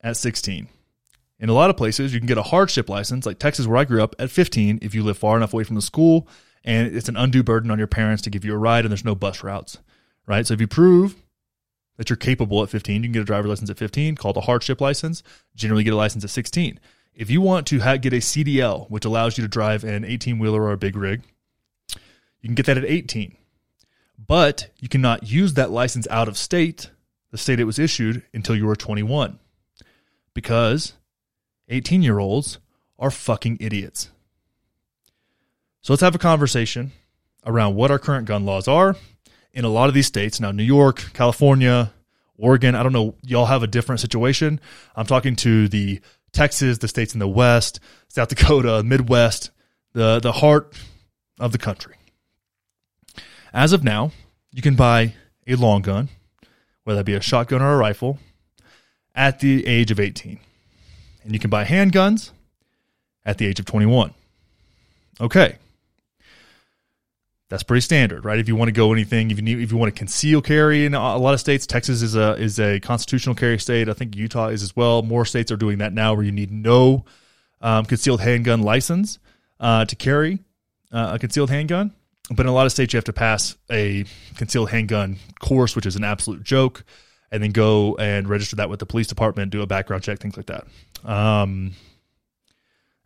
at 0.00 0.16
sixteen. 0.16 0.68
In 1.42 1.48
a 1.48 1.54
lot 1.54 1.70
of 1.70 1.76
places, 1.76 2.14
you 2.14 2.20
can 2.20 2.28
get 2.28 2.38
a 2.38 2.42
hardship 2.42 2.88
license, 2.88 3.26
like 3.26 3.40
Texas, 3.40 3.66
where 3.66 3.76
I 3.76 3.84
grew 3.84 4.00
up, 4.00 4.14
at 4.20 4.30
15 4.30 4.78
if 4.80 4.94
you 4.94 5.02
live 5.02 5.18
far 5.18 5.36
enough 5.36 5.52
away 5.52 5.64
from 5.64 5.74
the 5.74 5.82
school 5.82 6.28
and 6.64 6.94
it's 6.94 7.08
an 7.08 7.16
undue 7.16 7.42
burden 7.42 7.68
on 7.72 7.78
your 7.78 7.88
parents 7.88 8.22
to 8.22 8.30
give 8.30 8.44
you 8.44 8.54
a 8.54 8.56
ride 8.56 8.84
and 8.84 8.92
there's 8.92 9.04
no 9.04 9.16
bus 9.16 9.42
routes, 9.42 9.78
right? 10.24 10.46
So 10.46 10.54
if 10.54 10.60
you 10.60 10.68
prove 10.68 11.16
that 11.96 12.08
you're 12.08 12.16
capable 12.16 12.62
at 12.62 12.68
15, 12.68 13.02
you 13.02 13.08
can 13.08 13.12
get 13.12 13.22
a 13.22 13.24
driver's 13.24 13.48
license 13.48 13.70
at 13.70 13.76
15, 13.76 14.14
called 14.14 14.36
a 14.36 14.42
hardship 14.42 14.80
license, 14.80 15.24
generally 15.56 15.82
get 15.82 15.92
a 15.92 15.96
license 15.96 16.22
at 16.22 16.30
16. 16.30 16.78
If 17.12 17.28
you 17.28 17.40
want 17.40 17.66
to 17.66 17.80
ha- 17.80 17.96
get 17.96 18.12
a 18.12 18.18
CDL, 18.18 18.88
which 18.88 19.04
allows 19.04 19.36
you 19.36 19.42
to 19.42 19.48
drive 19.48 19.82
an 19.82 20.04
18 20.04 20.38
wheeler 20.38 20.62
or 20.62 20.70
a 20.70 20.78
big 20.78 20.94
rig, 20.94 21.22
you 22.40 22.48
can 22.48 22.54
get 22.54 22.66
that 22.66 22.78
at 22.78 22.84
18. 22.84 23.36
But 24.16 24.70
you 24.78 24.88
cannot 24.88 25.28
use 25.28 25.54
that 25.54 25.72
license 25.72 26.06
out 26.08 26.28
of 26.28 26.38
state, 26.38 26.90
the 27.32 27.38
state 27.38 27.58
it 27.58 27.64
was 27.64 27.80
issued, 27.80 28.22
until 28.32 28.54
you 28.54 28.70
are 28.70 28.76
21. 28.76 29.40
Because 30.34 30.94
18 31.72 32.02
year 32.02 32.18
olds 32.18 32.58
are 32.98 33.10
fucking 33.10 33.58
idiots. 33.60 34.10
So 35.80 35.92
let's 35.92 36.02
have 36.02 36.14
a 36.14 36.18
conversation 36.18 36.92
around 37.44 37.74
what 37.74 37.90
our 37.90 37.98
current 37.98 38.26
gun 38.26 38.46
laws 38.46 38.68
are 38.68 38.96
in 39.52 39.64
a 39.64 39.68
lot 39.68 39.88
of 39.88 39.94
these 39.94 40.06
states. 40.06 40.38
Now, 40.38 40.52
New 40.52 40.62
York, 40.62 41.12
California, 41.12 41.92
Oregon, 42.38 42.74
I 42.74 42.82
don't 42.82 42.92
know, 42.92 43.14
y'all 43.22 43.46
have 43.46 43.62
a 43.62 43.66
different 43.66 44.00
situation. 44.00 44.60
I'm 44.94 45.06
talking 45.06 45.34
to 45.36 45.68
the 45.68 46.00
Texas, 46.32 46.78
the 46.78 46.88
states 46.88 47.14
in 47.14 47.18
the 47.18 47.28
West, 47.28 47.80
South 48.08 48.28
Dakota, 48.28 48.82
Midwest, 48.82 49.50
the, 49.92 50.20
the 50.20 50.32
heart 50.32 50.78
of 51.40 51.52
the 51.52 51.58
country. 51.58 51.96
As 53.52 53.72
of 53.72 53.82
now, 53.82 54.12
you 54.52 54.62
can 54.62 54.76
buy 54.76 55.14
a 55.46 55.56
long 55.56 55.82
gun, 55.82 56.08
whether 56.84 57.00
that 57.00 57.04
be 57.04 57.14
a 57.14 57.20
shotgun 57.20 57.60
or 57.60 57.74
a 57.74 57.76
rifle, 57.76 58.18
at 59.14 59.40
the 59.40 59.66
age 59.66 59.90
of 59.90 60.00
18. 60.00 60.38
And 61.24 61.32
you 61.32 61.38
can 61.38 61.50
buy 61.50 61.64
handguns 61.64 62.30
at 63.24 63.38
the 63.38 63.46
age 63.46 63.60
of 63.60 63.66
21. 63.66 64.12
Okay 65.20 65.56
that's 67.52 67.62
pretty 67.62 67.82
standard, 67.82 68.24
right? 68.24 68.38
If 68.38 68.48
you 68.48 68.56
want 68.56 68.68
to 68.68 68.72
go 68.72 68.94
anything, 68.94 69.30
if 69.30 69.36
you 69.36 69.42
need, 69.42 69.60
if 69.60 69.70
you 69.70 69.76
want 69.76 69.94
to 69.94 69.98
conceal 69.98 70.40
carry 70.40 70.86
in 70.86 70.94
a 70.94 71.18
lot 71.18 71.34
of 71.34 71.40
states, 71.40 71.66
Texas 71.66 72.00
is 72.00 72.16
a 72.16 72.32
is 72.36 72.58
a 72.58 72.80
constitutional 72.80 73.34
carry 73.34 73.58
state. 73.58 73.90
I 73.90 73.92
think 73.92 74.16
Utah 74.16 74.46
is 74.46 74.62
as 74.62 74.74
well. 74.74 75.02
More 75.02 75.26
states 75.26 75.52
are 75.52 75.58
doing 75.58 75.76
that 75.78 75.92
now, 75.92 76.14
where 76.14 76.24
you 76.24 76.32
need 76.32 76.50
no 76.50 77.04
um, 77.60 77.84
concealed 77.84 78.22
handgun 78.22 78.62
license 78.62 79.18
uh, 79.60 79.84
to 79.84 79.94
carry 79.94 80.38
uh, 80.92 81.10
a 81.12 81.18
concealed 81.18 81.50
handgun. 81.50 81.92
But 82.30 82.46
in 82.46 82.46
a 82.46 82.54
lot 82.54 82.64
of 82.64 82.72
states, 82.72 82.94
you 82.94 82.96
have 82.96 83.04
to 83.04 83.12
pass 83.12 83.54
a 83.70 84.06
concealed 84.36 84.70
handgun 84.70 85.18
course, 85.38 85.76
which 85.76 85.84
is 85.84 85.94
an 85.94 86.04
absolute 86.04 86.42
joke, 86.42 86.84
and 87.32 87.42
then 87.42 87.50
go 87.50 87.96
and 87.96 88.28
register 88.28 88.56
that 88.56 88.68
with 88.68 88.78
the 88.78 88.86
police 88.86 89.08
department, 89.08 89.50
do 89.50 89.62
a 89.62 89.66
background 89.66 90.04
check, 90.04 90.20
things 90.20 90.36
like 90.36 90.46
that. 90.46 90.66
Um, 91.04 91.72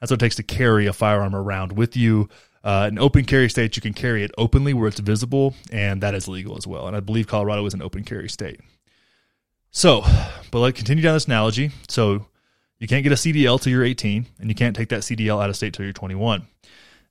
that's 0.00 0.10
what 0.10 0.20
it 0.20 0.24
takes 0.24 0.36
to 0.36 0.42
carry 0.42 0.86
a 0.86 0.92
firearm 0.92 1.34
around 1.34 1.72
with 1.72 1.96
you. 1.96 2.28
Uh, 2.64 2.88
in 2.90 2.98
open 2.98 3.24
carry 3.24 3.48
states, 3.48 3.76
you 3.76 3.80
can 3.80 3.94
carry 3.94 4.24
it 4.24 4.32
openly 4.36 4.74
where 4.74 4.88
it's 4.88 4.98
visible, 4.98 5.54
and 5.70 6.02
that 6.02 6.14
is 6.14 6.26
legal 6.26 6.58
as 6.58 6.66
well. 6.66 6.88
And 6.88 6.96
I 6.96 7.00
believe 7.00 7.28
Colorado 7.28 7.64
is 7.64 7.74
an 7.74 7.80
open 7.80 8.02
carry 8.02 8.28
state. 8.28 8.60
So, 9.70 10.02
but 10.50 10.58
let's 10.58 10.76
continue 10.76 11.04
down 11.04 11.14
this 11.14 11.26
analogy. 11.26 11.70
So, 11.88 12.26
you 12.80 12.88
can't 12.88 13.04
get 13.04 13.12
a 13.12 13.16
CDL 13.16 13.60
till 13.60 13.70
you're 13.70 13.84
18, 13.84 14.26
and 14.40 14.48
you 14.48 14.54
can't 14.56 14.74
take 14.74 14.88
that 14.88 15.02
CDL 15.02 15.40
out 15.42 15.48
of 15.48 15.56
state 15.56 15.72
till 15.72 15.84
you're 15.84 15.92
21. 15.92 16.46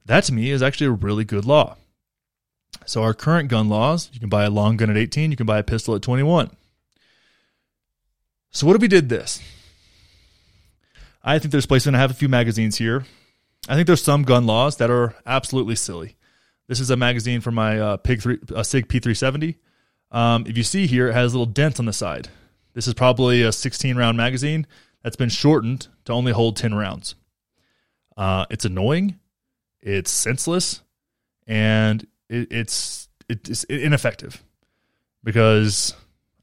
That 0.05 0.25
to 0.25 0.33
me 0.33 0.51
is 0.51 0.61
actually 0.61 0.87
a 0.87 0.91
really 0.91 1.23
good 1.23 1.45
law. 1.45 1.77
So 2.85 3.01
our 3.01 3.13
current 3.13 3.49
gun 3.49 3.69
laws, 3.69 4.09
you 4.13 4.19
can 4.19 4.29
buy 4.29 4.43
a 4.43 4.49
long 4.49 4.77
gun 4.77 4.89
at 4.89 4.97
18, 4.97 5.31
you 5.31 5.37
can 5.37 5.45
buy 5.45 5.57
a 5.57 5.63
pistol 5.63 5.95
at 5.95 6.01
21. 6.01 6.51
So 8.55 8.65
what 8.65 8.77
if 8.77 8.81
we 8.81 8.87
did 8.87 9.09
this? 9.09 9.41
I 11.21 11.39
think 11.39 11.51
there's 11.51 11.65
place 11.65 11.83
to 11.83 11.91
have 11.91 12.09
a 12.09 12.13
few 12.13 12.29
magazines 12.29 12.77
here. 12.77 13.03
I 13.67 13.75
think 13.75 13.85
there's 13.85 14.01
some 14.01 14.23
gun 14.23 14.45
laws 14.45 14.77
that 14.77 14.89
are 14.89 15.13
absolutely 15.25 15.75
silly. 15.75 16.15
This 16.69 16.79
is 16.79 16.89
a 16.89 16.95
magazine 16.95 17.41
for 17.41 17.51
my 17.51 17.77
uh, 17.77 17.97
Pig 17.97 18.21
three, 18.21 18.39
uh, 18.55 18.63
Sig 18.63 18.87
P370. 18.87 19.57
Um, 20.09 20.45
if 20.47 20.55
you 20.55 20.63
see 20.63 20.87
here, 20.87 21.09
it 21.09 21.13
has 21.13 21.33
little 21.33 21.45
dent 21.45 21.79
on 21.79 21.85
the 21.85 21.91
side. 21.91 22.29
This 22.73 22.87
is 22.87 22.93
probably 22.93 23.41
a 23.41 23.51
16 23.51 23.97
round 23.97 24.15
magazine 24.15 24.65
that's 25.03 25.17
been 25.17 25.27
shortened 25.27 25.89
to 26.05 26.13
only 26.13 26.31
hold 26.31 26.55
10 26.55 26.75
rounds. 26.75 27.15
Uh, 28.15 28.45
it's 28.49 28.63
annoying, 28.63 29.19
it's 29.81 30.11
senseless, 30.11 30.81
and 31.45 32.07
it, 32.29 32.47
it's 32.51 33.09
it's 33.27 33.65
ineffective 33.65 34.41
because 35.25 35.93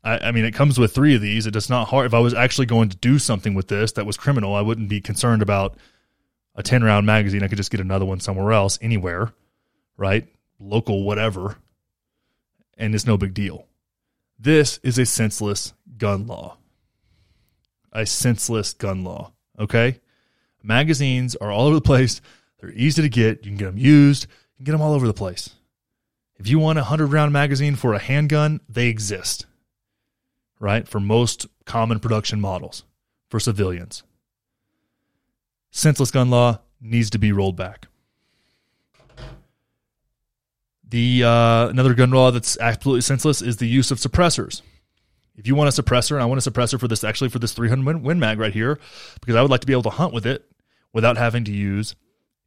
I, 0.05 0.18
I, 0.18 0.30
mean 0.32 0.44
it 0.44 0.55
comes 0.55 0.78
with 0.78 0.94
three 0.94 1.14
of 1.14 1.20
these. 1.20 1.46
It 1.46 1.53
does 1.53 1.70
not 1.70 1.88
hard. 1.88 2.07
If 2.07 2.14
I 2.14 2.18
was 2.18 2.34
actually 2.34 2.66
going 2.66 2.88
to 2.88 2.96
do 2.96 3.18
something 3.18 3.55
with 3.55 3.68
this 3.68 3.92
that 3.92 4.07
was 4.07 4.16
criminal, 4.16 4.55
I 4.55 4.61
wouldn't 4.61 4.88
be 4.88 5.00
concerned 5.00 5.42
about 5.42 5.76
a 6.55 6.62
10 6.62 6.82
round 6.82 7.07
magazine. 7.07 7.42
I 7.42 7.48
could 7.48 7.59
just 7.59 7.70
get 7.70 7.80
another 7.80 8.05
one 8.05 8.20
somewhere 8.20 8.53
else, 8.53 8.78
anywhere, 8.82 9.32
right? 9.96 10.26
Local, 10.59 11.05
whatever. 11.05 11.57
And 12.76 12.94
it's 12.94 13.07
no 13.07 13.16
big 13.16 13.34
deal. 13.34 13.66
This 14.38 14.78
is 14.82 14.98
a 14.98 15.07
senseless 15.07 15.72
gun 15.98 16.26
law. 16.26 16.57
A 17.92 18.07
senseless 18.07 18.72
gun 18.72 19.05
law. 19.05 19.32
Okay? 19.59 20.00
Magazines 20.62 21.36
are 21.36 21.50
all 21.50 21.66
over 21.66 21.76
the 21.76 21.80
place. 21.80 22.20
They're 22.61 22.72
easy 22.72 23.03
to 23.03 23.09
get. 23.09 23.44
You 23.44 23.50
can 23.50 23.59
get 23.59 23.64
them 23.66 23.78
used. 23.78 24.24
You 24.24 24.57
can 24.59 24.64
get 24.64 24.72
them 24.72 24.82
all 24.82 24.94
over 24.94 25.07
the 25.07 25.14
place. 25.14 25.50
If 26.36 26.48
you 26.48 26.59
want 26.59 26.78
a 26.78 26.82
100 26.82 27.07
round 27.12 27.32
magazine 27.32 27.76
for 27.76 27.94
a 27.94 28.00
handgun, 28.00 28.61
they 28.68 28.88
exist, 28.88 29.46
right? 30.63 30.89
For 30.89 31.01
most 31.01 31.47
common 31.67 32.01
production 32.01 32.41
models 32.41 32.85
for 33.29 33.39
civilians 33.39 34.03
senseless 35.73 36.11
gun 36.11 36.31
law 36.31 36.61
needs 36.81 37.11
to 37.11 37.19
be 37.19 37.33
rolled 37.33 37.57
back. 37.57 37.89
The 40.89 41.25
uh, 41.25 41.69
another 41.69 41.95
gun 41.95 42.11
law 42.11 42.31
that's 42.31 42.59
absolutely 42.61 43.01
senseless 43.01 43.43
is 43.43 43.57
the 43.57 43.67
use 43.67 43.91
of 43.91 43.99
suppressors. 43.99 44.61
If 45.35 45.47
you 45.47 45.55
want 45.55 45.77
a 45.77 45.83
suppressor, 45.83 46.21
I 46.21 46.27
want 46.27 46.47
a 46.47 46.51
suppressor 46.51 46.79
for 46.79 46.87
this 46.87 47.03
actually 47.03 47.31
for 47.31 47.39
this 47.39 47.55
300 47.55 48.03
Win 48.03 48.21
Mag 48.21 48.39
right 48.39 48.53
here, 48.53 48.79
because 49.21 49.35
I 49.35 49.41
would 49.41 49.51
like 49.51 49.63
to 49.63 49.67
be 49.67 49.73
able 49.73 49.85
to 49.85 49.91
hunt 49.91 50.13
with 50.13 50.27
it 50.27 50.45
without 50.93 51.17
having 51.17 51.45
to 51.45 51.53
use 51.53 51.97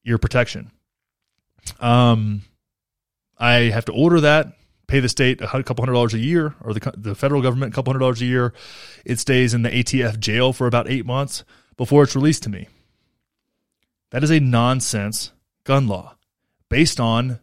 ear 0.06 0.20
protection. 0.20 0.72
Um, 1.80 2.44
I 3.40 3.72
have 3.72 3.86
to 3.86 3.92
order 3.92 4.22
that, 4.22 4.54
pay 4.88 5.00
the 5.00 5.10
state 5.10 5.42
a 5.42 5.64
couple 5.64 5.84
hundred 5.84 5.94
dollars 5.94 6.14
a 6.14 6.20
year, 6.20 6.56
or 6.62 6.74
the 6.74 6.94
the 6.98 7.16
federal 7.16 7.42
government 7.42 7.74
a 7.74 7.76
couple 7.76 7.92
hundred 7.92 8.00
dollars 8.00 8.22
a 8.22 8.26
year. 8.26 8.54
It 9.06 9.20
stays 9.20 9.54
in 9.54 9.64
the 9.64 9.70
ATF 9.70 10.20
jail 10.20 10.54
for 10.54 10.68
about 10.68 10.90
eight 10.90 11.06
months 11.06 11.44
before 11.78 12.04
it's 12.04 12.16
released 12.16 12.44
to 12.44 12.50
me. 12.50 12.68
That 14.12 14.24
is 14.24 14.32
a 14.32 14.40
nonsense 14.40 15.32
gun 15.64 15.88
law 15.88 16.16
based 16.70 17.00
on 17.00 17.40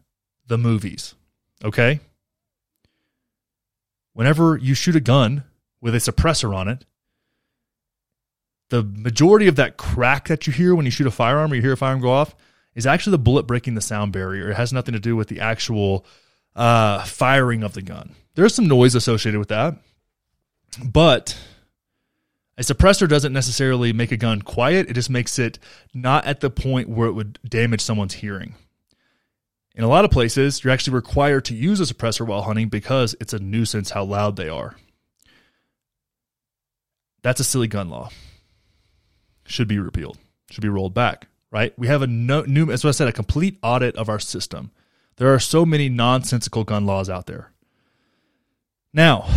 the 0.47 0.59
movies. 0.59 1.15
Okay? 1.65 2.01
Whenever 4.15 4.57
you 4.57 4.75
shoot 4.75 4.97
a 4.97 5.01
gun 5.01 5.45
with 5.81 5.95
a 5.95 5.99
suppressor 5.99 6.55
on 6.55 6.69
it, 6.69 6.85
the 8.69 8.83
majority 8.83 9.49
of 9.49 9.57
that 9.57 9.77
crack 9.77 10.29
that 10.29 10.47
you 10.47 10.53
hear 10.53 10.75
when 10.75 10.85
you 10.85 10.91
shoot 10.91 11.07
a 11.07 11.11
firearm 11.11 11.53
or 11.53 11.55
you 11.55 11.63
hear 11.63 11.75
a 11.75 11.77
firearm 11.77 12.01
go 12.01 12.11
off 12.11 12.35
is 12.75 12.87
actually 12.87 13.11
the 13.11 13.19
bullet 13.19 13.47
breaking 13.47 13.75
the 13.75 13.81
sound 13.81 14.13
barrier. 14.13 14.51
It 14.51 14.57
has 14.57 14.73
nothing 14.73 14.95
to 14.95 15.01
do 15.01 15.15
with 15.15 15.29
the 15.29 15.41
actual 15.41 16.07
uh, 16.55 17.05
firing 17.05 17.63
of 17.63 17.73
the 17.73 17.83
gun. 17.83 18.15
There's 18.35 18.55
some 18.55 18.67
noise 18.67 18.95
associated 18.95 19.39
with 19.39 19.49
that, 19.49 19.77
but 20.85 21.39
a 22.59 22.63
suppressor 22.63 23.09
doesn't 23.09 23.33
necessarily 23.33 23.93
make 23.93 24.13
a 24.13 24.17
gun 24.17 24.43
quiet, 24.43 24.89
it 24.89 24.95
just 24.95 25.11
makes 25.11 25.39
it 25.39 25.59
not 25.95 26.25
at 26.27 26.41
the 26.41 26.51
point 26.51 26.89
where 26.89 27.09
it 27.09 27.13
would 27.13 27.39
damage 27.49 27.81
someone's 27.81 28.15
hearing. 28.15 28.55
In 29.75 29.85
a 29.85 29.89
lot 29.89 30.05
of 30.05 30.11
places, 30.11 30.63
you're 30.63 30.73
actually 30.73 30.95
required 30.95 31.47
to 31.47 31.55
use 31.55 31.81
a 31.81 31.85
suppressor 31.85 32.27
while 32.27 32.43
hunting 32.43 32.69
because 32.69 33.17
it's 33.21 33.33
a 33.33 33.39
nuisance 33.39 33.91
how 33.91 34.05
loud 34.05 34.37
they 34.37 34.49
are. 34.49 34.77
That's 37.23 37.41
a 37.41 37.45
silly 37.45 37.69
gun 37.69 37.89
law. 37.89 38.11
Should 39.47 39.69
be 39.69 39.79
repealed. 39.79 40.19
Should 40.51 40.63
be 40.63 40.69
rolled 40.69 40.93
back, 40.93 41.29
right? 41.51 41.73
We 41.79 41.87
have 41.87 42.03
a 42.03 42.07
no, 42.07 42.43
new, 42.43 42.71
as 42.71 42.85
I 42.85 42.91
said, 42.91 43.09
a 43.09 43.13
complete 43.13 43.59
audit 43.63 43.97
of 43.97 44.09
our 44.09 44.19
system. 44.19 44.73
There 45.17 45.33
are 45.33 45.39
so 45.39 45.65
many 45.65 45.89
nonsensical 45.89 46.65
gun 46.65 46.87
laws 46.87 47.09
out 47.11 47.27
there. 47.27 47.53
Now, 48.93 49.29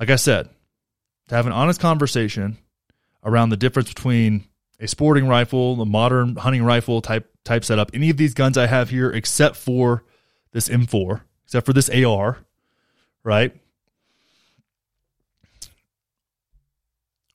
like 0.00 0.10
I 0.10 0.16
said, 0.16 0.48
to 1.28 1.34
have 1.34 1.46
an 1.46 1.52
honest 1.52 1.80
conversation 1.80 2.58
around 3.24 3.50
the 3.50 3.56
difference 3.56 3.88
between 3.88 4.44
a 4.80 4.88
sporting 4.88 5.26
rifle, 5.26 5.80
a 5.80 5.86
modern 5.86 6.36
hunting 6.36 6.64
rifle 6.64 7.00
type 7.00 7.30
type 7.44 7.64
setup, 7.64 7.90
any 7.94 8.10
of 8.10 8.16
these 8.16 8.34
guns 8.34 8.56
I 8.56 8.66
have 8.66 8.90
here, 8.90 9.10
except 9.10 9.56
for 9.56 10.04
this 10.52 10.68
M4, 10.68 11.20
except 11.44 11.66
for 11.66 11.72
this 11.72 11.90
AR, 11.90 12.38
right? 13.22 13.54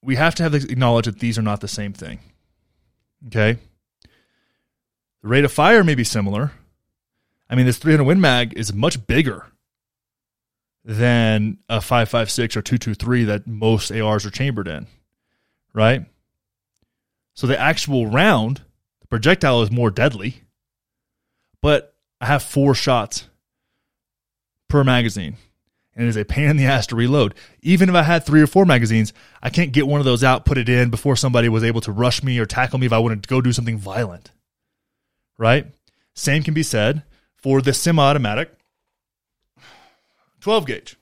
We 0.01 0.15
have 0.15 0.35
to 0.35 0.43
have 0.43 0.53
acknowledge 0.55 1.05
that 1.05 1.19
these 1.19 1.37
are 1.37 1.43
not 1.43 1.61
the 1.61 1.67
same 1.67 1.93
thing. 1.93 2.19
Okay. 3.27 3.59
The 5.21 5.27
rate 5.27 5.45
of 5.45 5.51
fire 5.51 5.83
may 5.83 5.95
be 5.95 6.03
similar. 6.03 6.51
I 7.49 7.55
mean, 7.55 7.65
this 7.65 7.77
300 7.77 8.03
Win 8.03 8.21
Mag 8.21 8.53
is 8.57 8.73
much 8.73 9.05
bigger 9.07 9.47
than 10.85 11.57
a 11.67 11.81
556 11.81 12.55
or 12.55 12.61
223 12.61 13.25
that 13.25 13.47
most 13.47 13.91
ARs 13.91 14.25
are 14.25 14.31
chambered 14.31 14.67
in, 14.67 14.87
right? 15.73 16.05
So 17.33 17.47
the 17.47 17.59
actual 17.59 18.07
round, 18.07 18.61
the 19.01 19.07
projectile 19.07 19.61
is 19.61 19.71
more 19.71 19.91
deadly, 19.91 20.43
but 21.61 21.95
I 22.21 22.27
have 22.27 22.43
four 22.43 22.73
shots 22.75 23.27
per 24.67 24.83
magazine. 24.83 25.37
And 25.95 26.05
it 26.05 26.09
is 26.09 26.17
a 26.17 26.23
pain 26.23 26.49
in 26.49 26.55
the 26.55 26.65
ass 26.65 26.87
to 26.87 26.95
reload. 26.95 27.35
Even 27.61 27.89
if 27.89 27.95
I 27.95 28.03
had 28.03 28.25
three 28.25 28.41
or 28.41 28.47
four 28.47 28.63
magazines, 28.63 29.11
I 29.43 29.49
can't 29.49 29.73
get 29.73 29.85
one 29.85 29.99
of 29.99 30.05
those 30.05 30.23
out, 30.23 30.45
put 30.45 30.57
it 30.57 30.69
in 30.69 30.89
before 30.89 31.17
somebody 31.17 31.49
was 31.49 31.63
able 31.63 31.81
to 31.81 31.91
rush 31.91 32.23
me 32.23 32.39
or 32.39 32.45
tackle 32.45 32.79
me 32.79 32.85
if 32.85 32.93
I 32.93 32.99
wanted 32.99 33.23
to 33.23 33.27
go 33.27 33.41
do 33.41 33.51
something 33.51 33.77
violent. 33.77 34.31
Right? 35.39 35.65
Same 36.13 36.43
can 36.43 36.53
be 36.53 36.61
said 36.61 37.01
for 37.35 37.61
the 37.61 37.73
semi 37.73 38.03
automatic 38.03 38.51
12 40.41 40.65
gauge, 40.65 40.95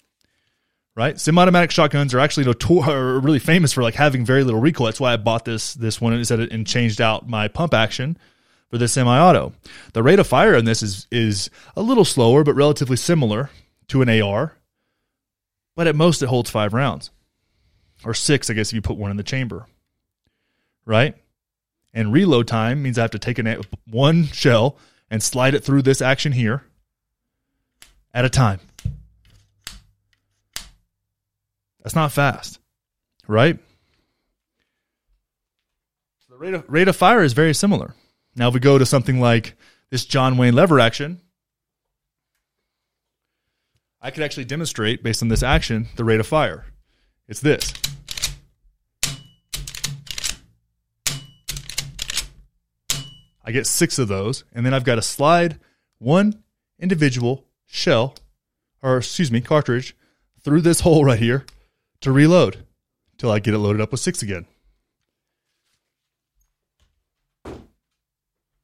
right? 0.96 1.20
Semi-automatic 1.20 1.72
shotguns 1.72 2.14
are 2.14 2.20
actually 2.20 2.46
notor- 2.46 2.88
are 2.88 3.20
really 3.20 3.40
famous 3.40 3.74
for 3.74 3.84
like 3.84 3.96
having 3.96 4.26
very 4.26 4.44
little 4.44 4.60
recoil. 4.60 4.86
That's 4.86 5.00
why 5.00 5.14
I 5.14 5.18
bought 5.18 5.46
this 5.46 5.74
this 5.74 6.02
one 6.02 6.14
instead 6.14 6.40
and 6.40 6.66
changed 6.66 7.02
out 7.02 7.30
my 7.30 7.48
pump 7.48 7.74
action 7.74 8.18
for 8.70 8.78
the 8.78 8.88
semi-auto. 8.88 9.54
The 9.94 10.04
rate 10.04 10.20
of 10.20 10.28
fire 10.28 10.56
in 10.56 10.66
this 10.66 10.82
is 10.82 11.08
is 11.12 11.50
a 11.76 11.82
little 11.82 12.06
slower, 12.06 12.44
but 12.44 12.56
relatively 12.56 12.98
similar 12.98 13.50
to 13.90 14.02
an 14.02 14.10
AR. 14.10 14.54
But 15.76 15.88
at 15.88 15.96
most, 15.96 16.24
it 16.24 16.30
holds 16.30 16.50
five 16.50 16.74
rounds, 16.74 17.12
or 18.04 18.16
six, 18.16 18.50
I 18.50 18.54
guess, 18.54 18.70
if 18.70 18.74
you 18.74 18.82
put 18.82 18.98
one 18.98 19.12
in 19.12 19.18
the 19.18 19.24
chamber, 19.24 19.68
right? 20.86 21.16
And 21.98 22.14
reload 22.14 22.48
time 22.48 22.84
means 22.84 23.00
I 23.00 23.02
have 23.02 23.12
to 23.12 23.20
take 23.20 23.40
an, 23.40 23.60
one 23.90 24.26
shell 24.26 24.78
and 25.10 25.24
slide 25.24 25.56
it 25.56 25.64
through 25.64 25.82
this 25.82 26.00
action 26.00 26.32
here 26.32 26.62
at 28.14 28.24
a 28.24 28.30
time. 28.30 28.60
That's 31.82 31.96
not 31.96 32.12
fast, 32.12 32.60
right? 33.28 33.58
The 36.30 36.38
rate 36.38 36.54
of, 36.54 36.66
rate 36.68 36.88
of 36.88 36.96
fire 36.96 37.24
is 37.24 37.34
very 37.34 37.56
similar. 37.56 37.96
Now, 38.36 38.50
if 38.50 38.54
we 38.54 38.60
go 38.60 38.78
to 38.78 38.86
something 38.86 39.20
like 39.20 39.56
this 39.90 40.06
John 40.06 40.38
Wayne 40.38 40.54
lever 40.54 40.80
action, 40.80 41.20
I 44.00 44.12
could 44.12 44.22
actually 44.22 44.46
demonstrate 44.46 45.02
based 45.02 45.24
on 45.24 45.30
this 45.30 45.42
action 45.42 45.88
the 45.96 46.04
rate 46.04 46.20
of 46.20 46.28
fire. 46.28 46.66
It's 47.28 47.40
this. 47.40 47.74
I 53.48 53.52
get 53.52 53.66
six 53.66 53.98
of 53.98 54.10
those, 54.10 54.44
and 54.54 54.66
then 54.66 54.74
I've 54.74 54.84
got 54.84 54.96
to 54.96 55.02
slide 55.02 55.58
one 56.00 56.44
individual 56.80 57.46
shell, 57.66 58.16
or 58.84 58.98
excuse 58.98 59.32
me, 59.32 59.40
cartridge, 59.40 59.96
through 60.44 60.60
this 60.60 60.82
hole 60.82 61.06
right 61.06 61.18
here 61.18 61.46
to 62.02 62.12
reload 62.12 62.66
till 63.18 63.32
I 63.32 63.40
get 63.40 63.54
it 63.54 63.60
loaded 63.60 63.82
up 63.82 63.92
with 63.92 64.02
six 64.02 64.22
again. 64.22 64.48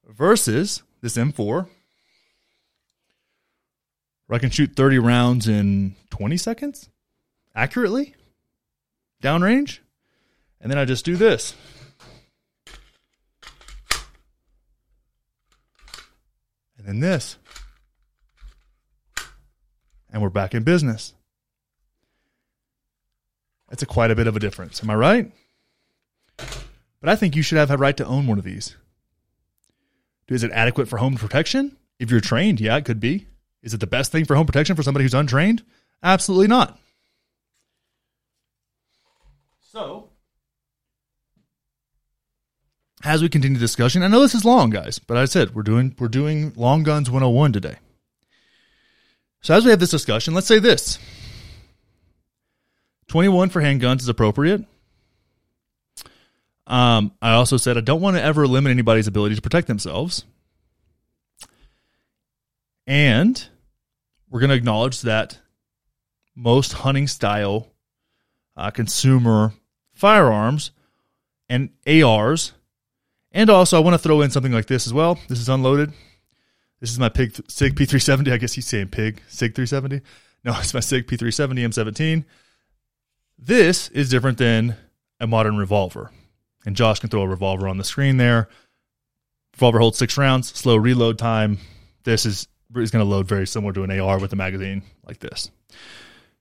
Versus 0.06 0.84
this 1.02 1.16
M4, 1.16 1.70
where 4.28 4.36
I 4.36 4.40
can 4.40 4.50
shoot 4.50 4.76
30 4.76 5.00
rounds 5.00 5.48
in 5.48 5.96
20 6.10 6.36
seconds 6.36 6.90
accurately, 7.56 8.16
downrange, 9.22 9.80
and 10.60 10.70
then 10.70 10.78
I 10.78 10.84
just 10.84 11.06
do 11.06 11.16
this. 11.16 11.56
and 16.86 17.02
then 17.02 17.12
this. 17.12 17.38
And 20.12 20.22
we're 20.22 20.30
back 20.30 20.54
in 20.54 20.64
business. 20.64 21.14
That's 23.70 23.82
a 23.82 23.88
quite 23.88 24.12
a 24.12 24.16
bit 24.16 24.28
of 24.28 24.36
a 24.36 24.40
difference. 24.40 24.84
Am 24.84 24.90
I 24.90 24.96
right? 24.96 25.32
But 26.38 27.10
I 27.10 27.16
think 27.16 27.36
you 27.36 27.42
should 27.42 27.58
have 27.58 27.72
a 27.72 27.78
right 27.78 27.98
to 27.98 28.06
own 28.06 28.28
one 28.28 28.38
of 28.38 28.44
these. 28.44 28.76
Is 30.28 30.44
it 30.44 30.52
adequate 30.52 30.88
for 30.88 30.98
home 30.98 31.16
protection? 31.16 31.78
If 32.00 32.12
you're 32.12 32.22
trained, 32.22 32.60
yeah, 32.60 32.78
it 32.78 32.86
could 32.86 33.00
be. 33.00 33.28
Is 33.62 33.74
it 33.74 33.80
the 33.80 33.88
best 33.88 34.12
thing 34.12 34.26
for 34.26 34.36
home 34.36 34.46
protection 34.46 34.76
for 34.76 34.84
somebody 34.84 35.04
who's 35.04 35.14
untrained? 35.14 35.64
Absolutely 36.02 36.48
not. 36.48 36.80
So, 39.62 40.10
as 43.04 43.22
we 43.22 43.30
continue 43.30 43.58
the 43.58 43.64
discussion, 43.64 44.04
I 44.04 44.08
know 44.08 44.22
this 44.22 44.36
is 44.36 44.46
long, 44.46 44.70
guys, 44.70 45.00
but 45.00 45.18
I 45.18 45.26
said 45.26 45.54
we're 45.54 45.64
doing 45.64 45.96
we're 46.00 46.08
doing 46.08 46.54
long 46.56 46.84
guns 46.84 47.10
101 47.10 47.54
today. 47.54 47.76
So 49.42 49.54
as 49.54 49.66
we 49.66 49.72
have 49.72 49.80
this 49.80 49.92
discussion, 49.92 50.34
let's 50.34 50.48
say 50.48 50.60
this. 50.60 50.98
21 53.08 53.50
for 53.50 53.62
handguns 53.62 54.00
is 54.00 54.08
appropriate. 54.08 54.66
Um, 56.66 57.12
I 57.22 57.34
also 57.34 57.58
said 57.58 57.78
I 57.78 57.82
don't 57.82 58.02
want 58.02 58.16
to 58.16 58.24
ever 58.24 58.48
limit 58.48 58.72
anybody's 58.72 59.08
ability 59.08 59.36
to 59.36 59.42
protect 59.42 59.68
themselves. 59.68 60.24
And 62.88 63.46
we're 64.30 64.40
going 64.40 64.50
to 64.50 64.56
acknowledge 64.56 65.02
that 65.02 65.40
most 66.36 66.74
hunting 66.74 67.08
style 67.08 67.68
uh, 68.56 68.72
consumer 68.72 69.54
firearms 69.92 70.72
and 71.50 71.70
ARs, 71.88 72.54
and 73.34 73.50
also 73.50 73.78
I 73.78 73.82
want 73.82 73.96
to 73.96 73.98
throw 73.98 74.22
in 74.22 74.32
something 74.32 74.52
like 74.52 74.68
this 74.68 74.88
as 74.88 74.94
well. 74.94 75.20
This 75.28 75.40
is 75.40 75.50
unloaded. 75.50 75.92
This 76.80 76.92
is 76.92 77.00
my 77.00 77.10
Pig 77.10 77.36
Sig 77.50 77.76
P370. 77.76 78.32
I 78.32 78.38
guess 78.38 78.54
he's 78.54 78.68
saying 78.68 78.90
Pig 78.90 79.22
Sig 79.28 79.56
370. 79.56 80.02
No, 80.44 80.54
it's 80.60 80.74
my 80.74 80.80
Sig 80.80 81.08
P370 81.08 81.68
M17. 81.68 82.26
This 83.38 83.90
is 83.90 84.10
different 84.10 84.38
than 84.38 84.76
a 85.20 85.28
modern 85.28 85.58
revolver. 85.58 86.12
And 86.66 86.76
Josh 86.76 87.00
can 87.00 87.10
throw 87.10 87.22
a 87.22 87.28
revolver 87.28 87.68
on 87.68 87.78
the 87.78 87.84
screen 87.84 88.18
there. 88.18 88.48
Revolver 89.56 89.80
holds 89.80 89.98
six 89.98 90.18
rounds, 90.18 90.50
slow 90.50 90.76
reload 90.76 91.18
time. 91.18 91.58
This 92.04 92.26
is 92.26 92.48
is 92.76 92.92
going 92.92 93.06
to 93.06 93.10
load 93.10 93.28
very 93.28 93.46
similar 93.46 93.72
to 93.72 93.84
an 93.84 94.00
AR 94.00 94.20
with 94.20 94.34
a 94.34 94.36
magazine 94.36 94.82
like 95.06 95.20
this. 95.20 95.52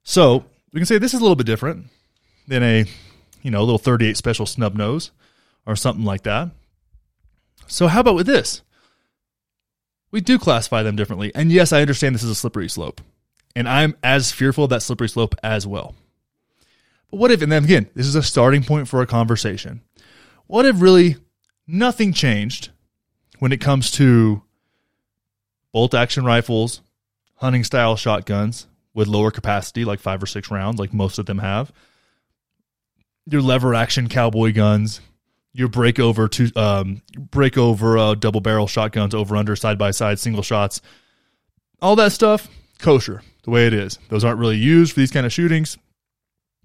So 0.02 0.44
we 0.73 0.81
can 0.81 0.86
say 0.86 0.97
this 0.98 1.12
is 1.12 1.20
a 1.20 1.23
little 1.23 1.36
bit 1.36 1.47
different 1.47 1.86
than 2.48 2.62
a 2.62 2.86
you 3.43 3.51
know 3.51 3.60
a 3.60 3.64
little 3.64 3.78
38 3.78 4.16
special 4.16 4.47
snub 4.47 4.74
nose 4.74 5.10
or 5.66 5.77
something 5.77 6.05
like 6.05 6.23
that. 6.23 6.51
So 7.73 7.89
how 7.89 8.01
about 8.01 8.16
with 8.16 8.27
this? 8.27 8.61
We 10.11 10.20
do 10.20 10.39
classify 10.39 10.82
them 10.82 10.94
differently. 10.94 11.32
And 11.35 11.51
yes, 11.51 11.73
I 11.73 11.81
understand 11.81 12.15
this 12.15 12.23
is 12.23 12.28
a 12.28 12.35
slippery 12.35 12.69
slope. 12.69 13.01
And 13.57 13.66
I'm 13.66 13.97
as 14.03 14.31
fearful 14.31 14.65
of 14.65 14.70
that 14.70 14.82
slippery 14.82 15.09
slope 15.09 15.35
as 15.43 15.66
well. 15.66 15.94
But 17.11 17.16
what 17.16 17.31
if, 17.31 17.40
and 17.40 17.51
then 17.51 17.65
again, 17.65 17.89
this 17.94 18.07
is 18.07 18.15
a 18.15 18.23
starting 18.23 18.62
point 18.62 18.89
for 18.89 19.01
a 19.01 19.07
conversation. 19.07 19.81
What 20.47 20.66
if 20.66 20.82
really 20.82 21.16
nothing 21.66 22.12
changed 22.12 22.69
when 23.39 23.53
it 23.53 23.61
comes 23.62 23.90
to 23.93 24.43
bolt 25.73 25.94
action 25.94 26.27
rifles, 26.27 26.82
hunting 27.36 27.65
style 27.65 27.97
shotguns 27.97 28.66
with 28.93 29.09
lower 29.09 29.31
capacity, 29.31 29.86
like 29.86 29.99
five 29.99 30.23
or 30.23 30.27
six 30.27 30.51
rounds, 30.51 30.78
like 30.78 30.93
most 30.93 31.19
of 31.19 31.24
them 31.24 31.39
have, 31.39 31.73
your 33.24 33.40
lever 33.40 33.74
action 33.74 34.11
cowboy 34.11 34.53
guns, 34.53 35.01
your 35.53 35.69
break 35.69 35.99
over 35.99 36.29
to 36.29 36.53
um, 36.57 37.03
break 37.19 37.59
over 37.59 37.99
uh, 37.99 38.15
double 38.15 38.41
barrel 38.41 38.66
shotguns 38.66 39.15
over 39.15 39.37
under 39.37 39.55
side 39.55 39.79
by 39.79 39.91
side 39.91 40.19
single 40.19 40.43
shots, 40.43 40.81
all 41.81 41.97
that 41.97 42.12
stuff 42.12 42.49
kosher 42.79 43.23
the 43.45 43.51
way 43.51 43.66
it 43.66 43.73
is. 43.73 43.99
Those 44.09 44.24
aren't 44.24 44.39
really 44.39 44.57
used 44.57 44.95
for 44.95 45.01
these 45.01 45.11
kind 45.11 45.27
of 45.27 45.33
shootings. 45.33 45.77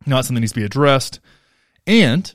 Not 0.05 0.26
something 0.26 0.41
needs 0.41 0.53
to 0.53 0.59
be 0.59 0.65
addressed, 0.65 1.19
and 1.85 2.34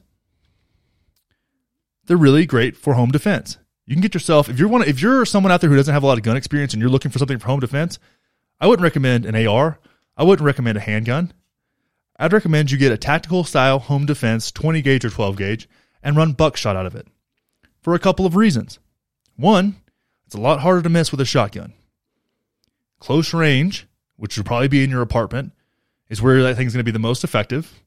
they're 2.07 2.17
really 2.17 2.45
great 2.45 2.77
for 2.77 2.95
home 2.95 3.11
defense. 3.11 3.59
You 3.87 3.95
can 3.95 4.03
get 4.03 4.15
yourself 4.15 4.49
if 4.49 4.59
you're 4.59 4.69
one 4.69 4.83
if 4.83 5.01
you're 5.01 5.25
someone 5.25 5.53
out 5.53 5.61
there 5.61 5.71
who 5.71 5.77
doesn't 5.77 5.93
have 5.93 6.03
a 6.03 6.07
lot 6.07 6.19
of 6.19 6.25
gun 6.25 6.37
experience 6.37 6.73
and 6.73 6.81
you're 6.81 6.91
looking 6.91 7.11
for 7.11 7.19
something 7.19 7.39
for 7.39 7.47
home 7.47 7.61
defense. 7.61 7.99
I 8.61 8.67
wouldn't 8.67 8.85
recommend 8.85 9.27
an 9.27 9.47
AR. 9.47 9.79
I 10.17 10.23
wouldn't 10.23 10.47
recommend 10.47 10.77
a 10.77 10.81
handgun. 10.81 11.33
I'd 12.19 12.33
recommend 12.33 12.71
you 12.71 12.79
get 12.79 12.93
a 12.93 12.99
tactical 12.99 13.43
style 13.43 13.79
home 13.79 14.07
defense 14.07 14.53
20 14.53 14.83
gauge 14.83 15.05
or 15.05 15.11
12 15.11 15.37
gauge 15.37 15.69
and 16.03 16.17
run 16.17 16.33
buckshot 16.33 16.77
out 16.77 16.87
of 16.87 16.95
it 16.95 17.07
for 17.81 17.95
a 17.95 17.99
couple 17.99 18.27
of 18.27 18.37
reasons. 18.37 18.79
One, 19.37 19.77
it's 20.27 20.35
a 20.35 20.41
lot 20.41 20.61
harder 20.61 20.83
to 20.83 20.89
miss 20.89 21.11
with 21.11 21.21
a 21.21 21.25
shotgun. 21.25 21.73
Close 23.01 23.35
range, 23.35 23.87
which 24.17 24.37
would 24.37 24.47
probably 24.47 24.69
be 24.69 24.85
in 24.85 24.91
your 24.91 25.03
apartment, 25.03 25.53
is 26.09 26.23
where 26.23 26.43
that 26.43 26.57
thing's 26.57 26.73
going 26.73 26.81
to 26.81 26.85
be 26.85 26.91
the 26.91 26.99
most 26.99 27.25
effective, 27.25 27.83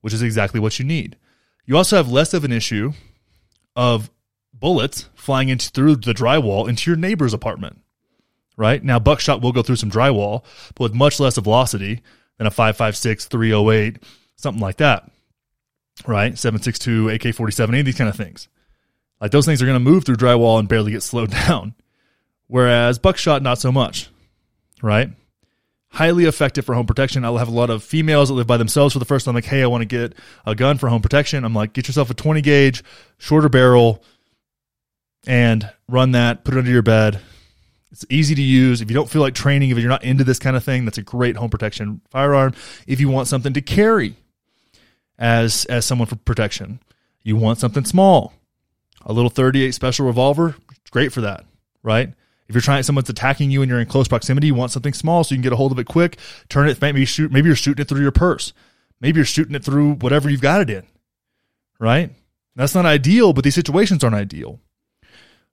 which 0.00 0.12
is 0.12 0.22
exactly 0.22 0.60
what 0.60 0.78
you 0.78 0.84
need. 0.84 1.16
You 1.64 1.76
also 1.76 1.96
have 1.96 2.10
less 2.10 2.34
of 2.34 2.44
an 2.44 2.52
issue 2.52 2.92
of 3.74 4.10
bullets 4.52 5.08
flying 5.14 5.48
into 5.48 5.70
through 5.70 5.96
the 5.96 6.14
drywall 6.14 6.68
into 6.68 6.90
your 6.90 6.96
neighbor's 6.96 7.34
apartment. 7.34 7.80
Right? 8.56 8.82
Now 8.82 8.98
buckshot 8.98 9.42
will 9.42 9.52
go 9.52 9.62
through 9.62 9.76
some 9.76 9.90
drywall, 9.90 10.42
but 10.74 10.84
with 10.84 10.94
much 10.94 11.20
less 11.20 11.36
of 11.36 11.44
velocity 11.44 12.00
than 12.38 12.46
a 12.46 12.50
556, 12.50 13.26
308, 13.26 14.02
something 14.36 14.62
like 14.62 14.78
that 14.78 15.10
right? 16.06 16.38
762, 16.38 17.08
AK 17.10 17.34
47, 17.34 17.74
any 17.74 17.80
of 17.80 17.86
these 17.86 17.96
kind 17.96 18.10
of 18.10 18.16
things. 18.16 18.48
Like 19.20 19.30
those 19.30 19.46
things 19.46 19.62
are 19.62 19.66
going 19.66 19.76
to 19.76 19.90
move 19.90 20.04
through 20.04 20.16
drywall 20.16 20.58
and 20.58 20.68
barely 20.68 20.92
get 20.92 21.02
slowed 21.02 21.30
down. 21.46 21.74
Whereas 22.48 22.98
buckshot, 22.98 23.42
not 23.42 23.58
so 23.58 23.72
much, 23.72 24.08
right? 24.82 25.10
Highly 25.90 26.26
effective 26.26 26.64
for 26.64 26.74
home 26.74 26.86
protection. 26.86 27.24
I'll 27.24 27.38
have 27.38 27.48
a 27.48 27.52
lot 27.52 27.70
of 27.70 27.82
females 27.82 28.28
that 28.28 28.34
live 28.34 28.46
by 28.46 28.56
themselves 28.56 28.92
for 28.92 28.98
the 28.98 29.04
first 29.04 29.24
time, 29.24 29.34
like, 29.34 29.44
hey, 29.44 29.62
I 29.62 29.66
want 29.66 29.82
to 29.82 29.86
get 29.86 30.14
a 30.44 30.54
gun 30.54 30.78
for 30.78 30.88
home 30.88 31.02
protection. 31.02 31.44
I'm 31.44 31.54
like, 31.54 31.72
get 31.72 31.88
yourself 31.88 32.10
a 32.10 32.14
20 32.14 32.40
gauge, 32.42 32.84
shorter 33.18 33.48
barrel, 33.48 34.04
and 35.26 35.70
run 35.88 36.12
that, 36.12 36.44
put 36.44 36.54
it 36.54 36.58
under 36.58 36.70
your 36.70 36.82
bed. 36.82 37.20
It's 37.90 38.04
easy 38.10 38.34
to 38.34 38.42
use. 38.42 38.80
If 38.82 38.90
you 38.90 38.94
don't 38.94 39.08
feel 39.08 39.22
like 39.22 39.34
training, 39.34 39.70
if 39.70 39.78
you're 39.78 39.88
not 39.88 40.04
into 40.04 40.22
this 40.22 40.38
kind 40.38 40.56
of 40.56 40.62
thing, 40.62 40.84
that's 40.84 40.98
a 40.98 41.02
great 41.02 41.36
home 41.36 41.50
protection 41.50 42.02
firearm. 42.10 42.52
If 42.86 43.00
you 43.00 43.08
want 43.08 43.28
something 43.28 43.54
to 43.54 43.62
carry, 43.62 44.16
as 45.18 45.64
as 45.66 45.84
someone 45.84 46.06
for 46.06 46.16
protection. 46.16 46.80
You 47.22 47.36
want 47.36 47.58
something 47.58 47.84
small. 47.84 48.32
A 49.04 49.12
little 49.12 49.30
38 49.30 49.72
special 49.72 50.06
revolver, 50.06 50.56
great 50.90 51.12
for 51.12 51.20
that, 51.20 51.44
right? 51.82 52.12
If 52.48 52.54
you're 52.54 52.62
trying 52.62 52.82
someone's 52.82 53.08
attacking 53.08 53.50
you 53.50 53.62
and 53.62 53.70
you're 53.70 53.80
in 53.80 53.86
close 53.86 54.08
proximity, 54.08 54.48
you 54.48 54.54
want 54.54 54.72
something 54.72 54.92
small 54.92 55.24
so 55.24 55.34
you 55.34 55.38
can 55.38 55.42
get 55.42 55.52
a 55.52 55.56
hold 55.56 55.72
of 55.72 55.78
it 55.78 55.86
quick, 55.86 56.18
turn 56.48 56.68
it, 56.68 56.80
maybe 56.80 57.04
shoot, 57.04 57.32
maybe 57.32 57.48
you're 57.48 57.56
shooting 57.56 57.82
it 57.82 57.88
through 57.88 58.02
your 58.02 58.12
purse. 58.12 58.52
Maybe 59.00 59.18
you're 59.18 59.24
shooting 59.24 59.54
it 59.54 59.64
through 59.64 59.94
whatever 59.94 60.30
you've 60.30 60.40
got 60.40 60.60
it 60.60 60.70
in. 60.70 60.84
Right? 61.78 62.10
That's 62.54 62.74
not 62.74 62.86
ideal, 62.86 63.32
but 63.32 63.44
these 63.44 63.54
situations 63.54 64.02
aren't 64.02 64.16
ideal. 64.16 64.60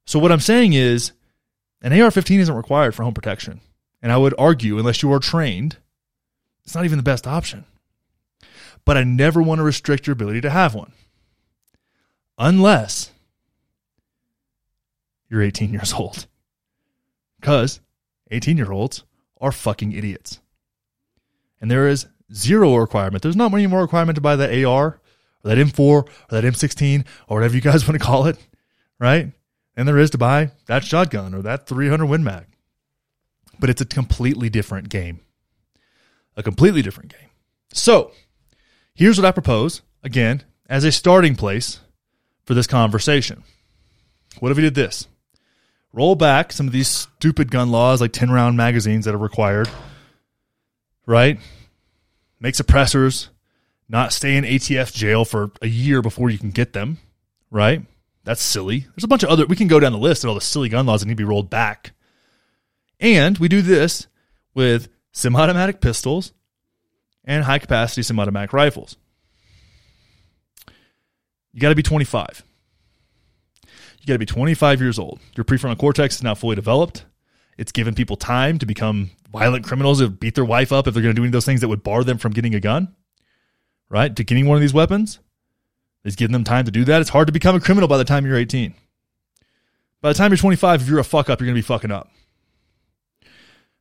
So 0.05 0.19
what 0.19 0.31
I'm 0.31 0.39
saying 0.39 0.73
is 0.73 1.11
an 1.81 1.91
AR-15 1.91 2.39
isn't 2.39 2.55
required 2.55 2.95
for 2.95 3.03
home 3.03 3.13
protection. 3.13 3.59
And 4.01 4.11
I 4.11 4.17
would 4.17 4.35
argue, 4.37 4.77
unless 4.77 5.01
you 5.01 5.11
are 5.11 5.19
trained, 5.19 5.77
it's 6.63 6.75
not 6.75 6.85
even 6.85 6.97
the 6.97 7.03
best 7.03 7.27
option 7.27 7.65
but 8.85 8.97
I 8.97 9.03
never 9.03 9.41
want 9.41 9.59
to 9.59 9.63
restrict 9.63 10.07
your 10.07 10.13
ability 10.13 10.41
to 10.41 10.49
have 10.49 10.75
one. 10.75 10.91
Unless 12.37 13.11
you're 15.29 15.41
18 15.41 15.73
years 15.73 15.93
old. 15.97 16.27
Because 17.39 17.79
18 18.31 18.57
year 18.57 18.71
olds 18.71 19.03
are 19.41 19.51
fucking 19.51 19.91
idiots. 19.91 20.39
And 21.59 21.69
there 21.69 21.87
is 21.87 22.07
zero 22.33 22.75
requirement. 22.75 23.23
There's 23.23 23.35
not 23.35 23.53
any 23.53 23.67
more 23.67 23.81
requirement 23.81 24.15
to 24.15 24.21
buy 24.21 24.35
that 24.35 24.63
AR 24.63 24.85
or 24.85 24.99
that 25.43 25.57
M4 25.57 25.79
or 25.79 26.05
that 26.29 26.43
M16 26.43 27.05
or 27.27 27.37
whatever 27.37 27.55
you 27.55 27.61
guys 27.61 27.87
want 27.87 27.99
to 27.99 28.05
call 28.05 28.25
it, 28.27 28.37
right? 28.99 29.31
And 29.75 29.87
there 29.87 29.97
is 29.97 30.09
to 30.11 30.17
buy 30.17 30.51
that 30.67 30.83
shotgun 30.83 31.33
or 31.33 31.41
that 31.41 31.67
300 31.67 32.05
Win 32.05 32.23
Mag. 32.23 32.45
But 33.59 33.69
it's 33.69 33.81
a 33.81 33.85
completely 33.85 34.49
different 34.49 34.89
game. 34.89 35.19
A 36.35 36.43
completely 36.43 36.81
different 36.81 37.11
game. 37.11 37.29
So, 37.71 38.11
Here's 38.95 39.17
what 39.17 39.25
I 39.25 39.31
propose, 39.31 39.81
again, 40.03 40.43
as 40.67 40.83
a 40.83 40.91
starting 40.91 41.35
place 41.35 41.79
for 42.45 42.53
this 42.53 42.67
conversation. 42.67 43.43
What 44.39 44.51
if 44.51 44.57
we 44.57 44.63
did 44.63 44.75
this? 44.75 45.07
Roll 45.91 46.15
back 46.15 46.51
some 46.51 46.67
of 46.67 46.73
these 46.73 46.87
stupid 46.87 47.51
gun 47.51 47.71
laws 47.71 48.01
like 48.01 48.13
10 48.13 48.29
round 48.31 48.57
magazines 48.57 49.05
that 49.05 49.15
are 49.15 49.19
required, 49.19 49.69
right? 51.05 51.39
Make 52.39 52.55
suppressors 52.55 53.29
not 53.89 54.13
stay 54.13 54.37
in 54.37 54.43
ATF 54.43 54.93
jail 54.93 55.25
for 55.25 55.51
a 55.61 55.67
year 55.67 56.01
before 56.01 56.29
you 56.29 56.37
can 56.37 56.51
get 56.51 56.73
them, 56.73 56.97
right? 57.51 57.81
That's 58.23 58.41
silly. 58.41 58.79
There's 58.79 59.03
a 59.03 59.07
bunch 59.07 59.23
of 59.23 59.29
other, 59.29 59.45
we 59.45 59.55
can 59.55 59.67
go 59.67 59.79
down 59.79 59.91
the 59.91 59.97
list 59.97 60.23
of 60.23 60.29
all 60.29 60.35
the 60.35 60.41
silly 60.41 60.69
gun 60.69 60.85
laws 60.85 61.01
that 61.01 61.07
need 61.07 61.13
to 61.13 61.23
be 61.23 61.23
rolled 61.23 61.49
back. 61.49 61.93
And 62.99 63.37
we 63.37 63.47
do 63.47 63.61
this 63.61 64.07
with 64.53 64.87
semi 65.11 65.39
automatic 65.39 65.81
pistols 65.81 66.33
and 67.25 67.43
high 67.43 67.59
capacity 67.59 68.03
semi 68.03 68.21
automatic 68.21 68.53
rifles. 68.53 68.97
You 71.53 71.61
got 71.61 71.69
to 71.69 71.75
be 71.75 71.83
25. 71.83 72.43
You 73.65 74.07
got 74.07 74.13
to 74.13 74.19
be 74.19 74.25
25 74.25 74.81
years 74.81 74.99
old. 74.99 75.19
Your 75.35 75.45
prefrontal 75.45 75.77
cortex 75.77 76.15
is 76.15 76.23
now 76.23 76.35
fully 76.35 76.55
developed, 76.55 77.05
It's 77.57 77.71
given 77.71 77.95
people 77.95 78.17
time 78.17 78.57
to 78.59 78.65
become 78.65 79.11
violent 79.31 79.65
criminals, 79.65 79.99
to 79.99 80.09
beat 80.09 80.35
their 80.35 80.45
wife 80.45 80.71
up 80.71 80.87
if 80.87 80.93
they're 80.93 81.03
going 81.03 81.15
to 81.15 81.19
do 81.19 81.23
any 81.23 81.29
of 81.29 81.33
those 81.33 81.45
things 81.45 81.61
that 81.61 81.69
would 81.69 81.83
bar 81.83 82.03
them 82.03 82.17
from 82.17 82.33
getting 82.33 82.53
a 82.53 82.59
gun, 82.59 82.93
right? 83.89 84.13
To 84.15 84.23
getting 84.23 84.47
one 84.47 84.57
of 84.57 84.61
these 84.61 84.73
weapons. 84.73 85.19
It's 86.03 86.17
giving 86.17 86.33
them 86.33 86.43
time 86.43 86.65
to 86.65 86.71
do 86.71 86.83
that. 86.85 86.99
It's 86.99 87.11
hard 87.11 87.27
to 87.27 87.33
become 87.33 87.55
a 87.55 87.61
criminal 87.61 87.87
by 87.87 87.97
the 87.97 88.03
time 88.03 88.25
you're 88.25 88.35
18. 88.35 88.73
By 90.01 90.09
the 90.09 90.17
time 90.17 90.31
you're 90.31 90.37
25, 90.37 90.81
if 90.81 90.89
you're 90.89 90.99
a 90.99 91.03
fuck 91.03 91.29
up, 91.29 91.39
you're 91.39 91.47
going 91.47 91.55
to 91.55 91.61
be 91.61 91.65
fucking 91.65 91.91
up. 91.91 92.11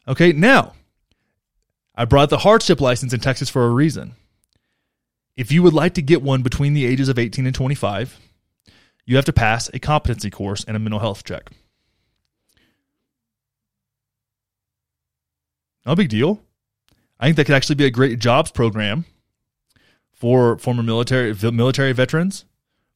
Okay, 0.07 0.33
now, 0.33 0.75
I 1.95 2.05
brought 2.05 2.31
the 2.31 2.39
hardship 2.39 2.81
license 2.81 3.13
in 3.13 3.21
Texas 3.21 3.51
for 3.51 3.67
a 3.67 3.71
reason. 3.71 4.15
If 5.37 5.53
you 5.53 5.63
would 5.63 5.75
like 5.75 5.95
to 5.95 6.03
get 6.03 6.23
one 6.23 6.43
between 6.43 6.75
the 6.75 6.87
ages 6.87 7.09
of 7.09 7.19
18 7.19 7.47
and 7.47 7.55
25, 7.55 8.19
you 9.05 9.17
have 9.17 9.25
to 9.27 9.33
pass 9.33 9.71
a 9.73 9.79
competency 9.79 10.31
course 10.31 10.65
and 10.65 10.77
a 10.77 10.81
mental 10.81 11.01
health 11.01 11.25
check. 11.25 11.51
No 15.85 15.95
big 15.95 16.09
deal. 16.09 16.43
I 17.19 17.27
think 17.27 17.37
that 17.37 17.45
could 17.45 17.55
actually 17.55 17.75
be 17.77 17.85
a 17.85 17.91
great 17.91 18.19
jobs 18.19 18.51
program 18.51 19.05
for 20.13 20.59
former 20.59 20.83
military 20.83 21.35
military 21.51 21.93
veterans, 21.93 22.45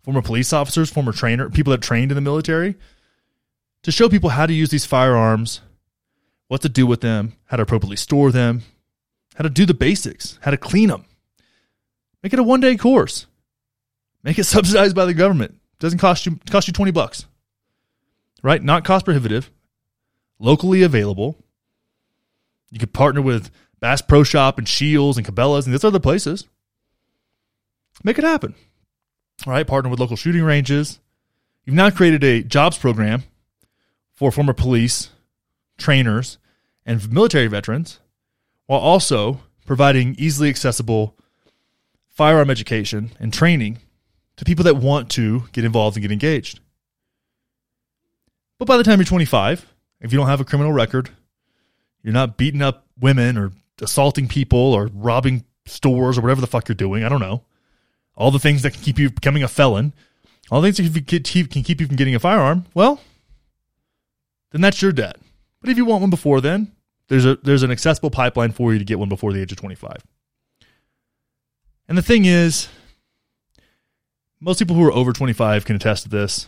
former 0.03 0.23
police 0.23 0.53
officers, 0.53 0.91
former 0.91 1.13
trainer, 1.13 1.51
people 1.51 1.73
that 1.73 1.83
trained 1.83 2.13
in 2.13 2.17
the 2.17 2.21
military 2.21 2.77
to 3.83 3.93
show 3.93 4.09
people 4.09 4.31
how 4.31 4.47
to 4.47 4.53
use 4.53 4.71
these 4.71 4.85
firearms, 4.85 5.61
what 6.49 6.63
to 6.63 6.69
do 6.69 6.87
with 6.87 7.01
them, 7.01 7.35
how 7.47 7.57
to 7.57 7.65
appropriately 7.65 7.97
store 7.97 8.31
them, 8.31 8.63
how 9.37 9.43
to 9.43 9.51
do 9.51 9.67
the 9.67 9.75
basics, 9.75 10.39
how 10.43 10.51
to 10.51 10.57
clean 10.57 10.89
them. 10.89 11.05
Make 12.23 12.33
it 12.33 12.39
a 12.39 12.43
one 12.43 12.61
day 12.61 12.77
course. 12.77 13.27
Make 14.23 14.39
it 14.39 14.45
subsidized 14.47 14.97
by 14.97 15.05
the 15.05 15.15
government. 15.15 15.55
Doesn't 15.79 15.99
cost 15.99 16.27
you 16.27 16.39
cost 16.51 16.67
you 16.67 16.73
20 16.73 16.91
bucks. 16.91 17.27
Right? 18.43 18.63
Not 18.63 18.85
cost 18.85 19.05
prohibitive. 19.05 19.51
Locally 20.39 20.83
available. 20.83 21.37
You 22.71 22.79
could 22.79 22.93
partner 22.93 23.23
with 23.23 23.51
Bass 23.81 24.03
Pro 24.03 24.23
Shop 24.23 24.59
and 24.59 24.69
Shields 24.69 25.19
and 25.19 25.27
Cabela's 25.27 25.67
and 25.67 25.75
these 25.75 25.85
other 25.85 26.01
places. 26.01 26.47
Make 28.03 28.19
it 28.19 28.25
happen. 28.25 28.55
All 29.47 29.53
right, 29.53 29.67
partner 29.67 29.91
with 29.91 30.01
local 30.01 30.17
shooting 30.17 30.43
ranges. 30.43 30.99
You've 31.65 31.77
now 31.77 31.91
created 31.91 32.25
a 32.25 32.43
jobs 32.43 32.79
program 32.79 33.25
for 34.15 34.33
former 34.33 34.53
police, 34.53 35.11
trainers, 35.79 36.39
and 36.85 37.13
military 37.13 37.47
veterans, 37.49 38.01
while 38.67 38.81
also 38.81 39.41
providing 39.65 40.15
easily 40.19 40.49
accessible 40.49 41.17
firearm 42.09 42.51
education 42.51 43.11
and 43.19 43.33
training 43.33 43.79
to 44.37 44.45
people 44.45 44.65
that 44.65 44.77
want 44.77 45.11
to 45.11 45.45
get 45.53 45.65
involved 45.65 45.97
and 45.97 46.03
get 46.03 46.13
engaged. 46.13 46.61
But 48.59 48.69
by 48.69 48.77
the 48.77 48.85
time 48.85 48.99
you're 48.99 49.07
25, 49.07 49.67
if 50.01 50.13
you 50.13 50.19
don't 50.19 50.29
have 50.29 50.41
a 50.41 50.45
criminal 50.45 50.73
record, 50.73 51.11
you're 52.03 52.15
not 52.15 52.37
beating 52.37 52.63
up 52.63 52.87
women 52.99 53.37
or 53.37 53.53
assaulting 53.81 54.29
people 54.29 54.59
or 54.59 54.89
robbing 54.95 55.45
stores 55.67 56.17
or 56.17 56.23
whatever 56.23 56.41
the 56.41 56.47
fuck 56.47 56.69
you're 56.69 56.75
doing. 56.75 57.05
I 57.05 57.09
don't 57.09 57.21
know. 57.21 57.45
All 58.15 58.31
the 58.31 58.39
things 58.39 58.63
that 58.63 58.73
can 58.73 58.83
keep 58.83 58.99
you 58.99 59.11
becoming 59.11 59.43
a 59.43 59.49
felon, 59.49 59.93
all 60.51 60.61
the 60.61 60.73
things 60.73 60.91
that 60.93 61.07
can 61.07 61.23
keep 61.25 61.81
you 61.81 61.87
from 61.87 61.97
getting 61.97 62.15
a 62.15 62.19
firearm. 62.19 62.65
Well, 62.73 63.01
then 64.53 64.61
that's 64.61 64.81
your 64.81 64.93
debt. 64.93 65.17
But 65.61 65.71
if 65.71 65.77
you 65.77 65.85
want 65.85 66.01
one 66.01 66.11
before 66.11 66.41
then, 66.41 66.73
there's 67.09 67.25
a 67.25 67.37
there's 67.37 67.63
an 67.63 67.71
accessible 67.71 68.11
pipeline 68.11 68.53
for 68.53 68.73
you 68.73 68.79
to 68.79 68.85
get 68.85 68.99
one 68.99 69.09
before 69.09 69.33
the 69.33 69.41
age 69.41 69.53
of 69.53 69.59
25. 69.59 70.05
And 71.89 71.97
the 71.97 72.03
thing 72.03 72.25
is, 72.25 72.69
most 74.41 74.59
people 74.59 74.75
who 74.75 74.85
are 74.85 74.93
over 74.93 75.13
25 75.13 75.65
can 75.65 75.77
attest 75.77 76.03
to 76.03 76.09
this. 76.09 76.47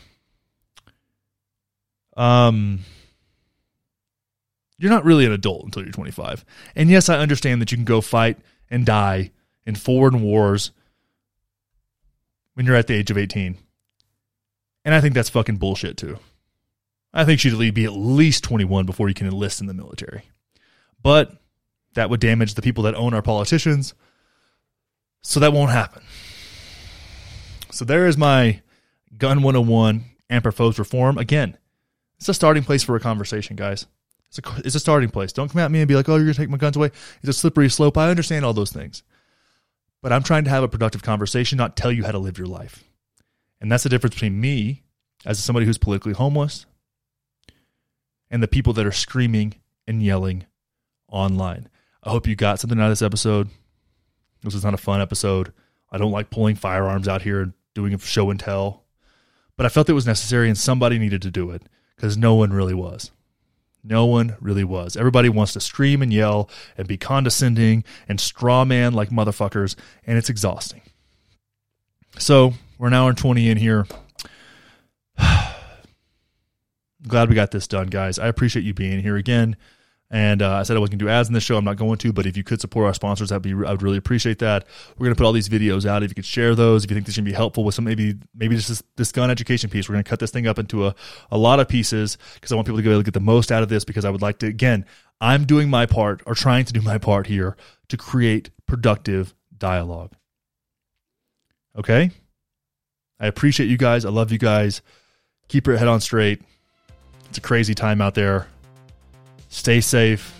Um, 2.17 2.81
you're 4.79 4.91
not 4.91 5.05
really 5.05 5.25
an 5.25 5.33
adult 5.33 5.65
until 5.65 5.85
you're 5.85 5.93
25. 5.93 6.45
And 6.75 6.91
yes, 6.91 7.09
I 7.09 7.19
understand 7.19 7.63
that 7.63 7.71
you 7.71 7.77
can 7.77 7.85
go 7.85 8.01
fight 8.01 8.39
and 8.69 8.85
die 8.85 9.31
in 9.65 9.77
foreign 9.77 10.23
wars 10.23 10.73
when 12.55 12.67
you're 12.67 12.75
at 12.75 12.89
the 12.89 12.95
age 12.95 13.11
of 13.11 13.19
18. 13.19 13.57
And 14.85 14.95
I 14.95 15.01
think 15.01 15.15
that's 15.15 15.29
fucking 15.29 15.59
bullshit 15.59 15.97
too. 15.97 16.19
I 17.13 17.25
think 17.25 17.43
you 17.45 17.51
should 17.51 17.75
be 17.75 17.85
at 17.85 17.93
least 17.93 18.45
21 18.45 18.87
before 18.87 19.09
you 19.09 19.15
can 19.15 19.27
enlist 19.27 19.61
in 19.61 19.67
the 19.67 19.75
military. 19.75 20.25
But 21.03 21.33
that 21.95 22.11
would 22.11 22.21
damage 22.21 22.55
the 22.55 22.63
people 22.63 22.85
that 22.85 22.95
own 22.95 23.15
our 23.15 23.23
politicians. 23.23 23.95
So 25.23 25.41
that 25.41 25.53
won't 25.53 25.71
happen. 25.71 26.03
So 27.71 27.85
there 27.85 28.07
is 28.07 28.17
my 28.17 28.61
gun 29.17 29.43
101 29.43 30.05
and 30.31 30.43
proposed 30.43 30.79
reform. 30.79 31.19
Again, 31.19 31.57
it's 32.19 32.29
a 32.29 32.35
starting 32.35 32.63
place 32.63 32.83
for 32.83 32.97
a 32.97 33.01
conversation, 33.01 33.57
guys. 33.57 33.87
It's 34.29 34.39
a, 34.39 34.43
it's 34.65 34.75
a 34.75 34.81
starting 34.81 35.11
place. 35.11 35.33
Don't 35.33 35.51
come 35.51 35.61
at 35.61 35.71
me 35.71 35.81
and 35.81 35.89
be 35.89 35.95
like, 35.95 36.09
oh, 36.09 36.17
you're 36.17 36.25
going 36.25 36.35
to 36.35 36.41
take 36.41 36.51
my 36.51 36.57
guns 36.57 36.77
away. 36.77 36.91
It's 37.23 37.29
a 37.29 37.33
slippery 37.33 37.69
slope. 37.69 37.97
I 37.97 38.11
understand 38.11 38.45
all 38.45 38.53
those 38.53 38.73
things. 38.73 39.03
But 40.03 40.13
I'm 40.13 40.23
trying 40.23 40.45
to 40.45 40.51
have 40.51 40.63
a 40.63 40.69
productive 40.69 41.03
conversation, 41.03 41.57
not 41.57 41.77
tell 41.77 41.91
you 41.91 42.05
how 42.05 42.13
to 42.13 42.19
live 42.19 42.39
your 42.39 42.47
life. 42.47 42.85
And 43.61 43.73
that's 43.73 43.83
the 43.83 43.89
difference 43.89 44.15
between 44.15 44.41
me 44.41 44.83
as 45.25 45.43
somebody 45.43 45.67
who's 45.67 45.79
politically 45.79 46.13
homeless 46.13 46.67
and 48.31 48.43
the 48.43 48.49
people 48.49 48.73
that 48.75 48.87
are 48.87 48.93
screaming 48.93 49.55
and 49.87 50.03
yelling 50.03 50.47
online. 51.11 51.69
I 52.03 52.11
hope 52.11 52.27
you 52.27 52.37
got 52.37 52.61
something 52.61 52.79
out 52.79 52.87
of 52.87 52.91
this 52.93 53.03
episode. 53.03 53.49
This 54.43 54.55
was 54.55 54.65
not 54.65 54.75
a 54.75 54.79
fun 54.79 55.01
episode. 55.01 55.53
I 55.91 55.99
don't 55.99 56.13
like 56.13 56.31
pulling 56.31 56.57
firearms 56.57 57.09
out 57.09 57.23
here 57.23 57.41
and 57.41 57.53
doing 57.75 57.95
a 57.95 57.99
show 57.99 58.31
and 58.31 58.39
tell, 58.39 58.85
but 59.57 59.67
I 59.67 59.69
felt 59.69 59.89
it 59.89 59.95
was 59.95 60.07
necessary 60.07 60.49
and 60.49 60.57
somebody 60.57 60.99
needed 60.99 61.23
to 61.23 61.31
do 61.31 61.51
it 61.51 61.63
because 61.97 62.17
no 62.17 62.35
one 62.35 62.53
really 62.53 62.75
was. 62.75 63.11
No 63.83 64.07
one 64.07 64.37
really 64.41 64.65
was. 64.65 64.97
Everybody 64.97 65.29
wants 65.29 65.53
to 65.55 65.61
scream 65.61 66.03
and 66.03 66.13
yell 66.13 66.51
and 66.77 66.87
be 66.87 66.97
condescending 66.97 67.85
and 68.09 68.21
straw 68.21 68.65
man 68.65 68.93
like 68.93 69.11
motherfuckers, 69.11 69.77
and 70.07 70.19
it's 70.19 70.29
exhausting. 70.29 70.83
So 72.19 72.55
we're 72.79 72.91
now 72.91 73.09
in 73.09 73.15
20 73.17 73.49
in 73.49 73.57
here. 73.57 73.87
Glad 77.07 77.29
we 77.29 77.35
got 77.35 77.51
this 77.53 77.67
done, 77.67 77.87
guys. 77.87 78.19
I 78.19 78.27
appreciate 78.27 78.65
you 78.65 78.75
being 78.75 79.01
here 79.01 79.17
again. 79.17 79.57
And 80.11 80.41
uh, 80.41 80.55
I 80.55 80.63
said 80.63 80.77
I 80.77 80.81
wasn't 80.81 80.93
going 80.93 80.99
to 81.01 81.05
do 81.05 81.11
ads 81.11 81.29
in 81.29 81.35
this 81.35 81.45
show. 81.45 81.59
I'm 81.59 81.65
not 81.65 81.77
going 81.77 81.99
to, 81.99 82.13
but 82.15 82.25
if 82.25 82.35
you 82.35 82.43
could 82.43 82.63
support 82.63 82.87
our 82.87 82.95
sponsors, 82.95 83.29
that'd 83.29 83.43
be 83.43 83.53
I 83.53 83.73
would 83.73 83.83
really 83.83 83.99
appreciate 83.99 84.39
that. 84.39 84.67
We're 84.97 85.05
going 85.05 85.15
to 85.15 85.19
put 85.19 85.27
all 85.27 85.33
these 85.33 85.51
videos 85.51 85.85
out. 85.85 86.03
If 86.03 86.11
you 86.11 86.15
could 86.15 86.25
share 86.25 86.55
those, 86.55 86.85
if 86.85 86.91
you 86.91 86.95
think 86.95 87.05
this 87.05 87.17
can 87.17 87.25
be 87.25 87.33
helpful 87.33 87.63
with 87.63 87.75
some 87.75 87.85
maybe 87.85 88.17
maybe 88.35 88.57
just 88.57 88.69
this, 88.69 88.83
this 88.97 89.13
gun 89.13 89.31
education 89.31 89.69
piece, 89.69 89.87
we're 89.87 89.95
going 89.95 90.05
to 90.05 90.09
cut 90.09 90.19
this 90.19 90.31
thing 90.31 90.47
up 90.47 90.59
into 90.59 90.87
a, 90.87 90.95
a 91.31 91.37
lot 91.37 91.61
of 91.61 91.69
pieces 91.69 92.17
because 92.35 92.51
I 92.51 92.55
want 92.55 92.67
people 92.67 92.79
to 92.79 92.83
be 92.83 92.89
able 92.89 93.01
to 93.01 93.05
get 93.05 93.15
the 93.15 93.21
most 93.21 93.53
out 93.53 93.63
of 93.63 93.69
this. 93.69 93.85
Because 93.85 94.07
I 94.07 94.11
would 94.11 94.23
like 94.23 94.39
to 94.39 94.47
again, 94.47 94.87
I'm 95.21 95.45
doing 95.45 95.69
my 95.69 95.85
part 95.85 96.23
or 96.25 96.35
trying 96.35 96.65
to 96.65 96.73
do 96.73 96.81
my 96.81 96.97
part 96.97 97.27
here 97.27 97.57
to 97.89 97.97
create 97.99 98.51
productive 98.67 99.35
dialogue. 99.59 100.13
Okay, 101.77 102.13
I 103.21 103.27
appreciate 103.27 103.67
you 103.67 103.77
guys. 103.77 104.07
I 104.07 104.09
love 104.09 104.33
you 104.33 104.39
guys. 104.39 104.81
Keep 105.49 105.67
your 105.67 105.77
head 105.77 105.89
on 105.89 106.01
straight. 106.01 106.41
It's 107.29 107.37
a 107.37 107.43
crazy 107.43 107.75
time 107.75 108.01
out 108.01 108.15
there 108.15 108.49
Stay 109.49 109.81
safe. 109.81 110.35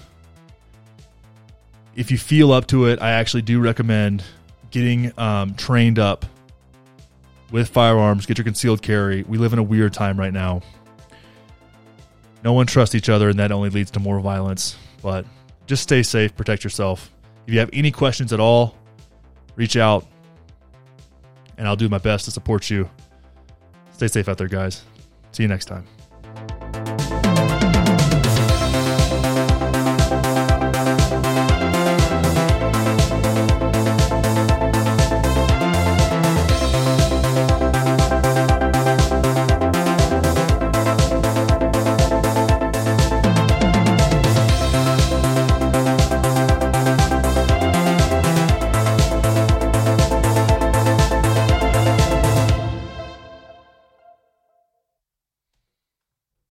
If 1.97 2.11
you 2.11 2.19
feel 2.19 2.53
up 2.53 2.67
to 2.69 2.87
it, 2.87 3.03
I 3.03 3.11
actually 3.13 3.43
do 3.43 3.61
recommend 3.61 4.23
getting 4.71 5.13
um, 5.19 5.55
trained 5.55 5.99
up 5.99 6.27
with 7.51 7.69
firearms. 7.69 8.27
Get 8.27 8.39
your 8.39 8.45
concealed 8.45 8.83
carry. 8.83 9.23
We 9.23 9.39
live 9.39 9.53
in 9.53 9.59
a 9.59 9.63
weird 9.63 9.93
time 9.93 10.19
right 10.19 10.33
now. 10.33 10.63
No 12.45 12.53
one 12.53 12.67
trusts 12.67 12.95
each 12.95 13.09
other, 13.09 13.29
and 13.29 13.39
that 13.39 13.51
only 13.51 13.71
leads 13.71 13.91
to 13.93 14.01
more 14.01 14.21
violence. 14.21 14.77
But 15.03 15.27
just 15.67 15.83
stay 15.83 16.03
safe, 16.03 16.37
protect 16.37 16.63
yourself. 16.63 17.11
If 17.47 17.55
you 17.55 17.61
have 17.61 17.71
any 17.73 17.91
questions 17.91 18.33
at 18.33 18.41
all, 18.41 18.77
reach 19.57 19.77
out, 19.77 20.07
and 21.57 21.67
I'll 21.67 21.77
do 21.77 21.89
my 21.89 21.99
best 21.99 22.27
to 22.27 22.31
support 22.31 22.71
you. 22.71 22.89
Stay 23.93 24.07
safe 24.07 24.29
out 24.29 24.39
there, 24.39 24.49
guys. 24.49 24.85
See 25.33 25.43
you 25.43 25.49
next 25.49 25.65
time. 25.65 25.85